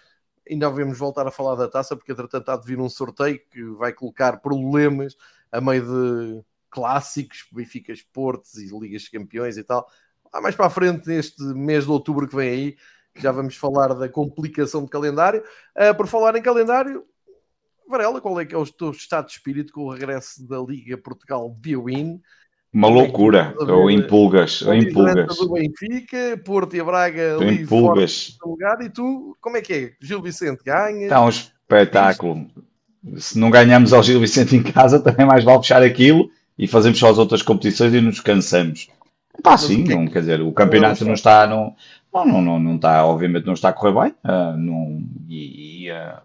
ainda 0.50 0.70
devemos 0.70 0.98
voltar 0.98 1.28
a 1.28 1.32
falar 1.32 1.56
da 1.56 1.68
taça 1.68 1.96
porque 1.96 2.12
entretanto 2.12 2.50
há 2.50 2.58
de 2.58 2.66
vir 2.66 2.80
um 2.80 2.90
sorteio 2.90 3.40
que 3.52 3.64
vai 3.76 3.94
colocar 3.94 4.38
problemas 4.38 5.16
a 5.52 5.62
meio 5.62 5.84
de 5.84 6.44
clássicos, 6.70 7.48
Benfica 7.52 7.94
Portos 8.14 8.56
e 8.56 8.68
Ligas 8.78 9.04
de 9.04 9.12
Campeões 9.12 9.58
e 9.58 9.64
tal. 9.64 9.90
Mais 10.42 10.56
para 10.56 10.68
a 10.68 10.70
frente 10.70 11.08
neste 11.08 11.42
mês 11.42 11.86
de 11.86 11.92
outubro 11.92 12.28
que 12.28 12.36
vem 12.36 12.50
aí, 12.50 12.78
já 13.16 13.32
vamos 13.32 13.56
falar 13.56 13.94
da 13.94 14.10
complicação 14.10 14.84
de 14.84 14.90
calendário. 14.90 15.44
Uh, 15.76 15.96
por 15.96 16.08
falar 16.08 16.36
em 16.36 16.42
calendário, 16.42 17.06
Varela, 17.88 18.20
qual 18.20 18.40
é 18.40 18.46
que 18.46 18.54
é 18.54 18.58
o 18.58 18.66
teu 18.66 18.92
estado 18.92 19.28
de 19.28 19.34
espírito 19.34 19.72
com 19.72 19.86
o 19.86 19.92
regresso 19.92 20.46
da 20.46 20.60
Liga 20.60 20.98
Portugal 20.98 21.50
Biowin? 21.50 22.22
Uma 22.78 22.90
loucura, 22.90 23.56
ou 23.58 23.90
em 23.90 24.06
pulgas, 24.06 24.62
ou 24.62 24.72
em 24.72 24.94
pulgas. 24.94 25.36
do 25.36 25.52
Benfica, 25.52 26.40
Porto 26.46 26.76
e 26.76 26.84
Braga 26.84 27.38
ali 27.38 27.66
pulgas. 27.66 28.38
lugar, 28.46 28.80
e 28.84 28.90
tu, 28.92 29.36
como 29.42 29.58
é 29.58 29.62
que 29.62 29.74
é? 29.74 29.92
Gil 30.00 30.22
Vicente 30.22 30.62
ganha? 30.64 31.06
Está 31.06 31.26
um 31.26 31.30
espetáculo. 31.30 32.46
Se 33.16 33.40
não 33.40 33.50
ganhamos 33.50 33.94
ao 33.94 34.04
Gil 34.04 34.20
Vicente 34.20 34.56
em 34.56 34.62
casa, 34.62 35.00
também 35.02 35.26
mais 35.26 35.44
vale 35.44 35.58
fechar 35.58 35.82
aquilo 35.82 36.30
e 36.56 36.68
fazemos 36.68 37.00
só 37.00 37.10
as 37.10 37.18
outras 37.18 37.42
competições 37.42 37.96
e 37.96 38.00
nos 38.00 38.20
cansamos. 38.20 38.88
Pá, 39.42 39.58
sim, 39.58 39.84
é 39.92 39.96
não, 39.96 40.06
quer 40.06 40.20
dizer, 40.20 40.42
o 40.42 40.52
campeonato 40.52 41.04
não 41.04 41.14
está, 41.14 41.48
não, 41.48 41.76
não, 42.14 42.42
não, 42.44 42.60
não 42.60 42.76
está, 42.76 43.04
obviamente 43.08 43.48
não 43.48 43.54
está 43.54 43.70
a 43.70 43.74
correr 43.74 44.02
bem, 44.02 44.14
uh, 44.24 44.56
não, 44.56 45.04
e, 45.28 45.86
e 45.86 45.92
uh, 45.92 46.22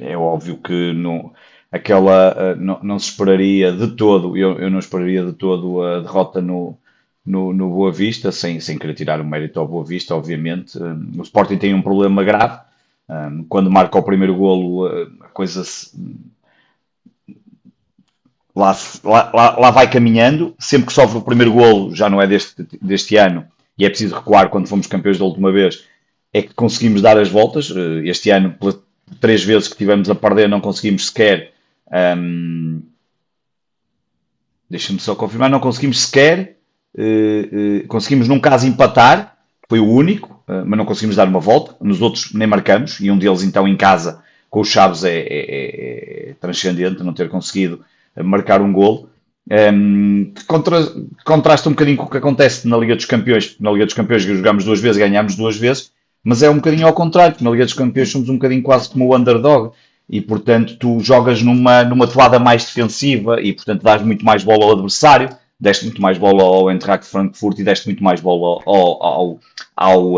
é 0.00 0.16
óbvio 0.16 0.56
que 0.56 0.94
não, 0.94 1.30
aquela 1.70 2.34
uh, 2.34 2.56
não, 2.56 2.80
não, 2.82 2.98
se 2.98 3.10
esperaria 3.10 3.72
de 3.72 3.88
todo, 3.88 4.36
eu, 4.36 4.58
eu 4.58 4.70
não 4.70 4.78
esperaria 4.78 5.24
de 5.24 5.32
todo 5.32 5.82
a 5.82 6.00
derrota 6.00 6.40
no, 6.40 6.76
no, 7.24 7.52
no 7.52 7.70
Boa 7.70 7.92
Vista, 7.92 8.32
sem, 8.32 8.58
sem 8.60 8.76
querer 8.76 8.94
tirar 8.94 9.20
o 9.20 9.24
mérito 9.24 9.60
ao 9.60 9.68
Boa 9.68 9.84
Vista, 9.84 10.14
obviamente. 10.14 10.76
Uh, 10.78 10.98
o 11.18 11.22
Sporting 11.22 11.58
tem 11.58 11.74
um 11.74 11.82
problema 11.82 12.24
grave. 12.24 12.60
Uh, 13.08 13.44
quando 13.48 13.70
marca 13.70 13.98
o 13.98 14.02
primeiro 14.02 14.34
golo, 14.34 14.86
a 15.20 15.28
coisa 15.28 15.62
se, 15.64 15.96
lá, 18.54 18.76
lá, 19.04 19.58
lá, 19.58 19.70
vai 19.70 19.88
caminhando. 19.88 20.54
Sempre 20.58 20.88
que 20.88 20.92
sofre 20.92 21.18
o 21.18 21.22
primeiro 21.22 21.52
golo, 21.52 21.94
já 21.94 22.10
não 22.10 22.20
é 22.20 22.26
deste, 22.26 22.66
deste 22.82 23.16
ano, 23.16 23.44
e 23.78 23.84
é 23.84 23.88
preciso 23.88 24.16
recuar 24.16 24.48
quando 24.50 24.68
fomos 24.68 24.86
campeões 24.86 25.18
da 25.18 25.24
última 25.24 25.52
vez, 25.52 25.84
é 26.32 26.42
que 26.42 26.54
conseguimos 26.54 27.00
dar 27.00 27.16
as 27.18 27.28
voltas. 27.28 27.72
Este 28.04 28.30
ano, 28.30 28.54
três 29.20 29.42
vezes 29.42 29.68
que 29.68 29.76
tivemos 29.76 30.10
a 30.10 30.14
perder, 30.14 30.48
não 30.48 30.60
conseguimos 30.60 31.06
sequer 31.06 31.52
um, 31.90 32.82
Deixa-me 34.70 35.00
só 35.00 35.16
confirmar, 35.16 35.50
não 35.50 35.58
conseguimos 35.58 36.02
sequer, 36.02 36.56
uh, 36.96 37.82
uh, 37.82 37.86
conseguimos 37.88 38.28
num 38.28 38.38
caso 38.38 38.68
empatar, 38.68 39.36
foi 39.68 39.80
o 39.80 39.86
único, 39.86 40.40
uh, 40.46 40.64
mas 40.64 40.78
não 40.78 40.84
conseguimos 40.84 41.16
dar 41.16 41.26
uma 41.26 41.40
volta. 41.40 41.74
Nos 41.80 42.00
outros 42.00 42.32
nem 42.32 42.46
marcamos, 42.46 43.00
e 43.00 43.10
um 43.10 43.18
deles 43.18 43.42
então 43.42 43.66
em 43.66 43.76
casa 43.76 44.22
com 44.48 44.60
os 44.60 44.68
Chaves 44.68 45.02
é, 45.02 45.18
é, 45.18 45.24
é, 45.26 46.30
é 46.30 46.34
transcendente, 46.34 47.02
não 47.02 47.12
ter 47.12 47.28
conseguido 47.28 47.80
marcar 48.16 48.62
um 48.62 48.72
golo. 48.72 49.10
Um, 49.50 50.32
contra, 50.46 50.76
contrasta 51.24 51.68
um 51.68 51.72
bocadinho 51.72 51.96
com 51.96 52.04
o 52.04 52.10
que 52.10 52.18
acontece 52.18 52.68
na 52.68 52.76
Liga 52.76 52.94
dos 52.94 53.04
Campeões. 53.04 53.56
Na 53.58 53.72
Liga 53.72 53.86
dos 53.86 53.94
Campeões 53.94 54.22
jogamos 54.22 54.64
duas 54.64 54.80
vezes, 54.80 54.98
ganhamos 54.98 55.34
duas 55.34 55.56
vezes, 55.56 55.90
mas 56.22 56.42
é 56.44 56.50
um 56.50 56.56
bocadinho 56.56 56.86
ao 56.86 56.92
contrário, 56.92 57.32
porque 57.32 57.44
na 57.44 57.50
Liga 57.50 57.64
dos 57.64 57.74
Campeões 57.74 58.10
somos 58.10 58.28
um 58.28 58.34
bocadinho 58.34 58.62
quase 58.62 58.88
como 58.88 59.06
o 59.06 59.16
underdog 59.16 59.72
e 60.10 60.20
portanto 60.20 60.76
tu 60.76 60.98
jogas 61.00 61.40
numa, 61.40 61.84
numa 61.84 62.06
toada 62.06 62.38
mais 62.38 62.64
defensiva 62.64 63.40
e 63.40 63.52
portanto 63.52 63.82
dás 63.82 64.02
muito 64.02 64.24
mais 64.24 64.42
bola 64.42 64.64
ao 64.64 64.72
adversário, 64.72 65.28
deste 65.58 65.84
muito 65.84 66.02
mais 66.02 66.18
bola 66.18 66.42
ao 66.42 66.68
Eintracht 66.70 67.06
Frankfurt 67.06 67.60
e 67.60 67.64
deste 67.64 67.86
muito 67.86 68.02
mais 68.02 68.20
bola 68.20 68.60
ao, 68.66 69.02
ao, 69.02 69.40
ao, 69.76 70.16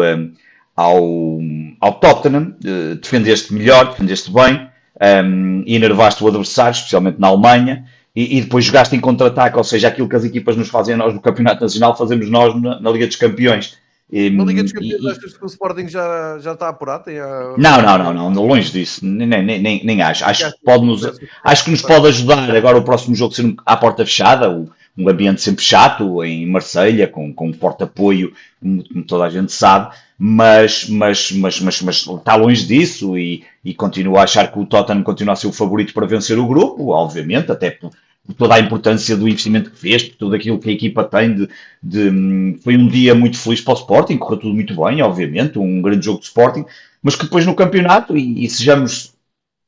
ao, 0.74 1.40
ao 1.78 1.92
Tottenham, 1.94 2.54
uh, 2.64 2.94
defendeste 2.94 3.52
melhor, 3.52 3.90
defendeste 3.90 4.32
bem 4.32 4.66
um, 5.24 5.62
e 5.66 5.76
enervaste 5.76 6.24
o 6.24 6.28
adversário, 6.28 6.72
especialmente 6.72 7.20
na 7.20 7.28
Alemanha, 7.28 7.84
e, 8.16 8.38
e 8.38 8.40
depois 8.40 8.64
jogaste 8.64 8.96
em 8.96 9.00
contra-ataque, 9.00 9.58
ou 9.58 9.64
seja, 9.64 9.88
aquilo 9.88 10.08
que 10.08 10.16
as 10.16 10.24
equipas 10.24 10.56
nos 10.56 10.68
fazem 10.68 10.96
nós 10.96 11.12
no 11.12 11.20
Campeonato 11.20 11.62
Nacional, 11.62 11.96
fazemos 11.96 12.30
nós 12.30 12.58
na, 12.60 12.80
na 12.80 12.90
Liga 12.90 13.06
dos 13.06 13.16
Campeões. 13.16 13.76
Na 14.12 14.44
Liga 14.44 14.62
dos 14.62 14.72
Campeões, 14.72 15.06
achas 15.06 15.36
que 15.36 15.42
o 15.42 15.46
Sporting 15.46 15.88
já, 15.88 16.38
já 16.38 16.52
está 16.52 16.68
apurado? 16.68 17.08
A... 17.08 17.54
Não, 17.56 17.80
não, 17.80 18.12
não, 18.12 18.30
não, 18.30 18.46
longe 18.46 18.70
disso, 18.70 19.04
nem, 19.06 19.26
nem, 19.26 19.42
nem, 19.58 19.82
nem 19.82 20.02
acho. 20.02 20.22
Acho 20.24 20.52
que, 20.52 20.58
pode 20.62 20.84
nos, 20.84 21.18
acho 21.42 21.64
que 21.64 21.70
nos 21.70 21.80
pode 21.80 22.08
ajudar 22.08 22.54
agora 22.54 22.76
o 22.76 22.84
próximo 22.84 23.14
jogo 23.14 23.34
ser 23.34 23.54
à 23.64 23.74
porta 23.74 24.04
fechada, 24.04 24.50
um 24.50 25.08
ambiente 25.08 25.40
sempre 25.40 25.64
chato 25.64 26.22
em 26.22 26.46
Marselha 26.46 27.08
com, 27.08 27.32
com 27.32 27.48
um 27.48 27.54
forte 27.54 27.84
apoio, 27.84 28.34
como 28.60 29.02
toda 29.04 29.24
a 29.24 29.30
gente 29.30 29.50
sabe, 29.50 29.94
mas, 30.18 30.88
mas, 30.88 31.32
mas, 31.32 31.60
mas, 31.60 31.82
mas 31.82 31.96
está 32.06 32.36
longe 32.36 32.66
disso 32.66 33.16
e, 33.16 33.44
e 33.64 33.72
continuo 33.72 34.18
a 34.18 34.24
achar 34.24 34.52
que 34.52 34.58
o 34.58 34.66
Tottenham 34.66 35.02
continua 35.02 35.32
a 35.32 35.36
ser 35.36 35.46
o 35.46 35.52
favorito 35.52 35.94
para 35.94 36.06
vencer 36.06 36.38
o 36.38 36.46
grupo, 36.46 36.90
obviamente, 36.90 37.50
até 37.50 37.70
por 38.26 38.34
toda 38.34 38.54
a 38.54 38.60
importância 38.60 39.16
do 39.16 39.28
investimento 39.28 39.70
que 39.70 39.78
fez, 39.78 40.04
por 40.04 40.16
tudo 40.16 40.36
aquilo 40.36 40.58
que 40.58 40.70
a 40.70 40.72
equipa 40.72 41.04
tem. 41.04 41.34
De, 41.34 41.48
de, 41.82 42.58
foi 42.62 42.76
um 42.76 42.86
dia 42.86 43.14
muito 43.14 43.36
feliz 43.38 43.60
para 43.60 43.74
o 43.74 43.76
Sporting, 43.76 44.16
correu 44.16 44.38
tudo 44.38 44.54
muito 44.54 44.74
bem, 44.74 45.02
obviamente, 45.02 45.58
um 45.58 45.82
grande 45.82 46.04
jogo 46.04 46.20
de 46.20 46.26
Sporting, 46.26 46.64
mas 47.02 47.16
que 47.16 47.24
depois 47.24 47.44
no 47.44 47.54
campeonato, 47.54 48.16
e, 48.16 48.44
e 48.44 48.48
sejamos, 48.48 49.12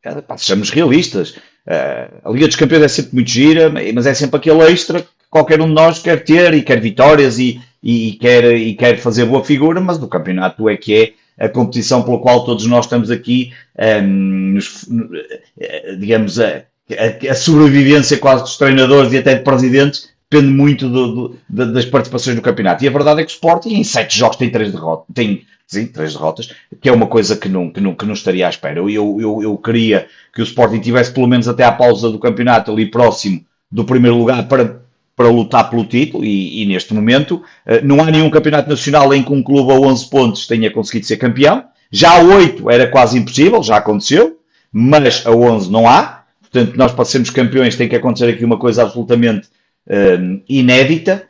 é, 0.02 0.20
pá, 0.20 0.36
sejamos 0.38 0.70
realistas, 0.70 1.30
uh, 1.66 2.28
a 2.28 2.30
Liga 2.30 2.46
dos 2.46 2.56
Campeões 2.56 2.84
é 2.84 2.88
sempre 2.88 3.14
muito 3.14 3.30
gira, 3.30 3.72
mas 3.92 4.06
é 4.06 4.14
sempre 4.14 4.36
aquele 4.36 4.62
extra 4.62 5.02
que 5.02 5.08
qualquer 5.28 5.60
um 5.60 5.66
de 5.66 5.74
nós 5.74 5.98
quer 5.98 6.22
ter 6.22 6.54
e 6.54 6.62
quer 6.62 6.80
vitórias 6.80 7.40
e, 7.40 7.60
e, 7.82 8.12
quer, 8.12 8.56
e 8.56 8.74
quer 8.74 8.98
fazer 8.98 9.24
boa 9.24 9.44
figura, 9.44 9.80
mas 9.80 9.98
no 9.98 10.06
campeonato 10.06 10.68
é 10.68 10.76
que 10.76 10.94
é 10.94 11.44
a 11.44 11.48
competição 11.48 12.04
pela 12.04 12.20
qual 12.20 12.44
todos 12.44 12.64
nós 12.66 12.84
estamos 12.84 13.10
aqui, 13.10 13.52
um, 13.76 13.82
ehm, 13.82 14.54
nos, 14.54 14.86
eh, 15.58 15.96
digamos, 15.96 16.38
a 16.38 16.62
a, 17.30 17.34
sobrevivência 17.34 18.18
quase 18.18 18.42
dos 18.42 18.56
treinadores 18.56 19.12
e 19.12 19.18
até 19.18 19.34
de 19.34 19.42
presidentes 19.42 20.10
depende 20.30 20.52
muito 20.52 20.88
do, 20.88 21.28
do, 21.48 21.72
das 21.72 21.84
participações 21.84 22.36
no 22.36 22.42
campeonato. 22.42 22.84
E 22.84 22.88
a 22.88 22.90
verdade 22.90 23.20
é 23.20 23.24
que 23.24 23.30
o 23.30 23.34
Sporting 23.34 23.74
em 23.74 23.84
sete 23.84 24.18
jogos 24.18 24.36
tem 24.36 24.50
três 24.50 24.72
derrotas, 24.72 25.06
tem 25.14 25.44
sim, 25.66 25.86
três 25.86 26.12
derrotas, 26.12 26.50
que 26.80 26.88
é 26.88 26.92
uma 26.92 27.06
coisa 27.06 27.36
que 27.36 27.48
não, 27.48 27.70
que 27.70 27.80
não, 27.80 27.94
que 27.94 28.04
não 28.04 28.14
estaria 28.14 28.46
à 28.46 28.50
espera. 28.50 28.78
Eu, 28.78 29.20
eu, 29.20 29.42
eu 29.42 29.56
queria 29.56 30.06
que 30.34 30.42
o 30.42 30.44
Sporting 30.44 30.80
tivesse 30.80 31.12
pelo 31.12 31.26
menos 31.26 31.48
até 31.48 31.64
à 31.64 31.72
pausa 31.72 32.10
do 32.10 32.18
campeonato 32.18 32.72
ali 32.72 32.90
próximo 32.90 33.44
do 33.70 33.84
primeiro 33.84 34.16
lugar 34.16 34.46
para, 34.46 34.82
para 35.16 35.28
lutar 35.28 35.70
pelo 35.70 35.84
título 35.84 36.24
e, 36.24 36.62
e 36.62 36.66
neste 36.66 36.92
momento 36.92 37.42
eh, 37.66 37.80
não 37.82 38.02
há 38.02 38.10
nenhum 38.10 38.30
campeonato 38.30 38.68
nacional 38.68 39.12
em 39.14 39.22
que 39.22 39.32
um 39.32 39.42
clube 39.42 39.72
a 39.72 39.74
11 39.74 40.10
pontos 40.10 40.46
tenha 40.46 40.70
conseguido 40.70 41.06
ser 41.06 41.16
campeão. 41.16 41.64
Já 41.90 42.18
a 42.18 42.22
8 42.22 42.70
era 42.70 42.86
quase 42.88 43.18
impossível, 43.18 43.62
já 43.62 43.76
aconteceu, 43.76 44.38
mas 44.72 45.24
a 45.26 45.30
11 45.30 45.70
não 45.70 45.88
há. 45.88 46.23
Portanto, 46.54 46.76
nós 46.76 46.92
para 46.92 47.04
sermos 47.04 47.30
campeões 47.30 47.74
tem 47.74 47.88
que 47.88 47.96
acontecer 47.96 48.28
aqui 48.30 48.44
uma 48.44 48.56
coisa 48.56 48.82
absolutamente 48.82 49.48
uh, 49.88 50.40
inédita, 50.48 51.24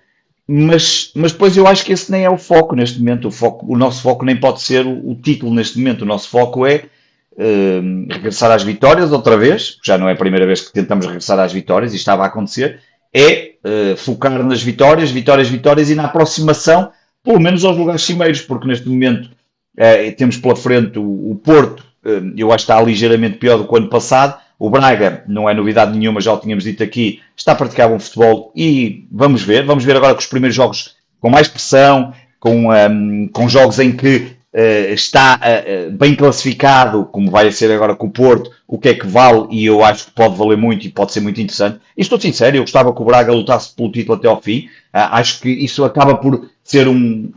mas, 0.46 1.10
mas 1.16 1.32
depois 1.32 1.56
eu 1.56 1.66
acho 1.66 1.82
que 1.82 1.94
esse 1.94 2.12
nem 2.12 2.24
é 2.24 2.28
o 2.28 2.36
foco 2.36 2.76
neste 2.76 2.98
momento. 2.98 3.28
O, 3.28 3.30
foco, 3.30 3.72
o 3.72 3.74
nosso 3.74 4.02
foco 4.02 4.22
nem 4.26 4.36
pode 4.36 4.60
ser 4.60 4.84
o, 4.84 5.12
o 5.12 5.14
título 5.14 5.54
neste 5.54 5.78
momento. 5.78 6.02
O 6.02 6.04
nosso 6.04 6.28
foco 6.28 6.66
é 6.66 6.84
uh, 7.32 8.12
regressar 8.12 8.50
às 8.50 8.62
vitórias 8.62 9.12
outra 9.12 9.38
vez, 9.38 9.78
já 9.82 9.96
não 9.96 10.06
é 10.06 10.12
a 10.12 10.16
primeira 10.16 10.44
vez 10.44 10.60
que 10.60 10.70
tentamos 10.70 11.06
regressar 11.06 11.38
às 11.38 11.54
vitórias 11.54 11.94
e 11.94 11.96
estava 11.96 12.24
a 12.24 12.26
acontecer, 12.26 12.80
é 13.10 13.52
uh, 13.64 13.96
focar 13.96 14.30
nas 14.42 14.62
vitórias, 14.62 15.10
vitórias, 15.10 15.48
vitórias 15.48 15.88
e 15.88 15.94
na 15.94 16.04
aproximação 16.04 16.92
pelo 17.22 17.40
menos 17.40 17.64
aos 17.64 17.78
lugares 17.78 18.02
cimeiros, 18.02 18.42
porque 18.42 18.68
neste 18.68 18.86
momento 18.86 19.30
eh, 19.76 20.10
temos 20.12 20.36
pela 20.36 20.54
frente 20.54 20.98
o, 20.98 21.30
o 21.30 21.40
Porto, 21.42 21.82
eh, 22.04 22.20
eu 22.36 22.52
acho 22.52 22.66
que 22.66 22.72
está 22.72 22.82
ligeiramente 22.82 23.38
pior 23.38 23.56
do 23.56 23.66
que 23.66 23.72
o 23.72 23.76
ano 23.78 23.88
passado. 23.88 24.43
O 24.58 24.70
Braga, 24.70 25.24
não 25.26 25.48
é 25.48 25.54
novidade 25.54 25.96
nenhuma, 25.96 26.20
já 26.20 26.32
o 26.32 26.38
tínhamos 26.38 26.64
dito 26.64 26.82
aqui, 26.82 27.20
está 27.36 27.52
a 27.52 27.56
praticar 27.56 27.88
bom 27.88 27.98
futebol 27.98 28.52
e 28.54 29.06
vamos 29.10 29.42
ver. 29.42 29.64
Vamos 29.64 29.84
ver 29.84 29.96
agora 29.96 30.14
com 30.14 30.20
os 30.20 30.26
primeiros 30.26 30.54
jogos 30.54 30.96
com 31.20 31.30
mais 31.30 31.48
pressão, 31.48 32.12
com, 32.38 32.68
um, 32.68 33.28
com 33.32 33.48
jogos 33.48 33.78
em 33.78 33.90
que 33.92 34.16
uh, 34.52 34.92
está 34.92 35.40
uh, 35.40 35.90
bem 35.90 36.14
classificado, 36.14 37.06
como 37.06 37.30
vai 37.30 37.50
ser 37.50 37.72
agora 37.72 37.96
com 37.96 38.06
o 38.06 38.10
Porto, 38.10 38.50
o 38.68 38.78
que 38.78 38.90
é 38.90 38.94
que 38.94 39.06
vale 39.06 39.46
e 39.50 39.64
eu 39.64 39.82
acho 39.82 40.06
que 40.06 40.10
pode 40.12 40.36
valer 40.36 40.58
muito 40.58 40.86
e 40.86 40.90
pode 40.90 41.12
ser 41.12 41.20
muito 41.20 41.40
interessante. 41.40 41.80
E 41.96 42.02
estou 42.02 42.20
sincero, 42.20 42.56
eu 42.56 42.62
gostava 42.62 42.94
que 42.94 43.00
o 43.00 43.04
Braga 43.04 43.32
lutasse 43.32 43.74
pelo 43.74 43.90
título 43.90 44.18
até 44.18 44.28
ao 44.28 44.40
fim. 44.40 44.66
Uh, 44.94 45.08
acho 45.12 45.40
que 45.40 45.48
isso 45.48 45.82
acaba 45.84 46.14
por 46.16 46.48
ser 46.62 46.86
um, 46.86 47.32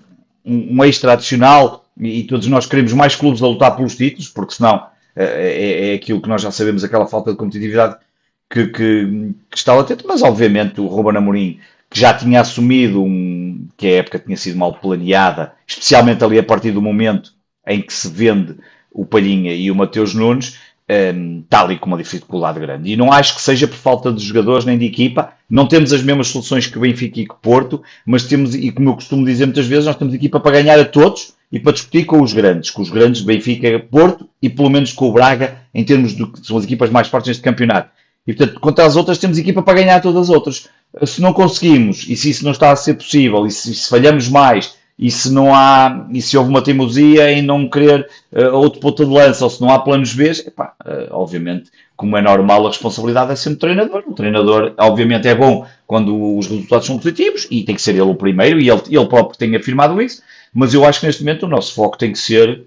um, 0.45 0.77
um 0.77 0.83
extra 0.83 1.13
adicional 1.13 1.85
e 1.99 2.23
todos 2.23 2.45
nós 2.47 2.65
queremos 2.65 2.93
mais 2.93 3.15
clubes 3.15 3.41
a 3.41 3.47
lutar 3.47 3.75
pelos 3.75 3.95
títulos, 3.95 4.27
porque 4.27 4.53
senão 4.53 4.85
é, 5.23 5.91
é 5.91 5.93
aquilo 5.95 6.21
que 6.21 6.29
nós 6.29 6.41
já 6.41 6.51
sabemos, 6.51 6.83
aquela 6.83 7.07
falta 7.07 7.31
de 7.31 7.37
competitividade 7.37 7.97
que, 8.49 8.67
que, 8.67 9.33
que 9.49 9.57
está 9.57 9.73
latente, 9.73 10.05
mas 10.07 10.21
obviamente 10.21 10.79
o 10.79 10.87
Ruben 10.87 11.17
Amorim 11.17 11.59
que 11.89 11.99
já 11.99 12.13
tinha 12.13 12.41
assumido 12.41 13.03
um, 13.03 13.67
que 13.77 13.87
a 13.87 13.95
época 13.97 14.19
tinha 14.19 14.35
sido 14.35 14.57
mal 14.57 14.73
planeada, 14.73 15.53
especialmente 15.65 16.23
ali 16.23 16.37
a 16.37 16.43
partir 16.43 16.71
do 16.71 16.81
momento 16.81 17.33
em 17.65 17.81
que 17.81 17.93
se 17.93 18.09
vende 18.09 18.55
o 18.91 19.05
Palhinha 19.05 19.53
e 19.53 19.71
o 19.71 19.75
Mateus 19.75 20.13
Nunes, 20.13 20.57
um, 20.89 21.41
está 21.41 21.61
ali 21.61 21.77
com 21.77 21.87
uma 21.87 21.97
dificuldade 21.97 22.59
grande. 22.59 22.91
E 22.91 22.97
não 22.97 23.11
acho 23.11 23.35
que 23.35 23.41
seja 23.41 23.67
por 23.67 23.77
falta 23.77 24.11
de 24.11 24.23
jogadores 24.23 24.65
nem 24.65 24.77
de 24.77 24.85
equipa. 24.85 25.33
Não 25.49 25.67
temos 25.67 25.93
as 25.93 26.01
mesmas 26.01 26.27
soluções 26.27 26.67
que 26.67 26.77
o 26.77 26.81
Benfica 26.81 27.19
e 27.19 27.27
que 27.27 27.35
Porto, 27.41 27.81
mas 28.05 28.23
temos, 28.23 28.55
e 28.55 28.71
como 28.71 28.89
eu 28.89 28.95
costumo 28.95 29.25
dizer 29.25 29.45
muitas 29.45 29.67
vezes, 29.67 29.85
nós 29.85 29.95
temos 29.95 30.13
equipa 30.13 30.39
para 30.39 30.61
ganhar 30.61 30.79
a 30.79 30.85
todos 30.85 31.33
e 31.51 31.59
para 31.59 31.73
discutir 31.73 32.05
com 32.05 32.21
os 32.21 32.33
grandes, 32.33 32.69
com 32.69 32.81
os 32.81 32.89
grandes 32.89 33.21
Benfica, 33.21 33.79
Porto 33.79 34.29
e 34.41 34.49
pelo 34.49 34.69
menos 34.69 34.91
com 34.93 35.09
o 35.09 35.13
Braga, 35.13 35.57
em 35.73 35.83
termos 35.83 36.15
de 36.15 36.27
são 36.43 36.57
as 36.57 36.63
equipas 36.63 36.89
mais 36.89 37.07
fortes 37.07 37.29
neste 37.29 37.43
campeonato. 37.43 37.89
E 38.25 38.33
portanto, 38.33 38.59
contra 38.59 38.85
as 38.85 38.95
outras, 38.95 39.17
temos 39.17 39.37
equipa 39.37 39.61
para 39.61 39.75
ganhar 39.75 40.01
todas 40.01 40.23
as 40.23 40.29
outras 40.29 40.67
se 41.05 41.21
não 41.21 41.33
conseguimos, 41.33 42.05
e 42.07 42.15
se 42.15 42.29
isso 42.29 42.43
não 42.43 42.51
está 42.51 42.71
a 42.71 42.75
ser 42.75 42.95
possível, 42.95 43.45
e 43.45 43.51
se, 43.51 43.73
se 43.73 43.89
falhamos 43.89 44.29
mais, 44.29 44.75
e 44.97 45.11
se 45.11 45.31
não 45.31 45.53
há, 45.53 46.07
e 46.11 46.21
se 46.21 46.35
houve 46.35 46.49
uma 46.49 46.61
teimosia 46.61 47.31
em 47.31 47.41
não 47.41 47.69
querer 47.69 48.07
uh, 48.31 48.55
outro 48.55 48.79
ponto 48.79 49.05
de 49.05 49.11
lança, 49.11 49.43
ou 49.43 49.49
se 49.49 49.61
não 49.61 49.69
há 49.69 49.79
planos 49.79 50.13
B, 50.13 50.31
epá, 50.31 50.73
uh, 50.83 51.07
obviamente, 51.11 51.69
como 51.95 52.17
é 52.17 52.21
normal, 52.21 52.65
a 52.65 52.69
responsabilidade 52.69 53.31
é 53.31 53.35
sempre 53.35 53.57
do 53.57 53.59
treinador. 53.59 54.03
O 54.07 54.13
treinador, 54.13 54.73
obviamente, 54.77 55.27
é 55.27 55.35
bom 55.35 55.65
quando 55.85 56.37
os 56.37 56.47
resultados 56.47 56.87
são 56.87 56.97
positivos, 56.97 57.47
e 57.51 57.63
tem 57.63 57.75
que 57.75 57.81
ser 57.81 57.91
ele 57.91 58.01
o 58.01 58.15
primeiro, 58.15 58.59
e 58.59 58.69
ele, 58.69 58.81
ele 58.89 59.05
próprio 59.05 59.37
tem 59.37 59.55
afirmado 59.55 60.01
isso, 60.01 60.23
mas 60.57 60.73
eu 60.73 60.83
acho 60.83 61.01
que 61.01 61.05
neste 61.05 61.21
momento 61.21 61.43
o 61.43 61.47
nosso 61.47 61.75
foco 61.75 61.99
tem 61.99 62.11
que 62.11 62.17
ser 62.17 62.63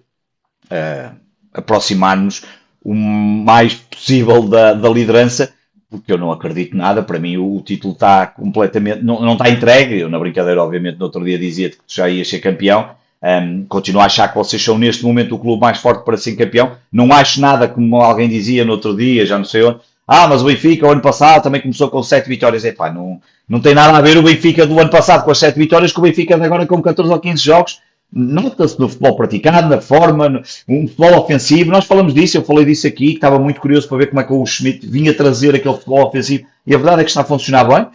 uh, 0.66 1.16
aproximar-nos 1.52 2.44
o 2.84 2.94
mais 2.94 3.74
possível 3.74 4.44
da, 4.44 4.72
da 4.74 4.88
liderança, 4.88 5.52
porque 5.90 6.12
eu 6.12 6.16
não 6.16 6.30
acredito 6.30 6.76
nada. 6.76 7.02
Para 7.02 7.18
mim, 7.18 7.36
o, 7.36 7.60
título 7.60 7.92
está 7.92 8.28
completamente. 8.28 9.02
Não, 9.02 9.20
não 9.20 9.32
está 9.32 9.50
entregue. 9.50 9.98
Eu, 9.98 10.08
na 10.08 10.20
brincadeira, 10.20 10.62
obviamente, 10.62 10.98
no 10.98 11.06
outro 11.06 11.24
dia 11.24 11.36
dizia-te 11.36 11.78
que 11.78 11.82
já 11.88 12.08
ia 12.08 12.24
ser 12.24 12.38
campeão. 12.38 12.90
Um, 13.20 13.64
continuo 13.64 14.00
a 14.00 14.04
achar 14.04 14.28
que 14.28 14.38
vocês 14.38 14.62
são, 14.62 14.78
neste 14.78 15.02
momento, 15.04 15.34
o 15.34 15.38
clube 15.40 15.60
mais 15.60 15.78
forte 15.78 16.04
para 16.04 16.16
ser 16.16 16.36
campeão. 16.36 16.76
Não 16.92 17.12
acho 17.12 17.40
nada 17.40 17.66
como 17.66 17.96
alguém 17.96 18.28
dizia 18.28 18.64
no 18.64 18.70
outro 18.70 18.96
dia, 18.96 19.26
já 19.26 19.36
não 19.36 19.44
sei 19.44 19.64
onde. 19.64 19.80
Ah, 20.12 20.26
mas 20.26 20.42
o 20.42 20.46
Benfica, 20.46 20.88
o 20.88 20.90
ano 20.90 21.00
passado, 21.00 21.44
também 21.44 21.60
começou 21.60 21.88
com 21.88 22.02
7 22.02 22.28
vitórias. 22.28 22.64
Epá, 22.64 22.90
não, 22.90 23.20
não 23.48 23.60
tem 23.60 23.74
nada 23.74 23.96
a 23.96 24.00
ver 24.00 24.18
o 24.18 24.22
Benfica 24.24 24.66
do 24.66 24.80
ano 24.80 24.90
passado 24.90 25.24
com 25.24 25.30
as 25.30 25.38
7 25.38 25.56
vitórias, 25.56 25.92
com 25.92 26.00
o 26.00 26.04
Benfica 26.04 26.34
agora 26.34 26.66
com 26.66 26.82
14 26.82 27.12
ou 27.12 27.20
15 27.20 27.40
jogos 27.40 27.80
nota-se 28.12 28.78
no 28.78 28.88
futebol 28.88 29.14
praticado, 29.14 29.68
na 29.68 29.80
forma, 29.80 30.42
um 30.68 30.88
futebol 30.88 31.20
ofensivo. 31.20 31.70
Nós 31.70 31.84
falamos 31.84 32.12
disso, 32.12 32.36
eu 32.36 32.42
falei 32.42 32.64
disso 32.64 32.86
aqui, 32.86 33.10
que 33.10 33.14
estava 33.14 33.38
muito 33.38 33.60
curioso 33.60 33.88
para 33.88 33.98
ver 33.98 34.06
como 34.08 34.20
é 34.20 34.24
que 34.24 34.32
o 34.32 34.44
Schmidt 34.44 34.84
vinha 34.86 35.14
trazer 35.14 35.54
aquele 35.54 35.74
futebol 35.74 36.06
ofensivo 36.06 36.44
e 36.66 36.74
a 36.74 36.78
verdade 36.78 37.02
é 37.02 37.04
que 37.04 37.10
está 37.10 37.20
a 37.20 37.24
funcionar 37.24 37.64
bem. 37.64 37.86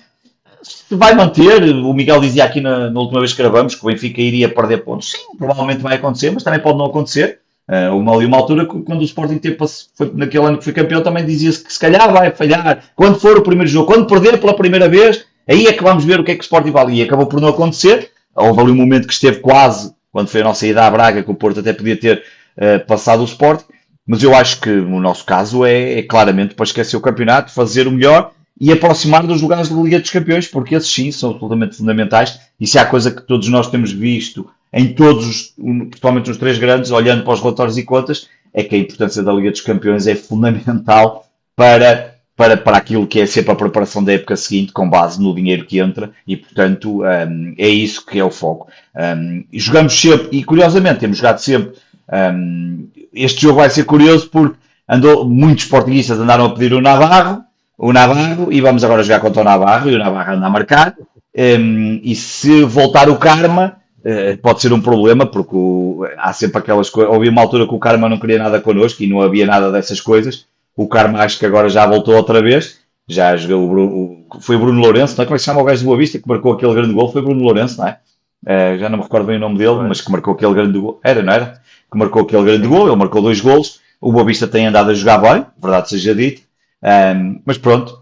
Se 0.62 0.96
vai 0.96 1.14
manter, 1.14 1.64
o 1.64 1.94
Miguel 1.94 2.22
dizia 2.22 2.46
aqui 2.46 2.62
na, 2.62 2.90
na 2.90 3.00
última 3.00 3.20
vez 3.20 3.34
que 3.34 3.42
gravamos 3.42 3.76
que 3.76 3.84
o 3.84 3.88
Benfica 3.88 4.22
iria 4.22 4.50
perder 4.50 4.78
pontos. 4.78 5.12
Sim, 5.12 5.38
provavelmente 5.38 5.82
vai 5.82 5.96
acontecer, 5.96 6.32
mas 6.32 6.44
também 6.44 6.60
pode 6.60 6.78
não 6.78 6.86
acontecer. 6.86 7.40
Uh, 7.68 7.98
uma, 7.98 8.18
uma 8.18 8.38
altura, 8.38 8.66
quando 8.66 9.02
o 9.02 9.06
Sporting 9.06 9.38
teve, 9.38 9.58
foi, 9.96 10.12
naquele 10.14 10.46
ano 10.46 10.58
que 10.58 10.64
foi 10.64 10.74
campeão, 10.74 11.02
também 11.02 11.26
dizia-se 11.26 11.64
que 11.64 11.74
se 11.74 11.80
calhar 11.80 12.12
vai 12.12 12.32
falhar. 12.32 12.84
Quando 12.96 13.20
for 13.20 13.38
o 13.38 13.44
primeiro 13.44 13.70
jogo, 13.70 13.92
quando 13.92 14.08
perder 14.08 14.40
pela 14.40 14.56
primeira 14.56 14.88
vez, 14.88 15.26
aí 15.48 15.66
é 15.66 15.74
que 15.74 15.84
vamos 15.84 16.06
ver 16.06 16.20
o 16.20 16.24
que 16.24 16.32
é 16.32 16.36
que 16.36 16.42
o 16.42 16.44
Sporting 16.44 16.72
vale. 16.72 16.96
E 16.96 17.04
acabou 17.04 17.26
por 17.26 17.42
não 17.42 17.50
acontecer. 17.50 18.12
Houve 18.36 18.62
ali 18.62 18.72
um 18.72 18.76
momento 18.76 19.08
que 19.08 19.14
esteve 19.14 19.40
quase 19.40 19.96
quando 20.16 20.30
foi 20.30 20.40
a 20.40 20.44
nossa 20.46 20.66
ida 20.66 20.88
à 20.88 20.90
Braga, 20.90 21.22
que 21.22 21.30
o 21.30 21.36
Porto 21.36 21.60
até 21.60 21.74
podia 21.74 21.98
ter 21.98 22.24
uh, 22.58 22.86
passado 22.88 23.20
o 23.20 23.26
Sport, 23.26 23.66
mas 24.08 24.24
eu 24.24 24.34
acho 24.34 24.62
que 24.62 24.70
no 24.70 25.02
nosso 25.02 25.26
caso 25.26 25.66
é, 25.66 26.00
é, 26.00 26.04
claramente 26.04 26.56
para 26.56 26.64
esquecer 26.64 26.96
o 26.96 27.02
campeonato, 27.02 27.52
fazer 27.52 27.86
o 27.86 27.92
melhor 27.92 28.32
e 28.58 28.72
aproximar 28.72 29.28
dos 29.28 29.42
lugares 29.42 29.68
da 29.68 29.76
Liga 29.76 30.00
dos 30.00 30.10
Campeões, 30.10 30.48
porque 30.48 30.74
esses 30.74 30.90
sim 30.90 31.12
são 31.12 31.32
absolutamente 31.32 31.76
fundamentais. 31.76 32.40
E 32.58 32.66
se 32.66 32.80
há 32.80 32.86
coisa 32.86 33.12
que 33.12 33.24
todos 33.24 33.50
nós 33.50 33.70
temos 33.70 33.92
visto 33.92 34.50
em 34.76 34.94
todos, 34.94 35.26
os, 35.26 35.56
principalmente 35.88 36.30
os 36.30 36.38
três 36.38 36.60
grandes, 36.60 36.92
olhando 36.92 37.24
para 37.24 37.34
os 37.34 37.40
relatórios 37.40 37.78
e 37.78 37.84
contas, 37.84 38.28
é 38.54 38.62
que 38.62 38.76
a 38.76 38.78
importância 38.78 39.24
da 39.24 39.32
Liga 39.32 39.50
dos 39.50 39.62
Campeões 39.62 40.06
é 40.06 40.16
fundamental 40.16 41.26
para 41.56 42.14
para, 42.36 42.58
para 42.58 42.78
aquilo 42.78 43.08
que 43.08 43.22
é 43.22 43.26
sempre 43.26 43.54
a 43.54 43.56
preparação 43.56 44.04
da 44.04 44.12
época 44.12 44.36
seguinte, 44.36 44.74
com 44.74 44.90
base 44.90 45.22
no 45.22 45.34
dinheiro 45.34 45.66
que 45.66 45.80
entra, 45.80 46.12
e 46.28 46.36
portanto 46.36 47.02
um, 47.02 47.56
é 47.58 47.70
isso 47.70 48.06
que 48.06 48.20
é 48.20 48.24
o 48.24 48.30
foco. 48.30 48.68
Um, 48.94 49.46
jogamos 49.54 49.98
sempre, 49.98 50.38
e 50.38 50.44
curiosamente 50.44 51.00
temos 51.00 51.18
jogado 51.18 51.40
sempre. 51.40 51.78
Um, 52.12 52.90
este 53.14 53.42
jogo 53.42 53.60
vai 53.60 53.70
ser 53.70 53.86
curioso 53.86 54.30
porque 54.30 54.58
andou, 54.88 55.26
muitos 55.26 55.66
portuguistas 55.66 56.20
andaram 56.20 56.46
a 56.46 56.50
pedir 56.54 56.74
o 56.74 56.82
Navarro, 56.82 57.42
o 57.78 57.94
Navarro, 57.94 58.52
e 58.52 58.60
vamos 58.60 58.84
agora 58.84 59.02
jogar 59.04 59.22
contra 59.22 59.42
o 59.42 59.46
Navarro, 59.46 59.90
e 59.90 59.96
o 59.96 60.00
Navarro 60.00 60.34
anda 60.34 60.46
a 60.46 60.50
marcar. 60.50 60.94
e 61.34 62.16
se 62.16 62.64
voltar 62.64 63.10
o 63.10 63.18
Karma, 63.18 63.78
uh, 64.06 64.38
pode 64.42 64.62
ser 64.62 64.72
um 64.72 64.82
problema, 64.82 65.26
porque 65.26 65.56
o, 65.56 66.06
há 66.18 66.32
sempre 66.34 66.60
aquelas 66.60 66.90
coisas. 66.90 67.14
Houve 67.14 67.30
uma 67.30 67.42
altura 67.42 67.68
que 67.68 67.74
o 67.74 67.80
Karma 67.80 68.08
não 68.08 68.20
queria 68.20 68.40
nada 68.40 68.62
connosco 68.62 69.04
e 69.04 69.08
não 69.08 69.22
havia 69.22 69.46
nada 69.46 69.72
dessas 69.72 70.00
coisas 70.00 70.46
o 70.76 70.88
Karma 70.88 71.20
acho 71.20 71.40
que 71.40 71.46
agora 71.46 71.70
já 71.70 71.86
voltou 71.86 72.16
outra 72.16 72.42
vez. 72.42 72.80
Já 73.08 73.38
jogou 73.38 73.66
o 73.66 73.70
Bruno, 73.70 74.26
foi 74.42 74.56
o 74.56 74.60
Bruno 74.60 74.82
Lourenço, 74.82 75.16
não 75.16 75.24
é? 75.24 75.26
Como 75.26 75.36
é 75.36 75.38
que 75.38 75.40
se 75.40 75.46
chama 75.46 75.62
o 75.62 75.64
gajo 75.64 75.82
do 75.82 75.86
Boa 75.86 75.98
Vista 75.98 76.20
que 76.20 76.28
marcou 76.28 76.54
aquele 76.54 76.74
grande 76.74 76.94
gol? 76.94 77.12
Foi 77.12 77.22
Bruno 77.22 77.44
Lourenço, 77.44 77.78
não 77.78 77.88
é? 77.88 78.00
Uh, 78.44 78.78
já 78.80 78.90
não 78.90 78.98
me 78.98 79.04
recordo 79.04 79.28
bem 79.28 79.38
o 79.38 79.40
nome 79.40 79.58
dele, 79.58 79.76
mas 79.88 80.02
que 80.02 80.12
marcou 80.12 80.34
aquele 80.34 80.54
grande 80.54 80.80
gol. 80.80 81.00
Era, 81.04 81.22
não 81.22 81.32
era? 81.32 81.62
Que 81.92 81.98
marcou 81.98 82.24
aquele 82.24 82.44
grande 82.44 82.68
gol, 82.68 82.88
ele 82.88 82.96
marcou 82.96 83.22
dois 83.22 83.40
golos. 83.40 83.80
O 84.02 84.12
Boa 84.12 84.26
Vista 84.26 84.48
tem 84.48 84.66
andado 84.66 84.90
a 84.90 84.94
jogar 84.94 85.20
bem, 85.20 85.46
verdade 85.62 85.90
seja 85.90 86.16
dito. 86.16 86.42
Um, 86.84 87.42
mas 87.46 87.60
pronto, 87.60 88.00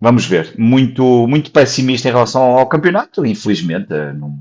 vamos 0.00 0.24
ver. 0.24 0.54
Muito, 0.56 1.26
muito 1.26 1.50
pessimista 1.50 2.08
em 2.08 2.12
relação 2.12 2.42
ao 2.42 2.66
campeonato, 2.68 3.26
infelizmente. 3.26 3.92
Uh, 3.92 4.14
não, 4.14 4.38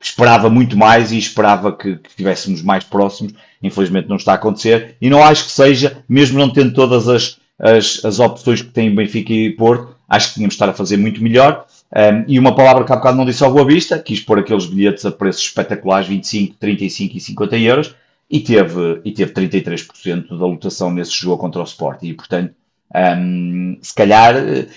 esperava 0.00 0.48
muito 0.50 0.76
mais 0.76 1.12
e 1.12 1.18
esperava 1.18 1.72
que, 1.72 1.96
que 1.96 2.08
estivéssemos 2.08 2.62
mais 2.62 2.84
próximos. 2.84 3.32
Infelizmente 3.62 4.08
não 4.08 4.16
está 4.16 4.32
a 4.32 4.36
acontecer 4.36 4.96
e 5.00 5.08
não 5.08 5.22
acho 5.22 5.44
que 5.46 5.50
seja, 5.52 6.04
mesmo 6.08 6.38
não 6.38 6.52
tendo 6.52 6.72
todas 6.72 7.08
as, 7.08 7.38
as, 7.58 8.04
as 8.04 8.20
opções 8.20 8.62
que 8.62 8.68
tem 8.68 8.94
Benfica 8.94 9.32
e 9.32 9.50
Porto, 9.50 9.94
acho 10.08 10.28
que 10.28 10.34
tínhamos 10.34 10.52
de 10.52 10.56
estar 10.56 10.68
a 10.68 10.74
fazer 10.74 10.96
muito 10.96 11.22
melhor. 11.22 11.66
Um, 11.94 12.24
e 12.26 12.38
uma 12.38 12.54
palavra 12.54 12.84
que 12.84 12.92
há 12.92 12.96
bocado 12.96 13.16
não 13.16 13.24
disse 13.24 13.44
ao 13.44 13.52
Boa 13.52 13.64
Vista, 13.64 13.98
quis 13.98 14.20
pôr 14.20 14.38
aqueles 14.38 14.66
bilhetes 14.66 15.04
a 15.04 15.10
preços 15.10 15.42
espetaculares, 15.42 16.08
25, 16.08 16.56
35 16.58 17.16
e 17.16 17.20
50 17.20 17.56
euros, 17.58 17.94
e 18.28 18.40
teve, 18.40 19.00
e 19.04 19.12
teve 19.12 19.32
33% 19.32 20.28
da 20.28 20.46
lotação 20.46 20.90
nesse 20.90 21.12
jogo 21.12 21.38
contra 21.38 21.60
o 21.60 21.64
Sport. 21.64 22.02
E, 22.02 22.12
portanto, 22.12 22.52
um, 22.94 23.78
se 23.80 23.94
calhar, 23.94 24.34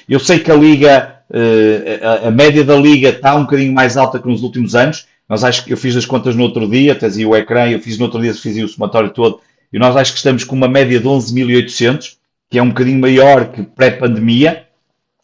eu 0.08 0.20
sei 0.20 0.40
que 0.40 0.52
a 0.52 0.56
Liga, 0.56 1.22
uh, 1.30 2.26
a, 2.26 2.28
a, 2.28 2.32
média 2.32 2.64
da 2.64 2.76
Liga 2.76 3.10
está 3.10 3.36
um 3.36 3.42
bocadinho 3.42 3.74
mais 3.74 3.98
alta 3.98 4.20
que 4.20 4.28
nos 4.28 4.44
últimos 4.44 4.76
anos, 4.76 5.08
nós 5.30 5.44
acho 5.44 5.64
que 5.64 5.72
eu 5.72 5.78
fiz 5.78 5.96
as 5.96 6.06
contas 6.06 6.36
no 6.36 6.44
outro 6.44 6.68
dia, 6.68 6.96
trazia 6.96 7.28
o 7.28 7.36
ecrã, 7.36 7.70
eu 7.70 7.80
fiz 7.80 8.00
no 8.00 8.06
outro 8.06 8.20
dia, 8.20 8.34
fiz 8.34 8.58
o 8.64 8.68
somatório 8.68 9.12
todo, 9.12 9.40
e 9.72 9.78
nós 9.78 9.96
acho 9.96 10.12
que 10.12 10.18
estamos 10.18 10.44
com 10.44 10.56
uma 10.56 10.68
média 10.68 11.00
de 11.00 11.06
11.800, 11.06 12.16
que 12.50 12.58
é 12.58 12.64
um 12.64 12.70
bocadinho 12.70 13.00
maior 13.00 13.52
que 13.52 13.62
pré-pandemia, 13.62 14.66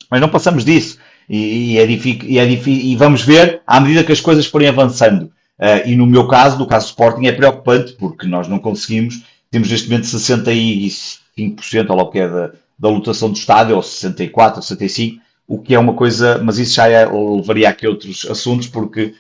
mas 0.10 0.22
não 0.22 0.30
passamos 0.30 0.64
disso. 0.64 1.00
E, 1.28 1.74
e, 1.74 1.78
é 1.80 1.86
e, 1.90 2.38
é 2.38 2.46
e 2.46 2.96
vamos 2.96 3.24
ver 3.24 3.62
à 3.66 3.80
medida 3.80 4.04
que 4.04 4.12
as 4.12 4.22
coisas 4.22 4.46
forem 4.46 4.68
avançando. 4.68 5.32
Uh, 5.58 5.88
e 5.88 5.96
no 5.96 6.06
meu 6.06 6.28
caso, 6.28 6.60
no 6.60 6.68
caso 6.68 6.88
Sporting, 6.88 7.26
é 7.26 7.32
preocupante, 7.32 7.94
porque 7.94 8.28
nós 8.28 8.48
não 8.48 8.60
conseguimos, 8.60 9.24
temos 9.50 9.72
neste 9.72 9.90
momento 9.90 10.06
65%, 10.06 11.90
ou 11.90 12.12
que 12.12 12.20
é 12.20 12.30
da, 12.30 12.52
da 12.78 12.90
lotação 12.90 13.32
do 13.32 13.38
estádio, 13.38 13.76
ou 13.76 13.82
64%, 13.82 14.56
ou 14.58 14.62
65%, 14.62 15.20
o 15.48 15.60
que 15.60 15.76
é 15.76 15.80
uma 15.80 15.94
coisa, 15.94 16.40
mas 16.44 16.58
isso 16.58 16.76
já 16.76 16.88
é, 16.88 17.06
levaria 17.06 17.70
aqui 17.70 17.86
a 17.86 17.90
outros 17.90 18.26
assuntos, 18.30 18.68
porque 18.68 19.14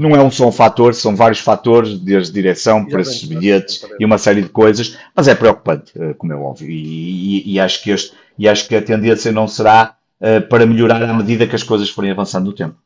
não 0.00 0.16
é 0.16 0.22
um 0.22 0.30
só 0.30 0.48
um 0.48 0.52
fator, 0.52 0.94
são 0.94 1.14
vários 1.14 1.40
fatores, 1.40 1.98
desde 1.98 2.32
direção, 2.32 2.86
preços 2.86 3.20
de 3.20 3.28
bilhetes 3.28 3.86
e 3.98 4.04
uma 4.04 4.16
série 4.16 4.40
de 4.40 4.48
coisas, 4.48 4.98
mas 5.14 5.28
é 5.28 5.34
preocupante, 5.34 5.92
eh, 5.94 6.14
como 6.14 6.32
é 6.32 6.36
óbvio, 6.36 6.70
e, 6.70 7.50
e, 7.50 7.52
e 7.52 7.60
acho, 7.60 7.82
que 7.82 7.90
este, 7.90 8.16
e 8.38 8.48
acho 8.48 8.66
que 8.66 8.74
a 8.74 8.80
tendência 8.80 9.30
não 9.30 9.46
será 9.46 9.98
uh, 10.18 10.48
para 10.48 10.64
melhorar 10.64 11.02
à 11.02 11.12
medida 11.12 11.46
que 11.46 11.54
as 11.54 11.62
coisas 11.62 11.90
forem 11.90 12.10
avançando 12.10 12.46
no 12.46 12.54
tempo. 12.54 12.76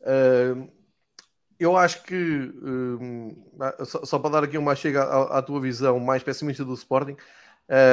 Uh, 0.00 0.68
eu 1.60 1.76
acho 1.76 2.02
que, 2.02 2.52
um, 2.60 3.36
só, 3.84 4.04
só, 4.04 4.18
para 4.18 4.30
dar 4.30 4.44
aqui 4.44 4.58
uma 4.58 4.74
chega 4.74 5.04
à, 5.04 5.38
à, 5.38 5.42
tua 5.42 5.60
visão 5.60 6.00
mais 6.00 6.24
pessimista 6.24 6.64
do 6.64 6.74
Sporting, 6.74 7.16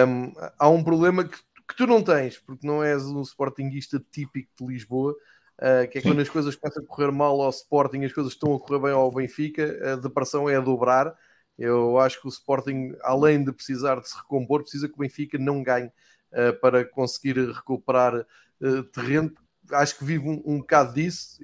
um, 0.08 0.34
há 0.58 0.68
um 0.68 0.84
problema 0.84 1.24
que, 1.24 1.38
que, 1.38 1.76
tu 1.78 1.86
não 1.86 2.02
tens, 2.02 2.40
porque 2.40 2.66
não 2.66 2.84
és 2.84 3.04
um 3.06 3.22
Sportingista 3.22 4.04
típico 4.12 4.50
de 4.60 4.66
Lisboa, 4.66 5.16
uh, 5.62 5.88
que 5.90 6.00
é 6.00 6.02
quando 6.02 6.20
as 6.20 6.30
coisas 6.30 6.56
começam 6.56 6.84
a 6.84 6.86
correr 6.86 7.12
mal 7.12 7.40
ao 7.42 7.50
Sporting, 7.50 8.04
as 8.04 8.12
coisas 8.12 8.34
estão 8.34 8.56
a 8.56 8.60
correr 8.60 8.80
bem 8.80 8.92
ao 8.92 9.12
Benfica, 9.12 9.94
a 9.94 9.96
depressão 9.96 10.50
é 10.50 10.56
a 10.56 10.60
dobrar. 10.60 11.16
Eu 11.58 12.00
acho 12.00 12.20
que 12.20 12.28
o 12.28 12.30
Sporting, 12.30 12.94
além 13.04 13.44
de 13.44 13.52
precisar 13.52 14.00
de 14.00 14.10
se 14.10 14.18
recompor, 14.18 14.64
precisa 14.64 14.88
que 14.88 14.96
o 14.96 14.98
Benfica 14.98 15.38
não 15.38 15.62
ganhe 15.62 15.88
uh, 16.32 16.60
para 16.60 16.84
conseguir 16.84 17.38
recuperar 17.52 18.16
uh, 18.16 18.84
terreno, 18.86 19.32
acho 19.72 19.98
que 19.98 20.04
vivo 20.04 20.30
um, 20.30 20.42
um 20.46 20.58
bocado 20.60 20.94
disso. 20.94 21.38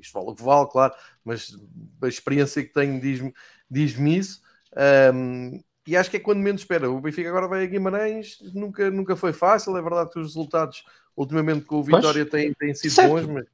Isto 0.00 0.14
vale 0.14 0.30
o 0.30 0.34
que 0.34 0.42
vale, 0.42 0.68
claro, 0.70 0.94
mas 1.24 1.56
a 2.02 2.08
experiência 2.08 2.62
que 2.62 2.72
tenho 2.72 3.00
diz-me 3.00 3.34
diz 3.70 3.98
isso. 3.98 4.42
Um, 5.12 5.60
e 5.86 5.96
acho 5.96 6.10
que 6.10 6.16
é 6.16 6.20
quando 6.20 6.38
menos 6.38 6.62
espera. 6.62 6.90
O 6.90 7.00
Benfica 7.00 7.28
agora 7.28 7.46
vai 7.46 7.64
a 7.64 7.66
Guimarães, 7.66 8.38
nunca, 8.54 8.90
nunca 8.90 9.16
foi 9.16 9.32
fácil. 9.32 9.76
É 9.76 9.82
verdade 9.82 10.10
que 10.10 10.18
os 10.18 10.28
resultados, 10.28 10.84
ultimamente 11.16 11.66
com 11.66 11.76
o 11.76 11.82
Vitória, 11.82 12.24
têm, 12.24 12.54
têm 12.54 12.74
sido 12.74 12.92
certo. 12.92 13.10
bons, 13.10 13.26
mas 13.26 13.44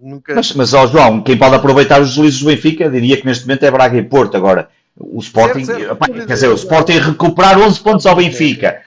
nunca. 0.00 0.34
Mas, 0.34 0.52
mas 0.52 0.74
ó, 0.74 0.86
João, 0.86 1.22
quem 1.22 1.36
pode 1.36 1.54
aproveitar 1.54 2.00
os 2.00 2.10
deslizes 2.10 2.40
do 2.40 2.46
Benfica, 2.46 2.88
diria 2.90 3.16
que 3.16 3.26
neste 3.26 3.46
momento 3.46 3.64
é 3.64 3.70
Braga 3.70 3.96
e 3.96 4.02
Porto. 4.02 4.36
Agora, 4.36 4.68
o 4.96 5.18
Sporting, 5.20 5.64
certo, 5.64 5.78
certo. 5.78 5.92
Opa, 5.92 6.08
quer 6.08 6.26
dizer, 6.26 6.48
o 6.48 6.54
Sporting 6.54 6.98
recuperar 6.98 7.58
11 7.58 7.80
pontos 7.80 8.06
ao 8.06 8.16
Benfica. 8.16 8.82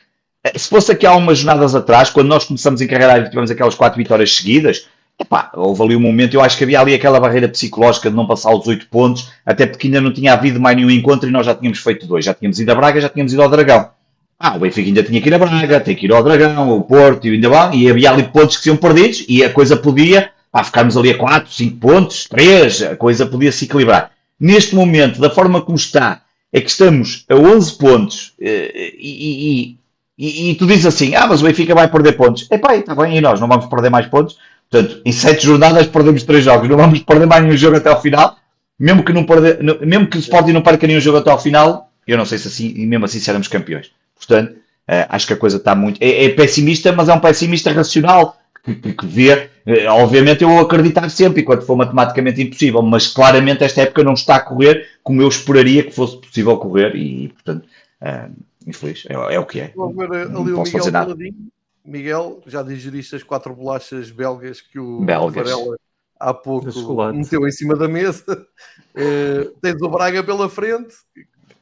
Se 0.55 0.69
fosse 0.69 0.91
aqui 0.91 1.05
há 1.05 1.13
umas 1.15 1.39
jornadas 1.39 1.75
atrás, 1.75 2.09
quando 2.09 2.27
nós 2.27 2.45
começamos 2.45 2.79
em 2.79 2.87
carreira 2.87 3.19
e 3.19 3.29
tivemos 3.29 3.51
aquelas 3.51 3.75
quatro 3.75 3.97
vitórias 3.97 4.35
seguidas, 4.35 4.87
Epá, 5.19 5.51
houve 5.55 5.81
ali 5.81 5.95
um 5.95 5.99
momento, 5.99 6.35
eu 6.35 6.41
acho 6.41 6.55
que 6.55 6.63
havia 6.63 6.79
ali 6.79 6.93
aquela 6.93 7.19
barreira 7.19 7.49
psicológica 7.49 8.07
de 8.07 8.15
não 8.15 8.27
passar 8.27 8.53
os 8.53 8.67
8 8.67 8.87
pontos, 8.87 9.31
até 9.43 9.65
porque 9.65 9.87
ainda 9.87 9.99
não 9.99 10.13
tinha 10.13 10.33
havido 10.33 10.59
mais 10.59 10.77
nenhum 10.77 10.91
encontro 10.91 11.27
e 11.27 11.31
nós 11.31 11.43
já 11.43 11.55
tínhamos 11.55 11.79
feito 11.79 12.05
dois. 12.05 12.23
Já 12.23 12.35
tínhamos 12.35 12.59
ido 12.59 12.71
a 12.71 12.75
Braga, 12.75 13.01
já 13.01 13.09
tínhamos 13.09 13.33
ido 13.33 13.41
ao 13.41 13.49
Dragão. 13.49 13.89
Ah, 14.39 14.55
o 14.55 14.59
Benfica 14.59 14.87
ainda 14.87 15.01
tinha 15.01 15.19
que 15.19 15.27
ir 15.27 15.33
a 15.33 15.39
Braga, 15.39 15.79
tem 15.79 15.95
que 15.95 16.05
ir 16.05 16.13
ao 16.13 16.23
Dragão, 16.23 16.69
o 16.69 16.83
Porto 16.83 17.25
e 17.25 17.31
ainda 17.31 17.49
bem, 17.49 17.81
e 17.81 17.89
havia 17.89 18.11
ali 18.11 18.23
pontos 18.23 18.57
que 18.57 18.63
são 18.65 18.77
perdidos 18.77 19.25
e 19.27 19.43
a 19.43 19.49
coisa 19.51 19.75
podia, 19.75 20.29
pá, 20.57 20.63
ficarmos 20.63 20.97
ali 20.97 21.11
a 21.11 21.17
4, 21.17 21.53
5 21.53 21.77
pontos, 21.77 22.27
3, 22.27 22.81
a 22.83 22.95
coisa 22.95 23.27
podia 23.27 23.51
se 23.51 23.65
equilibrar. 23.65 24.11
Neste 24.39 24.73
momento, 24.73 25.21
da 25.21 25.29
forma 25.29 25.61
como 25.61 25.77
está, 25.77 26.21
é 26.51 26.59
que 26.59 26.69
estamos 26.69 27.25
a 27.29 27.35
11 27.35 27.77
pontos 27.77 28.33
eh, 28.41 28.93
e, 28.97 29.77
e, 29.77 29.77
e, 30.17 30.49
e 30.49 30.55
tu 30.55 30.65
dizes 30.65 30.87
assim, 30.87 31.13
ah, 31.13 31.27
mas 31.27 31.41
o 31.41 31.45
Benfica 31.45 31.75
vai 31.75 31.87
perder 31.87 32.13
pontos. 32.13 32.47
Epá, 32.49 32.75
está 32.75 32.95
bem, 32.95 33.17
e 33.17 33.21
nós 33.21 33.39
não 33.39 33.47
vamos 33.47 33.67
perder 33.67 33.91
mais 33.91 34.07
pontos? 34.07 34.37
Portanto, 34.69 34.99
em 35.05 35.11
sete 35.11 35.45
jornadas 35.45 35.85
perdemos 35.85 36.23
três 36.23 36.43
jogos. 36.43 36.67
Não 36.67 36.77
vamos 36.77 36.99
perder 36.99 37.27
mais 37.27 37.43
nenhum 37.43 37.55
jogo 37.55 37.77
até 37.77 37.89
ao 37.89 38.01
final. 38.01 38.35
Mesmo 38.79 39.03
que, 39.03 39.13
não 39.13 39.23
perder, 39.23 39.59
mesmo 39.85 40.07
que 40.07 40.17
o 40.17 40.19
Sporting 40.19 40.53
não 40.53 40.61
perca 40.61 40.87
nenhum 40.87 40.99
jogo 40.99 41.19
até 41.19 41.29
ao 41.29 41.39
final, 41.39 41.91
eu 42.07 42.17
não 42.17 42.25
sei 42.25 42.37
se 42.37 42.47
assim, 42.47 42.73
e 42.75 42.85
mesmo 42.85 43.05
assim 43.05 43.19
seremos 43.19 43.47
campeões. 43.47 43.91
Portanto, 44.15 44.53
uh, 44.53 45.05
acho 45.09 45.27
que 45.27 45.33
a 45.33 45.37
coisa 45.37 45.57
está 45.57 45.75
muito. 45.75 46.01
É, 46.01 46.25
é, 46.25 46.29
pessimista, 46.29 46.91
mas 46.91 47.09
é 47.09 47.13
um 47.13 47.19
pessimista 47.19 47.71
racional 47.71 48.37
que, 48.67 48.75
que, 48.75 48.93
que 48.93 49.05
vê. 49.05 49.49
Uh, 49.65 49.87
obviamente, 49.89 50.43
eu 50.43 50.49
vou 50.49 50.59
acreditar 50.59 51.09
sempre, 51.09 51.41
enquanto 51.41 51.65
for 51.65 51.77
matematicamente 51.77 52.41
impossível, 52.41 52.81
mas 52.81 53.07
claramente 53.07 53.63
esta 53.63 53.81
época 53.81 54.03
não 54.03 54.13
está 54.13 54.35
a 54.35 54.41
correr 54.41 54.87
como 55.01 55.21
eu 55.21 55.27
esperaria 55.27 55.83
que 55.83 55.91
fosse 55.91 56.17
possível 56.17 56.57
correr 56.57 56.95
e, 56.95 57.29
portanto, 57.29 57.65
uh, 58.01 58.33
infeliz. 58.65 59.05
É, 59.09 59.35
é, 59.35 59.39
o 59.39 59.45
que 59.45 59.61
é. 59.61 59.71
Vou 59.73 59.93
ver 59.93 60.29
não 60.29 60.41
ali 60.41 60.51
posso 60.51 60.61
o 60.61 60.63
Miguel 60.63 60.79
fazer 60.79 60.91
nada. 60.91 61.15
Miguel, 61.85 62.41
já 62.45 62.61
digeriste 62.61 63.15
as 63.15 63.23
quatro 63.23 63.55
bolachas 63.55 64.11
belgas 64.11 64.59
que 64.59 64.77
o 64.77 64.99
belgas. 64.99 65.49
Varela 65.49 65.77
há 66.19 66.33
pouco 66.33 66.67
meteu 67.13 67.47
em 67.47 67.51
cima 67.51 67.75
da 67.75 67.87
mesa. 67.87 68.23
Uh, 68.93 69.49
tens 69.61 69.81
o 69.81 69.89
Braga 69.89 70.21
pela 70.23 70.49
frente, 70.49 70.95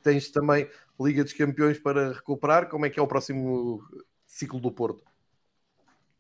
tens 0.02 0.32
também 0.32 0.68
Liga 1.00 1.24
dos 1.24 1.34
Campeões 1.34 1.78
para 1.78 2.14
recuperar. 2.14 2.68
Como 2.68 2.86
é 2.86 2.90
que 2.90 3.00
é 3.00 3.04
o 3.04 3.08
próximo 3.08 3.84
ciclo 4.26 4.60
do 4.60 4.72
Porto? 4.72 5.04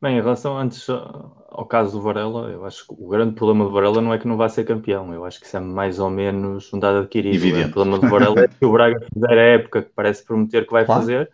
Bem, 0.01 0.17
em 0.17 0.21
relação 0.21 0.57
antes 0.57 0.87
ao 0.89 1.65
caso 1.65 1.93
do 1.93 2.01
Varela, 2.01 2.49
eu 2.51 2.65
acho 2.65 2.85
que 2.85 2.93
o 2.93 3.07
grande 3.07 3.33
problema 3.33 3.63
do 3.63 3.71
Varela 3.71 4.01
não 4.01 4.13
é 4.13 4.19
que 4.19 4.27
não 4.27 4.37
vá 4.37 4.49
ser 4.49 4.65
campeão. 4.65 5.13
Eu 5.13 5.25
acho 5.25 5.39
que 5.39 5.45
isso 5.45 5.57
é 5.57 5.59
mais 5.59 5.99
ou 5.99 6.09
menos 6.09 6.71
um 6.73 6.79
dado 6.79 6.99
adquirido. 6.99 7.35
Evidente. 7.35 7.69
O 7.69 7.73
problema 7.73 7.99
do 7.99 8.09
Varela 8.09 8.41
é 8.41 8.47
que 8.47 8.65
o 8.65 8.71
Braga 8.71 8.99
fizer 9.13 9.37
a 9.37 9.41
época 9.41 9.81
que 9.83 9.91
parece 9.95 10.25
prometer 10.25 10.65
que 10.65 10.71
vai 10.71 10.85
claro. 10.85 11.01
fazer, 11.01 11.31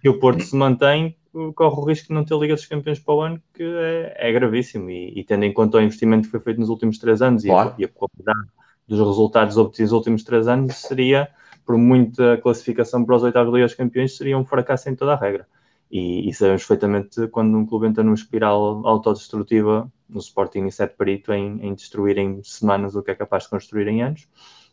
que 0.00 0.08
o 0.08 0.18
Porto 0.18 0.42
se 0.42 0.54
mantém 0.54 1.16
corre 1.54 1.76
o 1.80 1.84
risco 1.84 2.08
de 2.08 2.14
não 2.14 2.24
ter 2.24 2.36
Liga 2.38 2.54
dos 2.54 2.66
Campeões 2.66 2.98
para 2.98 3.14
o 3.14 3.20
ano, 3.20 3.42
que 3.52 3.62
é, 3.62 4.28
é 4.28 4.32
gravíssimo. 4.32 4.90
E, 4.90 5.18
e, 5.18 5.24
tendo 5.24 5.44
em 5.44 5.52
conta 5.52 5.78
o 5.78 5.80
investimento 5.80 6.24
que 6.24 6.30
foi 6.30 6.40
feito 6.40 6.60
nos 6.60 6.68
últimos 6.68 6.98
três 6.98 7.20
anos 7.20 7.44
claro. 7.44 7.74
e, 7.78 7.84
a, 7.84 7.86
e, 7.86 7.90
a, 7.90 7.92
qualidade 7.92 8.48
dos 8.88 8.98
resultados 8.98 9.56
obtidos 9.56 9.90
nos 9.90 9.98
últimos 9.98 10.24
três 10.24 10.48
anos, 10.48 10.76
seria, 10.76 11.28
por 11.64 11.76
muita 11.76 12.38
classificação 12.38 13.04
para 13.04 13.16
os 13.16 13.22
oitavos 13.22 13.52
Liga 13.52 13.66
dos 13.66 13.74
Campeões, 13.74 14.16
seria 14.16 14.38
um 14.38 14.44
fracasso 14.44 14.88
em 14.88 14.94
toda 14.94 15.12
a 15.12 15.16
regra. 15.16 15.46
E, 15.90 16.28
e, 16.28 16.34
sabemos 16.34 16.62
perfeitamente 16.62 17.28
quando 17.28 17.56
um 17.56 17.64
clube 17.64 17.86
entra 17.86 18.02
numa 18.02 18.14
espiral 18.14 18.86
autodestrutiva, 18.86 19.90
no 20.08 20.18
Sporting 20.18 20.66
isso 20.66 20.82
é 20.82 20.86
perito 20.86 21.32
em, 21.32 21.64
em 21.64 21.74
destruir 21.74 22.18
em 22.18 22.42
semanas 22.42 22.96
o 22.96 23.02
que 23.02 23.12
é 23.12 23.14
capaz 23.14 23.44
de 23.44 23.50
construir 23.50 23.86
em 23.88 24.02
anos. 24.02 24.28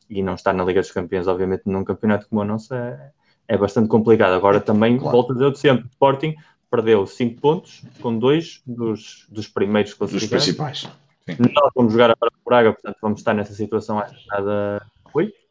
E 0.09 0.22
não 0.22 0.36
estar 0.36 0.53
na 0.53 0.64
Liga 0.64 0.82
dos 0.82 0.91
Campeões, 0.91 1.28
obviamente, 1.28 1.64
num 1.66 1.84
campeonato 1.84 2.28
como 2.28 2.41
o 2.41 2.45
nosso, 2.45 2.74
é, 2.74 3.11
é 3.47 3.57
bastante 3.57 3.88
complicado. 3.88 4.34
Agora 4.34 4.59
também, 4.59 4.97
claro. 4.97 5.11
volto 5.11 5.32
a 5.32 5.36
dizer 5.36 5.55
sempre, 5.55 5.86
Sporting 5.89 6.36
perdeu 6.70 7.05
5 7.05 7.39
pontos 7.39 7.84
com 8.01 8.18
dois 8.18 8.61
dos, 8.66 9.28
dos 9.30 9.47
primeiros 9.47 9.93
classificados. 9.93 10.45
Dos 10.45 10.55
principais. 10.55 10.89
Sim. 11.26 11.38
Nós 11.39 11.72
vamos 11.76 11.93
jogar 11.93 12.11
agora 12.11 12.32
o 12.34 12.49
Braga, 12.49 12.74
portanto 12.74 12.97
vamos 13.01 13.20
estar 13.20 13.34
nessa 13.34 13.53
situação 13.53 13.99
à 13.99 14.07
jornada 14.07 14.86
8. 15.14 15.42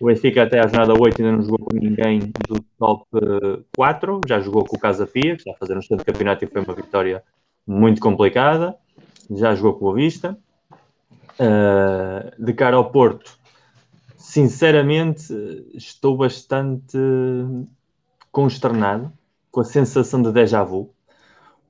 O 0.00 0.06
Benfica 0.06 0.44
até 0.44 0.60
à 0.60 0.68
jornada 0.68 0.92
8 0.92 1.20
ainda 1.20 1.36
não 1.36 1.42
jogou 1.42 1.66
com 1.66 1.76
ninguém 1.76 2.32
do 2.48 2.60
top 2.78 3.04
4, 3.76 4.20
já 4.28 4.38
jogou 4.38 4.64
com 4.64 4.76
o 4.76 4.78
Casa 4.78 5.06
Pia, 5.06 5.34
que 5.34 5.42
está 5.42 5.50
a 5.50 5.56
fazer 5.56 5.74
um 5.74 5.80
excelente 5.80 6.04
campeonato 6.04 6.44
e 6.44 6.48
foi 6.48 6.62
uma 6.62 6.74
vitória 6.74 7.22
muito 7.66 8.00
complicada. 8.00 8.76
Já 9.30 9.54
jogou 9.54 9.74
com 9.74 9.86
o 9.86 9.94
Vista. 9.94 10.38
Uh, 11.40 12.44
de 12.44 12.52
cara 12.52 12.76
ao 12.76 12.90
Porto, 12.90 13.38
sinceramente, 14.16 15.32
estou 15.72 16.16
bastante 16.16 16.98
consternado 18.32 19.12
com 19.50 19.60
a 19.60 19.64
sensação 19.64 20.20
de 20.20 20.32
déjà 20.32 20.64
vu, 20.64 20.92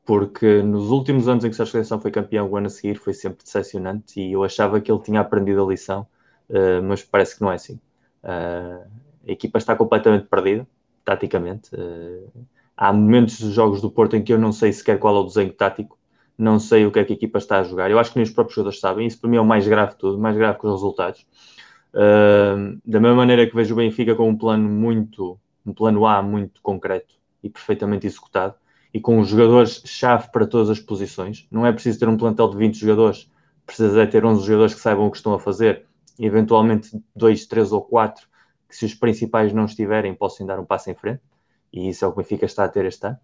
porque 0.07 0.63
nos 0.63 0.91
últimos 0.91 1.29
anos 1.29 1.45
em 1.45 1.51
que 1.51 1.61
a 1.61 1.67
seleção 1.67 2.01
foi 2.01 2.11
campeão, 2.11 2.49
o 2.49 2.57
ano 2.57 2.67
a 2.67 2.71
seguir 2.71 2.97
foi 2.97 3.13
sempre 3.13 3.45
decepcionante 3.45 4.21
e 4.21 4.33
eu 4.33 4.43
achava 4.43 4.81
que 4.81 4.91
ele 4.91 5.03
tinha 5.03 5.21
aprendido 5.21 5.63
a 5.63 5.69
lição, 5.69 6.07
uh, 6.49 6.83
mas 6.83 7.03
parece 7.03 7.37
que 7.37 7.43
não 7.43 7.53
é 7.53 7.57
assim. 7.57 7.79
Uh, 8.23 8.87
a 9.27 9.33
equipa 9.33 9.59
está 9.59 9.75
completamente 9.77 10.27
perdida, 10.27 10.67
taticamente. 11.05 11.75
Uh, 11.75 12.31
há 12.77 12.93
momentos 12.93 13.41
dos 13.41 13.53
jogos 13.53 13.81
do 13.81 13.91
Porto 13.91 14.17
em 14.17 14.23
que 14.23 14.33
eu 14.33 14.39
não 14.39 14.53
sei 14.53 14.73
sequer 14.73 14.99
qual 14.99 15.17
é 15.17 15.21
o 15.21 15.25
desenho 15.25 15.53
tático, 15.53 15.99
não 16.37 16.59
sei 16.59 16.87
o 16.87 16.93
que 16.93 16.99
é 16.99 17.05
que 17.05 17.13
a 17.13 17.17
equipa 17.17 17.39
está 17.39 17.59
a 17.59 17.65
jogar. 17.65 17.91
Eu 17.91 17.99
acho 17.99 18.13
que 18.13 18.19
nem 18.19 18.25
os 18.25 18.31
próprios 18.31 18.55
jogadores 18.55 18.81
sabem, 18.81 19.07
isso 19.07 19.21
para 19.21 19.29
mim 19.29 19.37
é 19.37 19.41
o 19.41 19.45
mais 19.45 19.67
grave 19.67 19.93
de 19.93 19.99
tudo, 19.99 20.19
mais 20.19 20.37
grave 20.37 20.59
que 20.59 20.67
os 20.67 20.73
resultados. 20.73 21.27
da 22.85 23.01
mesma 23.01 23.17
maneira 23.17 23.47
que 23.47 23.55
vejo 23.57 23.75
o 23.75 23.77
Benfica 23.77 24.15
com 24.15 24.29
um 24.29 24.37
plano 24.37 24.69
muito, 24.69 25.39
um 25.67 25.73
plano 25.73 26.07
A 26.07 26.23
muito 26.23 26.63
concreto, 26.63 27.19
e 27.43 27.49
perfeitamente 27.49 28.07
executado 28.07 28.55
e 28.93 29.01
com 29.01 29.19
os 29.19 29.29
jogadores-chave 29.29 30.31
para 30.33 30.47
todas 30.47 30.71
as 30.71 30.81
posições. 30.81 31.47
Não 31.51 31.67
é 31.67 31.73
preciso 31.73 31.99
ter 31.99 32.09
um 32.09 32.17
plantel 32.17 32.49
de 32.49 32.57
20 32.57 32.79
jogadores, 32.79 33.31
precisa 33.67 34.03
é 34.03 34.07
ter 34.07 34.25
11 34.25 34.45
jogadores 34.45 34.75
que 34.75 34.81
saibam 34.81 35.07
o 35.07 35.11
que 35.11 35.19
estão 35.19 35.35
a 35.35 35.39
fazer 35.39 35.87
eventualmente 36.19 36.91
2, 37.15 37.47
3 37.47 37.73
ou 37.73 37.83
4 37.83 38.27
que, 38.69 38.77
se 38.77 38.85
os 38.85 38.95
principais 38.95 39.53
não 39.53 39.65
estiverem, 39.65 40.15
possam 40.15 40.47
dar 40.47 40.59
um 40.61 40.65
passo 40.65 40.91
em 40.91 40.95
frente. 40.95 41.23
E 41.73 41.89
isso 41.89 42.05
é 42.05 42.09
o 42.09 42.13
que 42.13 42.21
o 42.21 42.23
Benfica 42.23 42.47
está 42.47 42.65
a 42.65 42.69
ter 42.69 42.85
este 42.85 43.07
ano. 43.07 43.19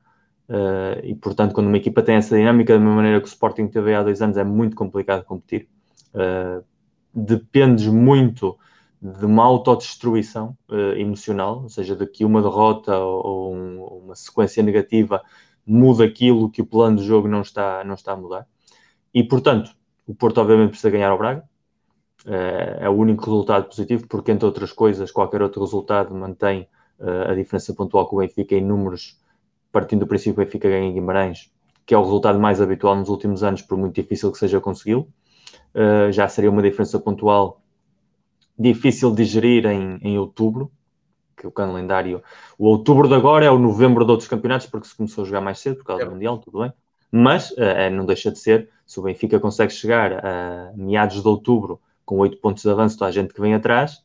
Uh, 0.48 1.00
e 1.02 1.14
portanto, 1.14 1.54
quando 1.54 1.68
uma 1.68 1.76
equipa 1.76 2.02
tem 2.02 2.16
essa 2.16 2.36
dinâmica, 2.36 2.74
da 2.74 2.78
mesma 2.78 2.96
maneira 2.96 3.20
que 3.20 3.26
o 3.26 3.28
Sporting 3.28 3.68
teve 3.68 3.94
há 3.94 4.02
dois 4.02 4.20
anos, 4.20 4.36
é 4.36 4.44
muito 4.44 4.76
complicado 4.76 5.24
competir. 5.24 5.68
Uh, 6.14 6.64
dependes 7.14 7.86
muito 7.86 8.58
de 9.00 9.26
uma 9.26 9.44
autodestruição 9.44 10.56
uh, 10.68 10.98
emocional, 10.98 11.62
ou 11.62 11.68
seja, 11.68 11.94
de 11.94 12.06
que 12.06 12.24
uma 12.24 12.40
derrota 12.42 12.98
ou, 12.98 13.54
um, 13.54 13.84
uma 14.04 14.14
sequência 14.14 14.62
negativa 14.62 15.22
muda 15.66 16.04
aquilo 16.04 16.50
que 16.50 16.62
o 16.62 16.66
plano 16.66 16.96
de 16.96 17.04
jogo 17.04 17.28
não 17.28 17.42
está, 17.42 17.84
não 17.84 17.94
está 17.94 18.12
a 18.12 18.16
mudar. 18.16 18.46
E, 19.12 19.22
portanto, 19.22 19.70
o 20.06 20.14
Porto 20.14 20.40
obviamente 20.40 20.70
precisa 20.70 20.90
ganhar 20.90 21.10
ao 21.10 21.18
Braga, 21.18 21.44
é 22.26 22.88
o 22.88 22.92
único 22.92 23.24
resultado 23.24 23.66
positivo, 23.66 24.06
porque, 24.08 24.32
entre 24.32 24.46
outras 24.46 24.72
coisas, 24.72 25.10
qualquer 25.10 25.42
outro 25.42 25.62
resultado 25.62 26.14
mantém 26.14 26.66
uh, 26.98 27.30
a 27.30 27.34
diferença 27.34 27.74
pontual 27.74 28.06
com 28.06 28.16
o 28.16 28.18
Benfica 28.20 28.54
em 28.54 28.64
números, 28.64 29.20
partindo 29.70 30.00
do 30.00 30.06
princípio 30.06 30.34
que 30.34 30.40
o 30.40 30.44
Benfica 30.44 30.68
ganha 30.68 30.88
em 30.88 30.94
Guimarães, 30.94 31.52
que 31.84 31.94
é 31.94 31.98
o 31.98 32.02
resultado 32.02 32.40
mais 32.40 32.60
habitual 32.60 32.96
nos 32.96 33.10
últimos 33.10 33.42
anos, 33.42 33.60
por 33.60 33.76
muito 33.76 33.94
difícil 33.94 34.32
que 34.32 34.38
seja 34.38 34.58
consegui-lo. 34.60 35.06
já 36.12 36.26
seria 36.28 36.50
uma 36.50 36.62
diferença 36.62 36.98
pontual 36.98 37.60
difícil 38.58 39.14
de 39.14 39.24
gerir 39.24 39.66
em, 39.66 39.98
em 40.00 40.18
outubro, 40.18 40.70
que 41.36 41.46
o 41.46 41.50
calendário. 41.50 42.22
O 42.56 42.66
outubro 42.66 43.06
de 43.06 43.14
agora 43.14 43.44
é 43.44 43.50
o 43.50 43.58
novembro 43.58 44.04
de 44.04 44.10
outros 44.12 44.28
campeonatos, 44.28 44.66
porque 44.66 44.88
se 44.88 44.96
começou 44.96 45.24
a 45.24 45.26
jogar 45.26 45.40
mais 45.42 45.58
cedo 45.58 45.76
por 45.76 45.84
causa 45.84 46.04
é. 46.04 46.06
do 46.06 46.12
Mundial, 46.12 46.38
tudo 46.38 46.60
bem. 46.60 46.72
Mas 47.12 47.54
não 47.92 48.06
deixa 48.06 48.30
de 48.30 48.38
ser, 48.38 48.70
se 48.86 48.98
o 48.98 49.02
Benfica 49.02 49.38
consegue 49.38 49.72
chegar 49.72 50.24
a 50.24 50.72
meados 50.74 51.20
de 51.20 51.28
outubro 51.28 51.80
com 52.04 52.18
8 52.18 52.38
pontos 52.38 52.62
de 52.62 52.70
avanço, 52.70 53.02
a 53.04 53.10
gente 53.10 53.32
que 53.32 53.40
vem 53.40 53.54
atrás, 53.54 54.02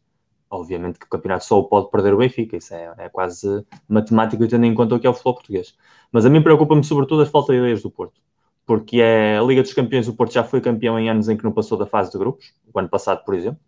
obviamente 0.49 0.97
que 0.97 1.05
o 1.05 1.09
campeonato 1.09 1.45
só 1.45 1.59
o 1.59 1.63
pode 1.65 1.89
perder 1.91 2.13
o 2.13 2.17
Benfica, 2.17 2.57
isso 2.57 2.73
é, 2.73 2.93
é 2.97 3.09
quase 3.09 3.65
matemático 3.87 4.47
tendo 4.47 4.65
em 4.65 4.73
conta 4.73 4.95
o 4.95 4.99
que 4.99 5.05
é 5.05 5.09
o 5.09 5.13
futebol 5.13 5.35
português. 5.35 5.75
Mas 6.11 6.25
a 6.25 6.29
mim 6.29 6.41
preocupa-me 6.41 6.83
sobretudo 6.83 7.21
a 7.21 7.25
falta 7.25 7.53
de 7.53 7.59
ideias 7.59 7.81
do 7.83 7.91
Porto, 7.91 8.19
porque 8.65 8.99
é 9.01 9.37
a 9.37 9.43
Liga 9.43 9.61
dos 9.61 9.73
Campeões, 9.73 10.07
o 10.07 10.13
Porto 10.13 10.33
já 10.33 10.43
foi 10.43 10.61
campeão 10.61 10.99
em 10.99 11.09
anos 11.09 11.29
em 11.29 11.37
que 11.37 11.43
não 11.43 11.51
passou 11.51 11.77
da 11.77 11.85
fase 11.85 12.11
de 12.11 12.17
grupos, 12.17 12.53
o 12.73 12.79
ano 12.79 12.89
passado, 12.89 13.23
por 13.23 13.35
exemplo. 13.35 13.59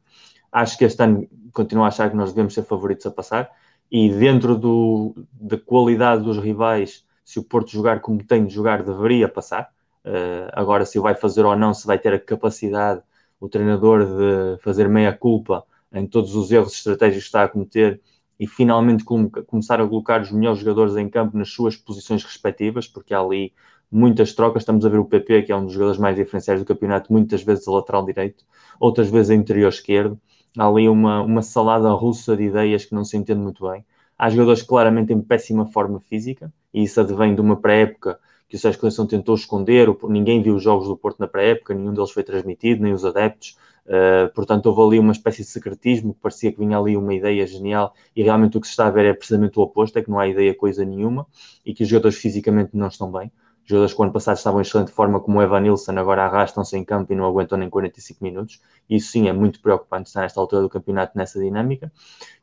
Acho 0.52 0.78
que 0.78 0.86
este 0.86 1.02
ano 1.02 1.28
continuo 1.54 1.84
a 1.84 1.88
achar 1.88 2.10
que 2.10 2.16
nós 2.16 2.32
devemos 2.32 2.54
ser 2.54 2.64
favoritos 2.64 3.06
a 3.06 3.12
passar, 3.12 3.50
e 3.92 4.10
dentro 4.10 4.58
do, 4.58 5.14
da 5.34 5.58
qualidade 5.58 6.24
dos 6.24 6.38
rivais, 6.38 7.06
se 7.24 7.40
o 7.40 7.44
Porto 7.44 7.70
jogar 7.70 8.00
como 8.00 8.24
tem 8.24 8.46
de 8.46 8.54
jogar, 8.54 8.84
deveria 8.84 9.28
passar. 9.28 9.70
Uh, 10.06 10.50
agora, 10.54 10.86
se 10.86 10.98
o 10.98 11.02
vai 11.02 11.14
fazer 11.14 11.46
ou 11.46 11.56
não, 11.56 11.74
se 11.74 11.86
vai 11.86 12.00
ter 12.00 12.14
a 12.14 12.20
capacidade, 12.20 13.02
o 13.42 13.50
treinador, 13.50 14.06
de 14.06 14.62
fazer 14.62 14.88
meia 14.88 15.12
culpa 15.12 15.66
em 15.92 16.08
todos 16.08 16.36
os 16.36 16.52
erros 16.52 16.74
estratégicos 16.74 17.24
que 17.24 17.28
está 17.28 17.44
a 17.44 17.48
cometer 17.50 18.00
e 18.40 18.48
finalmente 18.48 19.04
começar 19.04 19.82
a 19.82 19.88
colocar 19.88 20.22
os 20.22 20.32
melhores 20.32 20.60
jogadores 20.60 20.96
em 20.96 21.10
campo 21.10 21.38
nas 21.38 21.50
suas 21.50 21.76
posições 21.76 22.24
respectivas, 22.24 22.88
porque 22.88 23.14
há 23.14 23.20
ali 23.20 23.52
muitas 23.92 24.34
trocas. 24.34 24.62
Estamos 24.62 24.86
a 24.86 24.90
ver 24.90 25.00
o 25.00 25.06
PP, 25.06 25.44
que 25.44 25.52
é 25.52 25.56
um 25.56 25.66
dos 25.66 25.74
jogadores 25.74 26.00
mais 26.00 26.16
diferenciais 26.16 26.60
do 26.60 26.66
campeonato, 26.66 27.12
muitas 27.12 27.44
vezes 27.44 27.68
a 27.68 27.72
lateral 27.72 28.06
direito, 28.06 28.46
outras 28.80 29.10
vezes 29.10 29.32
a 29.32 29.36
interior 29.36 29.70
esquerdo. 29.70 30.20
Há 30.58 30.68
ali 30.68 30.88
uma, 30.88 31.22
uma 31.22 31.42
salada 31.42 31.92
russa 31.92 32.38
de 32.38 32.44
ideias 32.44 32.86
que 32.86 32.96
não 32.96 33.04
se 33.04 33.18
entende 33.18 33.40
muito 33.40 33.68
bem. 33.70 33.84
Há 34.18 34.30
jogadores 34.30 34.62
claramente 34.62 35.12
em 35.12 35.22
péssima 35.22 35.66
forma 35.66 36.00
física, 36.00 36.54
e 36.74 36.84
isso 36.84 37.02
advém 37.02 37.34
de 37.36 37.42
uma 37.42 37.58
pré-época 37.58 38.20
que 38.52 38.58
o 38.58 38.60
Sérgio 38.60 38.82
Conceição 38.82 39.08
tentou 39.08 39.34
esconder, 39.34 39.88
ninguém 40.10 40.44
viu 40.44 40.56
os 40.56 40.62
jogos 40.62 40.86
do 40.86 40.98
Porto 40.98 41.20
na 41.22 41.28
pré-época, 41.28 41.74
nenhum 41.74 41.94
deles 41.94 42.12
foi 42.12 42.22
transmitido, 42.22 42.84
nem 42.84 42.92
os 42.92 43.06
adeptos. 43.06 43.56
Uh, 43.86 44.30
portanto, 44.36 44.66
houve 44.66 44.82
ali 44.82 45.00
uma 45.00 45.14
espécie 45.14 45.44
de 45.44 45.48
secretismo, 45.48 46.14
que 46.14 46.20
parecia 46.20 46.52
que 46.52 46.60
vinha 46.60 46.78
ali 46.78 46.98
uma 46.98 47.14
ideia 47.14 47.48
genial, 47.48 47.94
e 48.14 48.22
realmente 48.22 48.58
o 48.58 48.60
que 48.60 48.68
se 48.68 48.72
está 48.72 48.88
a 48.88 48.90
ver 48.90 49.06
é 49.06 49.14
precisamente 49.14 49.58
o 49.58 49.62
oposto, 49.62 49.98
é 49.98 50.02
que 50.02 50.10
não 50.10 50.20
há 50.20 50.28
ideia 50.28 50.54
coisa 50.54 50.84
nenhuma, 50.84 51.26
e 51.66 51.74
que 51.74 51.84
os 51.84 51.88
jogadores 51.88 52.18
fisicamente 52.18 52.72
não 52.74 52.90
estão 52.90 53.10
bem. 53.10 53.32
Os 53.64 53.70
jogadores 53.70 53.94
que 53.94 54.02
o 54.02 54.04
ano 54.04 54.12
passado 54.12 54.36
estavam 54.36 54.60
em 54.60 54.64
excelente 54.64 54.92
forma, 54.92 55.22
como 55.22 55.40
o 55.40 55.42
Evan 55.42 55.62
Nilsson, 55.62 55.98
agora 55.98 56.26
arrastam-se 56.26 56.76
em 56.76 56.84
campo 56.84 57.14
e 57.14 57.16
não 57.16 57.24
aguentam 57.24 57.58
nem 57.58 57.70
45 57.70 58.22
minutos. 58.22 58.60
Isso 58.90 59.14
sim 59.14 59.30
é 59.30 59.34
muito 59.34 59.62
preocupante 59.62 60.10
estar 60.10 60.24
nesta 60.24 60.42
altura 60.42 60.62
do 60.62 60.68
campeonato 60.68 61.18
nessa 61.18 61.40
dinâmica. 61.40 61.90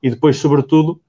E 0.02 0.09
depois, 0.09 0.39
sobretudo, 0.39 1.02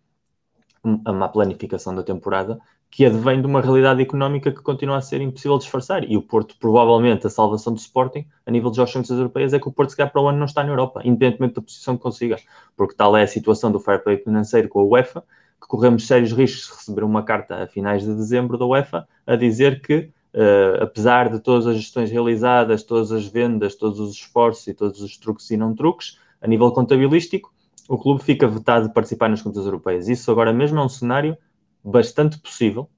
a 1.06 1.14
má 1.14 1.30
planificação 1.30 1.96
da 1.96 2.04
temporada, 2.04 2.60
que 2.90 3.06
advém 3.06 3.40
de 3.40 3.46
uma 3.46 3.62
realidade 3.62 4.02
económica 4.02 4.52
que 4.52 4.62
continua 4.62 4.98
a 4.98 5.02
ser 5.02 5.22
impossível 5.22 5.58
disfarçar. 5.58 6.04
E 6.04 6.18
o 6.18 6.22
Porto, 6.22 6.56
provavelmente, 6.60 7.28
a 7.28 7.30
salvação 7.30 7.72
do 7.72 7.78
Sporting, 7.78 8.26
a 8.46 8.52
nível 8.52 8.72
de 8.72 8.78
jogos 8.78 8.92
champions 8.92 9.18
europeias, 9.18 9.54
é 9.54 9.60
que 9.60 9.68
o 9.68 9.72
Porto, 9.72 9.92
se 9.92 9.98
calhar, 9.98 10.12
para 10.12 10.22
o 10.22 10.28
ano 10.28 10.40
não 10.40 10.46
está 10.46 10.64
na 10.64 10.72
Europa, 10.72 11.02
independentemente 11.06 11.56
da 11.56 11.62
posição 11.62 11.96
que 11.96 12.02
consiga. 12.02 12.38
Porque 12.76 12.96
tal 12.96 13.16
é 13.16 13.24
a 13.24 13.28
situação 13.28 13.72
do 13.72 13.80
fair 13.80 14.04
play 14.04 14.18
financeiro 14.18 14.68
com 14.68 14.80
a 14.80 14.84
UEFA, 14.84 15.24
que 15.62 15.68
corremos 15.68 16.08
sérios 16.08 16.32
riscos 16.32 16.68
de 16.68 16.78
receber 16.78 17.04
uma 17.04 17.22
carta 17.22 17.64
a 17.64 17.68
finais 17.68 18.04
de 18.04 18.14
dezembro 18.14 18.58
da 18.58 18.66
UEFA 18.66 19.08
a 19.28 19.36
dizer 19.36 19.82
que, 19.82 20.10
uh, 20.34 20.84
apesar 20.84 21.30
de 21.30 21.40
todas 21.40 21.68
as 21.68 21.78
gestões 21.78 22.10
realizadas, 22.10 22.82
todas 22.82 23.12
as 23.12 23.28
vendas, 23.28 23.76
todos 23.76 24.00
os 24.00 24.16
esforços 24.16 24.66
e 24.68 24.74
todos 24.74 25.00
os 25.02 25.16
truques 25.16 25.52
e 25.52 25.58
não 25.58 25.76
truques, 25.76 26.18
a 26.42 26.48
nível 26.48 26.72
contabilístico, 26.72 27.54
o 27.88 27.98
clube 27.98 28.24
fica 28.24 28.48
vetado 28.48 28.88
de 28.88 28.94
participar 28.94 29.30
nas 29.30 29.42
contas 29.42 29.66
europeias. 29.66 30.08
Isso 30.08 30.32
agora 30.32 30.54
mesmo 30.54 30.80
é 30.80 30.84
um 30.84 30.90
cenário 30.90 31.38
bastante 31.84 32.40
possível. 32.40 32.90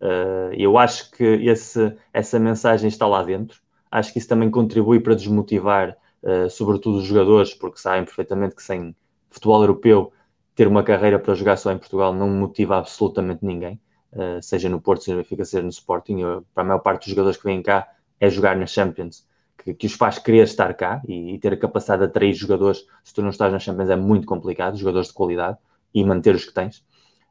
Uh, 0.00 0.52
eu 0.54 0.78
acho 0.78 1.10
que 1.10 1.24
esse, 1.24 1.94
essa 2.12 2.38
mensagem 2.38 2.88
está 2.88 3.06
lá 3.06 3.22
dentro. 3.22 3.60
Acho 3.90 4.12
que 4.12 4.18
isso 4.18 4.28
também 4.28 4.50
contribui 4.50 5.00
para 5.00 5.14
desmotivar, 5.14 5.96
uh, 6.22 6.48
sobretudo, 6.48 6.98
os 6.98 7.04
jogadores, 7.04 7.54
porque 7.54 7.78
sabem 7.78 8.04
perfeitamente 8.04 8.54
que 8.54 8.62
sem 8.62 8.94
futebol 9.30 9.60
europeu 9.62 10.12
ter 10.54 10.66
uma 10.66 10.82
carreira 10.82 11.18
para 11.18 11.34
jogar 11.34 11.56
só 11.56 11.72
em 11.72 11.78
Portugal 11.78 12.14
não 12.14 12.28
motiva 12.28 12.78
absolutamente 12.78 13.44
ninguém, 13.44 13.80
uh, 14.12 14.42
seja 14.42 14.68
no 14.68 14.80
Porto, 14.80 15.04
seja 15.04 15.16
no 15.16 15.22
Benfica, 15.22 15.44
seja 15.44 15.62
no 15.62 15.70
Sporting. 15.70 16.20
Eu, 16.20 16.44
para 16.54 16.62
a 16.62 16.66
maior 16.66 16.80
parte 16.80 17.04
dos 17.04 17.10
jogadores 17.10 17.36
que 17.36 17.44
vêm 17.44 17.62
cá 17.62 17.88
é 18.18 18.28
jogar 18.30 18.56
na 18.56 18.66
Champions, 18.66 19.26
que, 19.58 19.74
que 19.74 19.86
os 19.86 19.94
faz 19.94 20.18
querer 20.18 20.44
estar 20.44 20.72
cá 20.74 21.02
e, 21.06 21.34
e, 21.34 21.38
ter 21.38 21.52
a 21.52 21.56
capacidade 21.56 22.02
de 22.02 22.08
atrair 22.08 22.32
jogadores. 22.32 22.86
Se 23.04 23.12
tu 23.12 23.22
não 23.22 23.30
estás 23.30 23.52
na 23.52 23.58
Champions 23.58 23.90
é 23.90 23.96
muito 23.96 24.26
complicado, 24.26 24.76
jogadores 24.76 25.08
de 25.08 25.14
qualidade, 25.14 25.58
e 25.92 26.04
manter 26.04 26.34
os 26.34 26.44
que 26.44 26.54
tens. 26.54 26.84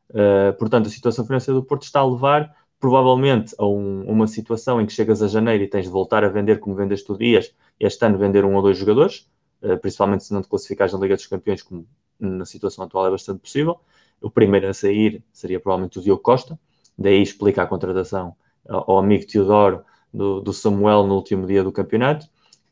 Uh, 0.10 0.54
portanto, 0.58 0.88
a 0.88 0.90
situação 0.90 1.26
financeira 1.26 1.60
do 1.60 1.66
Porto 1.66 1.84
está 1.84 2.00
a 2.00 2.06
levar 2.06 2.56
provavelmente 2.80 3.54
a 3.58 3.66
um, 3.66 4.04
uma 4.04 4.26
situação 4.26 4.80
em 4.80 4.86
que 4.86 4.94
chegas 4.94 5.22
a 5.22 5.28
janeiro 5.28 5.64
e 5.64 5.68
tens 5.68 5.86
de 5.86 5.92
voltar 5.92 6.24
a 6.24 6.30
vender 6.30 6.60
como 6.60 6.76
vendes 6.76 7.04
tu 7.04 7.18
dias, 7.18 7.54
este 7.80 8.06
ano 8.06 8.18
vender 8.18 8.46
um 8.46 8.56
ou 8.56 8.62
dois 8.62 8.78
jogadores, 8.78 9.30
uh, 9.62 9.78
principalmente 9.78 10.24
se 10.24 10.34
não 10.34 10.42
te 10.42 10.48
classificares 10.48 10.94
na 10.94 11.00
Liga 11.00 11.16
dos 11.16 11.28
Campeões, 11.28 11.62
como 11.62 11.86
na 12.20 12.46
situação 12.46 12.86
atual 12.86 13.08
é 13.08 13.12
bastante 13.12 13.40
possível. 13.40 13.80
O 14.22 14.30
primeiro 14.30 14.68
a 14.68 14.74
sair 14.74 15.24
seria 15.32 15.60
provavelmente 15.60 16.00
o 16.00 16.02
Diogo 16.02 16.22
Costa, 16.22 16.60
daí 16.98 17.22
explica 17.22 17.62
a 17.64 17.66
contratação 17.66 18.36
ao 18.68 18.98
amigo 18.98 19.26
Teodoro 19.26 19.84
do, 20.14 20.42
do 20.42 20.54
Samuel 20.54 21.06
no 21.08 21.16
último 21.16 21.48
dia 21.48 21.64
do 21.64 21.72
campeonato, 21.72 22.28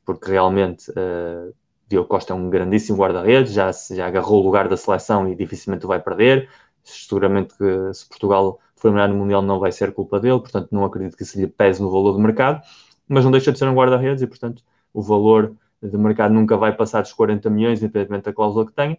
porque 0.06 0.32
realmente 0.32 0.90
uh, 0.92 1.54
Diogo 1.88 2.10
Costa 2.10 2.34
é 2.34 2.36
um 2.36 2.50
grandíssimo 2.50 2.98
guarda-redes, 2.98 3.54
já, 3.54 3.72
já 3.72 4.08
agarrou 4.08 4.42
o 4.42 4.46
lugar 4.46 4.68
da 4.68 4.76
seleção 4.76 5.28
e 5.30 5.36
dificilmente 5.36 5.86
o 5.86 5.88
vai 5.88 6.02
perder 6.02 6.50
seguramente 6.90 7.56
que 7.58 7.94
se 7.94 8.08
Portugal 8.08 8.60
for 8.76 8.92
melhor 8.92 9.10
no 9.10 9.16
Mundial 9.16 9.42
não 9.42 9.60
vai 9.60 9.72
ser 9.72 9.94
culpa 9.94 10.20
dele, 10.20 10.40
portanto 10.40 10.70
não 10.72 10.86
acredito 10.86 11.18
que 11.18 11.24
isso 11.24 11.40
lhe 11.40 11.48
pese 11.48 11.82
no 11.82 11.92
valor 11.92 12.14
do 12.14 12.20
mercado, 12.20 12.62
mas 13.08 13.24
não 13.24 13.32
deixa 13.32 13.52
de 13.52 13.60
ser 13.60 13.68
um 13.68 13.74
guarda-redes 13.74 14.22
e, 14.22 14.28
portanto, 14.28 14.64
o 14.94 15.02
valor 15.02 15.56
de 15.82 15.98
mercado 15.98 16.34
nunca 16.34 16.58
vai 16.58 16.76
passar 16.76 17.02
dos 17.02 17.14
40 17.14 17.50
milhões, 17.50 17.80
independentemente 17.80 18.26
da 18.26 18.34
cláusula 18.34 18.66
que 18.66 18.74
tenha, 18.74 18.98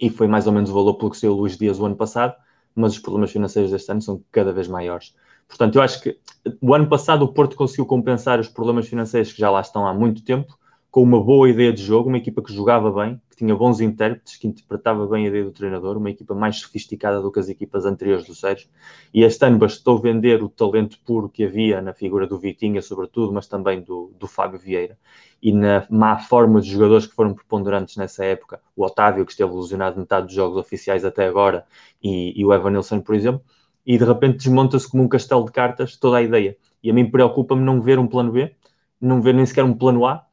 e 0.00 0.10
foi 0.10 0.26
mais 0.26 0.46
ou 0.46 0.52
menos 0.52 0.70
o 0.70 0.74
valor 0.74 0.94
pelo 0.94 1.10
que 1.10 1.16
saiu 1.16 1.32
o 1.32 1.36
Luís 1.36 1.56
Dias 1.56 1.78
o 1.78 1.86
ano 1.86 1.96
passado, 1.96 2.34
mas 2.74 2.94
os 2.94 2.98
problemas 2.98 3.30
financeiros 3.30 3.70
deste 3.70 3.90
ano 3.92 4.02
são 4.02 4.22
cada 4.32 4.52
vez 4.52 4.66
maiores. 4.66 5.14
Portanto, 5.46 5.76
eu 5.76 5.82
acho 5.82 6.02
que 6.02 6.18
o 6.60 6.74
ano 6.74 6.88
passado 6.88 7.22
o 7.22 7.28
Porto 7.28 7.54
conseguiu 7.54 7.86
compensar 7.86 8.40
os 8.40 8.48
problemas 8.48 8.88
financeiros 8.88 9.32
que 9.32 9.38
já 9.38 9.50
lá 9.50 9.60
estão 9.60 9.86
há 9.86 9.94
muito 9.94 10.24
tempo, 10.24 10.58
com 10.90 11.02
uma 11.02 11.22
boa 11.22 11.48
ideia 11.48 11.72
de 11.72 11.82
jogo, 11.82 12.08
uma 12.08 12.18
equipa 12.18 12.42
que 12.42 12.52
jogava 12.52 12.90
bem, 12.90 13.20
que 13.34 13.38
tinha 13.38 13.54
bons 13.54 13.80
intérpretes, 13.80 14.36
que 14.36 14.46
interpretava 14.46 15.06
bem 15.06 15.26
a 15.26 15.28
ideia 15.28 15.44
do 15.44 15.50
treinador, 15.50 15.96
uma 15.96 16.10
equipa 16.10 16.34
mais 16.34 16.56
sofisticada 16.60 17.20
do 17.20 17.30
que 17.32 17.40
as 17.40 17.48
equipas 17.48 17.84
anteriores 17.84 18.24
do 18.26 18.34
Sérgio. 18.34 18.68
E 19.12 19.24
este 19.24 19.44
ano 19.44 19.58
bastou 19.58 19.98
vender 19.98 20.42
o 20.42 20.48
talento 20.48 20.98
puro 21.04 21.28
que 21.28 21.44
havia 21.44 21.82
na 21.82 21.92
figura 21.92 22.26
do 22.26 22.38
Vitinha, 22.38 22.80
sobretudo, 22.80 23.32
mas 23.32 23.46
também 23.46 23.82
do, 23.82 24.12
do 24.18 24.26
Fábio 24.26 24.58
Vieira. 24.58 24.96
E 25.42 25.52
na 25.52 25.86
má 25.90 26.16
forma 26.18 26.60
de 26.60 26.70
jogadores 26.70 27.06
que 27.06 27.14
foram 27.14 27.34
preponderantes 27.34 27.96
nessa 27.96 28.24
época, 28.24 28.60
o 28.76 28.84
Otávio, 28.84 29.26
que 29.26 29.32
esteve 29.32 29.50
ilusionado 29.50 29.98
metade 29.98 30.26
dos 30.26 30.34
jogos 30.34 30.56
oficiais 30.56 31.04
até 31.04 31.26
agora, 31.26 31.66
e, 32.02 32.40
e 32.40 32.44
o 32.44 32.52
Evan 32.54 32.70
Nilsson, 32.70 33.00
por 33.00 33.14
exemplo, 33.14 33.42
e 33.84 33.98
de 33.98 34.04
repente 34.04 34.38
desmonta-se 34.38 34.88
como 34.88 35.02
um 35.02 35.08
castelo 35.08 35.44
de 35.44 35.52
cartas 35.52 35.96
toda 35.96 36.18
a 36.18 36.22
ideia. 36.22 36.56
E 36.82 36.90
a 36.90 36.94
mim 36.94 37.10
preocupa-me 37.10 37.62
não 37.62 37.80
ver 37.80 37.98
um 37.98 38.06
plano 38.06 38.32
B, 38.32 38.54
não 39.00 39.20
ver 39.20 39.34
nem 39.34 39.44
sequer 39.44 39.64
um 39.64 39.74
plano 39.74 40.06
A, 40.06 40.24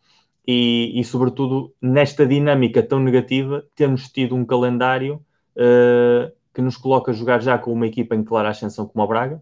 e, 0.48 1.00
e, 1.00 1.04
sobretudo, 1.04 1.74
nesta 1.82 2.26
dinâmica 2.26 2.82
tão 2.82 3.00
negativa, 3.00 3.64
temos 3.76 4.10
tido 4.10 4.36
um 4.36 4.46
calendário 4.46 5.24
uh, 5.56 6.32
que 6.54 6.62
nos 6.62 6.78
coloca 6.78 7.12
a 7.12 7.14
jogar 7.14 7.42
já 7.42 7.58
com 7.58 7.72
uma 7.72 7.88
equipa 7.88 8.16
em 8.16 8.24
clara 8.24 8.50
ascensão 8.50 8.88
como 8.88 9.04
o 9.04 9.08
Braga. 9.08 9.42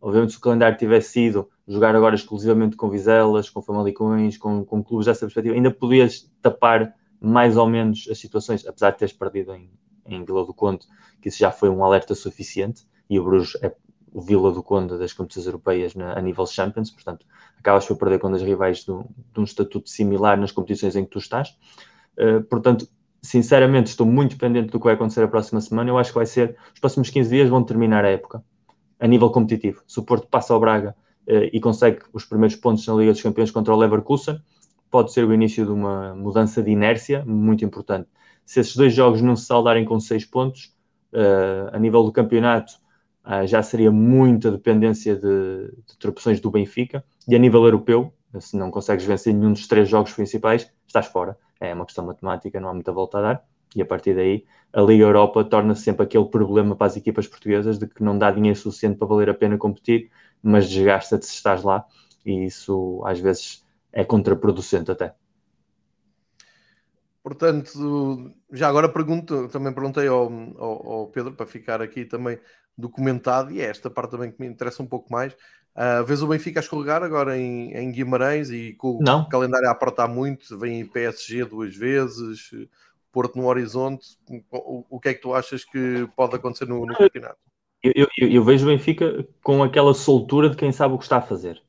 Obviamente, 0.00 0.32
se 0.32 0.38
o 0.38 0.40
calendário 0.40 0.78
tivesse 0.78 1.10
sido 1.10 1.48
jogar 1.66 1.96
agora 1.96 2.14
exclusivamente 2.14 2.76
com 2.76 2.88
Vizelas, 2.88 3.50
com 3.50 3.60
Famalicões, 3.60 4.36
com, 4.36 4.64
com 4.64 4.84
clubes 4.84 5.06
dessa 5.06 5.26
perspectiva, 5.26 5.56
ainda 5.56 5.70
podias 5.70 6.30
tapar 6.40 6.94
mais 7.20 7.56
ou 7.56 7.68
menos 7.68 8.06
as 8.10 8.18
situações, 8.18 8.64
apesar 8.66 8.90
de 8.90 8.98
teres 8.98 9.12
perdido 9.12 9.52
em, 9.52 9.70
em 10.06 10.24
Vila 10.24 10.44
do 10.44 10.54
Conde, 10.54 10.86
que 11.20 11.28
isso 11.28 11.38
já 11.38 11.50
foi 11.50 11.68
um 11.68 11.82
alerta 11.84 12.14
suficiente, 12.14 12.86
e 13.10 13.18
o 13.18 13.24
Bruges 13.24 13.56
é 13.62 13.74
o 14.12 14.20
Vila 14.20 14.52
do 14.52 14.62
Conde 14.62 14.96
das 14.96 15.12
competições 15.12 15.46
europeias 15.46 15.94
na, 15.94 16.16
a 16.16 16.22
nível 16.22 16.46
Champions, 16.46 16.90
portanto, 16.90 17.26
acabas 17.66 17.84
por 17.84 17.96
perder 17.96 18.20
quando 18.20 18.36
as 18.36 18.42
rivais 18.42 18.84
de 18.84 18.92
um, 18.92 19.04
de 19.34 19.40
um, 19.40 19.42
estatuto 19.42 19.90
similar 19.90 20.38
nas 20.38 20.52
competições 20.52 20.94
em 20.94 21.04
que 21.04 21.10
tu 21.10 21.18
estás. 21.18 21.56
Uh, 22.16 22.42
portanto, 22.44 22.88
sinceramente, 23.20 23.90
estou 23.90 24.06
muito 24.06 24.38
pendente 24.38 24.70
do 24.70 24.78
que 24.78 24.84
vai 24.84 24.94
acontecer 24.94 25.22
a 25.24 25.28
próxima 25.28 25.60
semana. 25.60 25.90
Eu 25.90 25.98
acho 25.98 26.10
que 26.10 26.16
vai 26.16 26.26
ser, 26.26 26.56
os 26.72 26.78
próximos 26.78 27.10
15 27.10 27.28
dias 27.28 27.48
vão 27.48 27.64
terminar 27.64 28.04
a 28.04 28.08
época, 28.08 28.42
a 29.00 29.06
nível 29.08 29.30
competitivo. 29.30 29.82
Se 29.86 29.98
o 29.98 30.04
Porto 30.04 30.28
passa 30.28 30.54
ao 30.54 30.60
Braga 30.60 30.94
uh, 31.26 31.50
e 31.52 31.58
consegue 31.58 31.98
os 32.12 32.24
primeiros 32.24 32.56
pontos 32.56 32.86
na 32.86 32.94
Liga 32.94 33.12
dos 33.12 33.22
Campeões 33.22 33.50
contra 33.50 33.74
o 33.74 33.76
Leverkusen, 33.76 34.40
pode 34.88 35.12
ser 35.12 35.24
o 35.24 35.34
início 35.34 35.66
de 35.66 35.72
uma 35.72 36.14
mudança 36.14 36.62
de 36.62 36.70
inércia 36.70 37.24
muito 37.26 37.64
importante. 37.64 38.08
Se 38.44 38.60
esses 38.60 38.76
dois 38.76 38.94
jogos 38.94 39.20
não 39.20 39.34
se 39.34 39.44
saldarem 39.44 39.84
com 39.84 39.98
seis 39.98 40.24
pontos, 40.24 40.72
uh, 41.12 41.68
a 41.72 41.78
nível 41.80 42.04
do 42.04 42.12
campeonato, 42.12 42.74
uh, 43.24 43.44
já 43.44 43.60
seria 43.60 43.90
muita 43.90 44.52
dependência 44.52 45.16
de, 45.16 45.72
de 46.00 46.40
do 46.40 46.50
Benfica. 46.50 47.04
E 47.28 47.34
a 47.34 47.38
nível 47.38 47.64
europeu, 47.64 48.12
se 48.40 48.56
não 48.56 48.70
consegues 48.70 49.04
vencer 49.04 49.34
nenhum 49.34 49.52
dos 49.52 49.66
três 49.66 49.88
jogos 49.88 50.12
principais, 50.12 50.70
estás 50.86 51.06
fora. 51.06 51.36
É 51.60 51.72
uma 51.74 51.86
questão 51.86 52.06
matemática, 52.06 52.60
não 52.60 52.68
há 52.68 52.74
muita 52.74 52.92
volta 52.92 53.18
a 53.18 53.22
dar. 53.22 53.44
E 53.74 53.82
a 53.82 53.86
partir 53.86 54.14
daí, 54.14 54.44
a 54.72 54.80
Liga 54.80 55.04
Europa 55.04 55.44
torna-se 55.44 55.82
sempre 55.82 56.04
aquele 56.04 56.26
problema 56.26 56.76
para 56.76 56.86
as 56.86 56.96
equipas 56.96 57.26
portuguesas 57.26 57.78
de 57.78 57.86
que 57.86 58.02
não 58.02 58.16
dá 58.16 58.30
dinheiro 58.30 58.58
suficiente 58.58 58.98
para 58.98 59.08
valer 59.08 59.30
a 59.30 59.34
pena 59.34 59.58
competir, 59.58 60.10
mas 60.42 60.68
desgasta-te 60.68 61.26
se 61.26 61.34
estás 61.34 61.62
lá. 61.62 61.84
E 62.24 62.46
isso, 62.46 63.02
às 63.04 63.18
vezes, 63.18 63.64
é 63.92 64.04
contraproducente 64.04 64.90
até. 64.90 65.14
Portanto, 67.22 68.32
já 68.52 68.68
agora 68.68 68.88
pergunto, 68.88 69.48
também 69.48 69.72
perguntei 69.72 70.06
ao, 70.06 70.30
ao, 70.58 70.92
ao, 70.92 71.06
Pedro 71.08 71.32
para 71.32 71.44
ficar 71.44 71.82
aqui 71.82 72.04
também 72.04 72.38
documentado, 72.78 73.50
e 73.50 73.60
é 73.60 73.64
esta 73.64 73.90
parte 73.90 74.12
também 74.12 74.30
que 74.30 74.40
me 74.40 74.46
interessa 74.46 74.82
um 74.82 74.86
pouco 74.86 75.10
mais. 75.10 75.36
Uh, 75.76 76.02
vês 76.04 76.22
o 76.22 76.26
Benfica 76.26 76.58
a 76.58 76.62
escorregar 76.62 77.02
agora 77.02 77.38
em, 77.38 77.70
em 77.72 77.92
Guimarães 77.92 78.48
e 78.48 78.72
com 78.78 78.98
Não. 79.02 79.22
o 79.22 79.28
calendário 79.28 79.68
a 79.68 79.72
apertar 79.72 80.08
muito, 80.08 80.58
vem 80.58 80.86
PSG 80.86 81.44
duas 81.44 81.76
vezes, 81.76 82.50
Porto 83.12 83.36
no 83.36 83.46
horizonte. 83.46 84.16
O, 84.50 84.84
o 84.88 85.00
que 85.00 85.10
é 85.10 85.14
que 85.14 85.20
tu 85.20 85.34
achas 85.34 85.64
que 85.64 86.08
pode 86.16 86.34
acontecer 86.34 86.66
no, 86.66 86.86
no 86.86 86.94
campeonato? 86.94 87.38
Eu, 87.82 88.08
eu, 88.18 88.28
eu, 88.28 88.44
vejo 88.44 88.66
o 88.66 88.70
Benfica 88.70 89.26
com 89.42 89.62
aquela 89.62 89.94
soltura 89.94 90.50
de 90.50 90.56
quem 90.56 90.72
sabe 90.72 90.94
o 90.94 90.98
que 90.98 91.04
está 91.04 91.18
a 91.18 91.22
fazer. 91.22 91.62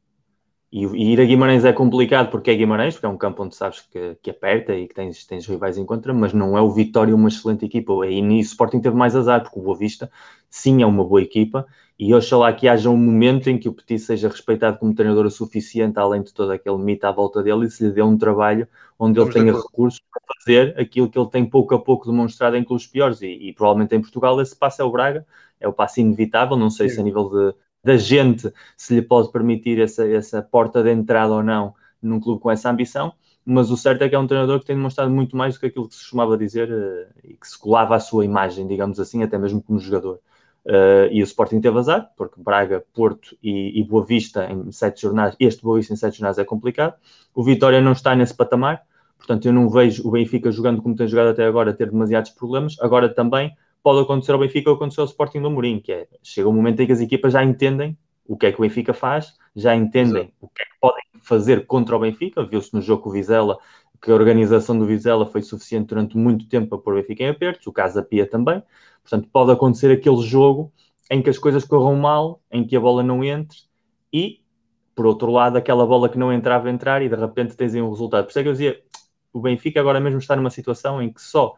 E, 0.71 0.85
e, 0.85 1.13
ir 1.13 1.21
a 1.21 1.25
Guimarães 1.25 1.63
é 1.63 1.71
complicado 1.71 2.29
porque 2.29 2.51
é 2.51 2.55
Guimarães, 2.55 2.95
porque 2.95 3.05
é 3.05 3.09
um 3.09 3.17
campo 3.17 3.43
onde 3.43 3.55
sabes 3.55 3.81
que, 3.81 4.17
que 4.21 4.29
aperta 4.29 4.75
e 4.75 4.87
que 4.87 4.93
tens, 4.93 5.25
tens 5.25 5.45
rivais 5.47 5.77
em 5.77 5.85
contra, 5.85 6.13
mas 6.13 6.33
não 6.33 6.57
é 6.57 6.61
o 6.61 6.71
Vitória 6.71 7.15
uma 7.15 7.29
excelente 7.29 7.65
equipa. 7.65 7.93
E 8.05 8.21
nisso 8.21 8.49
o 8.49 8.53
Sporting 8.53 8.81
teve 8.81 8.95
mais 8.95 9.15
azar, 9.15 9.41
porque 9.41 9.59
o 9.59 9.63
Boa 9.63 9.77
Vista 9.77 10.11
sim 10.49 10.81
é 10.81 10.85
uma 10.85 11.03
boa 11.03 11.21
equipa 11.21 11.65
e 11.99 12.13
oxalá 12.13 12.53
que 12.53 12.67
haja 12.67 12.89
um 12.89 12.97
momento 12.97 13.49
em 13.49 13.57
que 13.57 13.67
o 13.67 13.73
Petit 13.73 13.99
seja 13.99 14.29
respeitado 14.29 14.77
como 14.77 14.93
treinador 14.93 15.25
o 15.25 15.31
suficiente, 15.31 15.97
além 15.97 16.21
de 16.21 16.31
todo 16.31 16.51
aquele 16.51 16.77
mito 16.77 17.05
à 17.05 17.11
volta 17.11 17.41
dele, 17.41 17.65
e 17.65 17.71
se 17.71 17.83
lhe 17.85 17.91
dê 17.91 18.03
um 18.03 18.17
trabalho 18.17 18.67
onde 18.99 19.19
ele 19.19 19.31
tenha 19.31 19.51
recursos 19.51 19.99
para 20.11 20.21
fazer 20.35 20.79
aquilo 20.79 21.09
que 21.09 21.17
ele 21.17 21.29
tem 21.29 21.43
pouco 21.43 21.73
a 21.73 21.79
pouco 21.79 22.05
demonstrado 22.05 22.55
em 22.55 22.63
clubes 22.63 22.85
piores. 22.85 23.21
E, 23.21 23.27
e 23.27 23.53
provavelmente 23.53 23.95
em 23.95 24.01
Portugal 24.01 24.39
esse 24.39 24.55
passo 24.55 24.81
é 24.81 24.85
o 24.85 24.91
Braga, 24.91 25.25
é 25.59 25.67
o 25.67 25.73
passo 25.73 25.99
inevitável, 25.99 26.55
não 26.55 26.69
sei 26.69 26.87
sim. 26.87 26.95
se 26.95 27.01
a 27.01 27.03
nível 27.03 27.29
de 27.29 27.55
da 27.87 27.95
gente 27.95 28.51
se 28.75 28.93
lhe 28.93 29.01
pode 29.01 29.31
permitir 29.31 29.79
essa, 29.79 30.05
essa 30.05 30.41
porta 30.41 30.83
de 30.83 30.91
entrada 30.91 31.33
ou 31.33 31.41
não 31.41 31.73
num 32.01 32.19
clube 32.19 32.41
com 32.41 32.51
essa 32.51 32.69
ambição, 32.69 33.13
mas 33.45 33.71
o 33.71 33.77
certo 33.77 34.01
é 34.01 34.09
que 34.09 34.15
é 34.15 34.19
um 34.19 34.27
treinador 34.27 34.59
que 34.59 34.65
tem 34.65 34.75
demonstrado 34.75 35.09
muito 35.09 35.37
mais 35.37 35.53
do 35.53 35.61
que 35.61 35.67
aquilo 35.67 35.87
que 35.87 35.95
se 35.95 36.01
costumava 36.01 36.37
dizer 36.37 36.69
uh, 36.69 37.07
e 37.23 37.33
que 37.35 37.47
se 37.47 37.57
colava 37.57 37.95
à 37.95 37.99
sua 37.99 38.25
imagem, 38.25 38.67
digamos 38.67 38.99
assim, 38.99 39.23
até 39.23 39.37
mesmo 39.37 39.63
como 39.63 39.79
jogador. 39.79 40.19
Uh, 40.65 41.07
e 41.11 41.21
o 41.21 41.23
Sporting 41.23 41.61
teve 41.61 41.79
azar, 41.79 42.11
porque 42.17 42.41
Braga, 42.41 42.83
Porto 42.93 43.37
e, 43.41 43.79
e 43.79 43.83
Boa 43.85 44.03
Vista 44.03 44.51
em 44.51 44.69
sete 44.69 45.03
jornadas, 45.03 45.37
este 45.39 45.63
Boa 45.63 45.77
Vista 45.77 45.93
em 45.93 45.95
sete 45.95 46.17
jornadas 46.17 46.37
é 46.37 46.43
complicado. 46.43 46.95
O 47.33 47.41
Vitória 47.41 47.79
não 47.79 47.93
está 47.93 48.13
nesse 48.17 48.33
patamar, 48.33 48.83
portanto 49.17 49.45
eu 49.45 49.53
não 49.53 49.69
vejo 49.69 50.05
o 50.05 50.11
Benfica 50.11 50.51
jogando 50.51 50.81
como 50.81 50.93
tem 50.93 51.07
jogado 51.07 51.29
até 51.29 51.45
agora 51.45 51.73
ter 51.73 51.89
demasiados 51.89 52.31
problemas. 52.31 52.75
Agora 52.81 53.07
também 53.07 53.55
pode 53.87 54.01
acontecer 54.01 54.33
ao 54.33 54.39
Benfica 54.39 54.69
ou 54.69 54.75
acontecer 54.75 54.99
ao 54.99 55.05
Sporting 55.05 55.41
do 55.41 55.49
Mourinho, 55.49 55.81
que 55.81 55.93
é, 55.93 56.07
chega 56.21 56.49
um 56.49 56.51
momento 56.51 56.81
em 56.81 56.85
que 56.85 56.91
as 56.91 56.99
equipas 56.99 57.31
já 57.31 57.41
entendem 57.41 57.97
o 58.27 58.35
que 58.35 58.47
é 58.47 58.51
que 58.51 58.59
o 58.59 58.61
Benfica 58.61 58.93
faz, 58.93 59.33
já 59.55 59.73
entendem 59.73 60.29
o 60.41 60.49
que 60.49 60.61
é 60.61 60.65
que 60.65 60.73
podem 60.81 61.03
fazer 61.21 61.65
contra 61.65 61.95
o 61.95 61.99
Benfica, 61.99 62.43
viu-se 62.43 62.73
no 62.73 62.81
jogo 62.81 63.03
com 63.03 63.09
o 63.09 63.13
Vizela 63.13 63.57
que 64.01 64.11
a 64.11 64.13
organização 64.13 64.77
do 64.77 64.85
Vizela 64.85 65.25
foi 65.25 65.41
suficiente 65.41 65.87
durante 65.87 66.17
muito 66.17 66.49
tempo 66.49 66.67
para 66.67 66.79
pôr 66.79 66.95
o 66.95 66.97
Benfica 66.97 67.23
em 67.23 67.29
apertos, 67.29 67.65
o 67.65 67.71
caso 67.71 67.95
da 67.95 68.03
Pia 68.03 68.29
também, 68.29 68.61
portanto 69.01 69.29
pode 69.31 69.53
acontecer 69.53 69.89
aquele 69.89 70.21
jogo 70.21 70.69
em 71.09 71.21
que 71.21 71.29
as 71.29 71.39
coisas 71.39 71.63
corram 71.63 71.95
mal, 71.95 72.41
em 72.51 72.67
que 72.67 72.75
a 72.75 72.81
bola 72.81 73.01
não 73.01 73.23
entre 73.23 73.57
e, 74.11 74.41
por 74.93 75.05
outro 75.05 75.31
lado, 75.31 75.55
aquela 75.55 75.85
bola 75.85 76.09
que 76.09 76.17
não 76.17 76.33
entrava 76.33 76.69
entrar 76.69 77.01
e 77.01 77.07
de 77.07 77.15
repente 77.15 77.55
tens 77.55 77.73
um 77.75 77.89
resultado. 77.89 78.25
Por 78.25 78.31
isso 78.31 78.39
é 78.39 78.43
que 78.43 78.49
eu 78.49 78.53
dizia, 78.53 78.81
o 79.31 79.39
Benfica 79.39 79.79
agora 79.79 80.01
mesmo 80.01 80.19
está 80.19 80.35
numa 80.35 80.49
situação 80.49 81.01
em 81.01 81.09
que 81.09 81.21
só 81.21 81.55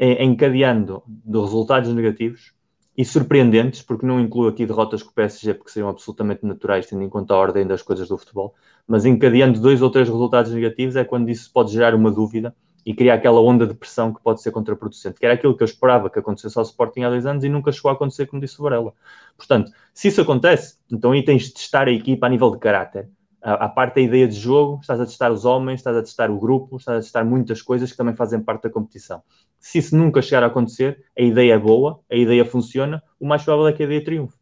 encadeando 0.00 1.02
de 1.06 1.38
resultados 1.38 1.92
negativos 1.92 2.52
e 2.96 3.04
surpreendentes, 3.04 3.80
porque 3.80 4.04
não 4.04 4.20
incluo 4.20 4.48
aqui 4.48 4.66
derrotas 4.66 5.02
com 5.02 5.10
o 5.10 5.14
PSG, 5.14 5.54
porque 5.54 5.70
seriam 5.70 5.88
absolutamente 5.88 6.44
naturais, 6.44 6.86
tendo 6.86 7.02
em 7.02 7.08
conta 7.08 7.34
a 7.34 7.36
ordem 7.36 7.66
das 7.66 7.80
coisas 7.80 8.08
do 8.08 8.18
futebol, 8.18 8.54
mas 8.86 9.04
encadeando 9.04 9.60
dois 9.60 9.80
ou 9.82 9.90
três 9.90 10.08
resultados 10.08 10.52
negativos 10.52 10.96
é 10.96 11.04
quando 11.04 11.28
isso 11.28 11.50
pode 11.52 11.72
gerar 11.72 11.94
uma 11.94 12.10
dúvida 12.10 12.54
e 12.84 12.94
criar 12.94 13.14
aquela 13.14 13.40
onda 13.40 13.66
de 13.66 13.74
pressão 13.74 14.12
que 14.12 14.20
pode 14.22 14.42
ser 14.42 14.50
contraproducente, 14.50 15.20
que 15.20 15.26
era 15.26 15.34
aquilo 15.34 15.56
que 15.56 15.62
eu 15.62 15.66
esperava 15.66 16.08
que 16.10 16.18
acontecesse 16.18 16.58
ao 16.58 16.64
Sporting 16.64 17.02
há 17.02 17.10
dois 17.10 17.26
anos 17.26 17.44
e 17.44 17.48
nunca 17.48 17.70
chegou 17.70 17.90
a 17.90 17.94
acontecer, 17.94 18.26
como 18.26 18.40
disse 18.40 18.58
o 18.58 18.62
Varela. 18.64 18.92
Portanto, 19.36 19.70
se 19.92 20.08
isso 20.08 20.20
acontece, 20.20 20.78
então 20.90 21.12
aí 21.12 21.24
tens 21.24 21.42
de 21.44 21.52
testar 21.52 21.86
a 21.86 21.92
equipa 21.92 22.26
a 22.26 22.28
nível 22.30 22.50
de 22.50 22.58
caráter 22.58 23.10
a, 23.42 23.68
parte 23.68 23.96
da 23.96 24.00
ideia 24.00 24.26
de 24.26 24.34
jogo, 24.34 24.78
estás 24.80 25.00
a 25.00 25.06
testar 25.06 25.30
os 25.30 25.44
homens, 25.44 25.80
estás 25.80 25.96
a 25.96 26.02
testar 26.02 26.30
o 26.30 26.38
grupo, 26.38 26.76
estás 26.76 26.98
a 26.98 27.00
testar 27.00 27.24
muitas 27.24 27.62
coisas 27.62 27.90
que 27.90 27.96
também 27.96 28.14
fazem 28.14 28.40
parte 28.40 28.64
da 28.64 28.70
competição. 28.70 29.22
Se 29.58 29.78
isso 29.78 29.96
nunca 29.96 30.22
chegar 30.22 30.42
a 30.42 30.46
acontecer, 30.46 31.04
a 31.18 31.22
ideia 31.22 31.54
é 31.54 31.58
boa, 31.58 32.00
a 32.10 32.16
ideia 32.16 32.44
funciona, 32.44 33.02
o 33.18 33.26
mais 33.26 33.42
provável 33.42 33.68
é 33.68 33.72
que 33.72 33.82
a 33.82 33.86
ideia 33.86 34.04
triunfe. 34.04 34.36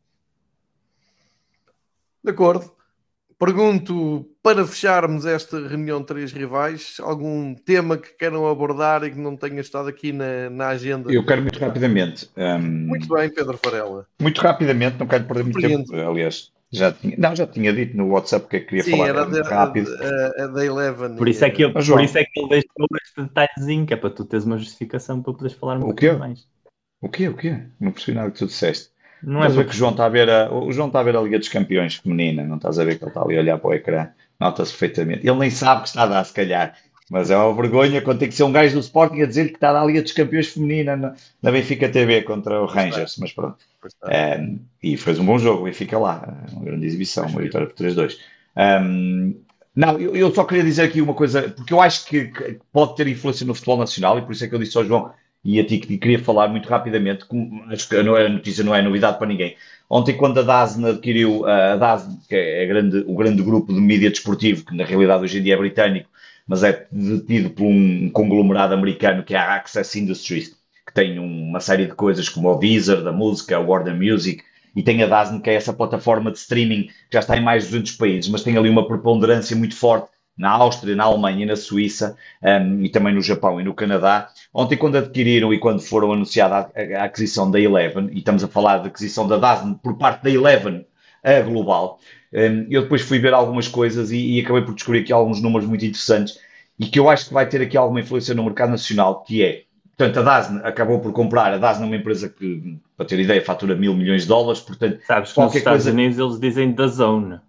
De 2.25 2.31
acordo. 2.31 2.75
Pergunto, 3.39 4.27
para 4.43 4.67
fecharmos 4.67 5.27
esta 5.27 5.61
reunião 5.69 6.01
de 6.01 6.07
três 6.07 6.33
rivais, 6.33 6.97
algum 7.01 7.55
tema 7.55 7.99
que 7.99 8.17
queiram 8.17 8.49
abordar 8.49 9.05
e 9.05 9.11
que 9.11 9.19
não 9.19 9.37
tenha 9.37 9.61
estado 9.61 9.91
aqui 9.91 10.11
na, 10.11 10.49
na 10.49 10.69
agenda? 10.69 11.13
Eu 11.13 11.25
quero 11.25 11.43
muito 11.43 11.59
rapidamente. 11.59 12.31
Um... 12.35 12.59
Muito 12.59 13.07
bem, 13.09 13.29
Pedro 13.29 13.59
Farela. 13.63 14.07
Muito 14.19 14.41
rapidamente, 14.41 14.99
não 14.99 15.07
quero 15.07 15.25
perder 15.25 15.43
muito 15.43 15.61
tempo, 15.61 15.95
aliás. 15.95 16.51
Já 16.77 16.93
tinha, 16.93 17.17
não, 17.19 17.35
já 17.35 17.47
tinha 17.47 17.73
dito 17.73 17.97
no 17.97 18.09
WhatsApp 18.09 18.49
que 18.49 18.57
é 18.57 18.61
queria 18.61 18.83
Sim, 18.83 18.91
falar 18.93 19.09
era 19.09 19.25
de, 19.25 19.41
rápido. 19.43 19.91
A, 19.95 20.45
a, 20.45 20.47
da 20.49 20.65
Eleven. 20.65 21.17
Por 21.17 21.29
isso, 21.29 21.45
é 21.45 21.51
que 21.51 21.65
ele, 21.65 21.73
por 21.73 22.01
isso 22.01 22.19
é 22.19 22.25
que 22.25 22.41
ele 22.41 22.49
deixou 22.49 22.87
este 23.03 23.23
detalhezinho, 23.23 23.87
que 23.87 23.95
é 23.95 23.97
para 23.97 24.11
tu 24.11 24.25
teres 24.25 24.45
uma 24.45 24.59
justificação 24.59 25.23
para 25.23 25.33
poderes 25.33 25.57
falar 25.57 25.79
um 25.79 25.81
pouquinho 25.81 26.19
mais. 26.19 26.47
O 27.01 27.09
quê? 27.09 27.29
O 27.29 27.35
quê? 27.35 27.63
Não 27.81 27.93
percebi 27.93 28.17
nada 28.17 28.31
que 28.31 28.39
tu 28.39 28.47
disseste. 28.47 28.91
Não 29.23 29.43
é 29.43 29.49
ver 29.49 29.65
que 29.65 29.71
o 29.71 29.75
João 29.75 29.93
está 29.93 30.05
a 30.05 30.09
ver 30.09 30.29
a, 30.29 30.53
o 30.53 30.71
João 30.73 30.89
está 30.89 31.01
a 31.01 31.03
ver 31.03 31.17
a 31.17 31.21
Liga 31.21 31.39
dos 31.39 31.49
Campeões 31.49 31.97
feminina, 31.97 32.45
não 32.45 32.57
estás 32.57 32.79
a 32.79 32.85
ver 32.85 32.99
que 32.99 33.05
ele 33.05 33.11
está 33.11 33.23
ali 33.23 33.37
a 33.37 33.41
olhar 33.41 33.59
para 33.59 33.71
o 33.71 33.75
ecrã, 33.75 34.09
nota-se 34.39 34.73
perfeitamente. 34.73 35.27
Ele 35.27 35.39
nem 35.39 35.51
sabe 35.51 35.83
que 35.83 35.89
está 35.89 36.03
a 36.03 36.07
dar, 36.07 36.25
se 36.25 36.33
calhar. 36.33 36.77
Mas 37.11 37.31
é 37.31 37.37
uma 37.37 37.55
vergonha 37.55 38.03
quando 38.03 38.19
tem 38.19 38.29
que 38.29 38.35
ser 38.35 38.43
um 38.43 38.53
gajo 38.53 38.75
do 38.75 38.81
Sporting 38.81 39.23
a 39.23 39.27
dizer 39.27 39.49
que 39.49 39.55
está 39.55 39.81
a 39.81 39.85
Liga 39.85 40.03
dos 40.03 40.13
Campeões 40.13 40.49
feminina 40.49 40.97
na, 40.97 41.15
na 41.41 41.53
Benfica 41.53 41.89
TV 41.89 42.23
contra 42.23 42.61
o 42.61 42.67
Rangers, 42.67 43.17
mas 43.19 43.33
pronto. 43.33 43.59
É, 44.09 44.45
e 44.83 44.97
fez 44.97 45.19
um 45.19 45.25
bom 45.25 45.39
jogo, 45.39 45.63
o 45.63 45.65
Benfica 45.67 45.99
lá, 45.99 46.37
uma 46.53 46.65
grande 46.65 46.85
exibição, 46.85 47.27
uma 47.27 47.41
vitória 47.41 47.69
por 47.69 47.77
3-2. 47.77 48.17
Um, 48.57 49.37
não, 49.75 50.01
eu, 50.01 50.17
eu, 50.17 50.35
só 50.35 50.43
queria 50.43 50.65
dizer 50.65 50.83
aqui 50.83 51.01
uma 51.01 51.15
coisa, 51.15 51.43
porque 51.51 51.73
eu 51.73 51.81
acho 51.81 52.07
que, 52.07 52.29
que, 52.29 52.59
pode 52.73 52.97
ter 52.97 53.07
influência 53.07 53.47
no 53.47 53.55
futebol 53.55 53.79
nacional, 53.79 54.19
e 54.19 54.23
por 54.23 54.33
isso 54.33 54.45
é 54.45 54.49
que 54.49 54.55
eu 54.55 54.59
disse 54.59 54.77
ao 54.77 54.85
João 54.85 55.13
e 55.45 55.61
a 55.61 55.65
ti 55.65 55.79
que 55.79 55.97
queria 55.97 56.19
falar 56.19 56.49
muito 56.49 56.69
rapidamente, 56.69 57.25
com, 57.25 57.63
acho 57.69 57.89
que 57.89 57.95
a 57.95 58.29
notícia 58.29 58.65
não 58.65 58.75
é 58.75 58.83
novidade 58.83 59.17
para 59.17 59.29
ninguém. 59.29 59.55
Ontem, 59.89 60.17
quando 60.17 60.41
a 60.41 60.43
DASN 60.43 60.87
adquiriu, 60.87 61.47
a 61.47 61.77
DASN, 61.77 62.19
que 62.29 62.35
é 62.35 62.67
grande, 62.67 63.05
o 63.07 63.15
grande 63.15 63.43
grupo 63.45 63.73
de 63.73 63.81
mídia 63.81 64.11
desportivo, 64.11 64.65
que 64.65 64.75
na 64.75 64.85
realidade 64.85 65.23
hoje 65.23 65.39
em 65.39 65.43
dia 65.43 65.55
é 65.55 65.57
britânico, 65.57 66.09
mas 66.47 66.63
é 66.63 66.87
detido 66.91 67.51
por 67.51 67.65
um 67.65 68.11
conglomerado 68.11 68.75
americano 68.75 69.23
que 69.25 69.35
é 69.35 69.39
a 69.39 69.57
Access 69.57 69.99
Industries, 69.99 70.57
que 70.87 70.95
tem 70.95 71.19
uma 71.19 71.61
série 71.61 71.87
de 71.87 71.95
coisas 71.95 72.29
como 72.29 72.49
o 72.49 72.59
Deezer, 72.59 73.03
da 73.03 73.13
música, 73.13 73.59
o 73.59 73.67
Warner 73.67 73.97
Music, 73.97 74.43
e 74.75 74.83
tem 74.83 75.03
a 75.03 75.07
DAZN, 75.07 75.41
que 75.41 75.51
é 75.51 75.55
essa 75.55 75.73
plataforma 75.73 76.31
de 76.31 76.39
streaming 76.39 76.85
que 76.85 77.15
já 77.15 77.21
está 77.21 77.37
em 77.37 77.43
mais 77.43 77.65
de 77.65 77.71
200 77.71 77.93
países, 77.93 78.31
mas 78.31 78.43
tem 78.43 78.57
ali 78.57 78.69
uma 78.69 78.87
preponderância 78.87 79.57
muito 79.57 79.75
forte 79.75 80.09
na 80.37 80.51
Áustria, 80.51 80.95
na 80.95 81.05
Alemanha 81.05 81.47
na 81.47 81.57
Suíça, 81.57 82.17
um, 82.43 82.83
e 82.83 82.91
também 82.91 83.15
no 83.15 83.23
Japão 83.23 83.59
e 83.59 83.65
no 83.65 83.75
Canadá. 83.75 84.29
Ontem, 84.53 84.77
quando 84.77 84.97
adquiriram 84.97 85.53
e 85.53 85.59
quando 85.59 85.81
foram 85.81 86.13
anunciada 86.13 86.71
a, 86.75 87.01
a 87.01 87.05
aquisição 87.05 87.51
da 87.51 87.59
Eleven, 87.59 88.11
e 88.13 88.19
estamos 88.19 88.45
a 88.45 88.49
falar 88.49 88.79
de 88.79 88.89
aquisição 88.89 89.27
da 89.27 89.39
DAZN 89.39 89.75
por 89.83 89.97
parte 89.97 90.23
da 90.23 90.31
Eleven, 90.31 90.87
a 91.25 91.41
global, 91.41 91.99
eu 92.33 92.83
depois 92.83 93.03
fui 93.03 93.19
ver 93.19 93.33
algumas 93.33 93.69
coisas 93.69 94.11
e, 94.11 94.39
e, 94.39 94.41
acabei 94.41 94.63
por 94.63 94.75
descobrir 94.75 95.01
aqui 95.01 95.13
alguns 95.13 95.41
números 95.41 95.67
muito 95.69 95.85
interessantes 95.85 96.39
e 96.79 96.87
que 96.87 96.99
eu 96.99 97.09
acho 97.09 97.29
que 97.29 97.35
vai 97.35 97.49
ter 97.49 97.63
aqui 97.63 97.77
alguma 97.77 98.01
influência 98.01 98.35
no 98.35 98.45
mercado 98.45 98.71
nacional, 98.71 99.25
que 99.25 99.43
é, 99.43 99.63
portanto, 99.97 100.21
a 100.21 100.23
DASN 100.23 100.61
acabou 100.63 101.01
por 101.01 101.13
comprar, 101.13 101.53
a 101.53 101.59
DASN 101.59 101.83
é 101.83 101.87
uma 101.87 101.97
empresa 101.97 102.29
que, 102.29 102.77
para 102.97 103.07
ter 103.07 103.19
ideia, 103.19 103.43
fatura 103.43 103.75
mil 103.75 103.95
milhões 103.95 104.23
de 104.23 104.29
dólares, 104.29 104.61
portanto... 104.61 105.01
Sabes 105.07 105.33
que 105.33 105.41
nos 105.41 105.55
Estados 105.55 105.85
coisa... 105.85 105.93
Unidos 105.93 106.19
eles 106.19 106.41
dizem 106.41 106.73
da 106.73 106.87
zone. 106.87 107.41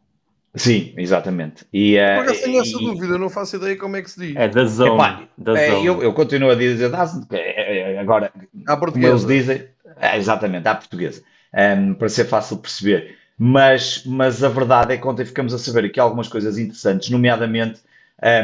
Sim, 0.56 0.94
exatamente. 0.98 1.66
E, 1.72 1.98
uh, 1.98 2.24
Por 2.24 2.36
tenho 2.36 2.62
essa 2.62 2.78
dúvida, 2.78 3.18
não 3.18 3.30
faço 3.30 3.58
ideia 3.58 3.78
como 3.78 3.96
é 3.96 4.02
que 4.02 4.10
se 4.10 4.20
diz. 4.20 4.36
É 4.36 4.48
da 4.48 4.66
zone. 4.66 4.96
Epá, 4.96 5.24
da 5.38 5.60
é, 5.60 5.72
zone. 5.72 5.86
Eu, 5.86 6.02
eu, 6.02 6.14
continuo 6.14 6.50
a 6.50 6.56
dizer 6.56 6.90
DASN, 6.90 7.26
é, 7.32 7.94
é, 7.94 8.00
agora, 8.00 8.32
à 8.66 8.78
portuguesa. 8.78 9.18
como 9.18 9.32
eles 9.32 9.46
dizem, 9.46 9.68
é, 10.00 10.18
exatamente, 10.18 10.68
à 10.68 10.74
portuguesa, 10.74 11.22
um, 11.54 11.94
para 11.94 12.10
ser 12.10 12.26
fácil 12.26 12.56
de 12.56 12.62
perceber 12.64 13.18
mas, 13.38 14.04
mas 14.06 14.44
a 14.44 14.50
verdade 14.50 14.94
é 14.94 14.98
que 14.98 15.08
ontem 15.08 15.26
ficamos 15.26 15.54
a 15.54 15.60
saber 15.60 15.86
aqui 15.86 16.00
algumas 16.00 16.28
coisas 16.28 16.58
interessantes, 16.58 17.10
nomeadamente, 17.10 17.82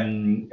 um, 0.06 0.48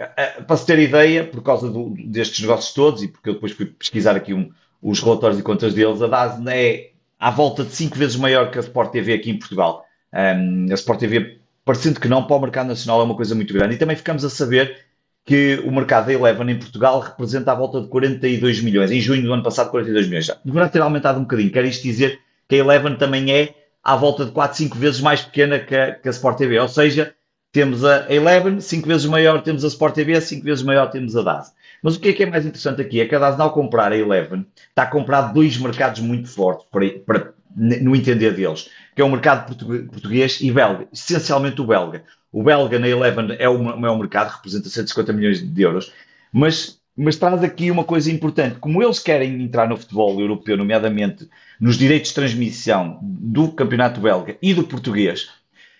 para 0.48 0.58
se 0.58 0.66
ter 0.66 0.80
ideia, 0.80 1.24
por 1.24 1.44
causa 1.44 1.70
do, 1.70 1.94
destes 2.06 2.40
negócios 2.42 2.74
todos, 2.74 3.04
e 3.04 3.08
porque 3.08 3.30
eu 3.30 3.34
depois 3.36 3.52
fui 3.52 3.68
pesquisar 3.68 4.16
aqui 4.16 4.34
um, 4.34 4.52
os 4.82 5.00
relatórios 5.00 5.40
e 5.40 5.44
contas 5.44 5.74
deles, 5.74 6.02
a 6.02 6.08
DASN 6.08 6.48
é 6.48 6.92
à 7.20 7.30
volta 7.30 7.64
de 7.64 7.72
5 7.72 7.96
vezes 7.96 8.16
maior 8.16 8.50
que 8.50 8.58
a 8.58 8.62
Sport 8.62 8.92
TV 8.92 9.14
aqui 9.14 9.30
em 9.30 9.38
Portugal. 9.38 9.86
Um, 10.12 10.66
a 10.72 10.74
Sport 10.74 11.00
TV, 11.00 11.38
parecendo 11.64 12.00
que 12.00 12.08
não, 12.08 12.24
para 12.24 12.36
o 12.36 12.42
mercado 12.42 12.68
nacional 12.68 13.00
é 13.02 13.04
uma 13.04 13.16
coisa 13.16 13.36
muito 13.36 13.54
grande. 13.54 13.76
E 13.76 13.78
também 13.78 13.96
ficamos 13.96 14.26
a 14.26 14.30
saber 14.30 14.86
que 15.24 15.62
o 15.64 15.72
mercado 15.72 16.08
da 16.08 16.14
Eleven 16.14 16.50
em 16.50 16.58
Portugal 16.58 17.00
representa 17.00 17.52
à 17.52 17.56
volta 17.56 17.80
de 17.80 17.88
42 17.88 18.64
milhões. 18.64 18.90
Em 18.90 19.00
junho 19.00 19.22
do 19.22 19.32
ano 19.32 19.44
passado, 19.44 19.70
42 19.70 20.08
milhões. 20.08 20.26
Já 20.26 20.36
deverá 20.44 20.68
ter 20.68 20.82
aumentado 20.82 21.20
um 21.20 21.24
bocadinho. 21.24 21.52
Quer 21.52 21.64
isto 21.66 21.84
dizer 21.84 22.20
que 22.50 22.56
a 22.56 22.58
Eleven 22.58 22.96
também 22.96 23.32
é 23.32 23.54
à 23.84 23.96
volta 23.96 24.26
de 24.26 24.32
4, 24.32 24.58
5 24.58 24.78
vezes 24.78 25.02
mais 25.02 25.22
pequena 25.22 25.60
que 25.60 25.76
a, 25.76 25.96
que 25.96 26.08
a 26.08 26.12
Sport 26.12 26.38
TV. 26.38 26.60
Ou 26.60 26.68
seja, 26.68 27.14
temos 27.52 27.84
a 27.84 28.12
Eleven, 28.14 28.62
5 28.62 28.88
vezes 28.88 29.06
maior 29.06 29.42
temos 29.42 29.64
a 29.64 29.68
Sport 29.68 29.96
TV, 29.96 30.20
5 30.20 30.44
vezes 30.44 30.64
maior 30.64 30.90
temos 30.90 31.16
a 31.16 31.22
DAS. 31.22 31.54
Mas 31.84 31.96
o 31.96 32.00
que 32.00 32.10
é 32.10 32.14
que 32.14 32.24
é 32.24 32.26
mais 32.26 32.46
interessante 32.46 32.82
aqui 32.82 33.02
é 33.02 33.08
que 33.08 33.16
a 33.16 33.20
DAS, 33.20 33.40
ao 33.40 33.52
comprar 33.52 33.92
a 33.92 33.98
Eleven, 33.98 34.46
está 34.70 34.84
a 34.84 34.88
comprar 34.88 35.34
dois 35.34 35.58
mercados 35.58 36.00
muito 36.00 36.30
fortes, 36.30 36.66
para, 36.72 36.90
para, 37.06 37.34
no 37.56 37.96
entender 37.96 38.34
deles, 38.34 38.70
que 38.96 39.02
é 39.02 39.06
o 39.06 39.10
mercado 39.10 39.56
português 39.56 40.40
e 40.42 40.52
belga, 40.52 40.88
essencialmente 40.94 41.60
o 41.60 41.66
belga. 41.66 42.04
O 42.32 42.44
belga 42.44 42.80
na 42.80 42.88
Eleven 42.88 43.36
é 43.38 43.50
o 43.50 43.62
maior 43.78 43.98
mercado, 43.98 44.30
representa 44.36 44.70
150 44.70 45.12
milhões 45.12 45.42
de 45.42 45.62
euros, 45.62 45.92
mas, 46.32 46.80
mas 47.04 47.16
traz 47.16 47.44
aqui 47.44 47.72
uma 47.72 47.84
coisa 47.84 48.12
importante. 48.12 48.60
Como 48.60 48.82
eles 48.82 49.00
querem 49.00 49.42
entrar 49.42 49.68
no 49.68 49.76
futebol 49.76 50.20
europeu, 50.20 50.56
nomeadamente 50.56 51.28
nos 51.60 51.78
direitos 51.78 52.10
de 52.10 52.16
transmissão 52.16 53.00
do 53.02 53.52
campeonato 53.52 54.00
belga 54.00 54.38
e 54.42 54.54
do 54.54 54.64
português, 54.64 55.30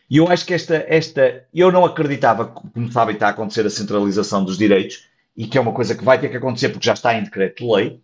e 0.10 0.18
eu 0.18 0.28
acho 0.28 0.46
que 0.46 0.54
esta, 0.54 0.84
esta, 0.88 1.46
eu 1.54 1.72
não 1.72 1.86
acreditava, 1.86 2.46
como 2.46 2.92
sabem, 2.92 3.14
está 3.14 3.28
a 3.28 3.30
acontecer 3.30 3.66
a 3.66 3.70
centralização 3.70 4.44
dos 4.44 4.58
direitos, 4.58 5.06
e 5.38 5.46
que 5.46 5.58
é 5.58 5.62
uma 5.62 5.72
coisa 5.72 5.96
que 5.96 6.04
vai 6.04 6.20
ter 6.20 6.28
que 6.30 6.38
acontecer 6.38 6.70
porque 6.70 6.88
já 6.88 6.94
está 6.94 7.18
em 7.18 7.24
decreto 7.24 7.64
de 7.64 7.72
lei, 7.72 8.00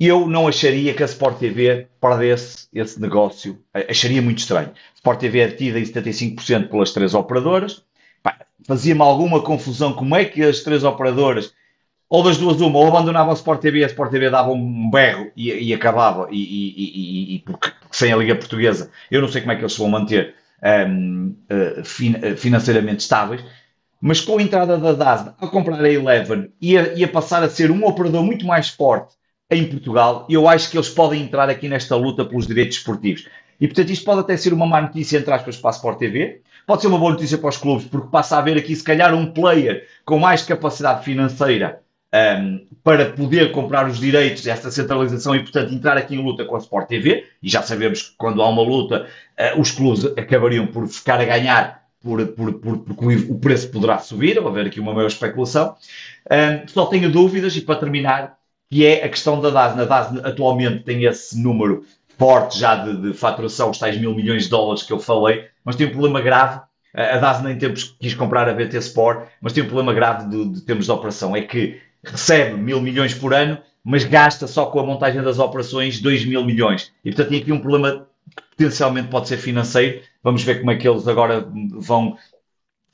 eu 0.00 0.26
não 0.26 0.48
acharia 0.48 0.94
que 0.94 1.02
a 1.02 1.06
Sport 1.06 1.38
TV 1.38 1.86
perdesse 2.00 2.68
esse 2.74 3.00
negócio. 3.00 3.58
Acharia 3.72 4.20
muito 4.20 4.38
estranho. 4.38 4.72
Sport 4.94 5.20
TV 5.20 5.40
é 5.40 5.48
detida 5.48 5.78
em 5.78 5.84
75% 5.84 6.68
pelas 6.68 6.92
três 6.92 7.14
operadoras. 7.14 7.82
Fazia-me 8.66 9.02
alguma 9.02 9.42
confusão 9.42 9.92
como 9.92 10.16
é 10.16 10.24
que 10.24 10.42
as 10.42 10.60
três 10.60 10.82
operadoras, 10.82 11.54
ou 12.08 12.22
das 12.22 12.38
duas 12.38 12.60
uma, 12.60 12.78
ou 12.78 12.86
abandonavam 12.86 13.32
a 13.32 13.34
Sport 13.34 13.60
TV, 13.60 13.84
a 13.84 13.88
Sport 13.88 14.10
TV 14.10 14.30
dava 14.30 14.50
um 14.50 14.90
berro 14.90 15.30
e, 15.36 15.50
e 15.50 15.74
acabava, 15.74 16.28
e, 16.30 16.36
e, 16.36 17.34
e 17.34 17.38
porque, 17.40 17.72
sem 17.90 18.12
a 18.12 18.16
Liga 18.16 18.36
Portuguesa, 18.36 18.90
eu 19.10 19.20
não 19.20 19.28
sei 19.28 19.40
como 19.40 19.52
é 19.52 19.56
que 19.56 19.62
eles 19.62 19.76
vão 19.76 19.88
manter 19.88 20.34
um, 20.88 21.34
uh, 21.50 21.84
fin 21.84 22.14
financeiramente 22.36 23.00
estáveis. 23.00 23.42
Mas 24.00 24.20
com 24.20 24.38
a 24.38 24.42
entrada 24.42 24.76
da 24.76 24.92
DASN 24.92 25.34
a 25.40 25.46
comprar 25.46 25.82
a 25.82 25.90
Eleven 25.90 26.52
e 26.60 26.76
a, 26.76 26.94
e 26.94 27.02
a 27.02 27.08
passar 27.08 27.42
a 27.42 27.48
ser 27.48 27.70
um 27.70 27.84
operador 27.84 28.22
muito 28.22 28.46
mais 28.46 28.68
forte 28.68 29.14
em 29.50 29.66
Portugal, 29.66 30.26
eu 30.28 30.48
acho 30.48 30.70
que 30.70 30.76
eles 30.76 30.88
podem 30.88 31.22
entrar 31.22 31.48
aqui 31.48 31.68
nesta 31.68 31.96
luta 31.96 32.24
pelos 32.24 32.46
direitos 32.46 32.76
esportivos. 32.76 33.26
E 33.60 33.66
portanto, 33.66 33.90
isto 33.90 34.04
pode 34.04 34.20
até 34.20 34.36
ser 34.36 34.52
uma 34.52 34.66
má 34.66 34.82
notícia, 34.82 35.18
entre 35.18 35.32
aspas, 35.32 35.56
para 35.56 35.70
a 35.70 35.72
Sport 35.72 35.98
TV, 35.98 36.42
pode 36.66 36.82
ser 36.82 36.88
uma 36.88 36.98
boa 36.98 37.12
notícia 37.12 37.38
para 37.38 37.48
os 37.48 37.56
clubes, 37.56 37.86
porque 37.86 38.08
passa 38.10 38.36
a 38.36 38.38
haver 38.40 38.58
aqui, 38.58 38.76
se 38.76 38.84
calhar, 38.84 39.14
um 39.14 39.32
player 39.32 39.86
com 40.04 40.18
mais 40.18 40.42
capacidade 40.42 41.02
financeira 41.04 41.80
um, 42.14 42.66
para 42.82 43.10
poder 43.10 43.52
comprar 43.52 43.88
os 43.88 43.98
direitos 43.98 44.42
desta 44.42 44.70
centralização 44.70 45.34
e, 45.34 45.40
portanto, 45.40 45.74
entrar 45.74 45.96
aqui 45.96 46.14
em 46.14 46.22
luta 46.22 46.44
com 46.44 46.56
a 46.56 46.58
Sport 46.58 46.88
TV. 46.88 47.26
E 47.42 47.48
já 47.48 47.62
sabemos 47.62 48.02
que 48.02 48.16
quando 48.16 48.42
há 48.42 48.48
uma 48.48 48.62
luta, 48.62 49.06
uh, 49.38 49.60
os 49.60 49.70
clubes 49.70 50.04
acabariam 50.04 50.66
por 50.66 50.86
ficar 50.86 51.20
a 51.20 51.24
ganhar 51.24 51.86
por, 52.06 52.24
por, 52.28 52.52
por, 52.54 52.78
porque 52.78 53.26
o 53.28 53.38
preço 53.38 53.68
poderá 53.70 53.98
subir, 53.98 54.38
ou 54.38 54.46
haver 54.46 54.66
aqui 54.66 54.78
uma 54.78 54.94
maior 54.94 55.08
especulação. 55.08 55.74
Um, 56.30 56.68
só 56.68 56.86
tenho 56.86 57.10
dúvidas, 57.10 57.56
e 57.56 57.60
para 57.60 57.80
terminar, 57.80 58.38
que 58.70 58.86
é 58.86 59.04
a 59.04 59.08
questão 59.08 59.40
da 59.40 59.50
DAS. 59.50 59.78
A 59.78 59.84
DAS 59.84 60.24
atualmente 60.24 60.84
tem 60.84 61.04
esse 61.04 61.40
número 61.40 61.84
forte 62.16 62.58
já 62.58 62.76
de, 62.76 62.96
de 63.02 63.12
faturação, 63.12 63.70
os 63.70 63.78
tais 63.78 63.98
mil 63.98 64.14
milhões 64.14 64.44
de 64.44 64.50
dólares 64.50 64.82
que 64.82 64.92
eu 64.92 64.98
falei, 64.98 65.46
mas 65.64 65.76
tem 65.76 65.88
um 65.88 65.90
problema 65.90 66.20
grave. 66.20 66.60
A 66.94 67.18
DAS 67.18 67.42
nem 67.42 67.58
tempos 67.58 67.94
quis 68.00 68.14
comprar 68.14 68.48
a 68.48 68.54
BT 68.54 68.78
Sport, 68.78 69.26
mas 69.40 69.52
tem 69.52 69.62
um 69.62 69.66
problema 69.66 69.92
grave 69.92 70.30
de, 70.30 70.48
de 70.48 70.60
termos 70.62 70.86
de 70.86 70.90
operação. 70.90 71.36
É 71.36 71.42
que 71.42 71.78
recebe 72.10 72.56
mil 72.56 72.80
milhões 72.80 73.14
por 73.14 73.34
ano, 73.34 73.58
mas 73.84 74.04
gasta 74.04 74.46
só 74.46 74.66
com 74.66 74.80
a 74.80 74.86
montagem 74.86 75.22
das 75.22 75.38
operações 75.38 76.00
2 76.00 76.24
mil 76.24 76.44
milhões. 76.44 76.92
E 77.04 77.10
portanto 77.10 77.28
tem 77.28 77.40
aqui 77.40 77.52
um 77.52 77.60
problema 77.60 78.06
que 78.34 78.42
potencialmente 78.50 79.08
pode 79.08 79.28
ser 79.28 79.36
financeiro. 79.36 80.02
Vamos 80.22 80.42
ver 80.42 80.58
como 80.58 80.70
é 80.70 80.76
que 80.76 80.88
eles 80.88 81.06
agora 81.06 81.46
vão 81.78 82.16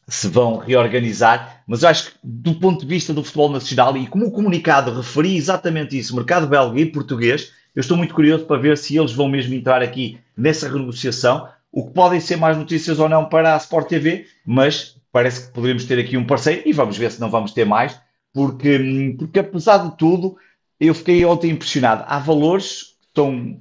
se 0.08 0.28
vão 0.28 0.58
reorganizar, 0.58 1.62
mas 1.66 1.82
eu 1.82 1.88
acho 1.88 2.10
que 2.10 2.18
do 2.22 2.54
ponto 2.54 2.80
de 2.80 2.86
vista 2.86 3.14
do 3.14 3.22
futebol 3.22 3.50
nacional 3.50 3.96
e 3.96 4.06
como 4.06 4.26
o 4.26 4.32
comunicado 4.32 4.92
referia 4.92 5.38
exatamente 5.38 5.96
isso, 5.96 6.14
mercado 6.14 6.46
belga 6.46 6.78
e 6.80 6.86
português, 6.86 7.52
eu 7.74 7.80
estou 7.80 7.96
muito 7.96 8.12
curioso 8.12 8.44
para 8.44 8.60
ver 8.60 8.76
se 8.76 8.96
eles 8.96 9.12
vão 9.12 9.28
mesmo 9.28 9.54
entrar 9.54 9.80
aqui 9.80 10.18
nessa 10.36 10.68
renegociação, 10.68 11.48
o 11.70 11.86
que 11.86 11.94
podem 11.94 12.20
ser 12.20 12.36
mais 12.36 12.56
notícias 12.56 12.98
ou 12.98 13.08
não 13.08 13.24
para 13.24 13.54
a 13.54 13.56
Sport 13.56 13.88
TV, 13.88 14.26
mas 14.44 14.96
parece 15.10 15.46
que 15.46 15.52
poderíamos 15.54 15.84
ter 15.84 15.98
aqui 15.98 16.16
um 16.16 16.26
parceiro 16.26 16.62
e 16.66 16.72
vamos 16.72 16.98
ver 16.98 17.10
se 17.10 17.20
não 17.20 17.30
vamos 17.30 17.52
ter 17.52 17.64
mais, 17.64 17.98
porque, 18.32 19.14
porque 19.18 19.38
apesar 19.38 19.78
de 19.78 19.96
tudo, 19.96 20.36
eu 20.80 20.94
fiquei 20.94 21.24
ontem 21.24 21.50
impressionado. 21.50 22.04
Há 22.06 22.18
valores 22.18 22.94
que 23.00 23.06
estão. 23.08 23.60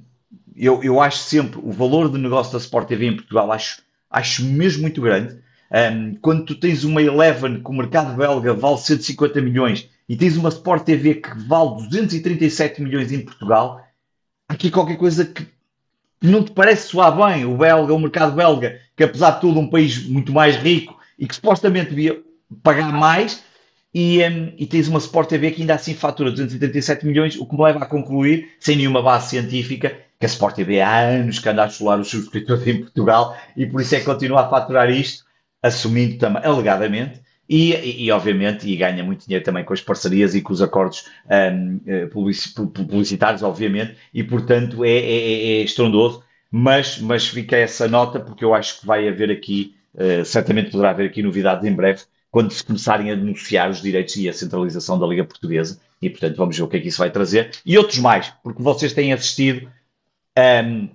Eu, 0.54 0.82
eu 0.82 1.00
acho 1.00 1.18
sempre 1.18 1.60
o 1.62 1.70
valor 1.72 2.08
do 2.08 2.18
negócio 2.18 2.52
da 2.52 2.58
Sport 2.58 2.88
TV 2.88 3.06
em 3.06 3.16
Portugal, 3.16 3.50
acho, 3.52 3.82
acho 4.10 4.44
mesmo 4.44 4.82
muito 4.82 5.00
grande. 5.00 5.40
Um, 5.70 6.14
quando 6.16 6.44
tu 6.44 6.54
tens 6.54 6.84
uma 6.84 7.00
Eleven 7.00 7.62
que 7.62 7.70
o 7.70 7.72
mercado 7.72 8.14
belga 8.14 8.52
vale 8.52 8.76
150 8.76 9.40
milhões 9.40 9.88
e 10.06 10.14
tens 10.14 10.36
uma 10.36 10.50
Sport 10.50 10.84
TV 10.84 11.14
que 11.14 11.30
vale 11.46 11.76
237 11.88 12.82
milhões 12.82 13.10
em 13.10 13.24
Portugal, 13.24 13.82
aqui 14.46 14.70
qualquer 14.70 14.98
coisa 14.98 15.24
que 15.24 15.46
não 16.20 16.44
te 16.44 16.52
parece 16.52 16.88
soar 16.88 17.16
bem. 17.16 17.44
O 17.46 17.56
belga, 17.56 17.94
o 17.94 17.98
mercado 17.98 18.34
belga, 18.34 18.80
que 18.96 19.04
apesar 19.04 19.32
de 19.32 19.40
tudo 19.40 19.58
um 19.58 19.70
país 19.70 20.06
muito 20.06 20.32
mais 20.32 20.56
rico 20.56 20.98
e 21.18 21.26
que 21.26 21.34
supostamente 21.34 21.90
devia 21.90 22.22
pagar 22.62 22.92
mais, 22.92 23.42
e, 23.94 24.22
um, 24.24 24.52
e, 24.56 24.66
tens 24.66 24.88
uma 24.88 24.98
Sport 24.98 25.28
TV 25.28 25.50
que 25.50 25.60
ainda 25.60 25.74
assim 25.74 25.94
fatura 25.94 26.30
237 26.30 27.06
milhões, 27.06 27.36
o 27.36 27.46
que 27.46 27.54
me 27.54 27.62
leva 27.62 27.80
a 27.80 27.86
concluir, 27.86 28.52
sem 28.58 28.76
nenhuma 28.76 29.02
base 29.02 29.30
científica, 29.30 29.94
que 30.18 30.26
a 30.26 30.28
Sport 30.28 30.54
TV 30.54 30.80
há 30.80 31.00
anos 31.00 31.38
que 31.38 31.48
anda 31.48 31.64
a 31.64 31.68
chular 31.68 32.00
os 32.00 32.08
subscritores 32.08 32.66
em 32.66 32.80
Portugal 32.80 33.36
e 33.56 33.66
por 33.66 33.80
isso 33.80 33.94
é 33.94 33.98
que 33.98 34.04
continua 34.04 34.42
a 34.42 34.48
faturar 34.48 34.88
isto 34.90 35.24
assumindo 35.62 36.18
também, 36.18 36.42
alegadamente, 36.44 37.20
e, 37.48 37.74
e, 37.74 38.04
e, 38.04 38.10
obviamente, 38.10 38.68
e 38.68 38.76
ganha 38.76 39.04
muito 39.04 39.24
dinheiro 39.24 39.44
também 39.44 39.64
com 39.64 39.72
as 39.72 39.80
parcerias 39.80 40.34
e 40.34 40.40
com 40.40 40.52
os 40.52 40.62
acordos 40.62 41.04
um, 41.28 41.80
eh, 41.86 42.06
publicitários, 42.06 43.42
obviamente, 43.42 43.96
e 44.12 44.24
portanto 44.24 44.84
é, 44.84 44.90
é, 44.90 44.92
é, 44.94 45.60
é, 45.60 45.62
estrondoso, 45.62 46.22
mas, 46.50 46.98
mas 46.98 47.28
fica 47.28 47.56
essa 47.56 47.86
nota 47.88 48.18
porque 48.18 48.44
eu 48.44 48.54
acho 48.54 48.80
que 48.80 48.86
vai 48.86 49.08
haver 49.08 49.30
aqui, 49.30 49.74
uh, 49.94 50.24
certamente 50.24 50.70
poderá 50.70 50.90
haver 50.90 51.06
aqui 51.08 51.22
novidades 51.22 51.64
em 51.64 51.74
breve, 51.74 52.02
quando 52.32 52.50
se 52.50 52.64
começarem 52.64 53.10
a 53.10 53.14
denunciar 53.14 53.70
os 53.70 53.82
direitos 53.82 54.16
e 54.16 54.26
a 54.26 54.32
centralização 54.32 54.98
da 54.98 55.06
Liga 55.06 55.22
Portuguesa, 55.22 55.78
e 56.00 56.08
portanto 56.08 56.34
vamos 56.34 56.56
ver 56.56 56.62
o 56.62 56.68
que 56.68 56.78
é 56.78 56.80
que 56.80 56.88
isso 56.88 56.98
vai 56.98 57.10
trazer, 57.10 57.50
e 57.64 57.76
outros 57.76 57.98
mais, 57.98 58.32
porque 58.42 58.62
vocês 58.62 58.94
têm 58.94 59.12
assistido. 59.12 59.70
Um, 60.36 60.88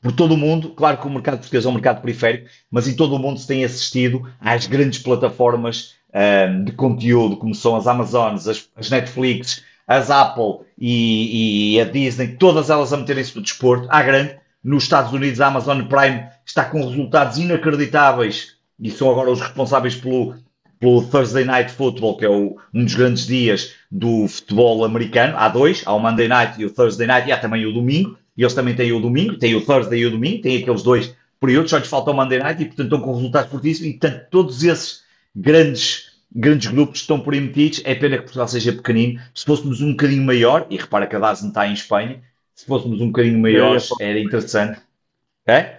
por 0.00 0.12
todo 0.12 0.34
o 0.34 0.36
mundo, 0.36 0.70
claro 0.70 0.98
que 0.98 1.06
o 1.06 1.10
mercado 1.10 1.38
português 1.38 1.64
é 1.64 1.68
um 1.68 1.72
mercado 1.72 2.00
periférico, 2.00 2.48
mas 2.70 2.86
em 2.86 2.94
todo 2.94 3.16
o 3.16 3.18
mundo 3.18 3.40
se 3.40 3.46
tem 3.46 3.64
assistido 3.64 4.30
às 4.40 4.66
grandes 4.66 5.00
plataformas 5.00 5.94
um, 6.14 6.64
de 6.64 6.72
conteúdo, 6.72 7.36
como 7.36 7.54
são 7.54 7.74
as 7.74 7.86
Amazonas, 7.86 8.46
as, 8.46 8.68
as 8.76 8.90
Netflix, 8.90 9.62
as 9.86 10.10
Apple 10.10 10.66
e, 10.76 11.74
e, 11.74 11.80
a 11.80 11.84
Disney, 11.84 12.36
todas 12.36 12.70
elas 12.70 12.92
a 12.92 12.96
meterem-se 12.96 13.34
no 13.34 13.42
desporto, 13.42 13.88
à 13.90 14.02
grande. 14.02 14.36
Nos 14.62 14.84
Estados 14.84 15.12
Unidos, 15.12 15.40
a 15.40 15.46
Amazon 15.46 15.82
Prime 15.84 16.26
está 16.44 16.64
com 16.64 16.84
resultados 16.84 17.38
inacreditáveis 17.38 18.56
e 18.78 18.90
são 18.90 19.10
agora 19.10 19.30
os 19.30 19.40
responsáveis 19.40 19.96
pelo, 19.96 20.36
pelo 20.78 21.02
Thursday 21.02 21.44
Night 21.44 21.72
Football, 21.72 22.16
que 22.16 22.24
é 22.24 22.28
o, 22.28 22.56
um 22.72 22.84
dos 22.84 22.94
grandes 22.94 23.26
dias 23.26 23.74
do 23.90 24.28
futebol 24.28 24.84
americano. 24.84 25.34
Há 25.36 25.48
dois, 25.48 25.82
há 25.84 25.92
o 25.92 25.98
Monday 25.98 26.28
Night 26.28 26.60
e 26.60 26.64
o 26.64 26.70
Thursday 26.70 27.06
Night, 27.06 27.28
e 27.28 27.32
há 27.32 27.38
também 27.38 27.66
o 27.66 27.72
domingo 27.72 28.16
e 28.38 28.42
eles 28.42 28.54
também 28.54 28.76
têm 28.76 28.92
o 28.92 29.00
domingo, 29.00 29.36
têm 29.36 29.56
o 29.56 29.60
Thursday 29.60 29.98
e 29.98 30.06
o 30.06 30.12
domingo, 30.12 30.40
têm 30.42 30.62
aqueles 30.62 30.84
dois 30.84 31.12
períodos, 31.40 31.70
só 31.70 31.78
lhes 31.78 31.88
falta 31.88 32.12
o 32.12 32.14
Monday 32.14 32.38
Night 32.38 32.62
e, 32.62 32.66
portanto, 32.66 32.86
estão 32.86 33.00
com 33.00 33.12
resultados 33.16 33.50
fortíssimos. 33.50 33.90
E, 33.90 33.98
portanto, 33.98 34.26
todos 34.30 34.62
esses 34.62 35.02
grandes, 35.34 36.12
grandes 36.32 36.70
grupos 36.70 37.00
estão 37.00 37.18
por 37.18 37.34
aí 37.34 37.40
metidos. 37.40 37.82
É 37.84 37.96
pena 37.96 38.16
que 38.16 38.22
Portugal 38.22 38.46
seja 38.46 38.72
pequenino. 38.72 39.20
Se 39.34 39.44
fôssemos 39.44 39.80
um 39.80 39.90
bocadinho 39.90 40.22
maior, 40.22 40.68
e 40.70 40.76
repara 40.76 41.08
que 41.08 41.16
a 41.16 41.18
DAS 41.18 41.42
não 41.42 41.48
está 41.48 41.66
em 41.66 41.72
Espanha, 41.72 42.22
se 42.54 42.64
fôssemos 42.64 43.00
um 43.00 43.08
bocadinho 43.08 43.40
maior, 43.40 43.76
era 44.00 44.20
interessante. 44.20 44.80
É? 45.44 45.77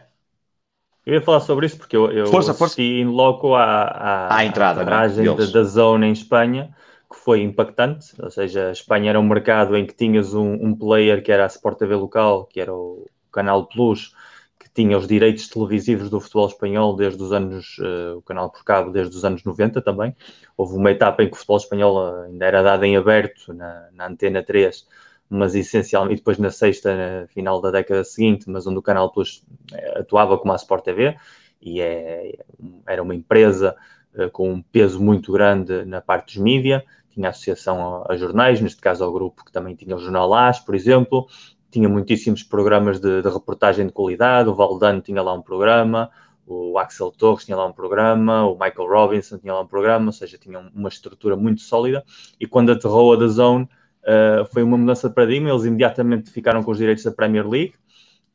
Eu 1.09 1.15
ia 1.15 1.21
falar 1.21 1.39
sobre 1.39 1.65
isso 1.65 1.77
porque 1.77 1.97
eu, 1.97 2.11
eu 2.11 2.27
força, 2.27 2.53
força. 2.53 2.81
em 2.81 3.05
loco 3.05 3.55
a, 3.55 3.63
a, 3.63 4.37
a 4.37 4.45
entrada 4.45 4.83
né? 4.83 5.23
da, 5.35 5.45
da 5.45 5.63
zona 5.63 6.05
em 6.05 6.11
Espanha 6.11 6.69
que 7.11 7.17
foi 7.17 7.41
impactante, 7.41 8.13
ou 8.21 8.29
seja, 8.29 8.69
a 8.69 8.71
Espanha 8.71 9.09
era 9.09 9.19
um 9.19 9.27
mercado 9.27 9.75
em 9.75 9.85
que 9.85 9.95
tinhas 9.95 10.35
um, 10.35 10.53
um 10.53 10.75
player 10.75 11.23
que 11.23 11.31
era 11.31 11.43
a 11.43 11.47
Sport 11.47 11.79
TV 11.79 11.95
local, 11.95 12.45
que 12.45 12.61
era 12.61 12.71
o 12.71 13.07
Canal 13.31 13.65
Plus, 13.65 14.13
que 14.59 14.69
tinha 14.69 14.95
os 14.95 15.07
direitos 15.07 15.47
televisivos 15.47 16.11
do 16.11 16.19
futebol 16.19 16.47
espanhol 16.47 16.95
desde 16.95 17.21
os 17.23 17.31
anos, 17.31 17.79
uh, 17.79 18.17
o 18.17 18.21
canal 18.21 18.51
por 18.51 18.63
cabo 18.63 18.91
desde 18.91 19.15
os 19.15 19.25
anos 19.25 19.43
90 19.43 19.81
também. 19.81 20.15
Houve 20.55 20.75
uma 20.75 20.91
etapa 20.91 21.23
em 21.23 21.27
que 21.27 21.33
o 21.33 21.35
futebol 21.35 21.57
espanhol 21.57 22.23
ainda 22.25 22.45
era 22.45 22.61
dado 22.61 22.83
em 22.83 22.95
aberto 22.95 23.53
na, 23.55 23.89
na 23.91 24.07
Antena 24.07 24.43
3, 24.43 24.85
mas 25.29 25.53
essencialmente, 25.53 26.17
depois 26.17 26.37
na 26.39 26.49
sexta, 26.49 27.21
na 27.21 27.27
final 27.27 27.61
da 27.61 27.69
década 27.69 28.03
seguinte, 28.03 28.49
mas 28.49 28.65
onde 28.65 28.79
o 28.79 28.81
Canal 28.81 29.11
Plus 29.11 29.45
eh, 29.71 29.99
atuava 29.99 30.37
como 30.37 30.51
a 30.53 30.55
Sport 30.55 30.83
TV, 30.83 31.15
e 31.61 31.79
é, 31.81 32.39
era 32.87 33.03
uma 33.03 33.13
empresa 33.13 33.75
uh, 34.15 34.29
com 34.31 34.51
um 34.51 34.61
peso 34.61 35.01
muito 35.01 35.31
grande 35.31 35.85
na 35.85 36.01
parte 36.01 36.33
dos 36.33 36.43
mídia, 36.43 36.83
tinha 37.11 37.29
associação 37.29 38.03
a, 38.03 38.13
a, 38.13 38.17
jornais, 38.17 38.59
neste 38.61 38.81
caso 38.81 39.03
ao 39.03 39.11
grupo 39.11 39.45
que 39.45 39.51
também 39.51 39.75
tinha 39.75 39.95
o 39.95 39.99
Jornal 39.99 40.33
AS, 40.33 40.59
por 40.59 40.73
exemplo, 40.73 41.27
tinha 41.69 41.87
muitíssimos 41.87 42.41
programas 42.41 42.99
de, 42.99 43.21
de 43.21 43.29
reportagem 43.29 43.85
de 43.85 43.93
qualidade, 43.93 44.49
o 44.49 44.55
Valdano 44.55 45.01
tinha 45.01 45.21
lá 45.21 45.33
um 45.33 45.41
programa, 45.41 46.09
o 46.47 46.79
Axel 46.79 47.11
Torres 47.11 47.45
tinha 47.45 47.55
lá 47.55 47.67
um 47.67 47.71
programa, 47.71 48.43
o 48.45 48.53
Michael 48.53 48.89
Robinson 48.89 49.37
tinha 49.37 49.53
lá 49.53 49.61
um 49.61 49.67
programa, 49.67 50.07
ou 50.07 50.11
seja, 50.11 50.35
tinha 50.35 50.59
uma 50.73 50.89
estrutura 50.89 51.35
muito 51.35 51.61
sólida. 51.61 52.03
E 52.39 52.47
quando 52.47 52.71
aterrou 52.71 53.13
a 53.13 53.19
The 53.19 53.27
Zone, 53.27 53.69
uh, 54.09 54.45
foi 54.51 54.63
uma 54.63 54.77
mudança 54.77 55.07
de 55.07 55.15
paradigma. 55.15 55.49
Eles 55.49 55.65
imediatamente 55.65 56.31
ficaram 56.31 56.63
com 56.63 56.71
os 56.71 56.77
direitos 56.77 57.03
da 57.03 57.11
Premier 57.11 57.47
League, 57.47 57.73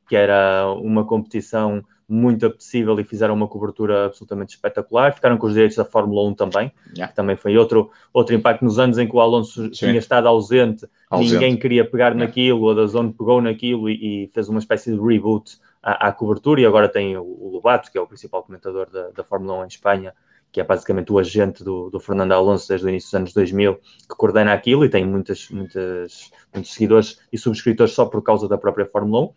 que 0.08 0.16
era 0.16 0.70
uma 0.72 1.04
competição 1.04 1.82
muito 2.08 2.44
apetecível 2.44 2.98
e 3.00 3.04
fizeram 3.04 3.34
uma 3.34 3.48
cobertura 3.48 4.06
absolutamente 4.06 4.54
espetacular. 4.54 5.14
Ficaram 5.14 5.38
com 5.38 5.46
os 5.46 5.54
direitos 5.54 5.76
da 5.76 5.84
Fórmula 5.84 6.28
1 6.28 6.34
também, 6.34 6.72
yeah. 6.90 7.08
que 7.08 7.16
também 7.16 7.36
foi 7.36 7.56
outro, 7.56 7.90
outro 8.12 8.34
impacto 8.34 8.64
nos 8.64 8.78
anos 8.78 8.98
em 8.98 9.08
que 9.08 9.16
o 9.16 9.20
Alonso 9.20 9.64
Sim. 9.64 9.70
tinha 9.70 9.98
estado 9.98 10.28
ausente, 10.28 10.86
ausente, 11.08 11.32
ninguém 11.32 11.56
queria 11.56 11.84
pegar 11.84 12.08
yeah. 12.08 12.26
naquilo, 12.26 12.70
a 12.70 12.74
Dazone 12.74 13.12
pegou 13.12 13.40
naquilo 13.40 13.88
e, 13.88 14.24
e, 14.24 14.28
fez 14.28 14.48
uma 14.48 14.58
espécie 14.58 14.92
de 14.92 15.00
reboot 15.00 15.58
à, 15.82 16.08
à 16.08 16.12
cobertura 16.12 16.60
e 16.60 16.66
agora 16.66 16.88
tem 16.88 17.16
o, 17.16 17.22
o 17.22 17.50
Lobato, 17.52 17.90
que 17.90 17.96
é 17.96 18.00
o 18.00 18.06
principal 18.06 18.42
comentador 18.42 18.90
da, 18.90 19.08
da 19.10 19.24
Fórmula 19.24 19.60
1 19.60 19.64
em 19.64 19.68
Espanha, 19.68 20.14
que 20.54 20.60
é 20.60 20.64
basicamente 20.64 21.12
o 21.12 21.18
agente 21.18 21.64
do, 21.64 21.90
do, 21.90 21.98
Fernando 21.98 22.30
Alonso 22.30 22.68
desde 22.68 22.86
o 22.86 22.88
início 22.88 23.08
dos 23.08 23.14
anos 23.14 23.32
2000, 23.32 23.74
que 23.74 24.16
coordena 24.16 24.52
aquilo 24.52 24.84
e 24.84 24.88
tem 24.88 25.04
muitas, 25.04 25.50
muitas, 25.50 26.30
muitos 26.54 26.72
seguidores 26.72 27.18
e 27.32 27.36
subscritores 27.36 27.92
só 27.92 28.06
por 28.06 28.22
causa 28.22 28.46
da 28.46 28.56
própria 28.56 28.86
Fórmula 28.86 29.24
1 29.24 29.30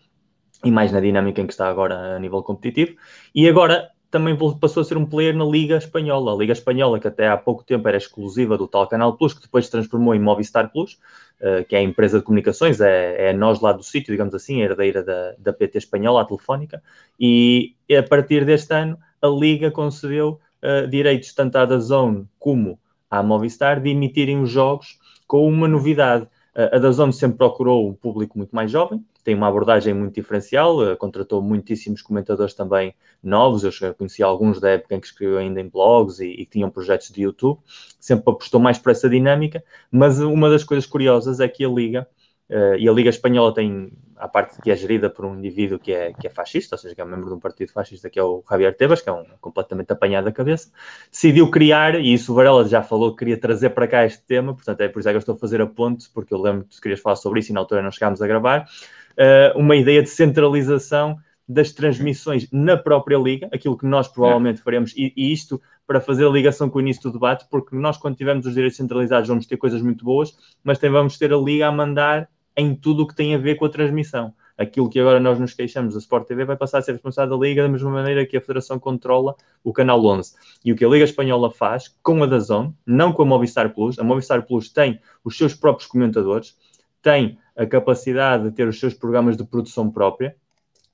e 0.65 0.72
mais 0.72 0.91
na 0.91 0.99
dinâmica 0.99 1.41
em 1.41 1.48
que 1.48 1.53
está 1.53 1.68
agora 1.68 2.15
a 2.15 2.19
nível 2.19 2.44
competitivo. 2.44 2.95
E 3.34 3.49
agora 3.49 3.89
também 4.11 4.38
passou 4.61 4.81
a 4.81 4.84
ser 4.84 4.95
um 4.95 5.07
player 5.07 5.35
na 5.35 5.44
Liga 5.44 5.77
Espanhola. 5.77 6.34
A 6.34 6.38
Liga 6.38 6.53
Espanhola, 6.53 6.99
que 6.99 7.07
até 7.07 7.27
há 7.27 7.35
pouco 7.35 7.64
tempo 7.64 7.88
era 7.88 7.98
exclusiva 7.98 8.56
do 8.56 8.68
tal 8.68 8.88
Canal 8.88 9.18
Plus, 9.18 9.34
que 9.34 9.41
depois 9.41 9.65
se 9.65 9.72
transformou 9.72 10.14
em 10.14 10.19
Movistar 10.19 10.72
Plus, 10.72 10.99
uh, 11.41 11.65
que 11.68 11.76
é 11.76 11.80
a 11.80 11.81
empresa 11.84 12.19
de 12.19 12.26
comunicações, 12.26 12.80
é, 12.80 13.30
é 13.30 13.34
nós 13.34 13.60
lá 13.60 13.72
do 13.72 13.81
sítio, 13.81 14.11
digamos 14.11 14.35
assim, 14.35 14.61
herdeira 14.61 15.02
da, 15.03 15.34
da 15.39 15.52
PT 15.52 15.80
Espanhola, 15.80 16.22
a 16.22 16.26
Telefónica, 16.26 16.81
e 17.19 17.76
a 17.98 18.03
partir 18.03 18.45
deste 18.45 18.72
ano 18.72 18.99
a 19.19 19.27
Liga 19.27 19.72
concedeu 19.72 20.39
direitos 20.90 21.34
tanto 21.34 21.56
à 21.58 21.66
da 21.66 21.80
Zone 21.80 22.28
como 22.40 22.80
à 23.10 23.24
Movistar 23.24 23.82
de 23.82 23.90
emitirem 23.90 24.42
os 24.42 24.50
jogos 24.50 25.00
com 25.28 25.48
uma 25.48 25.68
novidade. 25.68 26.26
Uh, 26.56 26.76
a 26.76 26.80
da 26.80 26.90
Zone 26.90 27.14
sempre 27.14 27.38
procurou 27.38 27.88
um 27.88 27.94
público 27.94 28.38
muito 28.38 28.56
mais 28.56 28.72
jovem, 28.72 29.06
tem 29.24 29.36
uma 29.36 29.48
abordagem 29.48 29.94
muito 29.94 30.16
diferencial, 30.16 30.80
uh, 30.80 30.98
contratou 30.98 31.42
muitíssimos 31.42 32.02
comentadores 32.02 32.56
também 32.56 32.96
novos, 33.22 33.64
eu 33.64 33.94
conheci 33.94 34.24
alguns 34.24 34.60
da 34.60 34.72
época 34.72 34.96
em 34.96 35.00
que 35.00 35.06
escreveu 35.06 35.38
ainda 35.38 35.62
em 35.62 35.70
blogs 35.70 36.20
e, 36.20 36.26
e 36.26 36.46
que 36.46 36.54
tinham 36.54 36.72
projetos 36.72 37.12
de 37.12 37.22
YouTube, 37.22 37.60
sempre 38.00 38.24
apostou 38.32 38.60
mais 38.60 38.80
para 38.80 38.94
essa 38.94 39.08
dinâmica, 39.08 39.64
mas 39.92 40.20
uma 40.20 40.50
das 40.50 40.64
coisas 40.64 40.88
curiosas 40.88 41.40
é 41.40 41.48
que 41.48 41.64
a 41.64 41.70
Liga, 41.70 42.08
uh, 42.50 42.76
e 42.76 42.90
a 42.90 42.92
Liga 42.92 43.10
Espanhola 43.10 43.54
tem 43.54 43.92
a 44.19 44.27
parte 44.27 44.61
que 44.61 44.72
é 44.72 44.76
gerida 44.76 45.10
por 45.10 45.26
um 45.26 45.38
indivíduo 45.38 45.77
que 45.77 45.94
é, 45.94 46.14
que 46.14 46.27
é 46.27 46.30
fascista, 46.30 46.76
ou 46.76 46.80
seja, 46.80 46.95
que 46.95 47.02
é 47.02 47.06
membro 47.06 47.27
de 47.27 47.35
um 47.35 47.39
partido 47.39 47.72
fascista, 47.72 48.10
que 48.10 48.19
é 48.19 48.23
o 48.23 48.44
Javier 48.49 48.76
Tebas, 48.76 49.02
que 49.02 49.10
é 49.10 49.11
um 49.11 49.26
completamente 49.39 49.91
apanhado 49.91 50.26
da 50.26 50.31
cabeça, 50.31 50.72
decidiu 51.11 51.49
criar, 51.52 51.95
e 51.95 52.14
isso 52.14 52.31
o 52.31 52.35
Varela 52.35 52.68
já 52.68 52.81
falou 52.81 53.11
que 53.11 53.19
queria 53.19 53.38
trazer 53.38 53.69
para 53.72 53.88
cá 53.88 54.06
este 54.06 54.23
tema, 54.23 54.53
portanto 54.53 54.81
é 54.81 54.88
por 54.88 54.99
isso 54.99 55.10
é 55.10 55.11
que 55.11 55.18
eu 55.18 55.19
estou 55.19 55.35
a 55.35 55.38
fazer 55.38 55.61
a 55.61 55.68
ponte, 55.68 56.10
porque 56.14 56.34
eu 56.34 56.41
lembro 56.41 56.64
que 56.64 56.76
tu 56.76 56.81
querias 56.81 56.99
falar 56.99 57.15
sobre 57.15 57.39
isso 57.39 57.52
e 57.52 57.53
na 57.53 57.60
altura 57.60 57.81
não 57.81 57.91
chegámos 57.91 58.22
a 58.22 58.27
gravar, 58.27 58.68
uh, 59.18 59.57
uma 59.57 59.76
ideia 59.76 60.02
de 60.02 60.10
centralização 60.10 61.18
das 61.48 61.72
transmissões 61.72 62.49
na 62.52 62.76
própria 62.76 63.18
liga, 63.18 63.48
aquilo 63.53 63.77
que 63.77 63.85
nós 63.85 64.07
provavelmente 64.07 64.61
faremos, 64.61 64.94
e, 64.98 65.14
e, 65.15 65.31
isto 65.31 65.61
para 65.85 66.02
fazer 66.02 66.26
a 66.26 66.30
ligação 66.30 66.69
com 66.69 66.80
o 66.80 66.81
início 66.81 67.03
do 67.03 67.14
debate, 67.14 67.45
porque 67.49 67.73
nós, 67.73 67.98
quando 67.98 68.18
tivermos 68.18 68.45
os 68.45 68.53
direitos 68.53 68.76
centralizados, 68.76 69.30
vamos 69.30 69.45
ter 69.45 69.56
coisas 69.56 69.81
muito 69.81 70.03
boas, 70.03 70.35
mas 70.61 70.77
também 70.77 70.94
vamos 70.94 71.18
ter 71.18 71.31
a 71.31 71.38
liga 71.38 71.68
a 71.68 71.72
mandar 71.72 72.30
em 72.58 72.76
tudo 72.76 73.04
o 73.04 73.08
que 73.08 73.16
tem 73.16 73.36
a 73.36 73.38
ver 73.38 73.56
com 73.56 73.66
a 73.66 73.70
transmissão. 73.70 74.34
Aquilo 74.58 74.90
que 74.90 75.00
agora 75.00 75.20
nós 75.20 75.40
nos 75.40 75.54
queixamos 75.54 75.94
da 75.94 76.00
Sport 76.00 76.28
TV 76.28 76.44
vai 76.44 76.58
passar 76.58 76.80
a 76.80 76.82
ser 76.82 76.94
responsável 76.94 77.38
da 77.38 77.46
Liga 77.46 77.62
da 77.62 77.70
mesma 77.70 77.92
maneira 77.92 78.26
que 78.26 78.36
a 78.36 78.42
Federação 78.42 78.80
controla 78.80 79.36
o 79.64 79.72
Canal 79.72 80.04
11. 80.04 80.34
E 80.66 80.74
o 80.74 80.76
que 80.76 80.84
a 80.84 80.90
Liga 80.90 81.06
Espanhola 81.06 81.52
faz 81.52 81.96
com 82.02 82.24
a 82.24 82.26
Dazón, 82.26 82.74
não 82.84 83.14
com 83.14 83.22
a 83.22 83.26
Movistar 83.26 83.72
Plus, 83.72 84.00
a 84.00 84.04
Movistar 84.04 84.44
Plus 84.48 84.70
tem 84.70 85.00
os 85.24 85.38
seus 85.38 85.54
próprios 85.54 85.88
comentadores, 85.88 86.58
tem 87.04 87.38
a 87.56 87.68
capacidade 87.68 88.46
de 88.46 88.52
ter 88.52 88.68
os 88.68 88.80
seus 88.80 88.96
programas 88.96 89.38
de 89.38 89.44
produção 89.44 89.92
própria, 89.92 90.36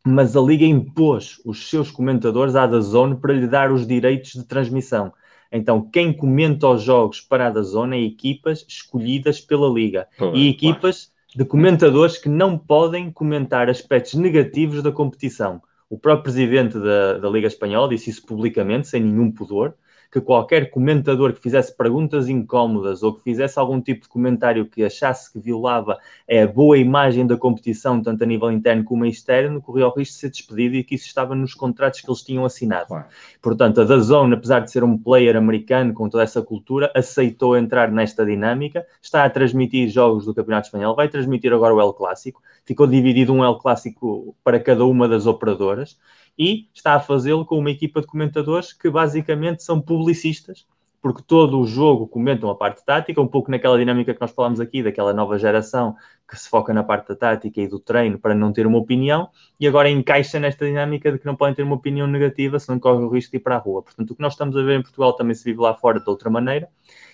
mas 0.05 0.35
a 0.35 0.41
Liga 0.41 0.65
impôs 0.65 1.39
os 1.45 1.69
seus 1.69 1.89
comentadores 1.89 2.57
à 2.57 2.67
Dazone 2.67 3.15
para 3.15 3.31
lhe 3.31 3.47
dar 3.47 3.71
os 3.71 3.87
direitos 3.87 4.33
de 4.33 4.43
transmissão. 4.43 5.13
Então, 5.49 5.81
quem 5.89 6.11
comenta 6.11 6.67
os 6.67 6.81
jogos 6.81 7.21
para 7.21 7.47
a 7.47 7.49
Dazone 7.49 7.95
é 7.95 8.01
equipas 8.01 8.65
escolhidas 8.67 9.39
pela 9.39 9.69
Liga. 9.69 10.07
e 10.33 10.49
equipas 10.49 11.12
de 11.35 11.45
comentadores 11.45 12.17
que 12.17 12.29
não 12.29 12.57
podem 12.57 13.11
comentar 13.11 13.69
aspectos 13.69 14.13
negativos 14.13 14.83
da 14.83 14.91
competição. 14.91 15.61
O 15.89 15.97
próprio 15.97 16.23
presidente 16.23 16.77
da, 16.79 17.17
da 17.17 17.29
Liga 17.29 17.47
Espanhola 17.47 17.89
disse 17.89 18.09
isso 18.09 18.25
publicamente, 18.25 18.87
sem 18.87 19.01
nenhum 19.01 19.31
pudor, 19.31 19.75
que 20.13 20.21
qualquer 20.21 20.69
comentador 20.69 21.33
que 21.33 21.41
fizesse 21.41 21.75
perguntas 21.75 22.29
incómodas 22.29 23.01
ou 23.01 23.15
que 23.15 23.23
fizesse 23.23 23.57
algum 23.57 23.81
tipo 23.81 24.03
de 24.03 24.07
comentário 24.07 24.67
que 24.67 24.83
achasse 24.83 25.33
que 25.33 25.39
violava 25.39 25.97
a 26.29 26.45
boa 26.45 26.77
imagem 26.77 27.25
da 27.25 27.35
competição, 27.35 27.99
tanto 27.99 28.23
a 28.23 28.27
nível 28.27 28.51
interno 28.51 28.83
como 28.83 29.07
externo, 29.07 29.59
corria 29.59 29.87
o 29.87 29.89
risco 29.89 30.13
de 30.13 30.19
ser 30.19 30.29
despedido 30.29 30.75
e 30.75 30.83
que 30.83 30.93
isso 30.93 31.07
estava 31.07 31.33
nos 31.33 31.55
contratos 31.55 31.99
que 31.99 32.07
eles 32.07 32.21
tinham 32.21 32.45
assinado. 32.45 32.89
Claro. 32.89 33.05
Portanto, 33.41 33.81
a 33.81 33.85
DAZN, 33.85 34.33
apesar 34.33 34.59
de 34.59 34.71
ser 34.71 34.83
um 34.83 34.95
player 34.95 35.35
americano 35.35 35.91
com 35.95 36.07
toda 36.07 36.21
essa 36.21 36.43
cultura, 36.43 36.91
aceitou 36.93 37.57
entrar 37.57 37.91
nesta 37.91 38.23
dinâmica, 38.23 38.85
está 39.01 39.25
a 39.25 39.29
transmitir 39.31 39.89
jogos 39.89 40.25
do 40.25 40.35
Campeonato 40.35 40.67
Espanhol, 40.67 40.95
vai 40.95 41.09
transmitir 41.09 41.51
agora 41.51 41.73
o 41.73 41.81
El 41.81 41.91
Clássico, 41.91 42.39
ficou 42.63 42.85
dividido 42.85 43.33
um 43.33 43.43
El 43.43 43.55
Clássico 43.55 44.35
para 44.43 44.59
cada 44.59 44.85
uma 44.85 45.07
das 45.07 45.25
operadoras, 45.25 45.97
e 46.37 46.67
está 46.73 46.95
a 46.95 46.99
fazê-lo 46.99 47.45
com 47.45 47.57
uma 47.57 47.71
equipa 47.71 48.01
de 48.01 48.07
comentadores 48.07 48.73
que 48.73 48.89
basicamente 48.89 49.63
são 49.63 49.79
publicistas, 49.79 50.65
porque 51.01 51.21
todo 51.21 51.59
o 51.59 51.67
jogo 51.67 52.07
comentam 52.07 52.49
a 52.49 52.55
parte 52.55 52.83
tática, 52.85 53.19
um 53.19 53.27
pouco 53.27 53.51
naquela 53.51 53.77
dinâmica 53.77 54.13
que 54.13 54.21
nós 54.21 54.31
falamos 54.31 54.59
aqui, 54.59 54.81
daquela 54.81 55.13
nova 55.13 55.37
geração 55.37 55.95
que 56.25 56.39
se 56.39 56.49
foca 56.49 56.73
na 56.73 56.81
parte 56.81 57.09
da 57.09 57.15
tática 57.15 57.61
e 57.61 57.67
do 57.67 57.77
treino 57.77 58.17
para 58.17 58.33
não 58.33 58.53
ter 58.53 58.65
uma 58.65 58.77
opinião, 58.77 59.29
e 59.59 59.67
agora 59.67 59.89
encaixa 59.89 60.39
nesta 60.39 60.65
dinâmica 60.65 61.11
de 61.11 61.19
que 61.19 61.25
não 61.25 61.35
podem 61.35 61.53
ter 61.53 61.63
uma 61.63 61.75
opinião 61.75 62.07
negativa, 62.07 62.57
senão 62.57 62.79
corre 62.79 63.03
o 63.03 63.09
risco 63.09 63.31
de 63.31 63.37
ir 63.37 63.41
para 63.41 63.55
a 63.55 63.59
rua. 63.59 63.83
Portanto, 63.83 64.11
o 64.11 64.15
que 64.15 64.21
nós 64.21 64.33
estamos 64.33 64.55
a 64.55 64.63
ver 64.63 64.79
em 64.79 64.81
Portugal 64.81 65.13
também 65.13 65.35
se 65.35 65.43
vive 65.43 65.59
lá 65.59 65.75
fora 65.75 65.99
de 65.99 66.09
outra 66.09 66.29
maneira, 66.29 66.69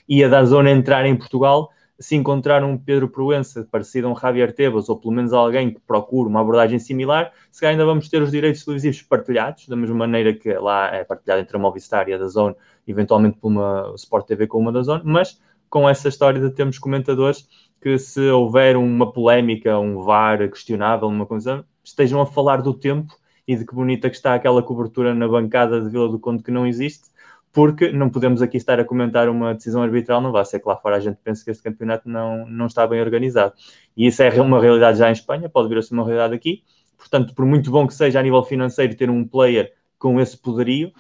e 0.08 0.24
a 0.24 0.28
da 0.30 0.46
zona 0.46 0.70
entrar 0.70 1.06
em 1.06 1.16
Portugal 1.16 1.72
se 2.00 2.16
encontrar 2.16 2.64
um 2.64 2.78
Pedro 2.78 3.10
Proença 3.10 3.68
parecido 3.70 4.08
a 4.08 4.12
um 4.12 4.16
Javier 4.16 4.54
Tebas, 4.54 4.88
ou 4.88 4.98
pelo 4.98 5.14
menos 5.14 5.34
alguém 5.34 5.74
que 5.74 5.80
procure 5.82 6.30
uma 6.30 6.40
abordagem 6.40 6.80
similar, 6.80 7.34
se 7.52 7.66
ainda 7.66 7.86
vamos 7.86 8.08
ter 8.08 8.22
os 8.22 8.32
direitos 8.32 8.64
televisivos 8.64 9.02
partilhados, 9.02 9.68
da 9.68 9.76
mesma 9.76 9.96
maneira 9.96 10.34
que 10.34 10.54
lá 10.54 10.96
é 10.96 11.04
partilhado 11.04 11.42
entre 11.42 11.58
a 11.58 11.60
Movistar 11.60 12.08
e 12.08 12.14
a 12.14 12.18
da 12.18 12.28
Zone, 12.28 12.56
eventualmente 12.88 13.38
por 13.38 13.50
uma 13.50 13.94
Sport 13.96 14.26
TV 14.28 14.48
com 14.48 14.60
uma 14.60 14.72
da 14.72 14.82
Zone, 14.82 15.02
mas 15.04 15.42
com 15.70 15.88
essa 15.88 16.08
história 16.08 16.40
de 16.40 16.50
termos 16.52 16.80
comentadores 16.80 17.48
que 17.82 17.98
se 17.98 18.30
houver 18.30 18.78
uma 18.78 19.12
polémica, 19.12 19.78
um 19.78 20.02
VAR 20.02 20.38
questionável, 20.50 21.08
uma 21.08 21.26
coisa, 21.26 21.66
estejam 21.84 22.22
a 22.22 22.26
falar 22.26 22.62
do 22.62 22.74
tempo 22.74 23.14
e 23.48 23.56
de 23.56 23.66
que 23.66 23.74
bonita 23.74 24.10
que 24.10 24.16
está 24.16 24.36
aquela 24.36 24.64
cobertura 24.64 25.14
na 25.14 25.28
bancada 25.28 25.82
de 25.82 25.90
Vila 25.90 26.08
do 26.08 26.20
Conde 26.20 26.44
que 26.44 26.52
não 26.52 26.66
existe, 26.66 27.10
porque 27.52 27.92
não 27.92 28.10
podemos 28.10 28.42
aqui 28.42 28.58
estar 28.58 28.80
a 28.80 28.86
comentar 28.86 29.28
uma 29.28 29.54
decisão 29.54 29.82
arbitral, 29.82 30.22
não 30.22 30.32
vai 30.32 30.46
ser 30.46 30.60
que 30.60 30.68
lá 30.68 30.78
fora 30.78 30.98
a 30.98 31.00
gente 31.00 31.18
pense 31.24 31.44
que 31.44 31.52
este 31.52 31.64
campeonato 31.64 32.08
não, 32.08 32.48
não 32.48 32.68
está 32.68 32.86
bem 32.86 33.02
organizado. 33.02 33.54
E 33.98 34.08
isso 34.08 34.22
é 34.22 34.30
uma 34.42 34.62
realidade 34.62 35.00
já 35.00 35.10
em 35.10 35.14
Espanha, 35.14 35.50
pode 35.50 35.68
vir 35.68 35.78
a 35.78 35.82
ser 35.82 35.94
uma 35.94 36.04
realidade 36.04 36.36
aqui. 36.36 36.64
Portanto, 36.98 37.34
por 37.34 37.46
muito 37.46 37.72
bom 37.72 37.88
que 37.88 37.94
seja 37.94 38.20
a 38.20 38.24
nível 38.24 38.44
financeiro 38.44 38.96
ter 38.96 39.10
um 39.10 39.28
player 39.28 39.74
com 39.98 40.20
esse 40.20 40.38
poderio, 40.38 40.92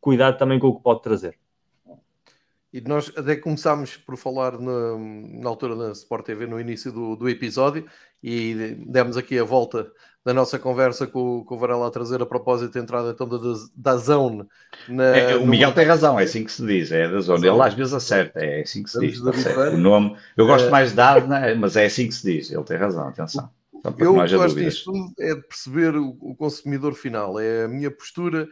cuidado 0.00 0.38
também 0.38 0.58
com 0.58 0.68
o 0.68 0.76
que 0.76 0.82
pode 0.82 1.02
trazer. 1.02 1.36
E 2.72 2.80
nós 2.82 3.10
até 3.16 3.36
começámos 3.36 3.96
por 3.96 4.16
falar 4.16 4.58
na, 4.58 4.98
na 4.98 5.48
altura 5.48 5.74
da 5.74 5.92
Sport 5.92 6.26
TV 6.26 6.46
no 6.46 6.60
início 6.60 6.92
do, 6.92 7.16
do 7.16 7.28
episódio 7.28 7.86
e 8.22 8.76
demos 8.86 9.16
aqui 9.16 9.38
a 9.38 9.44
volta 9.44 9.90
da 10.26 10.34
nossa 10.34 10.58
conversa 10.58 11.06
com, 11.06 11.44
com 11.44 11.54
o 11.54 11.58
Varela 11.58 11.86
a 11.86 11.90
trazer 11.90 12.20
a 12.20 12.26
propósito 12.26 12.74
da 12.74 12.80
entrada 12.80 13.10
então 13.10 13.28
da, 13.28 13.38
da 13.76 13.96
Zone. 13.96 14.44
Na, 14.88 15.16
é, 15.16 15.36
o 15.36 15.46
Miguel 15.46 15.68
no... 15.68 15.74
tem 15.76 15.84
razão, 15.84 16.18
é 16.18 16.24
assim 16.24 16.42
que 16.42 16.50
se 16.50 16.66
diz, 16.66 16.90
é 16.90 17.08
da 17.08 17.20
Zone. 17.20 17.46
Ele 17.46 17.62
às 17.62 17.74
vezes 17.74 17.94
acerta, 17.94 18.40
é 18.44 18.62
assim 18.62 18.82
que 18.82 18.90
se 18.90 18.98
diz. 18.98 19.20
Tá 19.22 19.70
o 19.70 19.76
nome, 19.76 20.16
eu 20.36 20.44
gosto 20.44 20.66
é... 20.66 20.70
mais 20.70 20.90
de 20.90 20.96
dar, 20.96 21.28
né? 21.28 21.54
mas 21.54 21.76
é 21.76 21.86
assim 21.86 22.08
que 22.08 22.14
se 22.14 22.24
diz, 22.24 22.50
ele 22.50 22.64
tem 22.64 22.76
razão, 22.76 23.06
atenção. 23.06 23.48
Eu 23.98 24.14
gosto 24.14 24.56
disto 24.56 24.92
é 25.16 25.32
de 25.32 25.42
perceber 25.42 25.94
o, 25.94 26.08
o 26.20 26.34
consumidor 26.34 26.94
final, 26.94 27.38
é 27.38 27.66
a 27.66 27.68
minha 27.68 27.92
postura 27.92 28.48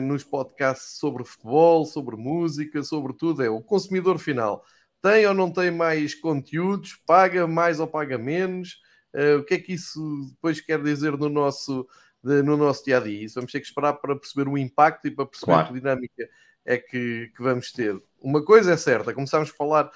nos 0.00 0.22
podcasts 0.22 0.96
sobre 1.00 1.24
futebol, 1.24 1.84
sobre 1.86 2.14
música, 2.14 2.84
sobre 2.84 3.14
tudo, 3.14 3.42
é 3.42 3.50
o 3.50 3.60
consumidor 3.60 4.16
final. 4.16 4.64
Tem 5.02 5.26
ou 5.26 5.34
não 5.34 5.50
tem 5.50 5.72
mais 5.72 6.14
conteúdos? 6.14 6.96
Paga 7.04 7.48
mais 7.48 7.80
ou 7.80 7.88
paga 7.88 8.16
menos? 8.16 8.83
Uh, 9.14 9.38
o 9.38 9.44
que 9.44 9.54
é 9.54 9.58
que 9.58 9.72
isso 9.72 10.26
depois 10.30 10.60
quer 10.60 10.82
dizer 10.82 11.16
no 11.16 11.28
nosso, 11.28 11.86
de, 12.22 12.42
no 12.42 12.56
nosso 12.56 12.84
dia 12.84 12.98
a 12.98 13.00
dia? 13.00 13.24
Isso 13.24 13.36
vamos 13.36 13.52
ter 13.52 13.60
que 13.60 13.66
esperar 13.66 13.94
para 13.94 14.16
perceber 14.16 14.48
o 14.48 14.58
impacto 14.58 15.06
e 15.06 15.10
para 15.10 15.24
perceber 15.24 15.52
claro. 15.52 15.68
que 15.68 15.74
dinâmica 15.74 16.28
é 16.64 16.78
que, 16.78 17.30
que, 17.36 17.42
vamos 17.42 17.70
ter. 17.70 18.02
Uma 18.20 18.44
coisa 18.44 18.72
é 18.72 18.76
certa, 18.76 19.14
começámos 19.14 19.50
a 19.50 19.54
falar 19.54 19.90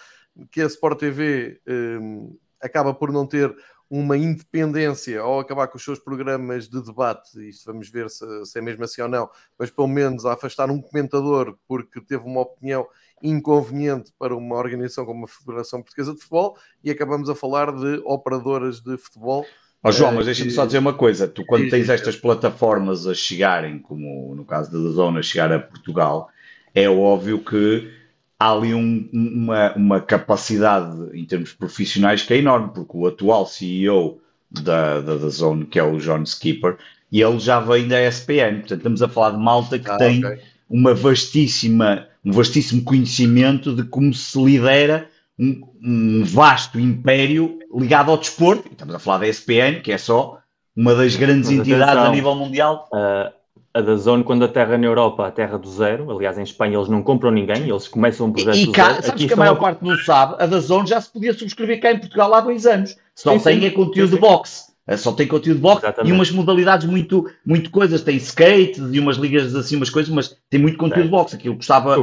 que 0.53 0.61
a 0.61 0.67
Sport 0.67 1.01
TV 1.01 1.61
um, 1.67 2.39
acaba 2.61 2.95
por 2.95 3.11
não 3.11 3.27
ter 3.27 3.55
uma 3.91 4.17
independência 4.17 5.21
ao 5.21 5.41
acabar 5.41 5.67
com 5.67 5.79
os 5.79 5.85
seus 5.85 5.99
programas 5.99 6.69
de 6.69 6.83
debate, 6.83 7.49
isto 7.49 7.65
vamos 7.65 7.89
ver 7.89 8.11
se, 8.11 8.25
se, 8.45 8.59
é 8.59 8.63
mesmo 8.63 8.85
assim 8.85 9.01
ou 9.01 9.09
não, 9.09 9.31
mas 9.59 9.71
pelo 9.71 9.89
menos 9.89 10.27
a 10.27 10.35
afastar 10.35 10.71
um 10.71 10.81
comentador 10.81 11.59
porque 11.67 12.01
teve 12.03 12.23
uma 12.25 12.43
opinião 12.43 12.87
inconveniente 13.23 14.13
para 14.19 14.37
uma 14.37 14.57
organização 14.57 15.05
como 15.05 15.25
a 15.25 15.29
Federação 15.29 15.83
Portuguesa 15.83 16.13
de 16.13 16.21
Futebol 16.21 16.57
e 16.83 16.91
acabamos 16.91 17.29
a 17.29 17.35
falar 17.35 17.73
de 17.73 18.01
operadoras 18.05 18.81
de 18.81 18.97
futebol. 18.97 19.45
Oh, 19.83 19.93
João, 19.93 20.13
mas 20.13 20.27
deixa-me 20.27 20.51
só 20.51 20.67
dizer 20.67 20.79
uma 20.79 20.93
coisa: 20.93 21.29
tu, 21.29 21.45
quando 21.47 21.71
tens 21.71 21.89
estas 21.89 22.17
plataformas 22.17 23.07
a 23.07 23.15
chegarem, 23.15 23.79
como 23.79 24.35
no 24.35 24.45
caso 24.45 24.73
da 24.73 24.91
Zona, 24.91 25.21
a 25.21 25.23
chegar 25.23 25.53
a 25.53 25.59
Portugal, 25.59 26.29
é 26.75 26.89
óbvio 26.89 27.39
que 27.39 27.91
há 28.39 28.53
ali 28.53 28.75
um, 28.75 29.09
uma, 29.13 29.73
uma 29.75 30.01
capacidade 30.01 30.97
em 31.13 31.25
termos 31.25 31.53
profissionais 31.53 32.23
que 32.23 32.35
é 32.35 32.39
enorme, 32.39 32.71
porque 32.75 32.97
o 32.97 33.07
atual 33.07 33.47
CEO 33.47 34.21
da, 34.51 35.01
da, 35.01 35.17
da 35.17 35.29
Zone, 35.29 35.67
que 35.67 35.79
é 35.79 35.83
o 35.83 35.99
John 35.99 36.23
Skipper, 36.23 36.77
e 37.11 37.21
ele 37.21 37.39
já 37.39 37.61
vem 37.61 37.89
da 37.89 38.01
SPN. 38.09 38.61
Portanto, 38.61 38.79
estamos 38.79 39.03
a 39.03 39.09
falar 39.09 39.31
de 39.33 39.39
malta 39.39 39.79
que 39.79 39.91
ah, 39.91 39.97
tem 39.97 40.25
okay. 40.25 40.39
uma 40.69 40.95
vastíssima, 40.95 42.07
um 42.29 42.33
vastíssimo 42.33 42.85
conhecimento 42.85 43.75
de 43.75 43.83
como 43.85 44.13
se 44.13 44.39
lidera 44.39 45.09
um, 45.39 45.63
um, 45.83 46.25
vasto 46.25 46.79
império 46.79 47.59
ligado 47.75 48.11
ao 48.11 48.19
desporto. 48.19 48.69
Estamos 48.71 48.95
a 48.95 48.99
falar 48.99 49.19
da 49.19 49.29
SPN, 49.29 49.81
que 49.83 49.91
é 49.91 49.99
só 49.99 50.39
uma 50.77 50.95
das 50.95 51.17
grandes 51.17 51.49
Mas 51.49 51.61
entidades 51.61 51.89
atenção, 51.89 52.07
a 52.07 52.15
nível 52.15 52.35
mundial. 52.35 52.89
Uh, 52.93 53.33
a 53.73 53.81
da 53.81 53.97
Zone, 53.97 54.25
quando 54.25 54.45
a 54.45 54.49
terra 54.49 54.77
na 54.77 54.87
Europa, 54.87 55.27
a 55.27 55.31
terra 55.31 55.57
do 55.57 55.71
zero, 55.71 56.11
aliás, 56.11 56.37
em 56.37 56.43
Espanha 56.43 56.77
eles 56.77 56.89
não 56.89 57.03
compram 57.03 57.31
ninguém, 57.31 57.69
eles 57.69 57.89
começam 57.89 58.27
um 58.27 58.33
projeto 58.33 58.57
e, 58.57 58.65
e 58.65 58.73
cá, 58.73 59.01
Sabes 59.01 59.25
que 59.25 59.33
a 59.33 59.37
maior 59.37 59.59
parte 59.59 59.83
não 59.85 59.97
sabe, 59.97 60.37
a 60.39 60.47
da 60.47 60.61
Zone 60.61 60.89
já 60.89 61.01
se 61.01 61.11
podia 61.11 61.33
subscrever 61.33 61.81
cá 61.81 61.93
em 61.93 61.99
Portugal 61.99 62.35
há 62.35 62.41
dois 62.41 62.67
anos. 62.67 62.97
Só 63.15 63.33
sim, 63.39 63.45
tem 63.45 63.61
sim, 63.61 63.67
é 63.67 63.71
conteúdo 63.71 64.11
sim, 64.11 64.15
de 64.17 64.21
boxe. 64.21 64.69
É, 64.89 64.97
só 64.97 65.13
tem 65.13 65.29
conteúdo 65.29 65.57
de 65.57 65.63
boxe 65.63 65.85
Exatamente. 65.85 66.11
e 66.11 66.15
umas 66.15 66.31
modalidades 66.31 66.87
muito, 66.87 67.31
muito 67.45 67.71
coisas. 67.71 68.03
Tem 68.03 68.17
skate 68.17 68.81
e 68.81 68.99
umas 68.99 69.19
ligas 69.19 69.55
assim, 69.55 69.77
umas 69.77 69.91
coisas, 69.91 70.13
mas 70.13 70.37
tem 70.49 70.59
muito 70.59 70.79
conteúdo 70.79 71.05
de 71.05 71.11
boxe. 71.11 71.37
Aquilo 71.37 71.57
custava 71.57 71.95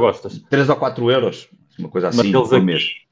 3 0.48 0.68
ou 0.68 0.76
4 0.76 1.10
euros. 1.10 1.48
Uma 1.78 1.88
coisa 1.88 2.08
assim 2.08 2.32
por 2.32 2.62
mês 2.62 3.06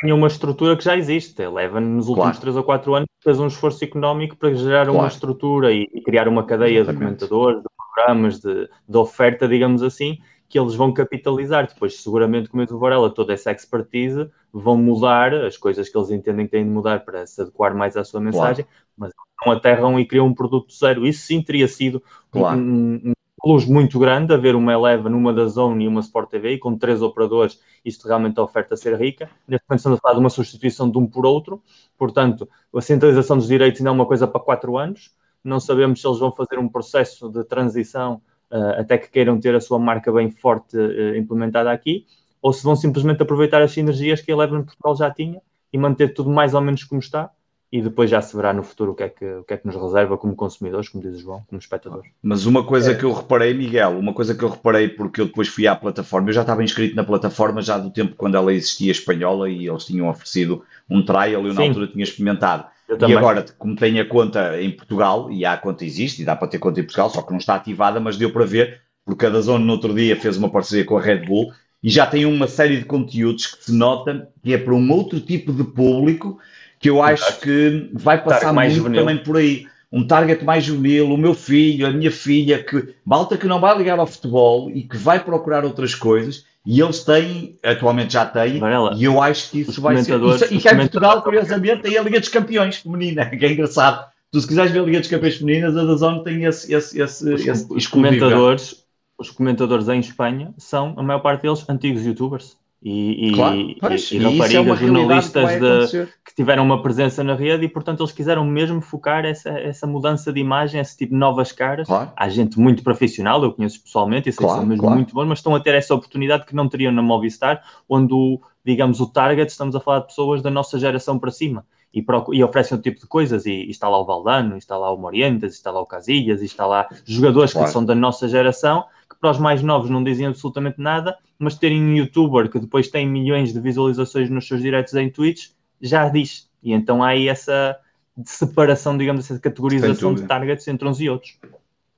tinha 0.00 0.14
uma 0.14 0.26
estrutura 0.26 0.76
que 0.76 0.84
já 0.84 0.96
existe. 0.96 1.42
A 1.42 1.46
Eleven, 1.46 1.80
nos 1.80 2.08
últimos 2.08 2.38
claro. 2.38 2.40
3 2.40 2.56
ou 2.56 2.64
4 2.64 2.94
anos, 2.94 3.08
fez 3.22 3.40
um 3.40 3.46
esforço 3.46 3.82
económico 3.84 4.36
para 4.36 4.54
gerar 4.54 4.84
claro. 4.84 4.98
uma 4.98 5.08
estrutura 5.08 5.72
e, 5.72 5.88
e, 5.92 6.00
criar 6.02 6.28
uma 6.28 6.44
cadeia 6.44 6.80
Exatamente. 6.80 7.20
de 7.20 7.28
comentadores, 7.28 7.62
de 7.62 7.68
programas, 7.76 8.38
de, 8.40 8.68
de, 8.88 8.96
oferta, 8.96 9.48
digamos 9.48 9.82
assim, 9.82 10.18
que 10.48 10.58
eles 10.58 10.74
vão 10.74 10.92
capitalizar. 10.92 11.66
Depois, 11.66 12.00
seguramente, 12.00 12.48
como 12.48 12.62
eu 12.62 12.78
Varela, 12.78 13.10
toda 13.10 13.32
essa 13.32 13.50
expertise, 13.50 14.28
vão 14.52 14.76
mudar 14.76 15.32
as 15.34 15.56
coisas 15.56 15.88
que 15.88 15.96
eles 15.96 16.10
entendem 16.10 16.46
que 16.46 16.52
têm 16.52 16.64
de 16.64 16.70
mudar 16.70 17.04
para 17.04 17.26
se 17.26 17.40
adequar 17.40 17.74
mais 17.74 17.96
à 17.96 18.04
sua 18.04 18.20
mensagem, 18.20 18.64
claro. 18.64 18.85
Mas 18.96 19.12
não 19.44 19.52
aterram 19.52 19.98
e 20.00 20.06
criam 20.06 20.26
um 20.26 20.34
produto 20.34 20.72
zero. 20.72 21.06
Isso 21.06 21.26
sim 21.26 21.42
teria 21.42 21.68
sido 21.68 22.02
claro. 22.30 22.58
um, 22.58 23.00
um 23.04 23.12
plus 23.46 23.64
muito 23.64 23.98
grande 23.98 24.32
haver 24.32 24.56
uma 24.56 24.72
Eleven, 24.72 25.12
uma 25.12 25.32
da 25.32 25.46
Zone 25.46 25.84
e 25.84 25.88
uma 25.88 26.00
Sport 26.00 26.30
TV, 26.30 26.54
e 26.54 26.58
com 26.58 26.76
três 26.76 27.02
operadores, 27.02 27.60
isto 27.84 28.08
realmente 28.08 28.40
a 28.40 28.42
oferta 28.42 28.76
ser 28.76 28.98
rica. 28.98 29.30
Neste 29.46 29.64
momento 29.68 29.78
estamos 29.78 29.98
a 29.98 30.00
falar 30.00 30.14
de 30.14 30.20
uma 30.20 30.30
substituição 30.30 30.90
de 30.90 30.98
um 30.98 31.06
por 31.06 31.26
outro, 31.26 31.62
portanto, 31.96 32.48
a 32.74 32.80
centralização 32.80 33.36
dos 33.36 33.46
direitos 33.46 33.80
ainda 33.80 33.90
é 33.90 33.92
uma 33.92 34.06
coisa 34.06 34.26
para 34.26 34.40
quatro 34.40 34.76
anos. 34.76 35.14
Não 35.44 35.60
sabemos 35.60 36.00
se 36.00 36.08
eles 36.08 36.18
vão 36.18 36.32
fazer 36.32 36.58
um 36.58 36.68
processo 36.68 37.28
de 37.28 37.44
transição 37.44 38.20
uh, 38.50 38.80
até 38.80 38.98
que 38.98 39.08
queiram 39.08 39.38
ter 39.38 39.54
a 39.54 39.60
sua 39.60 39.78
marca 39.78 40.10
bem 40.10 40.30
forte 40.30 40.76
uh, 40.76 41.16
implementada 41.16 41.70
aqui, 41.70 42.04
ou 42.42 42.52
se 42.52 42.64
vão 42.64 42.74
simplesmente 42.74 43.22
aproveitar 43.22 43.62
as 43.62 43.70
sinergias 43.70 44.20
que 44.20 44.32
a 44.32 44.34
Eleven 44.34 44.64
Portugal 44.64 44.96
já 44.96 45.10
tinha 45.10 45.40
e 45.72 45.78
manter 45.78 46.14
tudo 46.14 46.30
mais 46.30 46.54
ou 46.54 46.60
menos 46.60 46.82
como 46.82 47.00
está 47.00 47.30
e 47.70 47.82
depois 47.82 48.08
já 48.08 48.22
se 48.22 48.34
verá 48.36 48.52
no 48.52 48.62
futuro 48.62 48.92
o 48.92 48.94
que 48.94 49.02
é 49.02 49.08
que, 49.08 49.24
o 49.24 49.44
que, 49.44 49.54
é 49.54 49.56
que 49.56 49.66
nos 49.66 49.74
reserva 49.74 50.16
como 50.16 50.36
consumidores, 50.36 50.88
como 50.88 51.02
diz 51.02 51.16
o 51.16 51.20
João, 51.20 51.42
como 51.48 51.58
espectadores. 51.58 52.10
Mas 52.22 52.46
uma 52.46 52.64
coisa 52.64 52.92
é. 52.92 52.94
que 52.94 53.04
eu 53.04 53.12
reparei, 53.12 53.52
Miguel, 53.54 53.98
uma 53.98 54.12
coisa 54.14 54.34
que 54.34 54.42
eu 54.42 54.48
reparei 54.48 54.88
porque 54.88 55.20
eu 55.20 55.26
depois 55.26 55.48
fui 55.48 55.66
à 55.66 55.74
plataforma, 55.74 56.28
eu 56.28 56.32
já 56.32 56.42
estava 56.42 56.62
inscrito 56.62 56.94
na 56.94 57.02
plataforma 57.02 57.60
já 57.60 57.76
do 57.76 57.90
tempo 57.90 58.14
quando 58.16 58.36
ela 58.36 58.52
existia 58.52 58.92
espanhola 58.92 59.50
e 59.50 59.68
eles 59.68 59.84
tinham 59.84 60.08
oferecido 60.08 60.62
um 60.88 61.04
trial 61.04 61.42
e 61.42 61.48
eu 61.48 61.54
na 61.54 61.62
Sim. 61.62 61.68
altura 61.68 61.88
tinha 61.88 62.04
experimentado. 62.04 62.66
e 62.88 63.14
agora, 63.14 63.44
como 63.58 63.74
tenho 63.74 64.00
a 64.00 64.06
conta 64.06 64.60
em 64.62 64.70
Portugal, 64.70 65.30
e 65.30 65.44
a 65.44 65.56
conta 65.56 65.84
existe, 65.84 66.22
e 66.22 66.24
dá 66.24 66.36
para 66.36 66.48
ter 66.48 66.60
conta 66.60 66.78
em 66.78 66.84
Portugal, 66.84 67.10
só 67.10 67.20
que 67.20 67.32
não 67.32 67.38
está 67.38 67.56
ativada, 67.56 67.98
mas 67.98 68.16
deu 68.16 68.30
para 68.30 68.44
ver, 68.44 68.80
porque 69.04 69.26
a 69.26 69.30
Dazone 69.30 69.64
no 69.64 69.72
outro 69.72 69.92
dia 69.92 70.16
fez 70.16 70.36
uma 70.36 70.50
parceria 70.50 70.84
com 70.84 70.96
a 70.96 71.00
Red 71.00 71.26
Bull 71.26 71.52
e 71.82 71.90
já 71.90 72.06
tem 72.06 72.26
uma 72.26 72.46
série 72.46 72.78
de 72.78 72.84
conteúdos 72.84 73.46
que 73.46 73.64
se 73.64 73.72
nota 73.72 74.28
que 74.42 74.54
é 74.54 74.58
para 74.58 74.74
um 74.74 74.90
outro 74.92 75.20
tipo 75.20 75.52
de 75.52 75.64
público 75.64 76.38
que 76.78 76.90
eu 76.90 77.02
acho 77.02 77.40
que 77.40 77.90
vai 77.92 78.22
passar 78.22 78.52
muito 78.52 78.74
juvenil. 78.74 79.00
também 79.00 79.18
por 79.18 79.36
aí. 79.36 79.66
Um 79.90 80.06
target 80.06 80.44
mais 80.44 80.64
juvenil, 80.64 81.12
o 81.12 81.16
meu 81.16 81.32
filho, 81.32 81.86
a 81.86 81.90
minha 81.90 82.10
filha, 82.10 82.62
que 82.62 82.94
malta 83.04 83.38
que 83.38 83.46
não 83.46 83.60
vai 83.60 83.76
ligar 83.78 83.98
ao 83.98 84.06
futebol 84.06 84.70
e 84.70 84.82
que 84.82 84.96
vai 84.96 85.20
procurar 85.20 85.64
outras 85.64 85.94
coisas, 85.94 86.44
e 86.66 86.80
eles 86.80 87.04
têm, 87.04 87.56
atualmente 87.62 88.12
já 88.12 88.26
têm, 88.26 88.58
Varela, 88.58 88.92
e 88.96 89.04
eu 89.04 89.22
acho 89.22 89.50
que 89.50 89.60
isso 89.60 89.80
vai 89.80 89.96
ser. 89.98 90.20
E 90.50 90.60
cá 90.60 90.74
em 90.74 90.78
Portugal, 90.78 91.22
curiosamente, 91.22 91.82
tem 91.82 91.96
a 91.96 92.02
Liga 92.02 92.18
dos 92.18 92.28
Campeões 92.28 92.78
feminina, 92.78 93.24
que 93.30 93.44
é 93.44 93.52
engraçado. 93.52 94.04
Tu, 94.32 94.40
se 94.40 94.48
quiseres 94.48 94.72
ver 94.72 94.80
a 94.80 94.82
Liga 94.82 94.98
dos 94.98 95.08
Campeões 95.08 95.36
femininas, 95.36 95.76
a 95.76 95.84
Dazone 95.84 96.24
tem 96.24 96.44
esse. 96.44 96.74
esse, 96.74 97.00
esse, 97.00 97.32
os, 97.32 97.46
esse 97.46 97.66
os 97.70 97.86
comentadores, 97.86 98.84
os 99.16 99.30
comentadores 99.30 99.88
em 99.88 100.00
Espanha 100.00 100.52
são, 100.58 100.94
a 100.96 101.02
maior 101.02 101.20
parte 101.20 101.42
deles, 101.42 101.64
antigos 101.68 102.04
youtubers 102.04 102.56
e, 102.88 103.32
claro, 103.32 103.56
e, 103.56 103.76
pois, 103.80 104.12
e, 104.12 104.16
e 104.16 104.18
raparigas, 104.18 104.52
é 104.52 104.86
jornalistas 104.86 105.50
que, 105.50 105.58
de, 105.58 106.06
que, 106.24 106.34
tiveram 106.36 106.62
uma 106.62 106.80
presença 106.80 107.24
na 107.24 107.34
rede 107.34 107.64
e, 107.64 107.68
portanto, 107.68 108.00
eles 108.00 108.12
quiseram 108.12 108.44
mesmo 108.44 108.80
focar 108.80 109.24
essa, 109.24 109.50
essa 109.50 109.88
mudança 109.88 110.32
de 110.32 110.38
imagem, 110.38 110.80
esse 110.80 110.96
tipo 110.96 111.12
de 111.12 111.18
novas 111.18 111.50
caras. 111.50 111.88
Claro. 111.88 112.12
Há 112.16 112.28
gente 112.28 112.60
muito 112.60 112.84
profissional, 112.84 113.42
eu 113.42 113.52
conheço 113.52 113.82
pessoalmente, 113.82 114.28
e 114.28 114.32
sei 114.32 114.46
claro, 114.46 114.60
que 114.60 114.60
são 114.60 114.68
mesmo 114.68 114.90
muito 114.90 115.12
bons, 115.12 115.26
mas 115.26 115.40
estão 115.40 115.52
a 115.56 115.58
ter 115.58 115.74
essa 115.74 115.96
oportunidade 115.96 116.46
que 116.46 116.54
não 116.54 116.68
teriam 116.68 116.92
na 116.92 117.02
Movistar, 117.02 117.60
onde, 117.88 118.14
o, 118.14 118.40
digamos, 118.64 119.00
o 119.00 119.06
target, 119.08 119.50
estamos 119.50 119.74
a 119.74 119.80
falar 119.80 120.00
de 120.00 120.06
pessoas 120.06 120.40
da 120.40 120.50
nossa 120.50 120.78
geração 120.78 121.18
para 121.18 121.32
cima. 121.32 121.64
E, 121.96 122.04
e, 122.32 122.44
oferecem 122.44 122.76
outro 122.76 122.90
tipo 122.90 123.00
de 123.00 123.06
coisas. 123.08 123.46
E, 123.46 123.52
e, 123.52 123.70
está 123.70 123.88
lá 123.88 123.98
o 123.98 124.04
Valdano, 124.04 124.56
está 124.56 124.76
lá 124.76 124.92
o 124.92 124.98
Morientes, 124.98 125.54
está 125.54 125.70
lá 125.70 125.80
o 125.80 125.86
Casillas, 125.86 126.42
está 126.42 126.66
lá 126.66 126.88
jogadores 127.04 127.52
claro. 127.52 127.66
que 127.66 127.72
são 127.72 127.84
da 127.84 127.94
nossa 127.94 128.28
geração 128.28 128.84
que 129.08 129.20
para 129.20 129.30
os 129.30 129.38
mais 129.38 129.62
novos 129.62 129.88
não 129.88 130.04
dizem 130.04 130.26
absolutamente 130.26 130.80
nada, 130.80 131.16
mas 131.38 131.56
terem 131.56 131.82
um 131.82 131.96
youtuber 131.96 132.50
que 132.50 132.58
depois 132.58 132.88
tem 132.88 133.08
milhões 133.08 133.52
de 133.52 133.60
visualizações 133.60 134.28
nos 134.28 134.46
seus 134.46 134.60
diretos 134.60 134.94
em 134.94 135.10
Twitch, 135.10 135.50
já 135.80 136.08
diz. 136.08 136.50
E 136.62 136.72
então 136.72 137.02
há 137.02 137.08
aí 137.08 137.28
essa 137.28 137.78
separação, 138.24 138.96
digamos 138.96 139.28
de 139.28 139.38
categorização 139.38 140.14
de 140.14 140.22
targets 140.24 140.66
entre 140.68 140.86
uns 140.88 141.00
e 141.00 141.08
outros. 141.08 141.38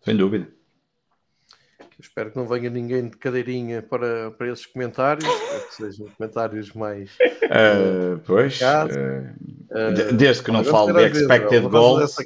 Sem 0.02 0.16
dúvida. 0.16 0.48
Espero 2.00 2.30
que 2.30 2.36
não 2.36 2.46
venha 2.46 2.70
ninguém 2.70 3.08
de 3.08 3.16
cadeirinha 3.16 3.82
para, 3.82 4.30
para 4.30 4.52
esses 4.52 4.66
comentários, 4.66 5.24
que 5.24 5.74
sejam 5.74 6.06
comentários 6.16 6.72
mais. 6.72 7.10
Uh, 7.16 8.18
pois. 8.24 8.60
Uh, 8.60 10.14
desde 10.14 10.44
que 10.44 10.52
não 10.52 10.62
fale 10.62 10.92
de 10.92 11.18
expected 11.18 11.68
goals. 11.68 12.16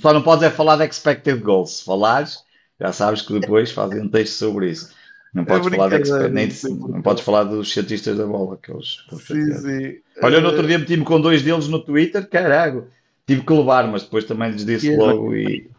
Só 0.00 0.14
não 0.14 0.22
podes 0.22 0.44
é 0.44 0.50
falar 0.50 0.76
de 0.76 0.86
expected 0.86 1.40
goals. 1.40 1.78
Se 1.78 1.84
falares, 1.84 2.38
já 2.80 2.90
sabes 2.90 3.20
que 3.20 3.38
depois 3.38 3.70
fazem 3.70 4.00
um 4.00 4.08
texto 4.08 4.34
sobre 4.34 4.70
isso. 4.70 4.96
Não 5.34 5.42
é 5.42 5.46
podes, 5.46 5.72
é 5.72 5.76
falar, 5.76 6.00
de, 6.00 6.28
nem 6.30 6.48
de, 6.48 6.68
não 6.70 7.02
podes 7.02 7.22
falar 7.22 7.44
dos 7.44 7.70
cientistas 7.70 8.16
da 8.16 8.26
bola. 8.26 8.54
Aqueles, 8.54 9.04
sim, 9.26 9.52
sim. 9.52 9.96
Olha, 10.22 10.40
no 10.40 10.48
outro 10.48 10.66
dia 10.66 10.78
meti-me 10.78 11.04
com 11.04 11.20
dois 11.20 11.42
deles 11.42 11.68
no 11.68 11.80
Twitter, 11.80 12.26
caralho, 12.26 12.88
tive 13.26 13.42
que 13.42 13.52
levar, 13.52 13.86
mas 13.86 14.04
depois 14.04 14.24
também 14.24 14.50
lhes 14.52 14.64
disse 14.64 14.96
logo 14.96 15.34
e. 15.34 15.70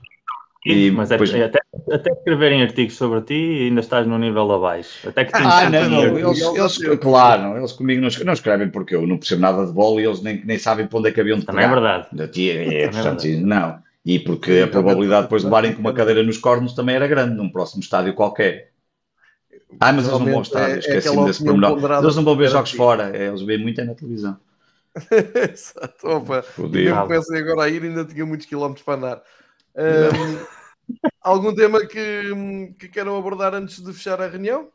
E, 0.65 0.91
mas 0.91 1.09
é 1.09 1.13
depois... 1.13 1.33
é, 1.33 1.45
até, 1.45 1.58
até 1.91 2.11
escreverem 2.11 2.63
artigos 2.63 2.95
sobre 2.95 3.21
ti 3.21 3.67
ainda 3.67 3.81
estás 3.81 4.07
num 4.07 4.17
nível 4.17 4.51
abaixo. 4.51 5.07
Até 5.07 5.25
que 5.25 5.31
ah, 5.35 5.69
não, 5.69 5.89
não, 5.89 6.17
eles, 6.17 6.41
eles, 6.41 6.99
claro, 6.99 7.57
eles 7.57 7.71
comigo 7.73 8.01
não, 8.01 8.09
não, 8.25 8.33
escrevem 8.33 8.69
porque 8.69 8.95
eu 8.95 9.05
não 9.05 9.17
percebo 9.17 9.41
nada 9.41 9.65
de 9.65 9.71
bola 9.71 10.01
e 10.01 10.05
eles 10.05 10.21
nem, 10.21 10.43
nem 10.43 10.57
sabem 10.57 10.87
para 10.87 10.99
onde 10.99 11.09
é 11.09 11.11
que 11.11 11.21
haviam 11.21 11.37
de 11.37 11.45
Também 11.45 11.65
é 11.65 11.67
verdade. 11.67 12.07
É, 12.17 12.83
é, 12.83 12.87
portanto, 12.89 13.23
é 13.23 13.27
verdade. 13.27 13.37
Não. 13.37 13.79
E 14.05 14.19
porque 14.19 14.61
a 14.63 14.67
probabilidade 14.67 15.23
depois 15.23 15.43
de 15.43 15.47
levarem 15.47 15.73
com 15.73 15.81
uma 15.81 15.93
cadeira 15.93 16.23
nos 16.23 16.37
cornos 16.37 16.73
também 16.73 16.95
era 16.95 17.07
grande 17.07 17.35
num 17.35 17.49
próximo 17.49 17.83
estádio 17.83 18.15
qualquer. 18.15 18.71
Ah, 19.79 19.93
mas 19.93 20.07
eles 20.07 20.19
não 20.19 20.25
vão 20.25 20.41
estar, 20.41 20.71
é, 20.71 20.79
esqueci-me 20.79 21.25
desse 21.25 21.43
pormenor. 21.43 21.77
Eles 22.01 22.15
não 22.15 22.23
vão 22.23 22.35
ver 22.35 22.49
jogos 22.49 22.71
fora, 22.71 23.15
é, 23.15 23.27
eles 23.27 23.41
veem 23.43 23.61
muito 23.61 23.79
é 23.79 23.83
na 23.83 23.93
televisão. 23.93 24.37
Exato, 25.53 26.07
opa. 26.07 26.43
Eu 26.57 26.95
comecei 27.03 27.39
agora 27.39 27.63
a 27.63 27.69
ir 27.69 27.83
ainda 27.83 28.03
tinha 28.03 28.25
muitos 28.25 28.47
quilómetros 28.47 28.83
para 28.83 28.95
andar. 28.95 29.21
Um, 29.75 30.58
algum 31.21 31.53
tema 31.53 31.85
que, 31.85 32.73
que 32.77 32.87
queiram 32.87 33.17
abordar 33.17 33.53
antes 33.53 33.81
de 33.83 33.93
fechar 33.93 34.21
a 34.21 34.27
reunião? 34.27 34.69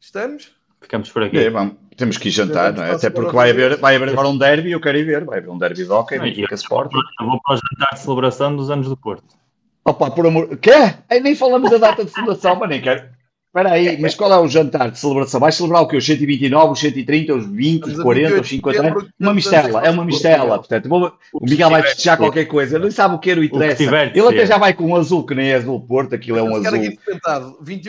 Estamos? 0.00 0.52
Ficamos 0.80 1.10
por 1.10 1.22
aqui. 1.22 1.38
É, 1.38 1.50
vamos, 1.50 1.76
temos 1.96 2.16
que 2.16 2.28
ir 2.28 2.32
jantar, 2.32 2.72
não 2.72 2.82
é? 2.82 2.92
Até 2.92 3.10
porque 3.10 3.34
vai 3.34 3.50
haver, 3.50 3.76
vai 3.76 3.96
haver 3.96 4.08
agora 4.08 4.28
um 4.28 4.38
derby 4.38 4.70
e 4.70 4.72
eu 4.72 4.80
quero 4.80 4.96
ir 4.96 5.04
ver. 5.04 5.24
Vai 5.24 5.38
haver 5.38 5.50
um 5.50 5.58
derby 5.58 5.84
de 5.84 5.90
hockey, 5.90 6.18
fica 6.34 6.54
Sport. 6.54 6.90
Eu 6.92 7.26
vou 7.26 7.40
para 7.42 7.56
o 7.56 7.58
jantar 7.58 7.94
de 7.94 8.00
celebração 8.00 8.56
dos 8.56 8.70
anos 8.70 8.88
do 8.88 8.96
Porto. 8.96 9.36
Opa, 9.84 10.10
por 10.10 10.26
amor. 10.26 10.56
Quê? 10.56 10.94
Nem 11.22 11.34
falamos 11.34 11.70
da 11.70 11.78
data 11.78 12.04
de 12.04 12.10
fundação, 12.10 12.56
mas 12.56 12.68
nem 12.68 12.80
quero. 12.80 13.19
Espera 13.50 13.72
aí, 13.72 14.00
mas 14.00 14.14
qual 14.14 14.32
é 14.32 14.38
o 14.38 14.46
jantar 14.46 14.92
de 14.92 14.98
celebração? 15.00 15.40
Vais 15.40 15.56
celebrar 15.56 15.82
o 15.82 15.88
quê? 15.88 15.96
Os 15.96 16.06
129, 16.06 16.72
os 16.72 16.78
130, 16.78 17.34
os 17.34 17.46
20, 17.46 17.84
os 17.84 18.00
40, 18.00 18.40
os 18.42 18.48
50? 18.48 19.08
Uma 19.18 19.34
mistela, 19.34 19.84
é 19.84 19.90
uma 19.90 20.04
mistela. 20.04 20.56
Portanto, 20.58 20.88
vou, 20.88 21.12
o 21.32 21.44
Miguel 21.44 21.68
vai 21.68 21.82
festejar 21.82 22.16
qualquer 22.16 22.44
coisa. 22.44 22.76
Ele 22.76 22.84
não 22.84 22.92
sabe 22.92 23.16
o 23.16 23.18
que 23.18 23.28
era 23.28 23.40
o 23.40 23.42
interessa. 23.42 23.82
Ele 23.82 24.28
até 24.28 24.46
já 24.46 24.56
vai 24.56 24.72
com 24.72 24.86
um 24.86 24.94
azul 24.94 25.26
que 25.26 25.34
nem 25.34 25.50
é 25.50 25.56
azul 25.56 25.80
Porto, 25.80 26.14
aquilo 26.14 26.38
é 26.38 26.42
um 26.44 26.54
azul. 26.54 26.78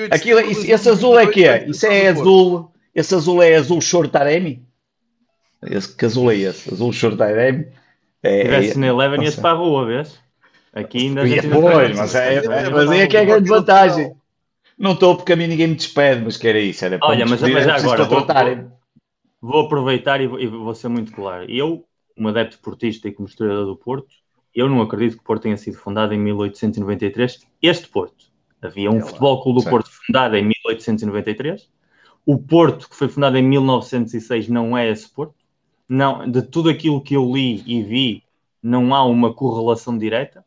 Aquilo, 0.10 0.40
esse 0.40 0.90
azul 0.90 1.20
é 1.20 1.28
que 1.28 1.46
é? 1.48 1.70
Isso 1.70 1.86
é 1.86 2.08
azul. 2.08 2.72
Esse 2.96 3.14
azul 3.14 3.44
é 3.44 3.56
azul 3.56 3.80
Shortaremi? 3.82 4.64
Esse 5.62 5.96
que 5.96 6.06
azul 6.06 6.32
é 6.32 6.38
esse? 6.38 6.74
Azul 6.74 6.92
Shortaremi? 6.92 7.68
É, 8.24 8.38
Se 8.38 8.44
tivesse 8.46 8.80
na 8.80 8.88
Eleven 8.88 9.24
ia-se 9.24 9.40
para 9.40 9.52
a 9.52 9.54
rua, 9.54 9.86
vês? 9.86 10.20
Aqui 10.74 10.98
ainda 11.00 11.22
a 11.22 11.28
gente 11.28 11.48
pois, 11.50 11.98
mas, 11.98 12.16
é, 12.16 12.42
mas 12.48 12.90
aí 12.90 13.02
é 13.02 13.08
que 13.08 13.18
é 13.18 13.22
a 13.22 13.26
grande 13.26 13.48
vantagem. 13.48 14.12
Não 14.82 14.94
estou 14.94 15.16
porque 15.16 15.34
a 15.34 15.36
mim 15.36 15.46
ninguém 15.46 15.68
me 15.68 15.76
despede, 15.76 16.24
mas 16.24 16.38
que 16.38 16.48
era 16.48 16.60
isso. 16.60 16.84
Era 16.84 16.98
Olha, 17.04 17.24
mas, 17.28 17.40
mas 17.40 17.68
agora 17.68 18.04
vou, 18.04 18.26
vou, 19.40 19.62
aproveitar 19.62 20.20
e 20.20 20.26
vou, 20.26 20.40
e 20.40 20.48
vou, 20.48 20.74
ser 20.74 20.88
muito 20.88 21.12
claro. 21.12 21.46
Eu, 21.48 21.86
um 22.18 22.28
adepto 22.28 22.58
portista 22.58 23.08
e 23.08 23.12
como 23.12 23.28
historiador 23.28 23.68
do 23.68 23.78
Porto, 23.78 24.08
eu 24.56 24.68
não 24.68 24.82
acredito 24.82 25.18
que 25.18 25.22
o 25.22 25.24
Porto 25.24 25.44
tenha 25.44 25.56
sido 25.56 25.78
fundado 25.78 26.16
em 26.16 26.20
1893. 26.20 27.46
Este 27.62 27.88
Porto. 27.90 28.26
Havia 28.60 28.90
um 28.90 28.98
é 28.98 29.02
futebol 29.02 29.44
clube 29.44 29.64
do 29.64 29.70
Porto 29.70 29.88
fundado 29.92 30.36
em 30.36 30.42
1893. 30.42 31.70
O 32.26 32.40
Porto, 32.40 32.90
que 32.90 32.96
foi 32.96 33.08
fundado 33.08 33.38
em 33.38 33.44
1906, 33.44 34.48
não 34.48 34.76
é 34.76 34.90
esse 34.90 35.08
Porto. 35.08 35.36
Não, 35.88 36.28
de 36.28 36.42
tudo 36.42 36.70
aquilo 36.70 37.02
que 37.02 37.16
eu 37.16 37.32
li 37.32 37.62
e 37.68 37.84
vi, 37.84 38.24
não 38.64 38.96
há 38.96 39.06
uma 39.06 39.32
correlação 39.32 39.96
direta. 39.96 40.44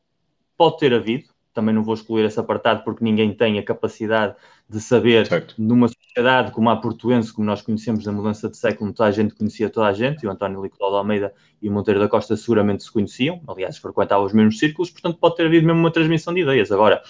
Pode 0.56 0.78
ter 0.78 0.92
havido, 0.92 1.33
também 1.54 1.74
não 1.74 1.82
vou 1.82 1.94
excluir 1.94 2.24
esse 2.24 2.38
apartado 2.38 2.82
porque 2.84 3.02
ninguém 3.02 3.32
tem 3.32 3.58
a 3.58 3.62
capacidade 3.62 4.34
de 4.68 4.80
saber 4.80 5.26
certo. 5.26 5.54
numa 5.56 5.88
sociedade 5.88 6.50
como 6.50 6.68
a 6.68 6.76
portuense, 6.76 7.32
como 7.32 7.46
nós 7.46 7.62
conhecemos 7.62 8.04
na 8.04 8.12
mudança 8.12 8.48
de 8.48 8.56
século, 8.56 8.92
toda 8.92 9.08
a 9.08 9.12
gente 9.12 9.34
conhecia 9.34 9.70
toda 9.70 9.86
a 9.86 9.92
gente, 9.92 10.22
e 10.22 10.26
o 10.26 10.30
António 10.30 10.60
Nicolau 10.60 10.90
de 10.90 10.98
Almeida 10.98 11.32
e 11.62 11.68
o 11.68 11.72
Monteiro 11.72 12.00
da 12.00 12.08
Costa 12.08 12.36
seguramente 12.36 12.82
se 12.82 12.92
conheciam, 12.92 13.40
aliás, 13.46 13.78
frequentavam 13.78 14.26
os 14.26 14.32
mesmos 14.32 14.58
círculos, 14.58 14.90
portanto 14.90 15.18
pode 15.18 15.36
ter 15.36 15.46
havido 15.46 15.66
mesmo 15.66 15.80
uma 15.80 15.92
transmissão 15.92 16.34
de 16.34 16.40
ideias. 16.40 16.72
Agora, 16.72 17.02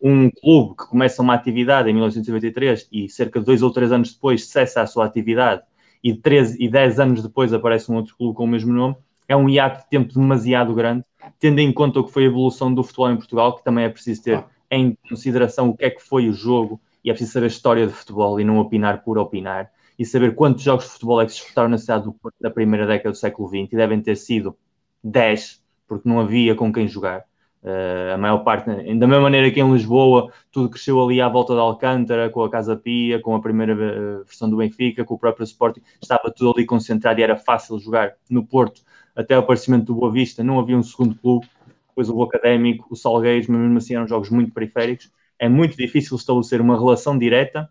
um 0.00 0.30
clube 0.30 0.76
que 0.76 0.88
começa 0.88 1.20
uma 1.20 1.34
atividade 1.34 1.90
em 1.90 1.92
1993 1.92 2.88
e 2.90 3.08
cerca 3.08 3.38
de 3.38 3.44
dois 3.44 3.62
ou 3.62 3.70
três 3.70 3.92
anos 3.92 4.14
depois 4.14 4.46
cessa 4.48 4.80
a 4.80 4.86
sua 4.86 5.04
atividade 5.04 5.62
e, 6.02 6.14
13, 6.14 6.56
e 6.58 6.68
10 6.68 6.98
anos 6.98 7.22
depois 7.22 7.52
aparece 7.52 7.92
um 7.92 7.96
outro 7.96 8.16
clube 8.16 8.34
com 8.34 8.44
o 8.44 8.48
mesmo 8.48 8.72
nome, 8.72 8.96
é 9.28 9.36
um 9.36 9.48
hiato 9.48 9.84
de 9.84 9.90
tempo 9.90 10.14
demasiado 10.14 10.74
grande 10.74 11.04
tendo 11.38 11.58
em 11.58 11.72
conta 11.72 12.00
o 12.00 12.04
que 12.04 12.12
foi 12.12 12.24
a 12.24 12.26
evolução 12.26 12.72
do 12.72 12.82
futebol 12.82 13.10
em 13.10 13.16
Portugal, 13.16 13.56
que 13.56 13.64
também 13.64 13.84
é 13.84 13.88
preciso 13.88 14.22
ter 14.22 14.44
em 14.70 14.96
consideração 15.08 15.70
o 15.70 15.76
que 15.76 15.84
é 15.84 15.90
que 15.90 16.02
foi 16.02 16.28
o 16.28 16.32
jogo 16.32 16.80
e 17.04 17.10
é 17.10 17.12
preciso 17.12 17.32
saber 17.32 17.46
a 17.46 17.48
história 17.48 17.86
de 17.86 17.92
futebol 17.92 18.40
e 18.40 18.44
não 18.44 18.58
opinar 18.58 19.02
por 19.02 19.18
opinar 19.18 19.70
e 20.00 20.06
saber 20.06 20.34
quantos 20.34 20.62
jogos 20.62 20.86
de 20.86 20.92
futebol 20.92 21.20
é 21.20 21.26
que 21.26 21.32
se 21.32 21.38
disputaram 21.40 21.68
na 21.68 21.76
cidade 21.76 22.04
do 22.04 22.12
Porto 22.14 22.36
da 22.40 22.50
primeira 22.50 22.86
década 22.86 23.10
do 23.10 23.16
século 23.16 23.46
XX 23.48 23.70
e 23.70 23.76
devem 23.76 24.00
ter 24.00 24.16
sido 24.16 24.56
10, 25.04 25.62
porque 25.86 26.08
não 26.08 26.20
havia 26.20 26.54
com 26.54 26.72
quem 26.72 26.88
jogar. 26.88 27.24
Uh, 27.62 28.14
a 28.14 28.16
maior 28.16 28.38
parte, 28.38 28.64
da 28.64 29.06
mesma 29.06 29.20
maneira 29.20 29.50
que 29.50 29.60
em 29.60 29.70
Lisboa, 29.70 30.32
tudo 30.50 30.70
cresceu 30.70 30.98
ali 31.04 31.20
à 31.20 31.28
volta 31.28 31.54
da 31.54 31.60
Alcântara, 31.60 32.30
com 32.30 32.42
a 32.42 32.48
Casa 32.48 32.74
Pia, 32.74 33.20
com 33.20 33.34
a 33.34 33.42
primeira 33.42 33.74
uh, 33.74 34.24
versão 34.24 34.48
do 34.48 34.56
Benfica, 34.56 35.04
com 35.04 35.12
o 35.12 35.18
próprio 35.18 35.44
Sporting, 35.44 35.82
estava 36.00 36.32
tudo 36.34 36.54
ali 36.56 36.64
concentrado 36.64 37.20
e 37.20 37.22
era 37.22 37.36
fácil 37.36 37.78
jogar. 37.78 38.14
No 38.30 38.46
Porto, 38.46 38.80
até 39.20 39.36
o 39.36 39.40
aparecimento 39.40 39.84
do 39.84 39.94
Boa 39.94 40.10
Vista, 40.10 40.42
não 40.42 40.58
havia 40.58 40.76
um 40.76 40.82
segundo 40.82 41.14
clube, 41.14 41.46
depois 41.88 42.08
o 42.08 42.22
Académico, 42.22 42.86
o 42.90 42.96
Salgueiros, 42.96 43.48
mas 43.48 43.60
mesmo 43.60 43.76
assim 43.76 43.94
eram 43.94 44.08
jogos 44.08 44.30
muito 44.30 44.50
periféricos. 44.52 45.10
É 45.38 45.48
muito 45.48 45.76
difícil 45.76 46.16
estabelecer 46.16 46.60
uma 46.60 46.78
relação 46.78 47.18
direta 47.18 47.68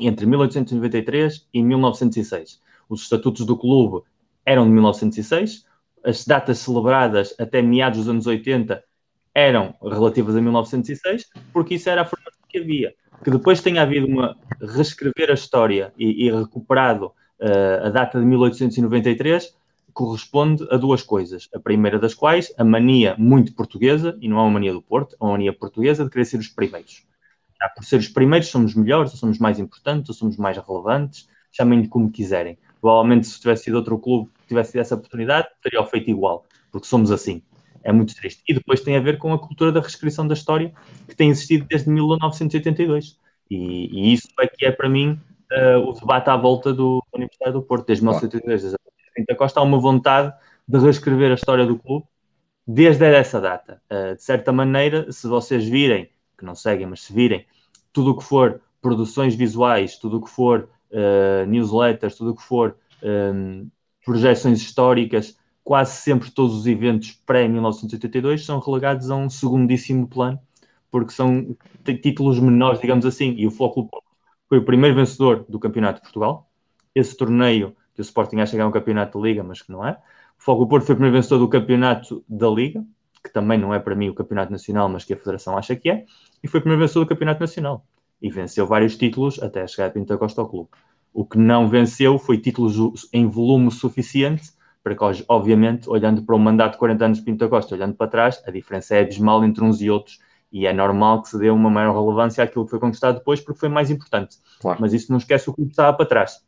entre 0.00 0.24
1893 0.24 1.46
e 1.52 1.62
1906. 1.62 2.60
Os 2.88 3.02
estatutos 3.02 3.44
do 3.44 3.56
clube 3.56 4.02
eram 4.46 4.64
de 4.64 4.70
1906, 4.70 5.66
as 6.02 6.24
datas 6.24 6.58
celebradas 6.58 7.34
até 7.38 7.60
meados 7.60 7.98
dos 8.00 8.08
anos 8.08 8.26
80 8.26 8.82
eram 9.34 9.74
relativas 9.82 10.34
a 10.34 10.40
1906, 10.40 11.26
porque 11.52 11.74
isso 11.74 11.88
era 11.88 12.02
a 12.02 12.04
formação 12.04 12.40
que 12.48 12.58
havia. 12.58 12.94
Que 13.22 13.30
depois 13.30 13.60
tenha 13.60 13.82
havido 13.82 14.06
uma 14.06 14.36
reescrever 14.60 15.30
a 15.30 15.34
história 15.34 15.92
e, 15.98 16.26
e 16.26 16.30
recuperado 16.30 17.06
uh, 17.06 17.86
a 17.86 17.90
data 17.90 18.18
de 18.18 18.24
1893 18.24 19.54
corresponde 19.92 20.66
a 20.70 20.76
duas 20.76 21.02
coisas. 21.02 21.48
A 21.54 21.60
primeira 21.60 21.98
das 21.98 22.14
quais, 22.14 22.52
a 22.56 22.64
mania 22.64 23.14
muito 23.18 23.54
portuguesa, 23.54 24.16
e 24.20 24.28
não 24.28 24.38
é 24.38 24.42
uma 24.42 24.50
mania 24.50 24.72
do 24.72 24.82
Porto, 24.82 25.16
é 25.20 25.24
uma 25.24 25.32
mania 25.32 25.52
portuguesa 25.52 26.04
de 26.04 26.10
querer 26.10 26.24
ser 26.24 26.38
os 26.38 26.48
primeiros. 26.48 27.04
Já 27.60 27.68
por 27.68 27.84
ser 27.84 27.98
os 27.98 28.08
primeiros, 28.08 28.48
somos 28.48 28.74
melhores, 28.74 29.12
ou 29.12 29.18
somos 29.18 29.38
mais 29.38 29.58
importantes, 29.58 30.08
ou 30.08 30.14
somos 30.14 30.36
mais 30.36 30.56
relevantes, 30.56 31.28
chamem-lhe 31.50 31.88
como 31.88 32.10
quiserem. 32.10 32.58
Provavelmente, 32.80 33.26
se 33.26 33.40
tivesse 33.40 33.64
sido 33.64 33.76
outro 33.76 33.98
clube 33.98 34.30
que 34.40 34.48
tivesse 34.48 34.72
tido 34.72 34.80
essa 34.80 34.94
oportunidade, 34.94 35.48
teria 35.62 35.84
feito 35.84 36.10
igual, 36.10 36.44
porque 36.70 36.86
somos 36.86 37.10
assim. 37.10 37.42
É 37.84 37.92
muito 37.92 38.14
triste. 38.14 38.42
E 38.48 38.54
depois 38.54 38.80
tem 38.80 38.96
a 38.96 39.00
ver 39.00 39.18
com 39.18 39.32
a 39.32 39.38
cultura 39.38 39.72
da 39.72 39.80
reescrição 39.80 40.26
da 40.26 40.34
história, 40.34 40.72
que 41.08 41.14
tem 41.14 41.30
existido 41.30 41.66
desde 41.68 41.90
1982. 41.90 43.18
E, 43.50 43.88
e 43.92 44.12
isso 44.12 44.28
é 44.40 44.46
que 44.46 44.64
é, 44.64 44.70
para 44.70 44.88
mim, 44.88 45.20
uh, 45.52 45.78
o 45.88 45.92
debate 45.92 46.30
à 46.30 46.36
volta 46.36 46.72
do 46.72 47.02
Universidade 47.12 47.52
do 47.52 47.62
Porto, 47.62 47.86
desde 47.86 48.04
1982, 48.04 48.62
desde 48.62 48.76
Pinta 49.14 49.34
Costa 49.34 49.60
há 49.60 49.62
uma 49.62 49.78
vontade 49.78 50.32
de 50.66 50.78
reescrever 50.78 51.30
a 51.30 51.34
história 51.34 51.66
do 51.66 51.78
clube 51.78 52.06
desde 52.66 53.04
essa 53.04 53.40
data. 53.40 53.82
Uh, 53.90 54.14
de 54.16 54.22
certa 54.22 54.52
maneira, 54.52 55.10
se 55.10 55.26
vocês 55.26 55.66
virem, 55.66 56.10
que 56.38 56.44
não 56.44 56.54
seguem, 56.54 56.86
mas 56.86 57.02
se 57.02 57.12
virem, 57.12 57.46
tudo 57.92 58.12
o 58.12 58.16
que 58.16 58.24
for 58.24 58.60
produções 58.80 59.34
visuais, 59.34 59.98
tudo 59.98 60.18
o 60.18 60.22
que 60.22 60.30
for 60.30 60.68
uh, 60.90 61.46
newsletters, 61.46 62.16
tudo 62.16 62.32
o 62.32 62.36
que 62.36 62.42
for 62.42 62.76
um, 63.02 63.68
projeções 64.04 64.60
históricas, 64.60 65.38
quase 65.62 65.92
sempre 65.92 66.30
todos 66.30 66.54
os 66.56 66.66
eventos 66.66 67.12
pré-1982 67.26 68.38
são 68.38 68.58
relegados 68.58 69.10
a 69.10 69.16
um 69.16 69.30
segundíssimo 69.30 70.08
plano, 70.08 70.38
porque 70.90 71.12
são 71.12 71.56
títulos 72.02 72.38
menores, 72.38 72.80
digamos 72.80 73.06
assim, 73.06 73.34
e 73.36 73.46
o 73.46 73.50
Foco 73.50 73.88
foi 74.48 74.58
o 74.58 74.64
primeiro 74.64 74.96
vencedor 74.96 75.46
do 75.48 75.58
Campeonato 75.58 75.96
de 75.96 76.02
Portugal. 76.02 76.50
Esse 76.94 77.16
torneio 77.16 77.74
que 77.94 78.00
o 78.00 78.02
Sporting 78.02 78.40
acha 78.40 78.56
que 78.56 78.60
é 78.60 78.64
um 78.64 78.70
campeonato 78.70 79.20
de 79.20 79.28
Liga, 79.28 79.42
mas 79.42 79.62
que 79.62 79.70
não 79.70 79.86
é. 79.86 79.92
O 79.92 80.42
Fogo 80.42 80.66
Porto 80.66 80.86
foi 80.86 80.94
o 80.94 80.96
primeiro 80.96 81.16
vencedor 81.16 81.38
do 81.38 81.48
campeonato 81.48 82.24
da 82.28 82.48
Liga, 82.48 82.84
que 83.22 83.32
também 83.32 83.58
não 83.58 83.72
é 83.72 83.78
para 83.78 83.94
mim 83.94 84.08
o 84.08 84.14
campeonato 84.14 84.50
nacional, 84.50 84.88
mas 84.88 85.04
que 85.04 85.12
a 85.12 85.16
Federação 85.16 85.56
acha 85.56 85.76
que 85.76 85.90
é, 85.90 86.04
e 86.42 86.48
foi 86.48 86.58
o 86.58 86.62
primeiro 86.62 86.82
vencedor 86.82 87.04
do 87.04 87.08
campeonato 87.08 87.40
nacional. 87.40 87.84
E 88.20 88.30
venceu 88.30 88.66
vários 88.66 88.96
títulos 88.96 89.42
até 89.42 89.66
chegar 89.66 89.88
a 89.88 89.90
Pinta 89.90 90.16
Costa 90.16 90.40
ao 90.40 90.48
clube. 90.48 90.70
O 91.12 91.24
que 91.24 91.38
não 91.38 91.68
venceu 91.68 92.18
foi 92.18 92.38
títulos 92.38 93.08
em 93.12 93.28
volume 93.28 93.70
suficiente 93.70 94.50
para 94.82 94.96
que, 94.96 95.24
obviamente, 95.28 95.88
olhando 95.88 96.22
para 96.22 96.34
o 96.34 96.38
mandato 96.38 96.72
de 96.72 96.78
40 96.78 97.04
anos 97.04 97.18
de 97.18 97.24
Pinta 97.24 97.48
Costa, 97.48 97.74
olhando 97.74 97.94
para 97.94 98.08
trás, 98.08 98.42
a 98.46 98.50
diferença 98.50 98.96
é 98.96 99.02
abismal 99.02 99.44
entre 99.44 99.62
uns 99.62 99.80
e 99.80 99.88
outros 99.88 100.18
e 100.52 100.66
é 100.66 100.72
normal 100.72 101.22
que 101.22 101.30
se 101.30 101.38
dê 101.38 101.50
uma 101.50 101.70
maior 101.70 101.94
relevância 101.94 102.44
àquilo 102.44 102.64
que 102.64 102.70
foi 102.70 102.80
conquistado 102.80 103.18
depois 103.18 103.40
porque 103.40 103.58
foi 103.58 103.68
mais 103.68 103.90
importante. 103.90 104.36
Claro. 104.60 104.78
Mas 104.80 104.92
isso 104.92 105.10
não 105.10 105.18
esquece 105.18 105.48
o 105.48 105.54
que 105.54 105.62
estava 105.62 105.96
para 105.96 106.06
trás. 106.06 106.44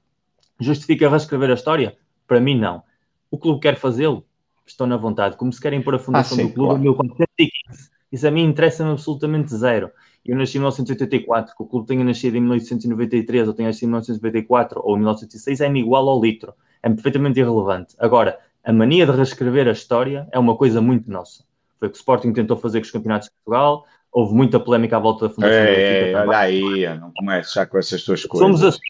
Justifica 0.61 1.09
reescrever 1.09 1.51
a 1.51 1.55
história? 1.55 1.97
Para 2.27 2.41
mim, 2.41 2.59
não. 2.59 2.83
O 3.31 3.39
clube 3.39 3.61
quer 3.61 3.77
fazê-lo? 3.77 4.25
Estão 4.67 4.87
na 4.87 4.97
vontade. 4.97 5.37
Como 5.37 5.53
se 5.53 5.61
querem 5.61 5.83
pôr 5.83 5.95
a 5.95 5.99
fundação 5.99 6.39
ah, 6.39 6.41
sim, 6.41 6.47
do 6.49 6.55
clube 6.55 6.69
claro. 6.69 6.81
em 6.81 6.85
1415. 6.85 7.91
Isso 8.11 8.29
a 8.29 8.31
mim 8.31 8.45
interessa-me 8.45 8.93
absolutamente 8.93 9.55
zero. 9.55 9.91
Eu 10.25 10.37
nasci 10.37 10.57
em 10.57 10.61
1984, 10.61 11.55
que 11.55 11.63
o 11.63 11.67
clube 11.67 11.87
tenha 11.87 12.03
nascido 12.03 12.37
em 12.37 12.41
1893 12.41 13.49
ou 13.49 13.55
tenha 13.55 13.69
nascido 13.69 13.85
em 13.85 13.89
1994 13.89 14.81
ou 14.83 14.97
1906 14.97 15.61
é-me 15.61 15.81
igual 15.81 16.09
ao 16.09 16.21
litro. 16.21 16.55
É 16.83 16.89
perfeitamente 16.89 17.41
irrelevante. 17.41 17.95
Agora, 17.99 18.39
a 18.63 18.73
mania 18.73 19.05
de 19.05 19.13
reescrever 19.13 19.69
a 19.69 19.73
história 19.73 20.27
é 20.33 20.39
uma 20.39 20.57
coisa 20.57 20.81
muito 20.81 21.11
nossa. 21.11 21.45
Foi 21.79 21.89
o 21.89 21.91
que 21.91 21.97
o 21.97 21.99
Sporting 21.99 22.33
tentou 22.33 22.57
fazer 22.57 22.81
com 22.81 22.87
os 22.87 22.91
campeonatos 22.91 23.29
de 23.29 23.35
Portugal. 23.35 23.85
Houve 24.11 24.33
muita 24.33 24.59
polémica 24.59 24.97
à 24.97 25.01
volta 25.01 25.29
da 25.29 25.35
Fundação 25.35 25.59
ei, 25.59 25.75
ei, 25.75 26.15
Olha 26.15 26.39
aí, 26.39 26.99
não 26.99 27.13
começo 27.13 27.55
já 27.55 27.67
com 27.67 27.77
essas 27.77 28.03
tuas 28.03 28.25
coisas. 28.25 28.47
Somos 28.47 28.63
assim 28.63 28.81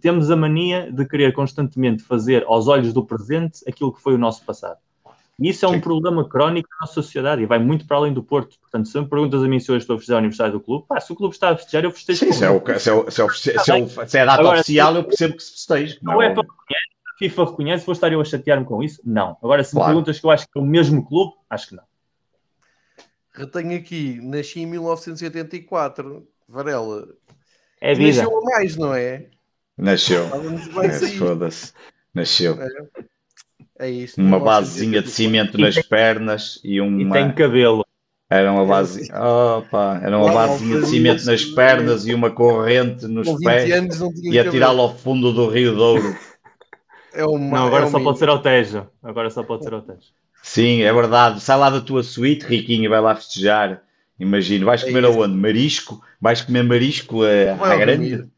temos 0.00 0.30
a 0.30 0.36
mania 0.36 0.90
de 0.90 1.06
querer 1.06 1.32
constantemente 1.32 2.02
fazer 2.02 2.44
aos 2.46 2.68
olhos 2.68 2.92
do 2.92 3.04
presente 3.04 3.60
aquilo 3.68 3.92
que 3.92 4.00
foi 4.00 4.14
o 4.14 4.18
nosso 4.18 4.44
passado. 4.44 4.78
E 5.40 5.48
isso 5.48 5.64
é 5.64 5.68
um 5.68 5.74
Sim. 5.74 5.80
problema 5.80 6.28
crónico 6.28 6.68
na 6.70 6.82
nossa 6.82 6.94
sociedade 6.94 7.42
e 7.42 7.46
vai 7.46 7.58
muito 7.58 7.86
para 7.86 7.96
além 7.96 8.12
do 8.12 8.22
Porto. 8.22 8.58
Portanto, 8.60 8.86
se 8.88 9.00
me 9.00 9.08
perguntas 9.08 9.42
a 9.42 9.48
mim 9.48 9.58
se 9.58 9.70
eu 9.70 9.76
estou 9.76 9.96
a 9.96 9.98
festejar 9.98 10.16
o 10.16 10.18
aniversário 10.18 10.52
do 10.52 10.60
clube, 10.60 10.84
pá, 10.86 11.00
se 11.00 11.10
o 11.10 11.16
clube 11.16 11.34
está 11.34 11.48
a 11.48 11.56
festejar, 11.56 11.82
eu 11.82 11.90
festejo. 11.90 12.18
Sim, 12.18 12.32
se 12.32 12.44
é, 12.44 12.50
o, 12.50 12.62
se, 12.78 12.90
é 12.90 12.92
o, 12.92 13.10
se, 13.10 13.20
é 13.20 13.24
o, 13.24 13.30
se, 13.30 13.50
é 13.50 13.54
o, 13.54 14.08
se 14.08 14.18
é 14.18 14.20
a 14.20 14.24
data 14.26 14.40
Agora, 14.40 14.60
oficial, 14.60 14.94
eu 14.96 15.04
percebo 15.04 15.36
que 15.36 15.42
se 15.42 15.52
festeja. 15.52 15.98
Não, 16.02 16.20
é, 16.20 16.26
é 16.26 16.34
para 16.34 16.42
a 16.42 17.18
FIFA 17.18 17.44
reconhece, 17.46 17.86
vou 17.86 17.94
estar 17.94 18.12
eu 18.12 18.20
a 18.20 18.24
chatear-me 18.24 18.66
com 18.66 18.82
isso? 18.82 19.00
Não. 19.02 19.38
Agora, 19.42 19.64
se 19.64 19.72
claro. 19.72 19.88
me 19.88 19.94
perguntas 19.94 20.20
que 20.20 20.26
eu 20.26 20.30
acho 20.30 20.44
que 20.44 20.58
é 20.58 20.60
o 20.60 20.64
mesmo 20.64 21.06
clube, 21.06 21.32
acho 21.48 21.68
que 21.68 21.76
não. 21.76 21.84
Retenho 23.32 23.78
aqui, 23.78 24.20
nasci 24.22 24.60
em 24.60 24.66
1984, 24.66 26.26
Varela. 26.46 27.08
É 27.80 27.94
vida. 27.94 28.22
Nasceu 28.22 28.38
a 28.38 28.42
mais, 28.42 28.76
não 28.76 28.92
é? 28.92 29.30
Nasceu. 29.80 30.26
É, 30.82 30.90
Foda-se. 31.16 31.72
Nasceu. 32.14 32.58
É, 32.60 33.86
é 33.86 33.90
isso. 33.90 34.20
Uma 34.20 34.38
basezinha 34.38 35.00
de 35.00 35.10
cimento 35.10 35.56
nas 35.58 35.76
pernas 35.80 36.60
e 36.62 36.80
uma. 36.80 37.02
E 37.02 37.10
tem 37.10 37.32
cabelo. 37.32 37.84
Era 38.28 38.52
uma 38.52 38.64
base, 38.64 39.10
opa, 39.12 40.00
era 40.04 40.16
uma 40.16 40.32
base 40.32 40.64
de 40.64 40.86
cimento 40.86 41.24
nas 41.24 41.44
pernas 41.44 42.06
e 42.06 42.14
uma 42.14 42.30
corrente 42.30 43.08
nos 43.08 43.28
pés 43.42 43.68
e 44.22 44.38
atirá-lo 44.38 44.82
ao 44.82 44.96
fundo 44.96 45.32
do 45.32 45.48
Rio 45.48 45.74
Douro. 45.74 46.16
É 47.12 47.24
uma, 47.24 47.58
não, 47.58 47.66
agora 47.66 47.86
é 47.86 47.90
só 47.90 47.98
pode 47.98 48.20
ser 48.20 48.28
ao 48.28 48.40
Tejo. 48.40 48.86
Agora 49.02 49.30
só 49.30 49.42
pode 49.42 49.64
ser 49.64 49.74
ao 49.74 49.82
Tejo. 49.82 50.12
Sim, 50.44 50.82
é 50.82 50.92
verdade. 50.92 51.40
Sai 51.40 51.58
lá 51.58 51.70
da 51.70 51.80
tua 51.80 52.04
suíte, 52.04 52.46
Riquinho, 52.46 52.88
vai 52.88 53.00
lá 53.00 53.16
festejar. 53.16 53.82
Imagino. 54.16 54.64
Vais 54.64 54.84
é 54.84 54.86
comer 54.86 55.02
isso. 55.02 55.18
aonde? 55.18 55.34
Marisco? 55.34 56.00
Vais 56.20 56.40
comer 56.40 56.62
marisco 56.62 57.24
a, 57.24 57.72
à 57.72 57.76
grande? 57.76 58.28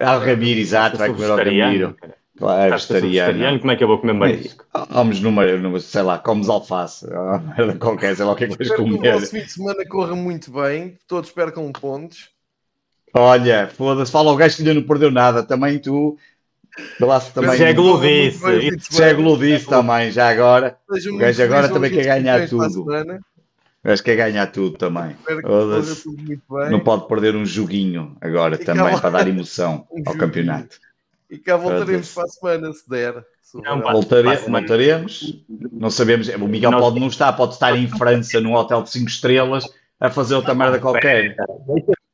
Ao 0.00 0.20
Ramiro, 0.20 0.60
exato. 0.60 0.96
Vai 0.96 1.08
comer 1.12 1.30
ao 1.30 1.36
Ramiro. 1.36 1.96
Claro, 2.38 2.70
vegetariano. 2.70 3.58
Como 3.58 3.72
é 3.72 3.76
que 3.76 3.82
eu 3.82 3.88
vou 3.88 3.98
comer 3.98 4.12
marisco? 4.12 4.64
Vamos 4.90 5.20
numa, 5.20 5.42
sei 5.80 6.02
lá, 6.02 6.18
comes 6.18 6.48
alface, 6.48 7.04
merda 7.04 7.74
qualquer, 7.74 8.14
sei 8.14 8.24
lá 8.24 8.30
o 8.32 8.36
que 8.36 8.44
é 8.44 8.48
que 8.48 8.56
vais 8.56 8.76
comer. 8.76 9.00
Que 9.00 9.24
o 9.24 9.26
fim 9.26 9.40
de 9.40 9.52
semana 9.52 9.84
corra 9.84 10.14
muito 10.14 10.52
bem, 10.52 10.96
todos 11.08 11.32
percam 11.32 11.72
pontos. 11.72 12.28
Olha, 13.12 13.68
foda-se, 13.76 14.12
fala 14.12 14.30
o 14.30 14.36
gajo 14.36 14.54
que 14.54 14.62
ainda 14.62 14.74
não 14.74 14.82
perdeu 14.82 15.10
nada, 15.10 15.42
também 15.42 15.80
tu. 15.80 16.16
Também, 17.34 17.58
já 17.58 17.70
é 17.70 17.72
gludice. 17.72 18.40
Já 18.92 19.06
é 19.06 19.14
gludice 19.14 19.66
também, 19.66 20.12
já 20.12 20.28
agora. 20.28 20.78
O 21.12 21.16
gajo 21.16 21.42
agora 21.42 21.68
também 21.68 21.90
quer 21.90 22.04
ganhar 22.04 22.48
tudo. 22.48 22.86
O 23.84 23.88
gajo 23.88 24.02
quer 24.02 24.16
ganhar 24.16 24.46
tudo 24.48 24.76
também. 24.76 25.16
Não 26.70 26.80
pode 26.80 27.06
perder 27.06 27.36
um 27.36 27.46
joguinho 27.46 28.16
agora 28.20 28.56
e 28.56 28.64
também, 28.64 28.98
para 28.98 29.10
dar 29.10 29.28
emoção 29.28 29.86
um 29.92 30.02
ao 30.06 30.16
campeonato. 30.16 30.78
E 31.30 31.38
cá 31.38 31.56
voltaremos 31.56 32.12
para 32.14 32.24
a 32.24 32.28
semana, 32.28 32.72
se 32.72 32.88
der. 32.88 33.24
não, 33.54 33.80
voltaremos, 33.80 34.46
voltaremos. 34.48 35.44
Não 35.70 35.90
sabemos. 35.90 36.28
O 36.28 36.48
Miguel 36.48 36.70
não. 36.70 36.80
pode 36.80 36.98
não 36.98 37.08
estar, 37.08 37.32
pode 37.34 37.54
estar 37.54 37.76
em 37.76 37.86
França, 37.86 38.40
num 38.40 38.54
hotel 38.54 38.82
de 38.82 38.90
5 38.90 39.08
estrelas, 39.08 39.64
a 40.00 40.10
fazer 40.10 40.34
outra 40.34 40.54
merda 40.54 40.78
qualquer. 40.78 41.36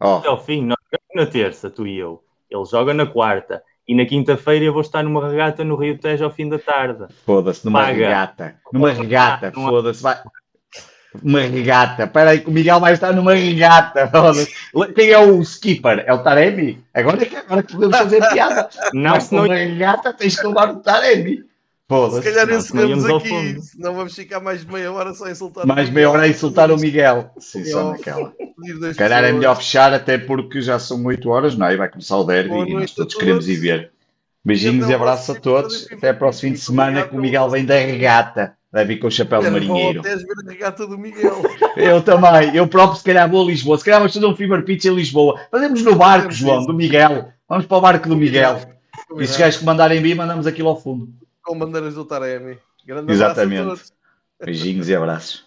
Oh. 0.00 0.16
Até 0.16 0.28
ao 0.28 0.44
fim, 0.44 0.64
nós 0.64 0.76
na 1.14 1.26
terça, 1.26 1.70
tu 1.70 1.86
e 1.86 1.96
eu. 1.96 2.22
Ele 2.50 2.64
joga 2.64 2.92
na 2.92 3.06
quarta. 3.06 3.62
E 3.86 3.94
na 3.94 4.04
quinta-feira 4.04 4.64
eu 4.64 4.72
vou 4.72 4.82
estar 4.82 5.02
numa 5.02 5.28
regata 5.28 5.62
no 5.62 5.76
Rio 5.76 5.98
Tejo 5.98 6.24
ao 6.24 6.30
fim 6.30 6.48
da 6.48 6.58
tarde. 6.58 7.06
Foda-se, 7.24 7.64
numa 7.64 7.80
Paga. 7.80 7.92
regata. 7.92 8.56
Numa 8.72 8.90
regata, 8.90 9.52
foda-se. 9.52 10.02
Vai. 10.02 10.20
Uma 11.22 11.40
regata. 11.40 12.04
Espera 12.04 12.30
aí 12.30 12.40
que 12.40 12.48
o 12.48 12.52
Miguel 12.52 12.80
vai 12.80 12.92
estar 12.92 13.12
numa 13.12 13.34
regata. 13.34 14.10
Quem 14.94 15.10
é 15.10 15.18
o 15.18 15.40
skipper? 15.42 16.04
É 16.06 16.12
o 16.12 16.22
Taremi? 16.22 16.82
Agora 16.92 17.22
é 17.22 17.26
que, 17.26 17.36
agora 17.36 17.62
que 17.62 17.72
podemos 17.72 17.96
fazer 17.96 18.28
piada. 18.30 18.68
Não, 18.92 19.20
se 19.20 19.34
não... 19.34 19.44
uma 19.44 19.54
regata 19.54 20.12
tens 20.12 20.38
que 20.38 20.46
levar 20.46 20.70
o 20.70 20.76
Taremi. 20.76 21.44
Se 22.12 22.22
calhar 22.22 22.50
encerramos 22.50 23.04
aqui, 23.04 23.60
senão 23.60 23.94
vamos 23.94 24.14
ficar 24.14 24.40
mais 24.40 24.64
de 24.64 24.72
meia 24.72 24.90
hora 24.90 25.12
só 25.12 25.26
a 25.26 25.30
insultar 25.30 25.66
Mais 25.66 25.90
meia 25.90 26.10
hora 26.10 26.22
a 26.22 26.28
insultar 26.28 26.70
o 26.70 26.78
Miguel. 26.78 27.30
Sim, 27.38 27.64
só 27.66 27.92
naquela. 27.92 28.32
Se 28.90 28.94
calhar 28.94 29.22
é 29.22 29.32
melhor 29.32 29.56
fechar, 29.56 29.92
até 29.92 30.16
porque 30.16 30.62
já 30.62 30.78
são 30.78 31.04
8 31.04 31.28
horas, 31.28 31.56
não 31.56 31.66
é? 31.66 31.74
E 31.74 31.76
vai 31.76 31.90
começar 31.90 32.16
o 32.16 32.24
derby 32.24 32.54
e 32.54 32.74
nós 32.74 32.92
todos 32.92 33.14
queremos 33.14 33.46
ir 33.48 33.56
ver. 33.56 33.92
Beijinhos 34.42 34.88
e 34.88 34.94
abraços 34.94 35.36
a 35.36 35.38
todos. 35.38 35.86
Até 35.92 36.12
para 36.12 36.28
o 36.28 36.32
fim 36.32 36.52
de 36.52 36.58
semana 36.58 37.06
que 37.06 37.14
o 37.14 37.20
Miguel 37.20 37.50
vem 37.50 37.66
da 37.66 37.74
regata. 37.74 38.56
Vai 38.74 38.84
vir 38.84 38.98
com 38.98 39.06
o 39.06 39.10
chapéu 39.10 39.40
de 39.40 39.50
marinheiro. 39.50 40.02
ver 40.02 40.16
a 40.16 40.50
regata 40.50 40.84
do 40.84 40.98
Miguel. 40.98 41.42
Eu 41.78 42.02
também. 42.02 42.56
Eu 42.56 42.66
próprio, 42.66 42.98
se 42.98 43.04
calhar, 43.04 43.30
vou 43.30 43.44
a 43.44 43.46
Lisboa. 43.46 43.78
Se 43.78 43.84
calhar 43.84 44.00
vamos 44.00 44.12
fazer 44.12 44.26
um 44.26 44.34
Fever 44.34 44.64
Pitch 44.64 44.86
em 44.86 44.94
Lisboa. 44.96 45.40
Fazemos 45.48 45.80
no 45.84 45.94
barco, 45.94 46.32
João, 46.32 46.66
do 46.66 46.74
Miguel. 46.74 47.28
Vamos 47.48 47.66
para 47.66 47.76
o 47.76 47.80
barco 47.80 48.08
do 48.08 48.16
Miguel. 48.16 48.60
E 49.16 49.28
se 49.28 49.38
gajos 49.38 49.60
que 49.60 49.64
mandarem 49.64 50.02
vir, 50.02 50.16
mandamos 50.16 50.44
aquilo 50.44 50.70
ao 50.70 50.80
fundo. 50.80 51.08
Com 51.40 51.56
bandeiras 51.56 51.94
do 51.94 52.04
Taremi. 52.04 52.58
Grande 52.84 53.12
Exatamente. 53.12 53.84
Beijinhos 54.44 54.88
e 54.88 54.96
abraços. 54.96 55.44